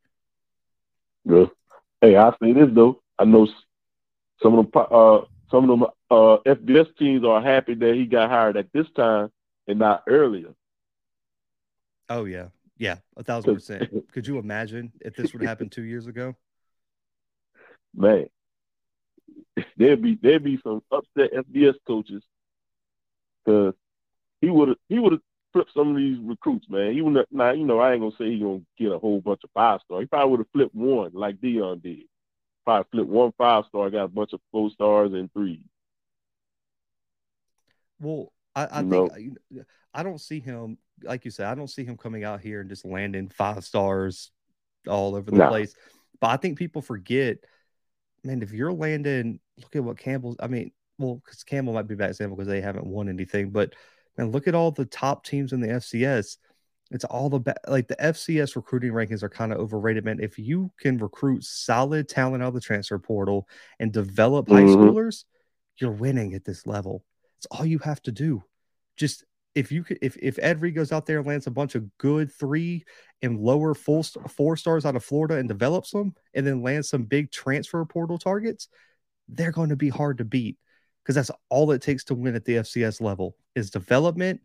Yeah. 1.25 1.47
Hey, 2.01 2.17
I 2.17 2.31
say 2.43 2.53
this 2.53 2.69
though. 2.73 3.01
I 3.17 3.25
know 3.27 3.47
some 4.43 4.59
of 4.59 4.71
the 4.71 4.79
uh, 4.81 5.25
some 5.53 5.71
of 5.71 5.79
them 5.79 5.89
uh, 6.11 6.39
FBS 6.45 6.97
teams 6.97 7.25
are 7.25 7.41
happy 7.41 7.75
that 7.75 7.95
he 7.95 8.07
got 8.07 8.29
hired 8.29 8.57
at 8.57 8.73
this 8.73 8.87
time 8.97 9.31
and 9.69 9.79
not 9.79 10.03
earlier. 10.09 10.53
Oh 12.09 12.25
yeah, 12.25 12.49
yeah, 12.79 12.97
a 13.17 13.23
thousand 13.23 13.55
percent. 13.55 13.91
Could 14.13 14.27
you 14.27 14.39
imagine 14.39 14.93
if 15.01 15.17
this 15.17 15.33
would 15.33 15.43
happen 15.43 15.69
two 15.69 15.85
years 15.85 16.07
ago? 16.07 16.37
Man, 17.95 18.27
there'd 19.77 20.03
be 20.03 20.19
there'd 20.21 20.45
be 20.45 20.61
some 20.63 20.83
upset 20.91 21.33
FBS 21.33 21.75
coaches 21.87 22.23
because 23.45 23.75
he 24.41 24.51
would 24.51 24.69
have 24.69 24.77
he 24.89 24.99
would 24.99 25.13
have 25.13 25.21
flipped 25.53 25.73
some 25.73 25.91
of 25.91 25.97
these 25.97 26.19
recruits, 26.19 26.67
man. 26.69 26.93
He 26.93 27.01
would 27.01 27.27
now 27.31 27.53
you 27.53 27.65
know 27.65 27.79
I 27.79 27.93
ain't 27.93 28.03
gonna 28.03 28.15
say 28.19 28.31
he 28.31 28.41
gonna 28.41 28.61
get 28.79 28.93
a 28.93 28.99
whole 28.99 29.21
bunch 29.21 29.41
of 29.45 29.51
five 29.55 29.81
star. 29.85 30.01
He 30.01 30.07
probably 30.07 30.31
would 30.31 30.41
have 30.41 30.51
flipped 30.53 30.75
one 30.75 31.13
like 31.15 31.37
Deion 31.37 31.83
did. 31.83 32.05
Probably 32.65 32.89
flipped 32.91 33.09
one 33.09 33.33
five 33.39 33.65
star, 33.69 33.89
got 33.89 34.05
a 34.05 34.09
bunch 34.09 34.35
of 34.35 34.41
four 34.53 34.71
stars 34.71 35.13
and 35.15 35.33
three. 35.33 35.63
Well, 37.99 38.33
I, 38.55 38.81
I 38.81 38.83
think 38.83 39.39
I 39.95 40.03
don't 40.03 40.21
see 40.21 40.41
him 40.41 40.77
like 41.03 41.25
you 41.25 41.31
said, 41.31 41.47
I 41.47 41.55
don't 41.55 41.71
see 41.71 41.85
him 41.85 41.97
coming 41.97 42.25
out 42.25 42.41
here 42.41 42.61
and 42.61 42.71
just 42.71 42.85
landing 42.85 43.29
five 43.29 43.65
stars 43.65 44.31
all 44.89 45.15
over 45.15 45.31
the 45.31 45.39
no. 45.39 45.49
place. 45.49 45.75
But 46.21 46.29
I 46.29 46.37
think 46.37 46.59
people 46.59 46.83
forget, 46.83 47.39
man, 48.25 48.43
if 48.43 48.53
you're 48.53 48.73
landing, 48.73 49.41
look 49.59 49.77
at 49.77 49.85
what 49.85 49.99
Campbell's, 49.99 50.37
I 50.41 50.49
mean, 50.49 50.73
well, 50.99 51.21
because 51.25 51.45
Campbell 51.45 51.75
might 51.75 51.89
be 51.89 51.95
bad 51.95 52.11
example 52.11 52.37
because 52.37 52.49
they 52.49 52.61
haven't 52.61 52.87
won 52.87 53.09
anything, 53.09 53.51
but 53.51 53.75
man, 54.17 54.31
look 54.31 54.49
at 54.49 54.55
all 54.55 54.71
the 54.71 54.87
top 54.87 55.25
teams 55.25 55.53
in 55.53 55.61
the 55.61 55.69
FCS. 55.69 56.39
It's 56.91 57.05
all 57.05 57.29
the 57.29 57.41
ba- 57.41 57.57
like 57.67 57.89
the 57.89 57.97
FCS 57.97 58.55
recruiting 58.55 58.93
rankings 58.93 59.23
are 59.23 59.29
kind 59.29 59.53
of 59.53 59.59
overrated, 59.59 60.05
man. 60.05 60.21
If 60.21 60.39
you 60.39 60.71
can 60.79 60.99
recruit 60.99 61.43
solid 61.43 62.09
talent 62.09 62.43
out 62.43 62.49
of 62.49 62.55
the 62.55 62.61
transfer 62.61 62.99
portal 62.99 63.49
and 63.81 63.93
develop 63.93 64.47
mm-hmm. 64.47 64.69
high 64.69 64.73
schoolers, 64.73 65.25
you're 65.79 65.91
winning 65.91 66.35
at 66.35 66.45
this 66.45 66.67
level. 66.67 67.05
It's 67.39 67.47
all 67.51 67.67
you 67.67 67.81
have 67.81 68.01
to 68.03 68.13
do. 68.13 68.45
Just 68.97 69.25
if 69.57 69.73
you 69.73 69.83
could, 69.83 69.99
if 70.03 70.17
if 70.19 70.39
Ed 70.41 70.61
Reed 70.61 70.75
goes 70.75 70.93
out 70.93 71.07
there 71.07 71.19
and 71.19 71.27
lands 71.27 71.47
a 71.47 71.51
bunch 71.51 71.75
of 71.75 71.97
good 71.97 72.31
three 72.31 72.85
and 73.23 73.41
lower 73.41 73.75
full 73.75 74.03
four 74.29 74.57
stars 74.57 74.85
out 74.85 74.97
of 74.97 75.05
Florida 75.05 75.37
and 75.37 75.49
develops 75.49 75.91
them, 75.91 76.15
and 76.35 76.47
then 76.47 76.63
lands 76.63 76.91
some 76.91 77.05
big 77.05 77.33
transfer 77.33 77.83
portal 77.87 78.19
targets, 78.19 78.69
they're 79.29 79.53
going 79.53 79.71
to 79.71 79.77
be 79.77 79.89
hard 79.89 80.19
to 80.19 80.25
beat 80.25 80.59
because 81.03 81.15
that's 81.15 81.31
all 81.49 81.71
it 81.71 81.81
takes 81.81 82.05
to 82.05 82.15
win 82.15 82.37
at 82.37 82.45
the 82.45 82.57
FCS 82.57 83.01
level 83.01 83.35
is 83.55 83.71
development 83.71 84.43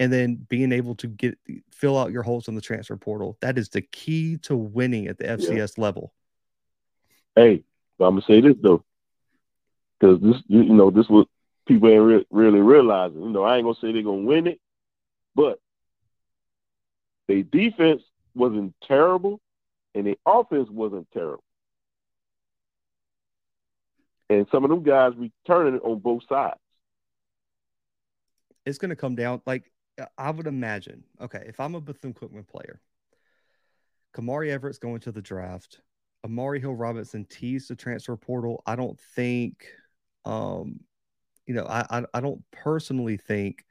and 0.00 0.10
then 0.10 0.36
being 0.48 0.72
able 0.72 0.94
to 0.94 1.08
get 1.08 1.38
fill 1.70 1.98
out 1.98 2.10
your 2.10 2.22
holes 2.22 2.48
in 2.48 2.54
the 2.54 2.62
transfer 2.62 2.96
portal. 2.96 3.36
That 3.42 3.58
is 3.58 3.68
the 3.68 3.82
key 3.82 4.38
to 4.38 4.56
winning 4.56 5.08
at 5.08 5.18
the 5.18 5.24
FCS 5.24 5.76
yeah. 5.76 5.82
level. 5.82 6.14
Hey, 7.36 7.64
I'm 8.00 8.14
gonna 8.14 8.22
say 8.22 8.40
this 8.40 8.56
though, 8.62 8.82
because 10.00 10.22
this 10.22 10.36
you 10.46 10.64
know 10.64 10.90
this 10.90 11.08
was 11.10 11.26
people 11.66 11.88
ain't 11.88 12.02
re- 12.02 12.26
really 12.30 12.60
realizing. 12.60 13.22
You 13.22 13.30
know, 13.30 13.42
I 13.42 13.56
ain't 13.56 13.64
gonna 13.64 13.76
say 13.80 13.92
they're 13.92 14.02
gonna 14.02 14.22
win 14.22 14.46
it, 14.46 14.60
but 15.34 15.58
their 17.28 17.42
defense 17.42 18.02
wasn't 18.34 18.74
terrible, 18.82 19.40
and 19.94 20.06
their 20.06 20.16
offense 20.26 20.68
wasn't 20.70 21.08
terrible. 21.12 21.44
And 24.30 24.46
some 24.50 24.64
of 24.64 24.70
them 24.70 24.82
guys 24.82 25.12
returning 25.16 25.76
it 25.76 25.82
on 25.84 25.98
both 25.98 26.22
sides. 26.28 26.58
It's 28.66 28.78
gonna 28.78 28.96
come 28.96 29.14
down 29.14 29.42
like 29.46 29.70
I 30.18 30.30
would 30.30 30.46
imagine. 30.46 31.04
Okay, 31.20 31.44
if 31.46 31.60
I'm 31.60 31.74
a 31.74 31.80
Bethune 31.80 32.14
Cookman 32.14 32.46
player, 32.46 32.80
Kamari 34.14 34.50
Everett's 34.50 34.78
going 34.78 35.00
to 35.00 35.12
the 35.12 35.22
draft. 35.22 35.80
Amari 36.24 36.60
Hill 36.60 36.74
Robinson 36.74 37.26
teased 37.26 37.68
the 37.68 37.76
transfer 37.76 38.16
portal. 38.16 38.62
I 38.66 38.76
don't 38.76 38.98
think 39.14 39.66
um, 40.24 40.80
you 41.46 41.54
know, 41.54 41.66
I, 41.66 41.86
I, 41.90 42.04
I 42.14 42.20
don't 42.20 42.42
personally 42.50 43.16
think 43.16 43.64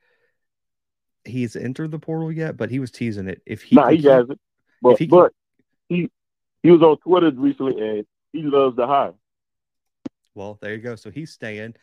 he's 1.25 1.55
entered 1.55 1.91
the 1.91 1.99
portal 1.99 2.31
yet, 2.31 2.57
but 2.57 2.69
he 2.69 2.79
was 2.79 2.91
teasing 2.91 3.27
it. 3.27 3.41
If 3.45 3.63
he, 3.63 3.75
nah, 3.75 3.89
he 3.89 4.01
hasn't. 4.01 4.39
But 4.81 4.99
he, 4.99 5.07
but 5.07 5.31
he 5.87 6.09
he 6.61 6.71
was 6.71 6.81
on 6.81 6.97
Twitter 6.97 7.31
recently, 7.31 7.81
and 7.81 8.05
he 8.31 8.43
loves 8.43 8.75
the 8.75 8.85
hire. 8.85 9.13
Well, 10.35 10.57
there 10.61 10.73
you 10.73 10.81
go. 10.81 10.95
So 10.95 11.11
he's 11.11 11.31
staying. 11.31 11.75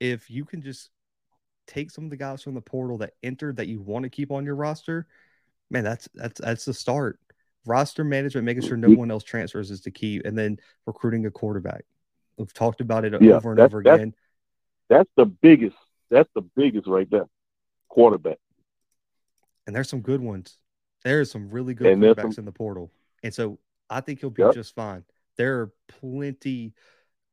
If 0.00 0.30
you 0.30 0.44
can 0.44 0.62
just 0.62 0.90
take 1.66 1.90
some 1.90 2.04
of 2.04 2.10
the 2.10 2.16
guys 2.16 2.42
from 2.42 2.54
the 2.54 2.60
portal 2.60 2.98
that 2.98 3.14
entered 3.22 3.56
that 3.56 3.66
you 3.66 3.80
want 3.80 4.04
to 4.04 4.08
keep 4.08 4.30
on 4.30 4.44
your 4.44 4.54
roster, 4.54 5.06
man, 5.70 5.84
that's 5.84 6.08
that's 6.14 6.40
that's 6.40 6.64
the 6.64 6.74
start. 6.74 7.20
Roster 7.66 8.04
management, 8.04 8.44
making 8.44 8.62
sure 8.62 8.76
no 8.76 8.88
mm-hmm. 8.88 9.00
one 9.00 9.10
else 9.10 9.24
transfers 9.24 9.70
is 9.70 9.80
the 9.80 9.90
key, 9.90 10.22
and 10.24 10.38
then 10.38 10.58
recruiting 10.86 11.26
a 11.26 11.30
quarterback. 11.30 11.84
We've 12.36 12.52
talked 12.52 12.80
about 12.80 13.04
it 13.04 13.20
Yeah, 13.20 13.34
over 13.34 13.50
and 13.50 13.60
over 13.60 13.78
again. 13.78 14.14
That's 14.88 15.10
the 15.16 15.26
biggest. 15.26 15.76
That's 16.10 16.28
the 16.34 16.42
biggest 16.42 16.86
right 16.86 17.08
there. 17.10 17.26
Quarterback. 17.88 18.38
and 19.66 19.74
there's 19.74 19.88
some 19.88 20.00
good 20.00 20.20
ones. 20.20 20.58
There's 21.02 21.30
some 21.30 21.50
really 21.50 21.74
good 21.74 21.88
And 21.88 22.02
quarterbacks 22.02 22.34
some- 22.34 22.42
in 22.42 22.44
the 22.44 22.52
portal, 22.52 22.92
and 23.24 23.34
so 23.34 23.58
I 23.90 24.00
think 24.00 24.20
he'll 24.20 24.30
be 24.30 24.42
Yep. 24.42 24.54
just 24.54 24.74
fine. 24.74 25.04
There 25.36 25.60
are 25.60 25.72
plenty. 25.88 26.72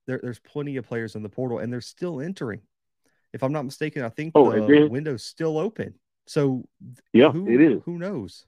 There, 0.08 0.20
there's 0.22 0.40
plenty 0.40 0.78
of 0.78 0.86
players 0.86 1.16
in 1.16 1.22
the 1.24 1.30
portal, 1.30 1.60
and 1.60 1.72
they're 1.72 1.80
still 1.82 2.20
entering. 2.22 2.62
If 3.34 3.44
I'm 3.44 3.52
not 3.52 3.64
mistaken, 3.66 4.04
I 4.04 4.10
think 4.10 4.32
Oh, 4.36 4.52
the 4.52 4.66
then- 4.66 4.90
window's 4.90 5.24
still 5.24 5.58
open. 5.58 6.00
So 6.26 6.68
Yeah, 7.14 7.32
who, 7.32 7.48
it 7.48 7.60
is. 7.62 7.82
Who 7.84 7.98
knows? 7.98 8.46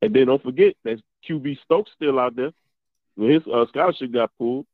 And 0.00 0.14
then 0.14 0.26
don't 0.26 0.42
forget 0.42 0.76
that 0.84 1.00
QB 1.24 1.54
Stokes 1.64 1.92
still 1.92 2.18
out 2.18 2.34
there. 2.36 2.52
His 3.16 3.46
uh, 3.46 3.66
scholarship 3.66 4.10
got 4.12 4.36
pulled. 4.36 4.66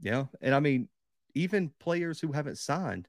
Yeah, 0.00 0.26
and 0.40 0.54
I 0.54 0.60
mean, 0.60 0.88
even 1.34 1.70
players 1.80 2.20
who 2.20 2.32
haven't 2.32 2.58
signed 2.58 3.08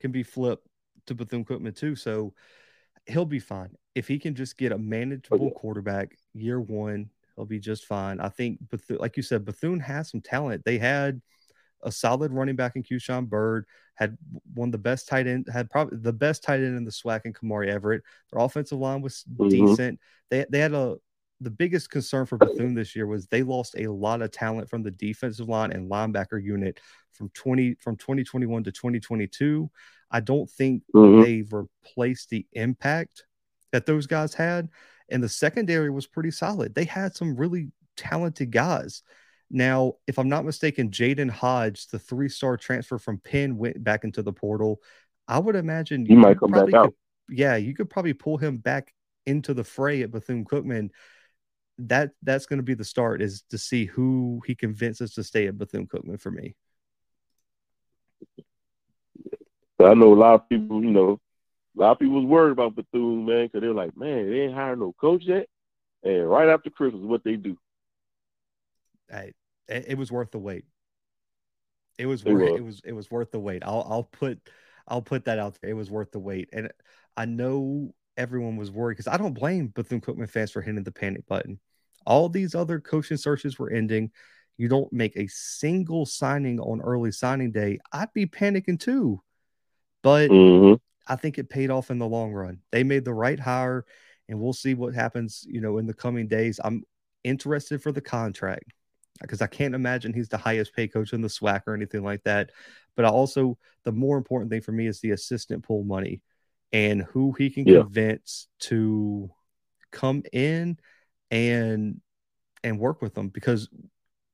can 0.00 0.12
be 0.12 0.22
flipped 0.22 0.66
to 1.06 1.14
Bethune 1.14 1.44
Cookman 1.44 1.76
too. 1.76 1.96
So 1.96 2.34
he'll 3.06 3.24
be 3.26 3.38
fine 3.38 3.76
if 3.94 4.08
he 4.08 4.18
can 4.18 4.34
just 4.34 4.56
get 4.56 4.72
a 4.72 4.78
manageable 4.78 5.50
quarterback 5.52 6.16
year 6.32 6.60
one. 6.60 7.10
He'll 7.36 7.44
be 7.44 7.58
just 7.58 7.86
fine. 7.86 8.20
I 8.20 8.28
think, 8.28 8.58
Bethune, 8.70 8.98
like 8.98 9.16
you 9.16 9.22
said, 9.22 9.44
Bethune 9.44 9.80
has 9.80 10.10
some 10.10 10.20
talent. 10.20 10.64
They 10.64 10.78
had 10.78 11.20
a 11.82 11.90
solid 11.92 12.32
running 12.32 12.56
back 12.56 12.76
in 12.76 12.82
Keyshawn 12.82 13.28
Bird, 13.28 13.66
had 13.94 14.16
one 14.54 14.68
of 14.68 14.72
the 14.72 14.78
best 14.78 15.08
tight 15.08 15.26
end, 15.26 15.48
had 15.52 15.68
probably 15.68 15.98
the 15.98 16.12
best 16.12 16.42
tight 16.42 16.60
end 16.60 16.76
in 16.76 16.84
the 16.84 16.90
SWAC 16.90 17.22
in 17.24 17.32
Kamari 17.32 17.68
Everett. 17.68 18.02
Their 18.32 18.40
offensive 18.42 18.78
line 18.78 19.02
was 19.02 19.24
Mhm. 19.36 19.50
decent. 19.50 20.00
They 20.30 20.46
they 20.48 20.60
had 20.60 20.72
a 20.72 20.96
the 21.40 21.50
biggest 21.50 21.90
concern 21.90 22.26
for 22.26 22.38
Bethune 22.38 22.74
this 22.74 22.94
year 22.94 23.06
was 23.06 23.26
they 23.26 23.42
lost 23.42 23.74
a 23.76 23.88
lot 23.88 24.22
of 24.22 24.30
talent 24.30 24.68
from 24.68 24.82
the 24.82 24.90
defensive 24.90 25.48
line 25.48 25.72
and 25.72 25.90
linebacker 25.90 26.42
unit 26.42 26.78
from 27.12 27.28
20 27.30 27.74
from 27.80 27.96
2021 27.96 28.64
to 28.64 28.72
2022. 28.72 29.70
I 30.10 30.20
don't 30.20 30.48
think 30.48 30.82
Mhm. 30.94 31.24
they've 31.24 31.52
replaced 31.52 32.30
the 32.30 32.46
impact 32.52 33.24
that 33.72 33.86
those 33.86 34.06
guys 34.06 34.34
had. 34.34 34.68
And 35.08 35.22
the 35.22 35.28
secondary 35.28 35.90
was 35.90 36.06
pretty 36.06 36.30
solid. 36.30 36.74
They 36.74 36.84
had 36.84 37.14
some 37.16 37.36
really 37.36 37.72
talented 37.96 38.50
guys. 38.50 39.02
Now, 39.50 39.94
if 40.06 40.18
I'm 40.18 40.28
not 40.28 40.44
mistaken, 40.44 40.90
Jaden 40.90 41.30
Hodge, 41.30 41.88
the 41.88 41.98
three 41.98 42.28
star 42.28 42.56
transfer 42.56 42.98
from 42.98 43.18
Penn, 43.18 43.58
went 43.58 43.82
back 43.84 44.04
into 44.04 44.22
the 44.22 44.32
portal. 44.32 44.80
I 45.28 45.38
would 45.38 45.56
imagine 45.56 46.06
He 46.06 46.14
might 46.16 46.30
you 46.30 46.40
come 46.40 46.50
back 46.52 46.70
probably 46.70 46.74
out. 46.74 46.94
yeah, 47.28 47.56
you 47.56 47.74
could 47.74 47.90
probably 47.90 48.14
pull 48.14 48.38
him 48.38 48.56
back 48.58 48.94
into 49.26 49.52
the 49.54 49.64
fray 49.64 50.02
at 50.02 50.10
Bethune 50.10 50.44
Cookman. 50.44 50.90
That 51.78 52.12
that's 52.22 52.46
going 52.46 52.58
to 52.58 52.64
be 52.64 52.74
the 52.74 52.84
start 52.84 53.20
is 53.20 53.42
to 53.50 53.58
see 53.58 53.86
who 53.86 54.40
he 54.46 54.54
convinces 54.54 55.14
to 55.14 55.24
stay 55.24 55.46
at 55.46 55.58
Bethune 55.58 55.86
Cookman 55.86 56.20
for 56.20 56.30
me. 56.30 56.54
I 59.80 59.94
know 59.94 60.12
a 60.12 60.14
lot 60.14 60.34
of 60.34 60.48
people, 60.48 60.82
you 60.82 60.90
know, 60.90 61.20
a 61.76 61.80
lot 61.80 61.92
of 61.92 61.98
people 61.98 62.14
was 62.14 62.24
worried 62.24 62.52
about 62.52 62.76
Bethune, 62.76 63.26
man, 63.26 63.46
because 63.46 63.60
they're 63.60 63.74
like, 63.74 63.96
man, 63.96 64.30
they 64.30 64.42
ain't 64.42 64.54
hired 64.54 64.78
no 64.78 64.94
coach 65.00 65.22
yet. 65.24 65.46
And 66.04 66.28
right 66.28 66.48
after 66.48 66.70
Christmas, 66.70 67.02
what 67.02 67.24
they 67.24 67.36
do? 67.36 67.56
I, 69.12 69.32
it, 69.68 69.86
it 69.88 69.98
was 69.98 70.12
worth 70.12 70.30
the 70.30 70.38
wait. 70.38 70.64
It 71.98 72.06
was 72.06 72.24
It 72.24 72.32
worth 72.32 72.42
was. 72.42 72.58
it 72.58 72.64
was 72.64 72.82
it 72.84 72.92
was 72.92 73.10
worth 73.10 73.30
the 73.30 73.40
wait. 73.40 73.62
I'll 73.64 73.86
I'll 73.88 74.04
put 74.04 74.38
I'll 74.86 75.02
put 75.02 75.24
that 75.24 75.38
out 75.38 75.58
there. 75.60 75.70
It 75.70 75.74
was 75.74 75.90
worth 75.90 76.12
the 76.12 76.18
wait, 76.18 76.50
and 76.52 76.70
I 77.16 77.24
know 77.24 77.94
everyone 78.16 78.56
was 78.56 78.70
worried 78.70 78.96
because 78.96 79.12
I 79.12 79.16
don't 79.16 79.34
blame 79.34 79.68
Bethune 79.68 80.00
Cookman 80.00 80.28
fans 80.28 80.50
for 80.50 80.62
hitting 80.62 80.82
the 80.82 80.92
panic 80.92 81.26
button. 81.26 81.58
All 82.06 82.28
these 82.28 82.54
other 82.54 82.80
coaching 82.80 83.16
searches 83.16 83.58
were 83.58 83.70
ending. 83.70 84.10
You 84.56 84.68
don't 84.68 84.92
make 84.92 85.16
a 85.16 85.26
single 85.26 86.06
signing 86.06 86.60
on 86.60 86.80
early 86.80 87.12
signing 87.12 87.50
day. 87.50 87.80
I'd 87.92 88.12
be 88.12 88.26
panicking 88.26 88.78
too, 88.78 89.22
but 90.02 90.30
Mhm. 90.30 90.80
I 91.06 91.16
think 91.16 91.38
it 91.38 91.50
paid 91.50 91.70
off 91.70 91.90
in 91.90 91.98
the 91.98 92.08
long 92.08 92.32
run. 92.32 92.60
They 92.70 92.84
made 92.84 93.04
the 93.04 93.14
right 93.14 93.38
hire, 93.38 93.84
and 94.28 94.40
we'll 94.40 94.52
see 94.52 94.74
what 94.74 94.94
happens. 94.94 95.44
You 95.48 95.60
know, 95.60 95.78
in 95.78 95.86
the 95.86 95.94
coming 95.94 96.28
days. 96.28 96.60
I'm 96.62 96.84
interested 97.24 97.82
for 97.82 97.92
the 97.92 98.00
contract 98.00 98.72
because 99.20 99.42
I 99.42 99.46
can't 99.46 99.74
imagine 99.74 100.12
he's 100.12 100.28
the 100.28 100.38
highest 100.38 100.74
paid 100.74 100.92
coach 100.92 101.12
in 101.12 101.20
the 101.20 101.28
SWAC 101.28 101.62
or 101.66 101.74
anything 101.74 102.02
like 102.02 102.22
that. 102.24 102.50
But 102.96 103.04
I 103.04 103.08
also, 103.08 103.58
the 103.84 103.92
more 103.92 104.16
important 104.16 104.50
thing 104.50 104.60
for 104.60 104.72
me 104.72 104.86
is 104.86 105.00
the 105.00 105.12
assistant 105.12 105.62
pool 105.62 105.84
money 105.84 106.20
and 106.74 107.02
who 107.02 107.32
he 107.32 107.48
can 107.50 107.66
Yeah. 107.66 107.82
convince 107.82 108.48
to 108.58 109.30
come 109.92 110.24
in 110.32 110.76
and 111.30 112.00
and 112.64 112.78
work 112.80 113.00
with 113.00 113.14
them 113.14 113.28
because 113.28 113.68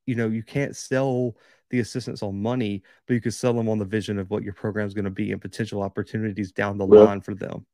you 0.07 0.15
know 0.15 0.29
you 0.29 0.43
can't 0.43 0.75
sell 0.75 1.37
the 1.69 1.79
assistants 1.81 2.23
on 2.23 2.41
money, 2.43 2.83
but 3.07 3.15
you 3.15 3.21
can 3.21 3.31
sell 3.31 3.53
them 3.53 3.69
on 3.69 3.79
the 3.79 3.85
vision 3.85 4.19
of 4.19 4.29
what 4.31 4.43
your 4.43 4.55
program 4.55 4.87
is 4.87 4.95
going 4.95 5.05
to 5.05 5.11
be 5.11 5.31
and 5.31 5.41
potential 5.41 5.83
opportunities 5.83 6.51
down 6.51 6.79
the 6.79 6.87
Well- 6.87 7.05
line 7.05 7.21
for 7.21 7.35
them. 7.35 7.65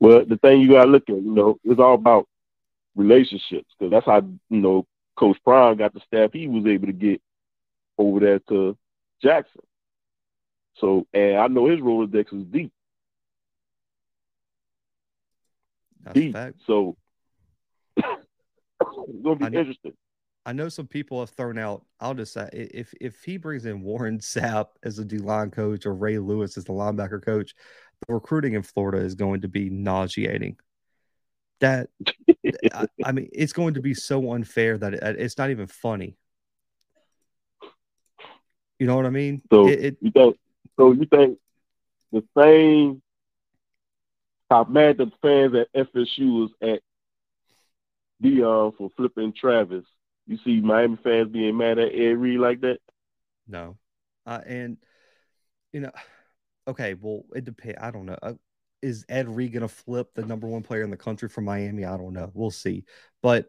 Well, 0.00 0.24
the 0.26 0.36
thing 0.36 0.60
you 0.60 0.68
got 0.68 0.84
to 0.84 0.90
look 0.90 1.08
at, 1.08 1.16
you 1.16 1.32
know, 1.34 1.58
it's 1.64 1.80
all 1.80 1.94
about 1.94 2.28
relationships 2.94 3.72
because 3.78 3.90
that's 3.90 4.06
how 4.06 4.18
you 4.20 4.60
know 4.60 4.86
Coach 5.16 5.38
Prime 5.44 5.76
got 5.76 5.94
the 5.94 6.00
staff 6.00 6.32
he 6.32 6.46
was 6.48 6.66
able 6.66 6.86
to 6.86 6.92
get 6.92 7.22
over 7.96 8.20
there 8.20 8.38
to 8.48 8.76
Jackson. 9.22 9.62
So, 10.76 11.06
and 11.12 11.36
I 11.36 11.46
know 11.48 11.66
his 11.66 11.80
Rolodex 11.80 12.32
is 12.32 12.44
deep, 12.44 12.72
That's 16.14 16.20
deep. 16.20 16.36
So 16.66 16.96
it's 17.96 18.06
gonna 19.22 19.36
be 19.36 19.44
I 19.44 19.48
know- 19.48 19.58
interesting. 19.60 19.92
I 20.46 20.52
know 20.54 20.70
some 20.70 20.86
people 20.86 21.20
have 21.20 21.28
thrown 21.30 21.58
out. 21.58 21.84
I'll 22.00 22.14
just 22.14 22.32
say 22.32 22.48
if 22.52 22.94
if 23.00 23.22
he 23.22 23.36
brings 23.36 23.66
in 23.66 23.82
Warren 23.82 24.18
Sapp 24.20 24.68
as 24.82 24.98
a 24.98 25.04
D 25.04 25.18
line 25.18 25.50
coach 25.50 25.84
or 25.84 25.94
Ray 25.94 26.18
Lewis 26.18 26.56
as 26.56 26.64
the 26.64 26.72
linebacker 26.72 27.22
coach, 27.22 27.54
the 28.06 28.14
recruiting 28.14 28.54
in 28.54 28.62
Florida 28.62 28.98
is 28.98 29.14
going 29.14 29.42
to 29.42 29.48
be 29.48 29.68
nauseating. 29.68 30.56
That 31.60 31.90
I, 32.72 32.86
I 33.04 33.12
mean, 33.12 33.28
it's 33.32 33.52
going 33.52 33.74
to 33.74 33.82
be 33.82 33.92
so 33.92 34.32
unfair 34.32 34.78
that 34.78 34.94
it, 34.94 35.02
it's 35.02 35.36
not 35.36 35.50
even 35.50 35.66
funny. 35.66 36.16
You 38.78 38.86
know 38.86 38.96
what 38.96 39.06
I 39.06 39.10
mean? 39.10 39.42
So 39.52 39.68
It- 39.68 39.84
it- 39.84 39.96
you 40.00 40.10
think? 40.12 40.36
So 40.78 40.92
you 40.92 41.04
think 41.06 41.38
the 42.12 42.22
same 42.38 43.02
how 44.50 44.64
mad 44.64 44.98
the 44.98 45.10
fans 45.22 45.54
at 45.54 45.88
FSU 45.88 46.40
was 46.40 46.50
at 46.62 46.80
Deion 48.22 48.76
for 48.76 48.90
flipping 48.96 49.32
Travis? 49.32 49.84
You 50.26 50.38
see 50.44 50.60
Miami 50.60 50.98
fans 51.02 51.32
being 51.32 51.56
mad 51.56 51.78
at 51.78 51.94
Ed 51.94 52.18
Reed 52.18 52.40
like 52.40 52.60
that? 52.60 52.78
No. 53.46 53.76
Uh, 54.26 54.40
and, 54.46 54.76
you 55.72 55.80
know, 55.80 55.90
okay, 56.66 56.94
well, 56.94 57.24
it 57.34 57.44
depends. 57.44 57.78
I 57.80 57.90
don't 57.90 58.06
know. 58.06 58.18
Uh, 58.22 58.34
is 58.82 59.04
Ed 59.08 59.28
Reed 59.28 59.52
going 59.52 59.62
to 59.62 59.68
flip 59.68 60.08
the 60.14 60.24
number 60.24 60.46
one 60.46 60.62
player 60.62 60.82
in 60.82 60.90
the 60.90 60.96
country 60.96 61.28
from 61.28 61.44
Miami? 61.44 61.84
I 61.84 61.96
don't 61.96 62.12
know. 62.12 62.30
We'll 62.34 62.50
see. 62.50 62.84
But 63.22 63.46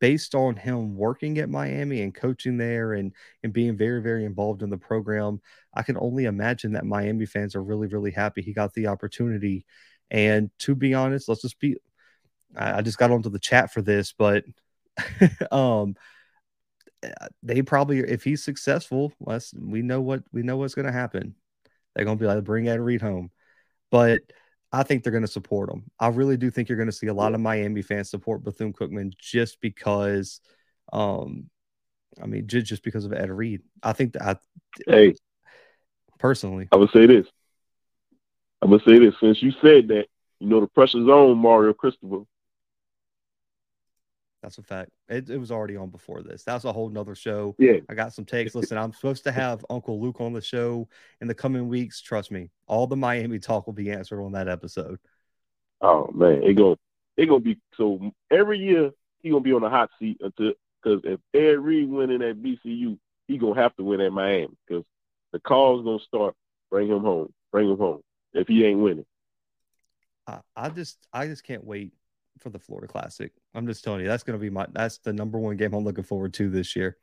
based 0.00 0.34
on 0.34 0.54
him 0.54 0.96
working 0.96 1.38
at 1.38 1.48
Miami 1.48 2.02
and 2.02 2.14
coaching 2.14 2.56
there 2.56 2.92
and, 2.92 3.12
and 3.42 3.52
being 3.52 3.76
very, 3.76 4.00
very 4.00 4.24
involved 4.24 4.62
in 4.62 4.70
the 4.70 4.78
program, 4.78 5.40
I 5.74 5.82
can 5.82 5.96
only 5.96 6.26
imagine 6.26 6.72
that 6.72 6.84
Miami 6.86 7.26
fans 7.26 7.56
are 7.56 7.62
really, 7.62 7.88
really 7.88 8.12
happy 8.12 8.42
he 8.42 8.52
got 8.52 8.72
the 8.74 8.86
opportunity. 8.86 9.66
And 10.12 10.50
to 10.58 10.74
be 10.74 10.92
honest, 10.92 11.26
let's 11.26 11.40
just 11.40 11.58
be, 11.58 11.78
I, 12.54 12.78
I 12.78 12.82
just 12.82 12.98
got 12.98 13.10
onto 13.10 13.30
the 13.30 13.38
chat 13.38 13.72
for 13.72 13.80
this, 13.80 14.12
but 14.16 14.44
um, 15.50 15.96
they 17.42 17.62
probably 17.62 18.00
if 18.00 18.22
he's 18.22 18.44
successful, 18.44 19.12
let's 19.18 19.54
we 19.54 19.80
know 19.80 20.02
what 20.02 20.22
we 20.30 20.42
know 20.42 20.58
what's 20.58 20.74
going 20.74 20.86
to 20.86 20.92
happen. 20.92 21.34
They're 21.94 22.04
going 22.04 22.18
to 22.18 22.22
be 22.22 22.28
like 22.28 22.44
bring 22.44 22.68
Ed 22.68 22.80
Reed 22.80 23.00
home, 23.00 23.30
but 23.90 24.20
I 24.70 24.82
think 24.82 25.02
they're 25.02 25.12
going 25.12 25.24
to 25.24 25.28
support 25.28 25.70
him. 25.70 25.90
I 25.98 26.08
really 26.08 26.36
do 26.36 26.50
think 26.50 26.68
you're 26.68 26.76
going 26.76 26.86
to 26.90 26.92
see 26.92 27.08
a 27.08 27.14
lot 27.14 27.34
of 27.34 27.40
Miami 27.40 27.82
fans 27.82 28.10
support 28.10 28.44
Bethune 28.44 28.72
Cookman 28.72 29.12
just 29.18 29.60
because, 29.60 30.40
um, 30.92 31.50
I 32.22 32.26
mean, 32.26 32.46
just 32.46 32.66
just 32.66 32.84
because 32.84 33.06
of 33.06 33.14
Ed 33.14 33.30
Reed. 33.30 33.62
I 33.82 33.94
think 33.94 34.12
that 34.12 34.22
I, 34.22 34.36
Hey, 34.86 35.14
personally, 36.18 36.68
I 36.70 36.76
would 36.76 36.90
say 36.90 37.06
this. 37.06 37.26
I 38.62 38.66
would 38.66 38.82
say 38.84 38.98
this. 38.98 39.14
Since 39.20 39.42
you 39.42 39.52
said 39.60 39.88
that, 39.88 40.06
you 40.38 40.48
know 40.48 40.60
the 40.60 40.68
pressure's 40.68 41.08
on 41.08 41.36
Mario 41.36 41.72
Cristobal. 41.72 42.26
That's 44.42 44.58
a 44.58 44.62
fact. 44.62 44.90
It, 45.08 45.30
it 45.30 45.38
was 45.38 45.52
already 45.52 45.76
on 45.76 45.90
before 45.90 46.22
this. 46.22 46.42
That's 46.42 46.64
a 46.64 46.72
whole 46.72 46.88
nother 46.88 47.14
show. 47.14 47.54
Yeah. 47.58 47.78
I 47.88 47.94
got 47.94 48.12
some 48.12 48.24
takes. 48.24 48.56
Listen, 48.56 48.76
I'm 48.76 48.92
supposed 48.92 49.24
to 49.24 49.32
have 49.32 49.64
Uncle 49.70 50.00
Luke 50.00 50.20
on 50.20 50.32
the 50.32 50.40
show 50.40 50.88
in 51.20 51.28
the 51.28 51.34
coming 51.34 51.68
weeks. 51.68 52.00
Trust 52.00 52.30
me, 52.30 52.50
all 52.66 52.86
the 52.86 52.96
Miami 52.96 53.38
talk 53.38 53.66
will 53.66 53.74
be 53.74 53.90
answered 53.90 54.22
on 54.22 54.32
that 54.32 54.48
episode. 54.48 54.98
Oh 55.80 56.10
man, 56.12 56.42
it 56.42 56.54
going 56.54 56.76
it 57.16 57.26
gonna 57.26 57.40
be 57.40 57.58
so 57.76 58.12
every 58.30 58.58
year 58.58 58.90
he 59.22 59.30
gonna 59.30 59.42
be 59.42 59.52
on 59.52 59.62
the 59.62 59.70
hot 59.70 59.90
seat 59.98 60.20
until 60.20 60.52
because 60.82 61.00
if 61.04 61.20
Ed 61.34 61.58
Reed 61.58 61.88
winning 61.88 62.22
at 62.22 62.42
BCU, 62.42 62.98
he 63.28 63.38
gonna 63.38 63.60
have 63.60 63.76
to 63.76 63.84
win 63.84 64.00
at 64.00 64.12
Miami 64.12 64.48
because 64.66 64.84
the 65.32 65.38
call's 65.40 65.84
gonna 65.84 66.00
start 66.00 66.34
Bring 66.72 66.88
him 66.88 67.00
home. 67.00 67.30
Bring 67.52 67.68
him 67.68 67.76
home. 67.76 68.00
If 68.34 68.48
he 68.48 68.64
ain't 68.64 68.80
winning. 68.80 69.04
I, 70.26 70.40
I 70.56 70.68
just 70.70 70.98
I 71.12 71.26
just 71.26 71.44
can't 71.44 71.64
wait 71.64 71.92
for 72.38 72.50
the 72.50 72.58
Florida 72.58 72.88
Classic. 72.88 73.32
I'm 73.54 73.66
just 73.66 73.84
telling 73.84 74.00
you, 74.00 74.06
that's 74.06 74.22
going 74.22 74.38
to 74.38 74.42
be 74.42 74.50
my 74.50 74.66
that's 74.72 74.98
the 74.98 75.12
number 75.12 75.38
one 75.38 75.56
game 75.56 75.74
I'm 75.74 75.84
looking 75.84 76.04
forward 76.04 76.32
to 76.34 76.48
this 76.48 76.74
year, 76.76 76.96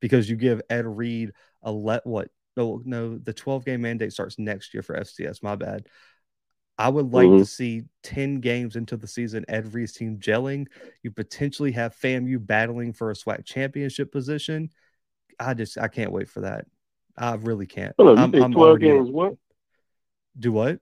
because 0.00 0.28
you 0.28 0.36
give 0.36 0.62
Ed 0.70 0.86
Reed 0.86 1.32
a 1.62 1.70
let 1.70 2.06
what 2.06 2.30
no 2.56 2.80
no 2.84 3.18
the 3.18 3.32
12 3.32 3.64
game 3.64 3.82
mandate 3.82 4.12
starts 4.12 4.38
next 4.38 4.72
year 4.74 4.82
for 4.82 4.96
FCS. 4.96 5.42
My 5.42 5.56
bad. 5.56 5.86
I 6.78 6.90
would 6.90 7.10
like 7.14 7.28
Mhm. 7.30 7.38
to 7.38 7.44
see 7.46 7.84
10 8.02 8.40
games 8.40 8.76
into 8.76 8.98
the 8.98 9.06
season, 9.06 9.46
Ed 9.48 9.72
Reed's 9.72 9.92
team 9.92 10.18
gelling. 10.18 10.66
You 11.02 11.10
potentially 11.10 11.72
have 11.72 11.96
FAMU 11.96 12.44
battling 12.44 12.92
for 12.92 13.10
a 13.10 13.14
SWAC 13.14 13.46
championship 13.46 14.12
position. 14.12 14.68
I 15.40 15.54
just 15.54 15.78
I 15.78 15.88
can't 15.88 16.12
wait 16.12 16.28
for 16.28 16.40
that. 16.42 16.66
I 17.16 17.34
really 17.36 17.66
can't. 17.66 17.94
Hold 17.98 18.18
on, 18.18 18.32
you 18.32 18.38
I'm, 18.40 18.44
I'm 18.44 18.52
12 18.52 18.80
games 18.80 19.10
what? 19.10 19.36
Do 20.38 20.52
what? 20.52 20.80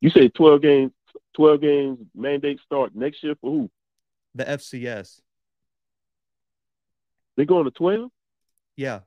You 0.00 0.10
say 0.10 0.28
12 0.28 0.62
games 0.62 0.92
12 1.34 1.60
games 1.60 1.98
mandate 2.14 2.60
start 2.64 2.94
next 2.94 3.22
year 3.22 3.34
for 3.40 3.50
who? 3.50 3.70
The 4.34 4.44
FCS. 4.44 5.20
They 7.36 7.44
going 7.44 7.64
to 7.64 7.70
12? 7.70 8.10
Yeah. 8.76 9.00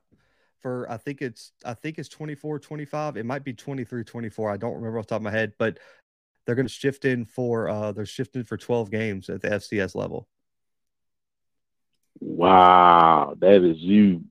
For 0.62 0.90
I 0.90 0.96
think 0.96 1.22
it's 1.22 1.52
I 1.64 1.74
think 1.74 1.98
it's 1.98 2.08
24 2.08 2.58
25. 2.58 3.16
It 3.16 3.24
might 3.24 3.44
be 3.44 3.52
23 3.52 4.04
24. 4.04 4.50
I 4.50 4.56
don't 4.56 4.74
remember 4.74 4.98
off 4.98 5.06
the 5.06 5.10
top 5.10 5.20
of 5.20 5.22
my 5.22 5.30
head, 5.30 5.54
but 5.58 5.78
they're 6.44 6.54
going 6.54 6.66
to 6.66 6.72
shift 6.72 7.04
in 7.04 7.24
for 7.24 7.68
uh 7.68 7.92
they're 7.92 8.06
shifting 8.06 8.44
for 8.44 8.56
12 8.56 8.90
games 8.90 9.30
at 9.30 9.40
the 9.40 9.48
FCS 9.48 9.94
level. 9.94 10.28
Wow, 12.20 13.36
that 13.38 13.64
is 13.64 13.78
huge. 13.78 14.22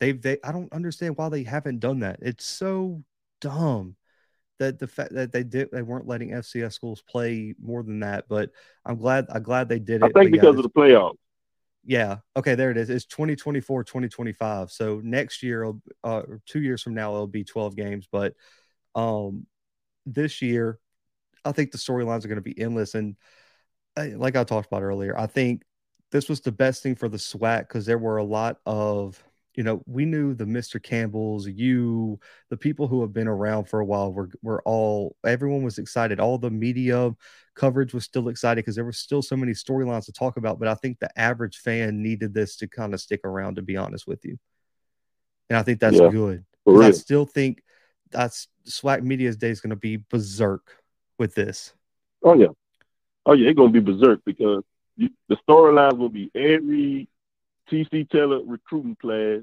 They've 0.00 0.20
they 0.20 0.38
I 0.42 0.50
don't 0.50 0.72
understand 0.72 1.16
why 1.16 1.28
they 1.28 1.44
haven't 1.44 1.78
done 1.78 2.00
that. 2.00 2.18
It's 2.22 2.44
so 2.44 3.04
dumb 3.40 3.94
that 4.58 4.78
the 4.78 4.86
fact 4.86 5.14
that 5.14 5.32
they 5.32 5.42
did 5.42 5.68
they 5.72 5.82
weren't 5.82 6.06
letting 6.06 6.30
FCS 6.30 6.72
schools 6.72 7.02
play 7.08 7.54
more 7.60 7.82
than 7.82 8.00
that, 8.00 8.26
but 8.28 8.50
I'm 8.84 8.96
glad 8.96 9.26
I'm 9.30 9.42
glad 9.42 9.68
they 9.68 9.78
did 9.78 10.02
it. 10.02 10.04
I 10.04 10.08
think 10.08 10.34
yeah, 10.34 10.40
because 10.42 10.56
this- 10.56 10.64
of 10.64 10.72
the 10.72 10.80
playoffs. 10.80 11.16
Yeah. 11.84 12.18
Okay. 12.36 12.54
There 12.54 12.70
it 12.70 12.76
is. 12.76 12.90
It's 12.90 13.06
2024, 13.06 13.82
2025. 13.84 14.70
So 14.70 15.00
next 15.02 15.42
year, 15.42 15.64
uh, 15.64 15.72
or 16.04 16.42
two 16.44 16.60
years 16.60 16.82
from 16.82 16.92
now, 16.92 17.14
it'll 17.14 17.26
be 17.26 17.44
12 17.44 17.76
games. 17.76 18.06
But 18.10 18.34
um, 18.94 19.46
this 20.04 20.42
year, 20.42 20.80
I 21.46 21.52
think 21.52 21.70
the 21.70 21.78
storylines 21.78 22.24
are 22.24 22.28
going 22.28 22.36
to 22.36 22.42
be 22.42 22.60
endless. 22.60 22.94
And 22.94 23.16
uh, 23.96 24.08
like 24.16 24.36
I 24.36 24.44
talked 24.44 24.66
about 24.66 24.82
earlier, 24.82 25.18
I 25.18 25.28
think 25.28 25.62
this 26.10 26.28
was 26.28 26.42
the 26.42 26.52
best 26.52 26.82
thing 26.82 26.94
for 26.94 27.08
the 27.08 27.16
SWAC 27.16 27.60
because 27.60 27.86
there 27.86 27.96
were 27.96 28.18
a 28.18 28.24
lot 28.24 28.58
of, 28.66 29.22
you 29.58 29.64
know, 29.64 29.82
we 29.86 30.04
knew 30.04 30.34
the 30.34 30.44
Mr. 30.44 30.80
Campbells, 30.80 31.48
you, 31.48 32.20
the 32.48 32.56
people 32.56 32.86
who 32.86 33.00
have 33.00 33.12
been 33.12 33.26
around 33.26 33.64
for 33.64 33.80
a 33.80 33.84
while 33.84 34.12
were, 34.12 34.30
were 34.40 34.62
all, 34.62 35.16
everyone 35.26 35.64
was 35.64 35.78
excited. 35.78 36.20
All 36.20 36.38
the 36.38 36.48
media 36.48 37.12
coverage 37.56 37.92
was 37.92 38.04
still 38.04 38.28
excited 38.28 38.58
because 38.64 38.76
there 38.76 38.84
were 38.84 38.92
still 38.92 39.20
so 39.20 39.36
many 39.36 39.50
storylines 39.50 40.04
to 40.04 40.12
talk 40.12 40.36
about. 40.36 40.60
But 40.60 40.68
I 40.68 40.74
think 40.74 41.00
the 41.00 41.10
average 41.18 41.56
fan 41.56 42.04
needed 42.04 42.32
this 42.32 42.54
to 42.58 42.68
kind 42.68 42.94
of 42.94 43.00
stick 43.00 43.22
around, 43.24 43.56
to 43.56 43.62
be 43.62 43.76
honest 43.76 44.06
with 44.06 44.24
you. 44.24 44.38
And 45.50 45.58
I 45.58 45.64
think 45.64 45.80
that's 45.80 45.98
Yeah, 45.98 46.08
good. 46.08 46.44
I 46.68 46.92
still 46.92 47.26
think 47.26 47.60
that's 48.12 48.46
SWAC 48.68 49.02
Media's 49.02 49.38
day 49.38 49.50
is 49.50 49.60
going 49.60 49.70
to 49.70 49.76
be 49.76 49.96
berserk 50.08 50.72
with 51.18 51.34
this. 51.34 51.74
Oh 52.22 52.34
yeah, 52.34 52.54
oh 53.26 53.32
yeah, 53.32 53.48
it's 53.48 53.56
gonna 53.56 53.72
be 53.72 53.80
berserk 53.80 54.20
because 54.24 54.62
you, 54.96 55.10
the 55.28 55.36
storylines 55.48 55.98
will 55.98 56.10
be 56.10 56.30
every 56.32 57.08
TC 57.70 58.08
Taylor 58.10 58.40
recruiting 58.44 58.96
class. 59.00 59.40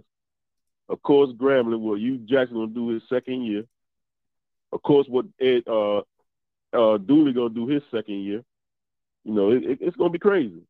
Of 0.90 1.02
course, 1.02 1.32
Grambling. 1.34 1.82
Well, 1.82 1.98
Hue 1.98 2.18
Jackson 2.20 2.58
gonna 2.58 2.68
do 2.68 2.90
his 2.90 3.04
second 3.10 3.44
year. 3.46 3.64
Of 4.72 4.82
course, 4.84 5.08
what 5.10 5.26
Ed 5.42 5.64
uh 5.68 6.00
uh 6.74 6.98
Dooley 6.98 7.34
gonna 7.34 7.50
do 7.54 7.68
his 7.68 7.84
second 7.92 8.24
year. 8.24 8.44
You 9.24 9.34
know, 9.34 9.52
it, 9.52 9.64
it, 9.64 9.78
it's 9.82 9.98
gonna 9.98 10.10
be 10.12 10.20
crazy. 10.20 10.62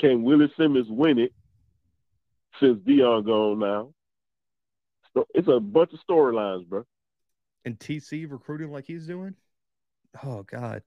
Can 0.00 0.22
Willie 0.22 0.52
Simmons 0.56 0.88
win 0.88 1.18
it 1.18 1.32
since 2.60 2.78
Deion 2.80 3.24
gone 3.26 3.58
now? 3.58 3.92
So 5.14 5.26
it's 5.34 5.48
a 5.48 5.60
bunch 5.60 5.92
of 5.92 6.00
storylines, 6.08 6.66
bro. 6.66 6.84
and 7.64 7.78
TC 7.78 8.30
recruiting 8.30 8.70
like 8.72 8.86
he's 8.86 9.06
doing, 9.06 9.34
oh 10.24 10.42
god, 10.42 10.82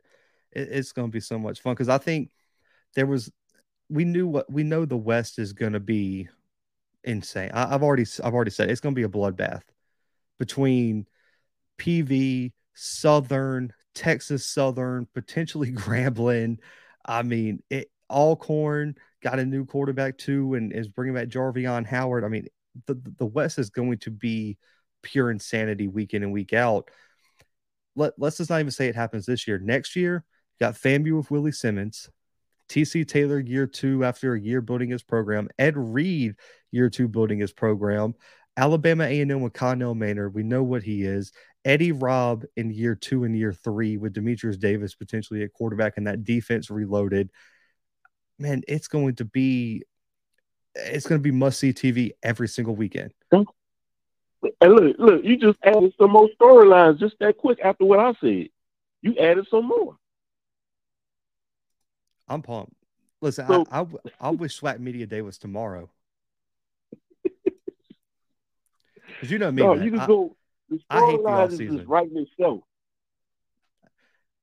it, 0.52 0.70
it's 0.72 0.92
to 0.94 1.08
be 1.08 1.20
so 1.20 1.38
much 1.40 1.62
fun 1.62 1.74
because 1.74 1.90
I 1.90 1.98
think 2.00 2.32
there 2.96 3.06
was 3.08 3.32
we 3.90 4.06
knew 4.06 4.28
what 4.28 4.52
we 4.52 4.64
know 4.64 4.86
the 4.86 4.98
West 4.98 5.40
is 5.40 5.54
going 5.54 5.74
to 5.74 5.80
be 5.80 6.28
insane. 7.04 7.52
I, 7.54 7.74
I've 7.74 7.84
already 7.84 8.06
I've 8.24 8.34
already 8.34 8.52
said 8.52 8.70
it's 8.70 8.82
going 8.82 8.96
to 8.96 9.00
be 9.00 9.06
a 9.06 9.10
bloodbath 9.10 9.62
between 10.40 11.06
PV, 11.78 12.52
Southern, 12.74 13.74
Texas 13.94 14.46
Southern, 14.46 15.08
potentially 15.14 15.72
Grambling. 15.74 16.58
I 17.06 17.24
mean, 17.24 17.62
it 17.70 17.90
Alcorn 18.10 18.96
got 19.22 19.40
a 19.40 19.46
new 19.46 19.66
quarterback 19.66 20.18
too, 20.18 20.56
and 20.56 20.74
is 20.74 20.88
bringing 20.88 21.16
back 21.16 21.28
Jarveon 21.28 21.86
Howard. 21.86 22.24
I 22.24 22.28
mean, 22.28 22.48
the 22.88 23.00
the 23.18 23.26
West 23.26 23.60
is 23.60 23.70
going 23.70 24.00
to 24.00 24.12
be 24.12 24.58
pure 25.02 25.30
insanity 25.30 25.88
week 25.88 26.14
in 26.14 26.24
and 26.24 26.34
week 26.34 26.54
out. 26.54 26.90
Let 27.96 28.14
let's 28.18 28.38
just 28.38 28.50
not 28.50 28.60
even 28.60 28.72
say 28.72 28.88
it 28.88 28.96
happens 28.96 29.26
this 29.26 29.48
year. 29.48 29.60
Next 29.60 29.96
year, 29.96 30.24
got 30.60 30.74
FAMU 30.76 31.18
with 31.18 31.32
Willie 31.32 31.52
Simmons, 31.52 32.10
TC 32.70 33.08
Taylor 33.08 33.40
year 33.40 33.68
two 33.68 34.04
after 34.04 34.34
a 34.34 34.40
year 34.40 34.62
building 34.62 34.90
his 34.90 35.04
program, 35.04 35.50
Ed 35.58 35.76
Reed 35.78 36.36
year 36.72 36.90
two 36.90 37.08
building 37.08 37.40
his 37.40 37.54
program, 37.54 38.16
Alabama 38.58 39.04
A&M 39.04 39.42
with 39.42 39.54
Connell 39.54 39.96
Maynard. 39.96 40.34
We 40.34 40.44
know 40.44 40.64
what 40.64 40.84
he 40.84 41.04
is. 41.04 41.32
Eddie 41.64 41.92
Robb 41.92 42.46
in 42.56 42.72
year 42.72 42.96
two 42.96 43.24
and 43.24 43.36
year 43.36 43.52
three 43.52 43.98
with 43.98 44.14
Demetrius 44.14 44.58
Davis 44.58 44.96
potentially 44.96 45.44
at 45.44 45.54
quarterback 45.54 45.98
and 45.98 46.08
that 46.08 46.24
defense 46.24 46.70
reloaded. 46.70 47.32
Man, 48.38 48.62
it's 48.68 48.88
going 48.88 49.16
to 49.16 49.26
be 49.26 49.84
it's 50.76 51.08
going 51.08 51.20
to 51.20 51.24
be 51.24 51.32
must 51.32 51.60
see 51.60 51.74
TV 51.74 52.12
every 52.22 52.48
single 52.48 52.76
weekend. 52.76 53.14
And 54.62 54.74
look, 54.74 54.96
look, 55.00 55.24
you 55.24 55.38
just 55.38 55.58
added 55.64 55.94
some 55.98 56.12
more 56.12 56.30
storylines 56.40 57.00
just 57.00 57.16
that 57.20 57.38
quick 57.38 57.60
after 57.64 57.86
what 57.86 58.00
I 58.00 58.14
said. 58.22 58.50
You 59.02 59.18
added 59.18 59.48
some 59.50 59.68
more. 59.68 59.96
I'm 62.28 62.42
pumped. 62.42 62.74
Listen, 63.22 63.48
So- 63.48 63.66
I, 63.72 63.82
I 63.82 63.86
I 64.20 64.30
wish 64.32 64.60
SWAC 64.60 64.80
Media 64.80 65.06
Day 65.06 65.22
was 65.22 65.38
tomorrow. 65.38 65.90
Because 69.08 69.32
you 69.32 69.38
know 69.40 69.52
me, 69.52 69.62
no, 69.64 69.76
man. 69.76 69.84
you 69.86 69.92
can 69.92 70.00
I- 70.02 70.08
go. 70.08 70.36
The 70.68 70.80
I 70.90 71.00
hate 71.12 71.18
the 71.18 71.24
storyline 71.24 71.48
is 71.48 71.54
off-season. 71.54 71.78
just 71.78 71.88
writing 71.90 72.18
itself. 72.18 72.60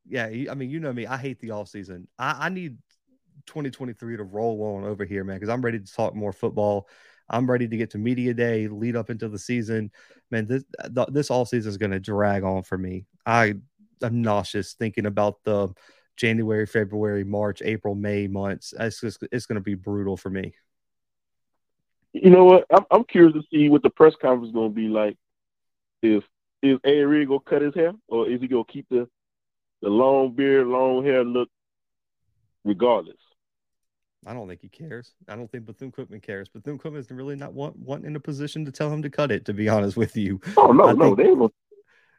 yeah, 0.09 0.27
I 0.51 0.55
mean, 0.55 0.71
you 0.71 0.79
know 0.79 0.93
me. 0.93 1.05
I 1.05 1.17
hate 1.17 1.41
the 1.41 1.51
off 1.51 1.67
season. 1.69 2.07
I, 2.17 2.47
I 2.47 2.49
need 2.49 2.79
2023 3.47 4.19
to 4.19 4.23
roll 4.23 4.77
on 4.77 4.85
over 4.85 5.05
here, 5.05 5.25
man, 5.25 5.37
because 5.37 5.49
I'm 5.49 5.63
ready 5.63 5.81
to 5.81 5.93
talk 5.93 6.15
more 6.15 6.33
football. 6.33 6.89
I'm 7.29 7.51
ready 7.51 7.67
to 7.67 7.77
get 7.77 7.91
to 7.91 7.99
media 7.99 8.35
day, 8.35 8.69
lead 8.69 8.95
up 8.95 9.11
into 9.11 9.29
the 9.29 9.39
season. 9.39 9.91
Man, 10.31 10.47
this 10.47 10.63
this 11.09 11.29
all 11.31 11.45
season 11.45 11.69
is 11.71 11.77
going 11.77 11.91
to 11.91 11.99
drag 12.01 12.45
on 12.45 12.63
for 12.63 12.79
me. 12.79 13.07
I 13.27 13.55
I 14.01 14.07
am 14.07 14.23
nauseous 14.23 14.75
thinking 14.75 15.07
about 15.07 15.43
the 15.43 15.71
January, 16.17 16.67
February, 16.67 17.25
March, 17.25 17.63
April, 17.63 17.95
May 17.95 18.27
months. 18.27 18.75
It's 18.79 19.01
just 19.01 19.25
it's 19.33 19.47
going 19.47 19.57
to 19.57 19.63
be 19.63 19.75
brutal 19.75 20.17
for 20.17 20.31
me. 20.31 20.55
You 22.13 22.31
know 22.31 22.45
what? 22.45 22.67
I'm, 22.71 22.85
I'm 22.91 23.05
curious 23.05 23.35
to 23.35 23.43
see 23.51 23.69
what 23.69 23.83
the 23.83 23.91
press 23.91 24.15
conference 24.21 24.49
is 24.49 24.55
going 24.55 24.71
to 24.71 24.75
be 24.75 24.89
like. 24.89 25.17
If 26.03 26.25
is 26.63 26.79
Reed 26.85 27.29
gonna 27.29 27.41
cut 27.41 27.63
his 27.63 27.75
hair, 27.75 27.93
or 28.09 28.29
is 28.29 28.41
he 28.41 28.49
gonna 28.49 28.65
keep 28.65 28.87
the 28.91 29.09
the 29.81 29.89
long 29.89 30.33
beard, 30.35 30.67
long 30.67 31.05
hair 31.05 31.25
look, 31.25 31.49
regardless? 32.65 33.17
I 34.27 34.33
don't 34.33 34.47
think 34.49 34.61
he 34.63 34.69
cares. 34.69 35.13
I 35.29 35.35
don't 35.35 35.51
think 35.51 35.67
Bethune 35.67 35.91
Cookman 35.91 36.23
cares. 36.23 36.49
Bethune 36.49 36.79
is 36.97 37.11
really 37.11 37.35
not 37.35 37.53
want, 37.55 37.77
want 37.77 38.05
in 38.05 38.15
a 38.15 38.21
position 38.21 38.65
to 38.65 38.73
tell 38.73 38.93
him 38.93 39.03
to 39.03 39.11
cut 39.11 39.33
it. 39.33 39.45
To 39.47 39.53
be 39.53 39.69
honest 39.69 39.97
with 39.97 40.17
you, 40.17 40.41
Oh 40.57 40.71
no, 40.73 40.89
I 40.89 40.93
no, 40.93 41.15
they 41.17 41.25
gonna. 41.25 41.49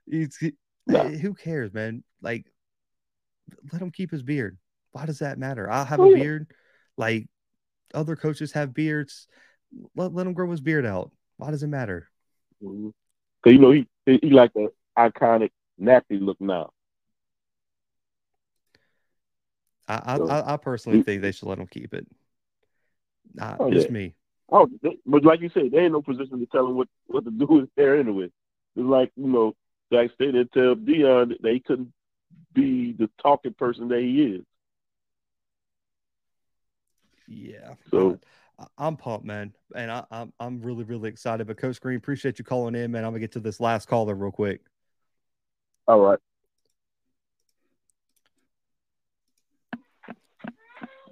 he's, 0.09 0.35
he- 0.37 0.55
Nah. 0.85 1.05
who 1.05 1.33
cares, 1.33 1.73
man? 1.73 2.03
Like, 2.21 2.51
let 3.71 3.81
him 3.81 3.91
keep 3.91 4.11
his 4.11 4.23
beard. 4.23 4.57
Why 4.91 5.05
does 5.05 5.19
that 5.19 5.37
matter? 5.39 5.69
I 5.69 5.83
have 5.83 5.99
Oh, 5.99 6.11
a 6.11 6.13
beard. 6.13 6.47
Like 6.97 7.27
other 7.93 8.15
coaches 8.15 8.51
have 8.53 8.73
beards. 8.73 9.27
Let, 9.95 10.13
let 10.13 10.27
him 10.27 10.33
grow 10.33 10.49
his 10.51 10.61
beard 10.61 10.85
out. 10.85 11.11
Why 11.37 11.51
does 11.51 11.63
it 11.63 11.67
matter? 11.67 12.09
Mhm. 12.63 12.93
Cause 13.43 13.53
you 13.53 13.59
know 13.59 13.71
he 13.71 13.87
he, 14.05 14.19
he 14.21 14.29
like 14.29 14.53
the 14.53 14.71
iconic 14.97 15.49
nappy 15.81 16.21
look 16.21 16.39
now. 16.39 16.71
I 19.87 20.01
I, 20.05 20.17
So- 20.17 20.27
I, 20.29 20.53
I 20.53 20.57
personally 20.57 21.01
think 21.03 21.21
they 21.21 21.31
should 21.31 21.47
let 21.49 21.59
him 21.59 21.67
keep 21.67 21.93
it. 21.93 22.07
Nah, 23.33 23.57
Oh, 23.59 23.71
just 23.71 23.87
yeah. 23.87 23.93
me. 23.93 24.15
Oh, 24.49 24.69
they, 24.81 24.97
but 25.05 25.23
like 25.25 25.41
you 25.41 25.49
said, 25.49 25.71
they 25.71 25.79
ain't 25.79 25.93
no 25.93 26.01
position 26.01 26.39
to 26.39 26.45
tell 26.45 26.67
him 26.67 26.75
what 26.75 26.87
what 27.07 27.25
to 27.25 27.31
do 27.31 27.45
with 27.47 27.61
his 27.61 27.69
hair 27.77 27.97
anyway. 27.99 28.25
It's 28.75 28.85
like 28.85 29.11
you 29.15 29.27
know, 29.27 29.53
Jack 29.91 30.11
State 30.13 30.33
they 30.33 30.43
tell 30.45 30.75
Deion 30.75 31.33
that 31.41 31.53
he 31.53 31.59
couldn't 31.59 31.91
be 32.53 32.93
the 32.93 33.09
talking 33.21 33.53
person 33.53 33.87
that 33.89 33.99
he 34.01 34.23
is. 34.23 34.45
Yeah. 37.27 37.73
So- 37.89 38.19
I- 38.59 38.67
I'm 38.77 38.97
pumped, 38.97 39.25
man, 39.25 39.51
and 39.75 39.91
I, 39.91 40.05
I'm 40.11 40.31
I'm 40.39 40.61
really 40.61 40.83
really 40.83 41.09
excited. 41.09 41.47
But 41.47 41.57
Coach 41.57 41.81
Green, 41.81 41.97
appreciate 41.97 42.37
you 42.37 42.45
calling 42.45 42.75
in, 42.75 42.91
man. 42.91 43.03
I'm 43.03 43.09
gonna 43.09 43.19
get 43.19 43.31
to 43.31 43.39
this 43.39 43.59
last 43.59 43.87
caller 43.87 44.13
real 44.13 44.31
quick. 44.31 44.61
All 45.87 45.99
right. 45.99 46.19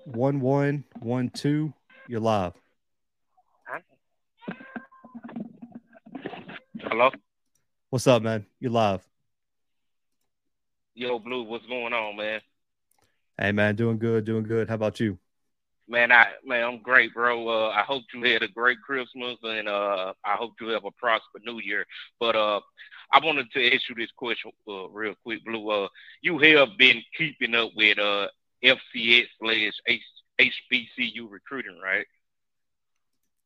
One 0.06 0.40
one 0.40 0.84
one 1.00 1.30
two. 1.30 1.74
You're 2.08 2.20
live. 2.20 2.54
Hello? 6.80 7.10
What's 7.90 8.06
up, 8.06 8.22
man? 8.22 8.46
You're 8.60 8.72
live. 8.72 9.08
Yo, 11.02 11.18
Blue, 11.18 11.42
what's 11.42 11.66
going 11.66 11.94
on, 11.94 12.16
man? 12.16 12.40
Hey, 13.36 13.52
man, 13.52 13.76
doing 13.76 13.98
good, 13.98 14.24
doing 14.24 14.44
good. 14.44 14.70
How 14.70 14.76
about 14.76 15.00
you? 15.00 15.18
Man, 15.88 16.12
I 16.12 16.28
man, 16.46 16.64
I'm 16.64 16.84
great, 16.84 17.12
bro. 17.16 17.48
Uh, 17.50 17.70
I 17.70 17.82
hope 17.82 18.04
you 18.14 18.22
had 18.22 18.44
a 18.44 18.48
great 18.48 18.78
Christmas, 18.86 19.36
and 19.42 19.68
uh, 19.68 20.14
I 20.24 20.36
hope 20.36 20.52
you 20.62 20.68
have 20.68 20.86
a 20.86 20.92
prosperous 20.92 21.44
New 21.44 21.60
Year. 21.60 21.88
But 22.20 22.36
uh, 22.36 22.60
I 23.12 23.20
wanted 23.26 23.52
to 23.52 23.74
ask 23.74 23.90
you 23.90 23.96
this 23.96 24.12
question 24.16 24.52
uh, 24.70 24.90
real 24.90 25.16
quick, 25.24 25.44
Blue. 25.44 25.68
Uh, 25.72 25.88
you 26.22 26.38
have 26.38 26.78
been 26.78 27.02
keeping 27.18 27.56
up 27.56 27.72
with 27.76 27.98
uh, 27.98 28.28
FCS 28.64 29.26
slash 29.40 29.72
HBCU 30.40 31.28
recruiting, 31.28 31.80
right? 31.84 32.06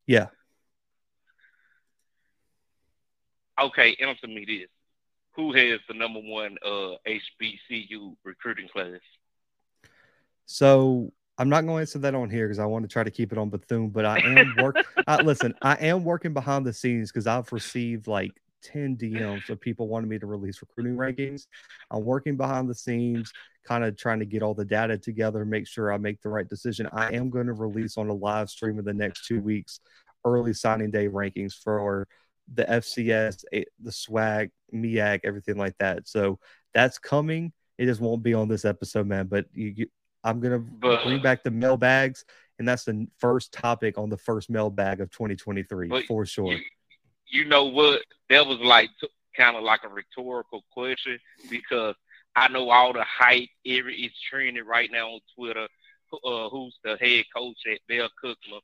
Yeah. 0.08 0.28
Okay, 3.58 3.96
answer 4.02 4.28
me 4.28 4.44
this: 4.46 4.68
Who 5.36 5.54
has 5.54 5.80
the 5.88 5.94
number 5.94 6.20
one 6.20 6.58
uh, 6.66 6.96
HBCU 7.08 8.16
recruiting 8.24 8.68
class? 8.70 9.00
So 10.46 11.12
I'm 11.38 11.50
not 11.50 11.66
going 11.66 11.78
to 11.78 11.82
answer 11.82 12.00
that 12.00 12.16
on 12.16 12.30
here 12.30 12.48
because 12.48 12.60
I 12.60 12.66
want 12.66 12.84
to 12.84 12.90
try 12.90 13.04
to 13.04 13.12
keep 13.12 13.32
it 13.32 13.38
on 13.38 13.50
Bethune. 13.50 13.90
But 13.90 14.06
I 14.06 14.20
am 14.20 14.56
work. 14.62 14.78
I, 15.08 15.22
listen, 15.22 15.54
I 15.62 15.74
am 15.76 16.04
working 16.04 16.34
behind 16.34 16.66
the 16.66 16.74
scenes 16.74 17.12
because 17.12 17.28
I've 17.28 17.52
received 17.52 18.08
like 18.08 18.32
10 18.64 18.98
DMs 18.98 19.50
of 19.50 19.60
people 19.60 19.88
wanting 19.88 20.10
me 20.10 20.20
to 20.20 20.26
release 20.26 20.62
recruiting 20.62 20.96
rankings. 20.96 21.48
I'm 21.92 22.04
working 22.04 22.38
behind 22.38 22.70
the 22.70 22.76
scenes, 22.76 23.32
kind 23.66 23.84
of 23.84 23.98
trying 23.98 24.20
to 24.20 24.26
get 24.26 24.42
all 24.42 24.54
the 24.54 24.66
data 24.66 24.98
together, 24.98 25.46
make 25.46 25.68
sure 25.68 25.92
I 25.92 25.98
make 25.98 26.22
the 26.22 26.30
right 26.30 26.48
decision. 26.48 26.88
I 26.94 27.14
am 27.14 27.30
going 27.30 27.48
to 27.48 27.54
release 27.54 27.98
on 27.98 28.10
a 28.10 28.14
live 28.14 28.50
stream 28.50 28.80
in 28.80 28.86
the 28.86 28.94
next 28.94 29.28
two 29.28 29.42
weeks 29.42 29.80
early 30.26 30.54
signing 30.54 30.92
day 30.92 31.08
rankings 31.08 31.54
for 31.54 32.08
the 32.54 32.64
FCS, 32.64 33.44
the 33.52 33.92
SWAC, 33.92 34.52
MEAC, 34.74 35.22
everything 35.24 35.58
like 35.58 35.78
that. 35.80 36.08
So 36.08 36.40
that's 36.74 36.98
coming. 36.98 37.52
It 37.78 37.86
just 37.86 38.02
won't 38.02 38.24
be 38.24 38.34
on 38.34 38.48
this 38.48 38.66
episode, 38.66 39.08
man. 39.08 39.28
But 39.28 39.46
you, 39.54 39.74
you 39.76 39.88
I'm 40.24 40.40
gonna 40.40 40.60
but, 40.60 41.04
bring 41.04 41.22
back 41.22 41.44
the 41.44 41.52
mailbags, 41.52 42.26
and 42.58 42.68
that's 42.68 42.84
the 42.84 43.08
first 43.18 43.54
topic 43.54 43.98
on 43.98 44.10
the 44.10 44.18
first 44.18 44.50
mailbag 44.50 45.02
of 45.02 45.12
2023 45.12 46.06
for 46.08 46.26
sure. 46.26 46.54
You, 46.54 46.60
you 47.28 47.46
know 47.46 47.66
what? 47.66 48.02
That 48.30 48.46
was 48.46 48.60
like 48.60 48.90
kind 49.36 49.56
of 49.56 49.64
like 49.64 49.82
a 49.84 49.90
rhetorical 49.90 50.64
question 50.72 51.20
because 51.50 51.96
I 52.36 52.48
know 52.48 52.70
all 52.70 52.94
the 52.94 53.04
hype 53.04 53.50
every 53.66 53.96
is 53.98 54.12
trending 54.30 54.66
right 54.66 54.90
now 54.92 55.10
on 55.10 55.20
Twitter. 55.36 55.68
Uh, 56.24 56.50
who's 56.50 56.78
the 56.84 56.96
head 56.98 57.26
coach 57.36 57.58
at 57.70 57.80
Bell 57.90 58.10
Cookman? 58.24 58.62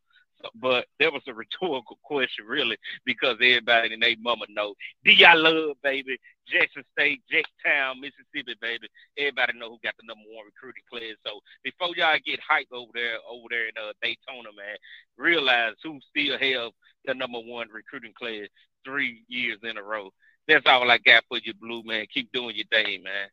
But 0.55 0.85
that 0.99 1.13
was 1.13 1.21
a 1.27 1.33
rhetorical 1.33 1.97
question, 2.03 2.45
really, 2.45 2.77
because 3.05 3.35
everybody 3.35 3.93
in 3.93 3.99
their 3.99 4.15
mama 4.19 4.45
know. 4.49 4.73
Do 5.03 5.11
y'all 5.11 5.39
love, 5.39 5.77
baby? 5.83 6.17
Jackson 6.47 6.83
State, 6.91 7.21
Jacktown, 7.31 7.99
Mississippi, 8.01 8.55
baby. 8.61 8.87
Everybody 9.17 9.57
know 9.57 9.69
who 9.69 9.79
got 9.83 9.93
the 9.97 10.05
number 10.05 10.23
one 10.27 10.45
recruiting 10.45 10.83
class. 10.89 11.15
So 11.25 11.39
before 11.63 11.95
y'all 11.95 12.17
get 12.25 12.39
hyped 12.39 12.75
over 12.75 12.91
there, 12.93 13.17
over 13.29 13.45
there 13.49 13.67
in 13.67 13.73
uh, 13.77 13.93
Daytona, 14.01 14.49
man, 14.55 14.77
realize 15.17 15.73
who 15.83 15.99
still 16.09 16.37
have 16.37 16.71
the 17.05 17.13
number 17.13 17.39
one 17.39 17.67
recruiting 17.71 18.13
class 18.17 18.47
three 18.83 19.23
years 19.27 19.59
in 19.63 19.77
a 19.77 19.83
row. 19.83 20.11
That's 20.47 20.65
all 20.65 20.89
I 20.89 20.97
got 20.97 21.23
for 21.29 21.39
you, 21.43 21.53
Blue 21.53 21.83
man. 21.83 22.05
Keep 22.13 22.31
doing 22.31 22.55
your 22.55 22.65
thing, 22.71 23.03
man. 23.03 23.29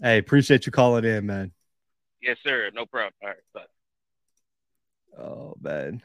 Hey, 0.00 0.18
appreciate 0.18 0.66
you 0.66 0.72
calling 0.72 1.04
in, 1.04 1.26
man. 1.26 1.52
Yes, 2.22 2.38
sir. 2.42 2.70
No 2.72 2.86
problem. 2.86 3.12
All 3.22 3.28
right, 3.28 3.36
bye. 3.52 3.62
Oh 5.22 5.54
man. 5.60 6.02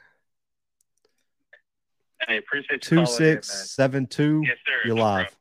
Hey, 2.28 2.38
appreciate 2.38 2.82
two 2.82 3.06
six 3.06 3.50
in, 3.62 3.68
seven 3.68 4.08
two. 4.08 4.42
Yes, 4.46 4.58
sir. 4.66 4.88
You're 4.88 4.96
no 4.96 5.04
live. 5.04 5.36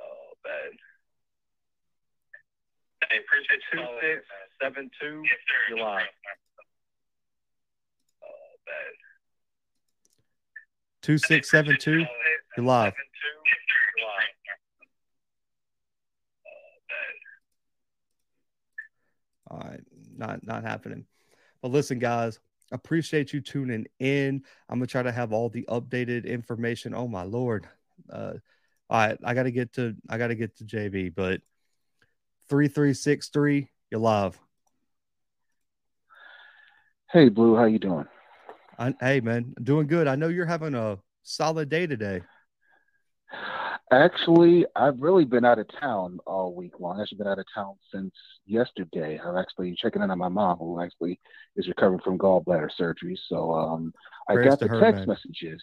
Oh, 0.00 0.32
bad. 0.44 0.70
Hey, 3.10 3.18
appreciate 3.18 3.60
two 3.72 3.84
six 4.00 4.26
seven 4.62 4.90
two. 5.00 5.22
Yes, 5.24 5.38
sir. 5.46 5.74
You're 5.74 5.84
live. 5.84 6.06
Oh, 8.22 8.28
bad. 8.66 8.94
Two 11.02 11.18
six 11.18 11.50
seven 11.50 11.76
two. 11.78 12.06
You're 12.56 12.66
live. 12.66 12.94
All 19.50 19.60
right, 19.60 19.80
not 20.14 20.46
not 20.46 20.62
happening. 20.62 21.06
But 21.62 21.70
listen, 21.70 21.98
guys, 21.98 22.38
appreciate 22.72 23.32
you 23.32 23.40
tuning 23.40 23.86
in. 23.98 24.42
I'm 24.68 24.78
gonna 24.78 24.86
try 24.86 25.02
to 25.02 25.12
have 25.12 25.32
all 25.32 25.48
the 25.48 25.64
updated 25.68 26.26
information. 26.26 26.94
Oh 26.94 27.08
my 27.08 27.22
lord. 27.22 27.68
Uh 28.10 28.34
all 28.90 28.98
right, 29.06 29.18
I 29.22 29.34
gotta 29.34 29.50
get 29.50 29.74
to 29.74 29.94
I 30.08 30.18
gotta 30.18 30.34
get 30.34 30.56
to 30.58 30.64
JB, 30.64 31.14
but 31.14 31.40
three 32.48 32.68
three 32.68 32.94
six 32.94 33.28
three, 33.28 33.68
you're 33.90 34.00
live. 34.00 34.38
Hey 37.10 37.28
Blue, 37.28 37.56
how 37.56 37.64
you 37.64 37.78
doing? 37.78 38.06
I, 38.78 38.94
hey 39.00 39.20
man, 39.20 39.54
doing 39.62 39.86
good. 39.86 40.06
I 40.06 40.16
know 40.16 40.28
you're 40.28 40.46
having 40.46 40.74
a 40.74 40.98
solid 41.22 41.68
day 41.68 41.86
today. 41.86 42.22
Actually, 43.90 44.66
I've 44.76 45.00
really 45.00 45.24
been 45.24 45.46
out 45.46 45.58
of 45.58 45.66
town 45.80 46.18
all 46.26 46.54
week 46.54 46.78
long. 46.78 46.96
I've 46.96 47.02
actually 47.02 47.18
been 47.18 47.26
out 47.28 47.38
of 47.38 47.46
town 47.54 47.74
since 47.92 48.12
yesterday. 48.44 49.18
I'm 49.18 49.38
actually 49.38 49.74
checking 49.80 50.02
in 50.02 50.10
on 50.10 50.18
my 50.18 50.28
mom, 50.28 50.58
who 50.58 50.80
actually 50.80 51.18
is 51.56 51.68
recovering 51.68 52.00
from 52.00 52.18
gallbladder 52.18 52.68
surgery. 52.76 53.18
So 53.28 53.52
um, 53.52 53.94
I 54.28 54.36
got 54.36 54.60
the 54.60 54.68
her, 54.68 54.78
text 54.78 55.06
man. 55.06 55.16
messages, 55.16 55.62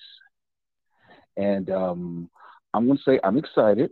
and 1.38 1.70
um, 1.70 2.30
I'm 2.74 2.88
going 2.88 2.98
to 2.98 3.04
say 3.04 3.20
I'm 3.24 3.38
excited 3.38 3.92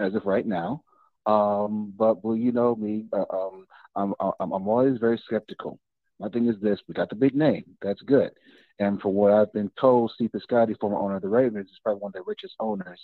as 0.00 0.14
of 0.14 0.24
right 0.24 0.46
now. 0.46 0.82
Um, 1.26 1.92
but 1.96 2.24
well, 2.24 2.36
you 2.36 2.52
know 2.52 2.74
me, 2.74 3.04
uh, 3.12 3.24
um, 3.30 3.66
I'm, 3.94 4.14
I'm 4.18 4.50
I'm 4.52 4.68
always 4.68 4.98
very 4.98 5.20
skeptical. 5.26 5.78
My 6.18 6.30
thing 6.30 6.48
is 6.48 6.56
this: 6.62 6.80
we 6.88 6.94
got 6.94 7.10
the 7.10 7.16
big 7.16 7.34
name, 7.34 7.64
that's 7.82 8.00
good, 8.02 8.30
and 8.78 8.98
for 9.02 9.12
what 9.12 9.32
I've 9.32 9.52
been 9.52 9.70
told, 9.78 10.12
Steve 10.12 10.30
Bisciotti, 10.30 10.78
former 10.80 10.96
owner 10.96 11.16
of 11.16 11.22
the 11.22 11.28
Ravens, 11.28 11.68
is 11.68 11.78
probably 11.82 12.00
one 12.00 12.10
of 12.10 12.14
the 12.14 12.22
richest 12.26 12.54
owners 12.58 13.00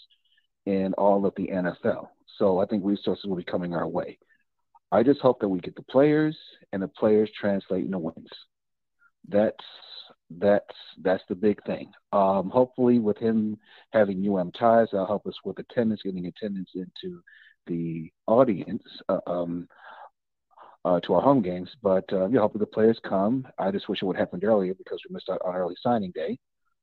in 0.66 0.93
all 0.95 1.27
of 1.27 1.35
the 1.37 1.49
NFL. 1.49 2.09
So 2.39 2.59
I 2.59 2.66
think 2.66 2.85
resources 2.85 3.24
will 3.27 3.37
be 3.37 3.45
coming 3.45 3.74
our 3.74 3.89
way. 3.89 4.19
I 4.93 5.03
just 5.03 5.20
hope 5.20 5.41
that 5.41 5.49
we 5.49 5.61
get 5.61 5.77
the 5.77 5.82
players 5.82 6.37
and 6.73 6.82
the 6.82 6.89
players 6.89 7.31
translate 7.39 7.85
into 7.85 7.99
wins. 7.99 8.28
That's 9.28 9.65
that's 10.39 10.77
that's 11.03 11.23
the 11.28 11.35
big 11.35 11.62
thing. 11.65 11.93
Um, 12.12 12.51
hopefully, 12.51 12.99
with 12.99 13.19
him 13.19 13.57
having 13.93 14.27
UM 14.28 14.53
ties, 14.53 14.89
that'll 14.91 15.07
help 15.07 15.27
us 15.27 15.35
with 15.45 15.59
attendance, 15.59 16.03
getting 16.03 16.27
attendance 16.27 16.70
into 16.74 17.20
the 17.66 18.11
audience 18.27 18.82
uh, 19.09 19.20
um, 19.27 19.69
uh, 20.85 21.01
to 21.01 21.15
our 21.15 21.23
home 21.23 21.43
games. 21.43 21.69
But 21.82 22.05
uh, 22.12 22.28
yeah, 22.28 22.41
hopefully 22.41 22.61
the 22.61 22.66
players 22.74 22.99
come. 23.09 23.47
I 23.59 23.70
just 23.70 23.89
wish 23.89 24.03
it 24.03 24.07
would 24.07 24.16
have 24.16 24.27
happened 24.28 24.45
earlier 24.45 24.74
because 24.74 25.01
we 25.09 25.12
missed 25.12 25.28
out 25.28 25.43
on 25.45 25.55
early 25.55 25.77
signing 25.82 26.12
day 26.12 26.39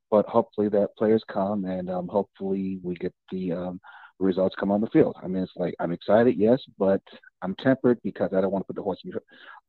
but 0.09 0.25
hopefully 0.27 0.69
that 0.69 0.95
players 0.97 1.23
come 1.27 1.65
and 1.65 1.89
um, 1.89 2.07
hopefully 2.07 2.79
we 2.83 2.95
get 2.95 3.13
the 3.31 3.51
um, 3.51 3.81
results 4.19 4.55
come 4.59 4.71
on 4.71 4.81
the 4.81 4.87
field. 4.87 5.15
I 5.21 5.27
mean, 5.27 5.43
it's 5.43 5.51
like 5.55 5.75
I'm 5.79 5.91
excited, 5.91 6.35
yes, 6.37 6.61
but 6.77 7.01
I'm 7.41 7.55
tempered 7.55 7.99
because 8.03 8.33
I 8.33 8.41
don't 8.41 8.51
want 8.51 8.63
to 8.63 8.67
put 8.67 8.75
the 8.75 8.83
horse 8.83 9.01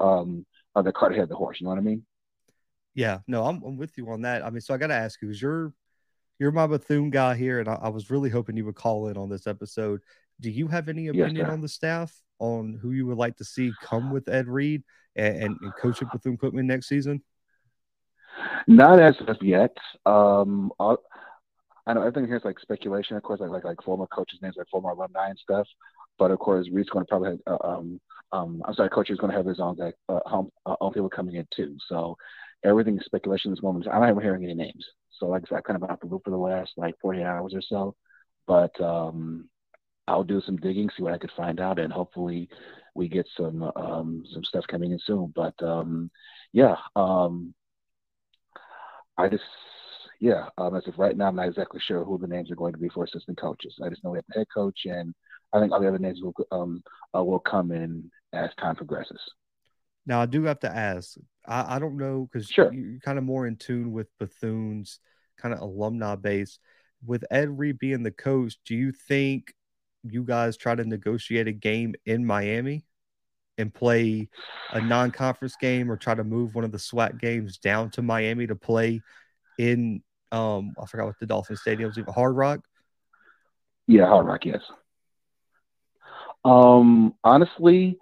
um, 0.01 0.47
uh, 0.75 0.83
the 0.83 0.93
cart 0.93 1.13
ahead 1.13 1.25
of 1.25 1.29
the 1.29 1.37
horse. 1.37 1.61
You 1.61 1.65
know 1.65 1.71
what 1.71 1.79
I 1.79 1.83
mean? 1.83 2.05
Yeah, 2.95 3.19
no, 3.27 3.45
I'm, 3.45 3.63
I'm 3.63 3.77
with 3.77 3.97
you 3.97 4.11
on 4.11 4.23
that. 4.23 4.45
I 4.45 4.51
mean, 4.51 4.61
so 4.61 4.75
I 4.75 4.77
got 4.77 4.89
to 4.89 4.95
ask 4.95 5.21
you, 5.23 5.29
because 5.29 5.41
you're 5.41 5.73
you're 6.39 6.53
my 6.53 6.67
Bethune 6.67 7.11
guy 7.11 7.35
here, 7.35 7.61
and 7.61 7.69
I, 7.69 7.75
I, 7.75 7.89
was 7.89 8.11
really 8.11 8.31
hoping 8.31 8.57
you 8.57 8.65
would 8.65 8.77
call 8.77 9.09
in 9.09 9.17
on 9.17 9.29
this 9.29 9.47
episode. 9.47 10.01
Do 10.41 10.51
you 10.51 10.69
have 10.69 10.89
any 10.89 11.09
opinion 11.09 11.37
yes, 11.37 11.51
on 11.51 11.61
the 11.61 11.69
staff 11.69 12.15
on 12.39 12.79
who 12.81 12.93
you 12.93 13.07
would 13.07 13.19
like 13.19 13.37
to 13.39 13.45
see 13.45 13.73
come 13.83 14.13
with 14.13 14.29
Ed 14.29 14.47
Reed 14.47 14.85
and, 15.17 15.37
and, 15.37 15.57
and 15.61 15.73
coach 15.81 16.01
at 16.01 16.13
Bethune 16.13 16.39
Cookman 16.39 16.65
next 16.65 16.89
season? 16.89 17.23
Not 18.67 19.01
as 19.01 19.17
of 19.27 19.37
yet. 19.43 19.77
Um, 20.07 20.73
I 20.79 21.95
know 21.95 22.03
everything 22.03 22.27
here 22.27 22.37
is 22.37 22.45
like 22.45 22.59
speculation, 22.61 23.17
of 23.17 23.23
course, 23.23 23.41
like 23.41 23.51
like 23.51 23.65
like 23.65 23.83
former 23.83 24.07
coaches' 24.07 24.41
names, 24.43 24.57
like 24.59 24.69
former 24.69 24.91
alumni 24.91 25.31
and 25.31 25.39
stuff. 25.39 25.67
But 26.19 26.31
of 26.31 26.39
course, 26.39 26.69
Reed's 26.71 26.91
going 26.91 27.05
to 27.05 27.09
probably 27.09 27.31
have, 27.31 27.39
uh, 27.47 27.67
um 27.67 28.01
um 28.33 28.63
I'm 28.67 28.75
sorry, 28.75 28.91
coach 28.91 29.11
is 29.11 29.19
going 29.19 29.31
to 29.31 29.37
have 29.37 29.47
his 29.47 29.61
own 29.61 29.77
like 29.77 29.95
uh, 30.09 30.21
home 30.27 30.51
uh, 30.67 30.77
own 30.81 30.93
people 30.93 31.09
coming 31.09 31.37
in 31.37 31.47
too. 31.55 31.77
So 31.89 32.17
everything 32.63 32.99
is 32.99 33.05
speculation 33.07 33.51
at 33.51 33.57
this 33.57 33.63
moment. 33.63 33.87
I'm 33.91 34.01
not 34.01 34.11
even 34.11 34.23
hearing 34.23 34.45
any 34.45 34.55
names. 34.55 34.85
So 35.19 35.27
like 35.27 35.43
I 35.47 35.49
said, 35.49 35.59
I 35.59 35.61
kind 35.63 35.83
of 35.83 35.91
off 35.91 36.01
the 36.01 36.07
loop 36.07 36.25
for 36.25 36.31
the 36.31 36.37
last 36.37 36.73
like 36.77 36.95
48 37.01 37.25
hours 37.25 37.55
or 37.55 37.63
so. 37.63 37.95
But 38.47 38.79
um, 38.81 39.49
I'll 40.07 40.25
do 40.25 40.41
some 40.41 40.57
digging, 40.57 40.91
see 40.97 41.03
what 41.03 41.15
I 41.15 41.19
could 41.19 41.33
find 41.37 41.61
out, 41.61 41.79
and 41.79 41.93
hopefully 41.93 42.49
we 42.95 43.09
get 43.09 43.27
some 43.37 43.63
um 43.77 44.25
some 44.33 44.45
stuff 44.45 44.65
coming 44.69 44.93
in 44.93 44.99
soon. 45.07 45.33
But 45.35 45.55
um, 45.63 46.11
yeah, 46.53 46.77
um, 46.97 47.55
I 49.19 49.29
just, 49.29 49.43
yeah, 50.21 50.47
um, 50.57 50.77
as 50.77 50.87
of 50.87 50.99
right 50.99 51.17
now, 51.17 51.27
I'm 51.27 51.37
not 51.37 51.49
exactly 51.49 51.81
sure 51.85 52.05
who 52.05 52.19
the 52.19 52.27
names 52.27 52.51
are 52.51 52.57
going 52.57 52.73
to 52.73 52.79
be 52.79 52.89
for 52.89 53.05
assistant 53.05 53.39
coaches. 53.39 53.75
I 53.85 53.89
just 53.89 54.03
know 54.05 54.11
we 54.11 54.19
have 54.19 54.25
the 54.29 54.39
head 54.39 54.47
coach 54.55 54.81
and 54.85 55.13
I 55.53 55.61
think 55.61 55.73
all 55.73 55.81
the 55.81 55.89
other 55.89 55.99
names 55.99 56.21
will 56.23 56.35
um 56.53 56.83
uh, 57.15 57.25
will 57.25 57.39
come 57.39 57.73
in 57.73 58.11
as 58.33 58.51
time 58.61 58.77
progresses. 58.77 59.21
Now 60.07 60.21
I 60.21 60.27
do 60.27 60.45
have 60.45 60.61
to 60.61 60.75
ask. 60.75 61.17
I, 61.47 61.77
I 61.77 61.79
don't 61.79 61.97
know 61.97 62.29
because 62.31 62.49
sure. 62.49 62.73
you're 62.73 63.01
kind 63.01 63.19
of 63.19 63.25
more 63.25 63.47
in 63.47 63.57
tune 63.57 63.93
with 63.93 64.09
Bethune's 64.19 65.01
kind 65.37 65.55
of 65.55 65.61
alumni 65.61 66.15
base. 66.17 66.59
With 67.05 67.25
Ed 67.31 67.59
Reed 67.59 67.79
being 67.79 68.03
the 68.03 68.11
coach, 68.11 68.57
do 68.67 68.75
you 68.75 68.93
think 68.93 69.53
you 70.03 70.25
guys 70.25 70.57
try 70.57 70.75
to 70.75 70.85
negotiate 70.85 71.47
a 71.49 71.53
game 71.53 71.95
in 72.07 72.25
Miami 72.25 72.85
and 73.59 73.75
play 73.75 74.29
a 74.73 74.81
non-conference 74.81 75.57
game, 75.61 75.91
or 75.91 75.97
try 75.97 76.15
to 76.15 76.25
move 76.25 76.55
one 76.55 76.65
of 76.65 76.73
the 76.73 76.79
SWAC 76.79 77.21
games 77.21 77.59
down 77.59 77.91
to 77.91 78.03
Miami 78.03 78.47
to 78.47 78.55
play 78.55 79.03
in 79.59 80.03
um 80.31 80.75
I 80.81 80.87
forgot 80.87 81.07
what 81.07 81.19
the 81.19 81.27
Dolphin 81.27 81.57
Stadium's 81.57 81.99
even 81.99 82.13
Hard 82.13 82.37
Rock? 82.37 82.61
Yeah, 83.87 84.07
Hard 84.07 84.27
Rock, 84.27 84.45
yes. 84.45 84.61
Um 86.45 87.15
honestly, 87.25 87.99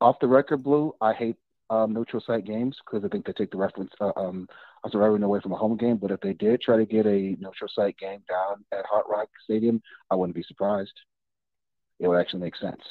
off 0.00 0.16
the 0.20 0.28
record, 0.28 0.62
Blue, 0.62 0.94
I 1.00 1.12
hate 1.12 1.36
um, 1.70 1.94
neutral 1.94 2.22
site 2.26 2.44
games 2.44 2.76
because 2.84 3.04
I 3.04 3.08
think 3.08 3.24
they 3.24 3.32
take 3.32 3.50
the 3.50 3.56
reference 3.56 3.92
uh, 4.00 4.12
um 4.16 4.46
the 4.90 4.98
revenue 4.98 5.26
away 5.26 5.40
from 5.40 5.52
a 5.52 5.56
home 5.56 5.76
game. 5.76 5.96
But 5.96 6.10
if 6.10 6.20
they 6.20 6.32
did 6.32 6.60
try 6.60 6.76
to 6.76 6.84
get 6.84 7.06
a 7.06 7.36
neutral 7.38 7.70
site 7.72 7.96
game 7.98 8.22
down 8.28 8.64
at 8.72 8.84
Hard 8.84 9.04
Rock 9.08 9.28
Stadium, 9.44 9.80
I 10.10 10.16
wouldn't 10.16 10.34
be 10.34 10.42
surprised. 10.42 10.92
It 12.00 12.08
would 12.08 12.18
actually 12.18 12.40
make 12.40 12.56
sense. 12.56 12.82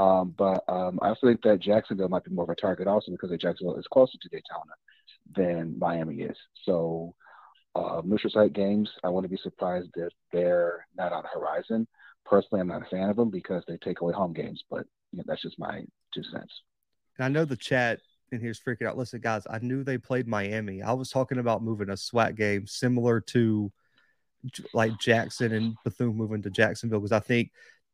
Um, 0.00 0.34
but 0.38 0.64
um, 0.66 0.98
I 1.02 1.08
also 1.08 1.26
think 1.26 1.42
that 1.42 1.60
Jacksonville 1.60 2.08
might 2.08 2.24
be 2.24 2.30
more 2.30 2.44
of 2.44 2.48
a 2.48 2.54
target 2.54 2.88
also 2.88 3.12
because 3.12 3.30
Jacksonville 3.38 3.76
is 3.76 3.86
closer 3.92 4.16
to 4.16 4.28
Daytona 4.30 4.72
than 5.36 5.78
Miami 5.78 6.22
is. 6.22 6.36
So 6.64 7.14
uh, 7.74 8.00
neutral 8.02 8.32
site 8.32 8.54
games, 8.54 8.88
I 9.04 9.10
wouldn't 9.10 9.30
be 9.30 9.38
surprised 9.42 9.90
if 9.96 10.10
they're 10.32 10.86
not 10.96 11.12
on 11.12 11.24
the 11.24 11.38
horizon. 11.38 11.86
Personally, 12.24 12.62
I'm 12.62 12.68
not 12.68 12.80
a 12.80 12.86
fan 12.86 13.10
of 13.10 13.16
them 13.16 13.28
because 13.28 13.62
they 13.68 13.76
take 13.76 14.00
away 14.00 14.14
home 14.14 14.32
games, 14.32 14.64
but 14.70 14.86
you 15.12 15.18
know, 15.18 15.24
that's 15.26 15.42
just 15.42 15.58
my 15.58 15.82
two 16.14 16.22
cents. 16.32 16.62
And 17.18 17.26
I 17.26 17.28
know 17.28 17.44
the 17.44 17.56
chat 17.56 18.00
in 18.32 18.40
here's 18.40 18.58
freaking 18.58 18.86
out. 18.86 18.96
Listen, 18.96 19.20
guys, 19.20 19.42
I 19.50 19.58
knew 19.58 19.84
they 19.84 19.98
played 19.98 20.26
Miami. 20.26 20.80
I 20.80 20.92
was 20.94 21.10
talking 21.10 21.38
about 21.38 21.62
moving 21.62 21.90
a 21.90 21.94
SWAC 21.94 22.36
game 22.36 22.66
similar 22.66 23.20
to 23.20 23.70
like 24.72 24.98
Jackson 24.98 25.52
and 25.52 25.74
Bethune 25.84 26.16
moving 26.16 26.40
to 26.40 26.50
Jacksonville 26.50 27.00
because 27.00 27.12
I 27.12 27.20
think 27.20 27.50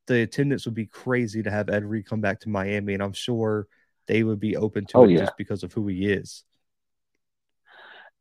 the 0.07 0.23
attendance 0.23 0.65
would 0.65 0.75
be 0.75 0.87
crazy 0.87 1.43
to 1.43 1.51
have 1.51 1.69
Ed 1.69 1.85
Reed 1.85 2.07
come 2.07 2.21
back 2.21 2.41
to 2.41 2.49
Miami, 2.49 2.95
and 2.95 3.03
I'm 3.03 3.13
sure 3.13 3.67
they 4.07 4.23
would 4.23 4.41
be 4.41 4.57
open 4.57 4.87
to 4.87 4.99
oh, 4.99 5.05
it 5.05 5.11
yeah. 5.11 5.19
just 5.21 5.37
because 5.37 5.63
of 5.63 5.73
who 5.73 5.87
he 5.89 6.07
is. 6.11 6.45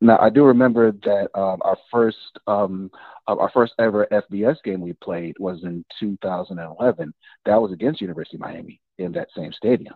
Now 0.01 0.17
I 0.19 0.29
do 0.29 0.43
remember 0.43 0.91
that 0.91 1.29
um, 1.33 1.61
our 1.61 1.77
first 1.91 2.39
um, 2.47 2.91
our 3.27 3.49
first 3.53 3.73
ever 3.79 4.07
FBS 4.11 4.61
game 4.63 4.81
we 4.81 4.93
played 4.93 5.35
was 5.39 5.63
in 5.63 5.85
2011. 5.99 7.13
That 7.45 7.61
was 7.61 7.71
against 7.71 8.01
University 8.01 8.37
of 8.37 8.41
Miami 8.41 8.81
in 8.97 9.13
that 9.13 9.29
same 9.35 9.53
stadium. 9.53 9.95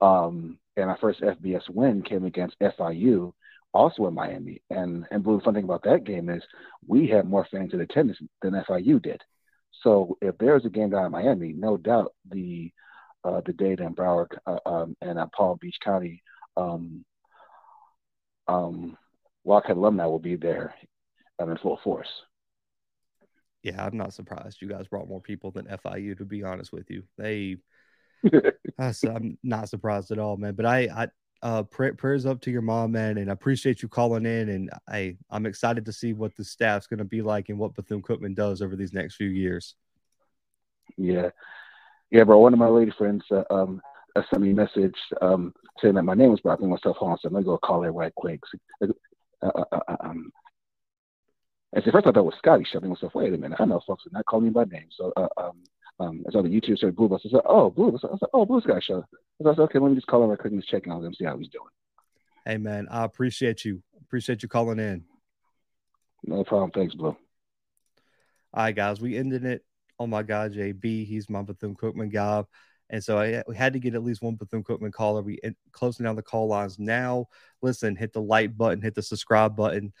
Um, 0.00 0.58
and 0.76 0.90
our 0.90 0.98
first 0.98 1.20
FBS 1.20 1.68
win 1.68 2.02
came 2.02 2.24
against 2.24 2.58
FIU, 2.60 3.32
also 3.72 4.06
in 4.06 4.14
Miami. 4.14 4.62
And 4.70 5.06
and 5.10 5.24
the 5.24 5.40
fun 5.42 5.54
thing 5.54 5.64
about 5.64 5.84
that 5.84 6.04
game 6.04 6.28
is 6.28 6.42
we 6.86 7.08
had 7.08 7.26
more 7.28 7.46
fans 7.50 7.72
in 7.72 7.80
attendance 7.80 8.18
than 8.42 8.52
FIU 8.52 9.02
did. 9.02 9.22
So 9.82 10.16
if 10.20 10.36
there's 10.38 10.64
a 10.64 10.70
game 10.70 10.90
down 10.90 11.06
in 11.06 11.12
Miami, 11.12 11.52
no 11.52 11.76
doubt 11.76 12.12
the 12.30 12.72
uh, 13.22 13.42
the 13.44 13.52
Dade 13.52 13.80
and 13.80 13.94
Broward 13.94 14.28
uh, 14.46 14.58
um, 14.64 14.96
and 15.02 15.18
uh, 15.18 15.26
Palm 15.36 15.58
Beach 15.60 15.76
County 15.82 16.22
um, 16.56 17.04
um, 18.48 18.96
Wildcat 19.44 19.76
alumni 19.76 20.06
will 20.06 20.18
be 20.18 20.36
there 20.36 20.74
in 21.38 21.56
full 21.58 21.78
force. 21.82 22.08
Yeah, 23.62 23.84
I'm 23.84 23.96
not 23.96 24.14
surprised 24.14 24.60
you 24.60 24.68
guys 24.68 24.86
brought 24.88 25.08
more 25.08 25.20
people 25.20 25.50
than 25.50 25.66
FIU. 25.66 26.16
To 26.18 26.24
be 26.24 26.42
honest 26.42 26.72
with 26.72 26.90
you, 26.90 27.02
they. 27.18 27.56
I'm 28.78 29.38
not 29.42 29.68
surprised 29.68 30.10
at 30.10 30.18
all, 30.18 30.36
man. 30.36 30.54
But 30.54 30.66
I, 30.66 30.88
I 30.94 31.08
uh, 31.42 31.62
pray, 31.62 31.92
prayers 31.92 32.26
up 32.26 32.40
to 32.42 32.50
your 32.50 32.62
mom, 32.62 32.92
man, 32.92 33.18
and 33.18 33.30
I 33.30 33.32
appreciate 33.32 33.82
you 33.82 33.88
calling 33.88 34.26
in. 34.26 34.48
And 34.48 34.70
I, 34.88 35.16
I'm 35.30 35.46
excited 35.46 35.84
to 35.86 35.92
see 35.92 36.12
what 36.12 36.36
the 36.36 36.44
staff's 36.44 36.86
going 36.86 36.98
to 36.98 37.04
be 37.04 37.22
like 37.22 37.48
and 37.48 37.58
what 37.58 37.74
Bethune 37.74 38.02
Cookman 38.02 38.34
does 38.34 38.62
over 38.62 38.76
these 38.76 38.92
next 38.92 39.16
few 39.16 39.28
years. 39.28 39.74
Yeah, 40.96 41.30
yeah, 42.10 42.24
bro. 42.24 42.38
One 42.38 42.52
of 42.52 42.58
my 42.58 42.68
lady 42.68 42.92
friends 42.96 43.22
uh, 43.30 43.44
um, 43.50 43.80
uh, 44.16 44.22
sent 44.30 44.42
me 44.42 44.50
a 44.50 44.54
message 44.54 44.96
um, 45.22 45.54
saying 45.80 45.94
that 45.94 46.02
my 46.02 46.14
name 46.14 46.30
was 46.30 46.40
brought 46.40 46.60
myself 46.60 46.96
home. 46.96 47.16
So 47.20 47.28
I'm 47.28 47.34
gonna 47.34 47.44
go 47.44 47.58
call 47.58 47.82
her 47.82 47.92
right 47.92 48.14
quick. 48.14 48.40
Uh, 48.82 48.88
uh, 49.42 49.64
uh, 49.72 49.96
um, 50.00 50.30
and 51.72 51.84
so 51.84 51.92
first 51.92 52.06
I 52.06 52.10
thought 52.10 52.18
it 52.18 52.24
was 52.24 52.34
Scotty 52.38 52.66
shoving 52.70 52.90
myself. 52.90 53.14
Wait 53.14 53.32
a 53.32 53.38
minute, 53.38 53.60
I 53.60 53.64
know 53.64 53.80
folks 53.86 54.04
are 54.06 54.10
not 54.12 54.26
calling 54.26 54.46
me 54.46 54.50
by 54.50 54.64
name. 54.64 54.88
So 54.96 55.12
uh, 55.16 55.28
um, 55.36 55.62
um, 56.00 56.24
I 56.28 56.32
saw 56.32 56.42
the 56.42 56.48
YouTube 56.48 56.78
started 56.78 56.96
Blue 56.96 57.08
Bus. 57.08 57.22
I 57.24 57.30
said, 57.30 57.42
oh, 57.44 57.70
Blue 57.70 57.92
Bus. 57.92 58.02
I 58.04 58.18
said, 58.18 58.28
oh, 58.32 58.44
Blue 58.44 58.60
Sky 58.60 58.80
Show. 58.80 59.04
I 59.40 59.54
said, 59.54 59.60
okay, 59.60 59.78
let 59.78 59.90
me 59.90 59.94
just 59.94 60.06
call 60.06 60.24
him 60.24 60.30
right 60.30 60.38
quick 60.38 60.52
and 60.52 60.60
just 60.60 60.70
check 60.70 60.86
on 60.88 61.04
him, 61.04 61.14
see 61.14 61.24
how 61.24 61.38
he's 61.38 61.48
doing. 61.48 61.68
Hey, 62.44 62.56
man, 62.56 62.88
I 62.90 63.04
appreciate 63.04 63.64
you. 63.64 63.82
Appreciate 64.02 64.42
you 64.42 64.48
calling 64.48 64.78
in. 64.78 65.04
No 66.24 66.42
problem. 66.42 66.70
Thanks, 66.72 66.94
Blue. 66.94 67.08
All 67.08 67.16
right, 68.54 68.74
guys, 68.74 69.00
we 69.00 69.16
ended 69.16 69.44
it 69.44 69.64
Oh 70.00 70.06
my 70.06 70.22
God, 70.22 70.54
JB. 70.54 71.06
He's 71.06 71.28
my 71.28 71.42
Bethune 71.42 71.76
Cookman 71.76 72.10
guy. 72.10 72.42
And 72.88 73.04
so 73.04 73.18
I, 73.18 73.44
we 73.46 73.54
had 73.54 73.74
to 73.74 73.78
get 73.78 73.94
at 73.94 74.02
least 74.02 74.22
one 74.22 74.34
Bethune 74.34 74.64
Cookman 74.64 74.94
caller. 74.94 75.20
We 75.20 75.38
closing 75.72 76.04
down 76.04 76.16
the 76.16 76.22
call 76.22 76.48
lines 76.48 76.78
now. 76.78 77.26
Listen, 77.60 77.94
hit 77.94 78.14
the 78.14 78.22
like 78.22 78.56
button, 78.56 78.80
hit 78.80 78.94
the 78.94 79.02
subscribe 79.02 79.54
button. 79.54 79.92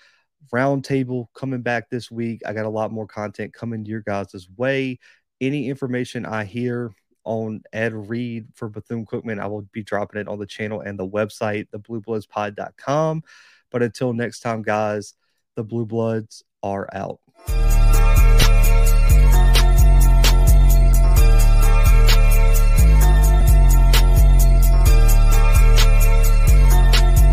Roundtable 0.54 1.26
coming 1.34 1.60
back 1.60 1.90
this 1.90 2.10
week. 2.10 2.40
I 2.46 2.54
got 2.54 2.64
a 2.64 2.70
lot 2.70 2.90
more 2.92 3.06
content 3.06 3.52
coming 3.52 3.84
to 3.84 3.90
your 3.90 4.00
guys' 4.00 4.48
way. 4.56 4.98
Any 5.40 5.68
information 5.68 6.26
I 6.26 6.44
hear 6.44 6.92
on 7.24 7.62
Ed 7.72 7.94
Reed 7.94 8.48
for 8.54 8.68
Bethune 8.68 9.06
Cookman, 9.06 9.40
I 9.40 9.46
will 9.46 9.62
be 9.72 9.82
dropping 9.82 10.20
it 10.20 10.28
on 10.28 10.38
the 10.38 10.46
channel 10.46 10.80
and 10.80 10.98
the 10.98 11.08
website, 11.08 11.68
thebluebloodspod.com. 11.70 13.22
But 13.70 13.82
until 13.82 14.12
next 14.12 14.40
time, 14.40 14.62
guys, 14.62 15.14
the 15.56 15.64
Blue 15.64 15.86
Bloods 15.86 16.44
are 16.62 16.88
out. 16.92 17.20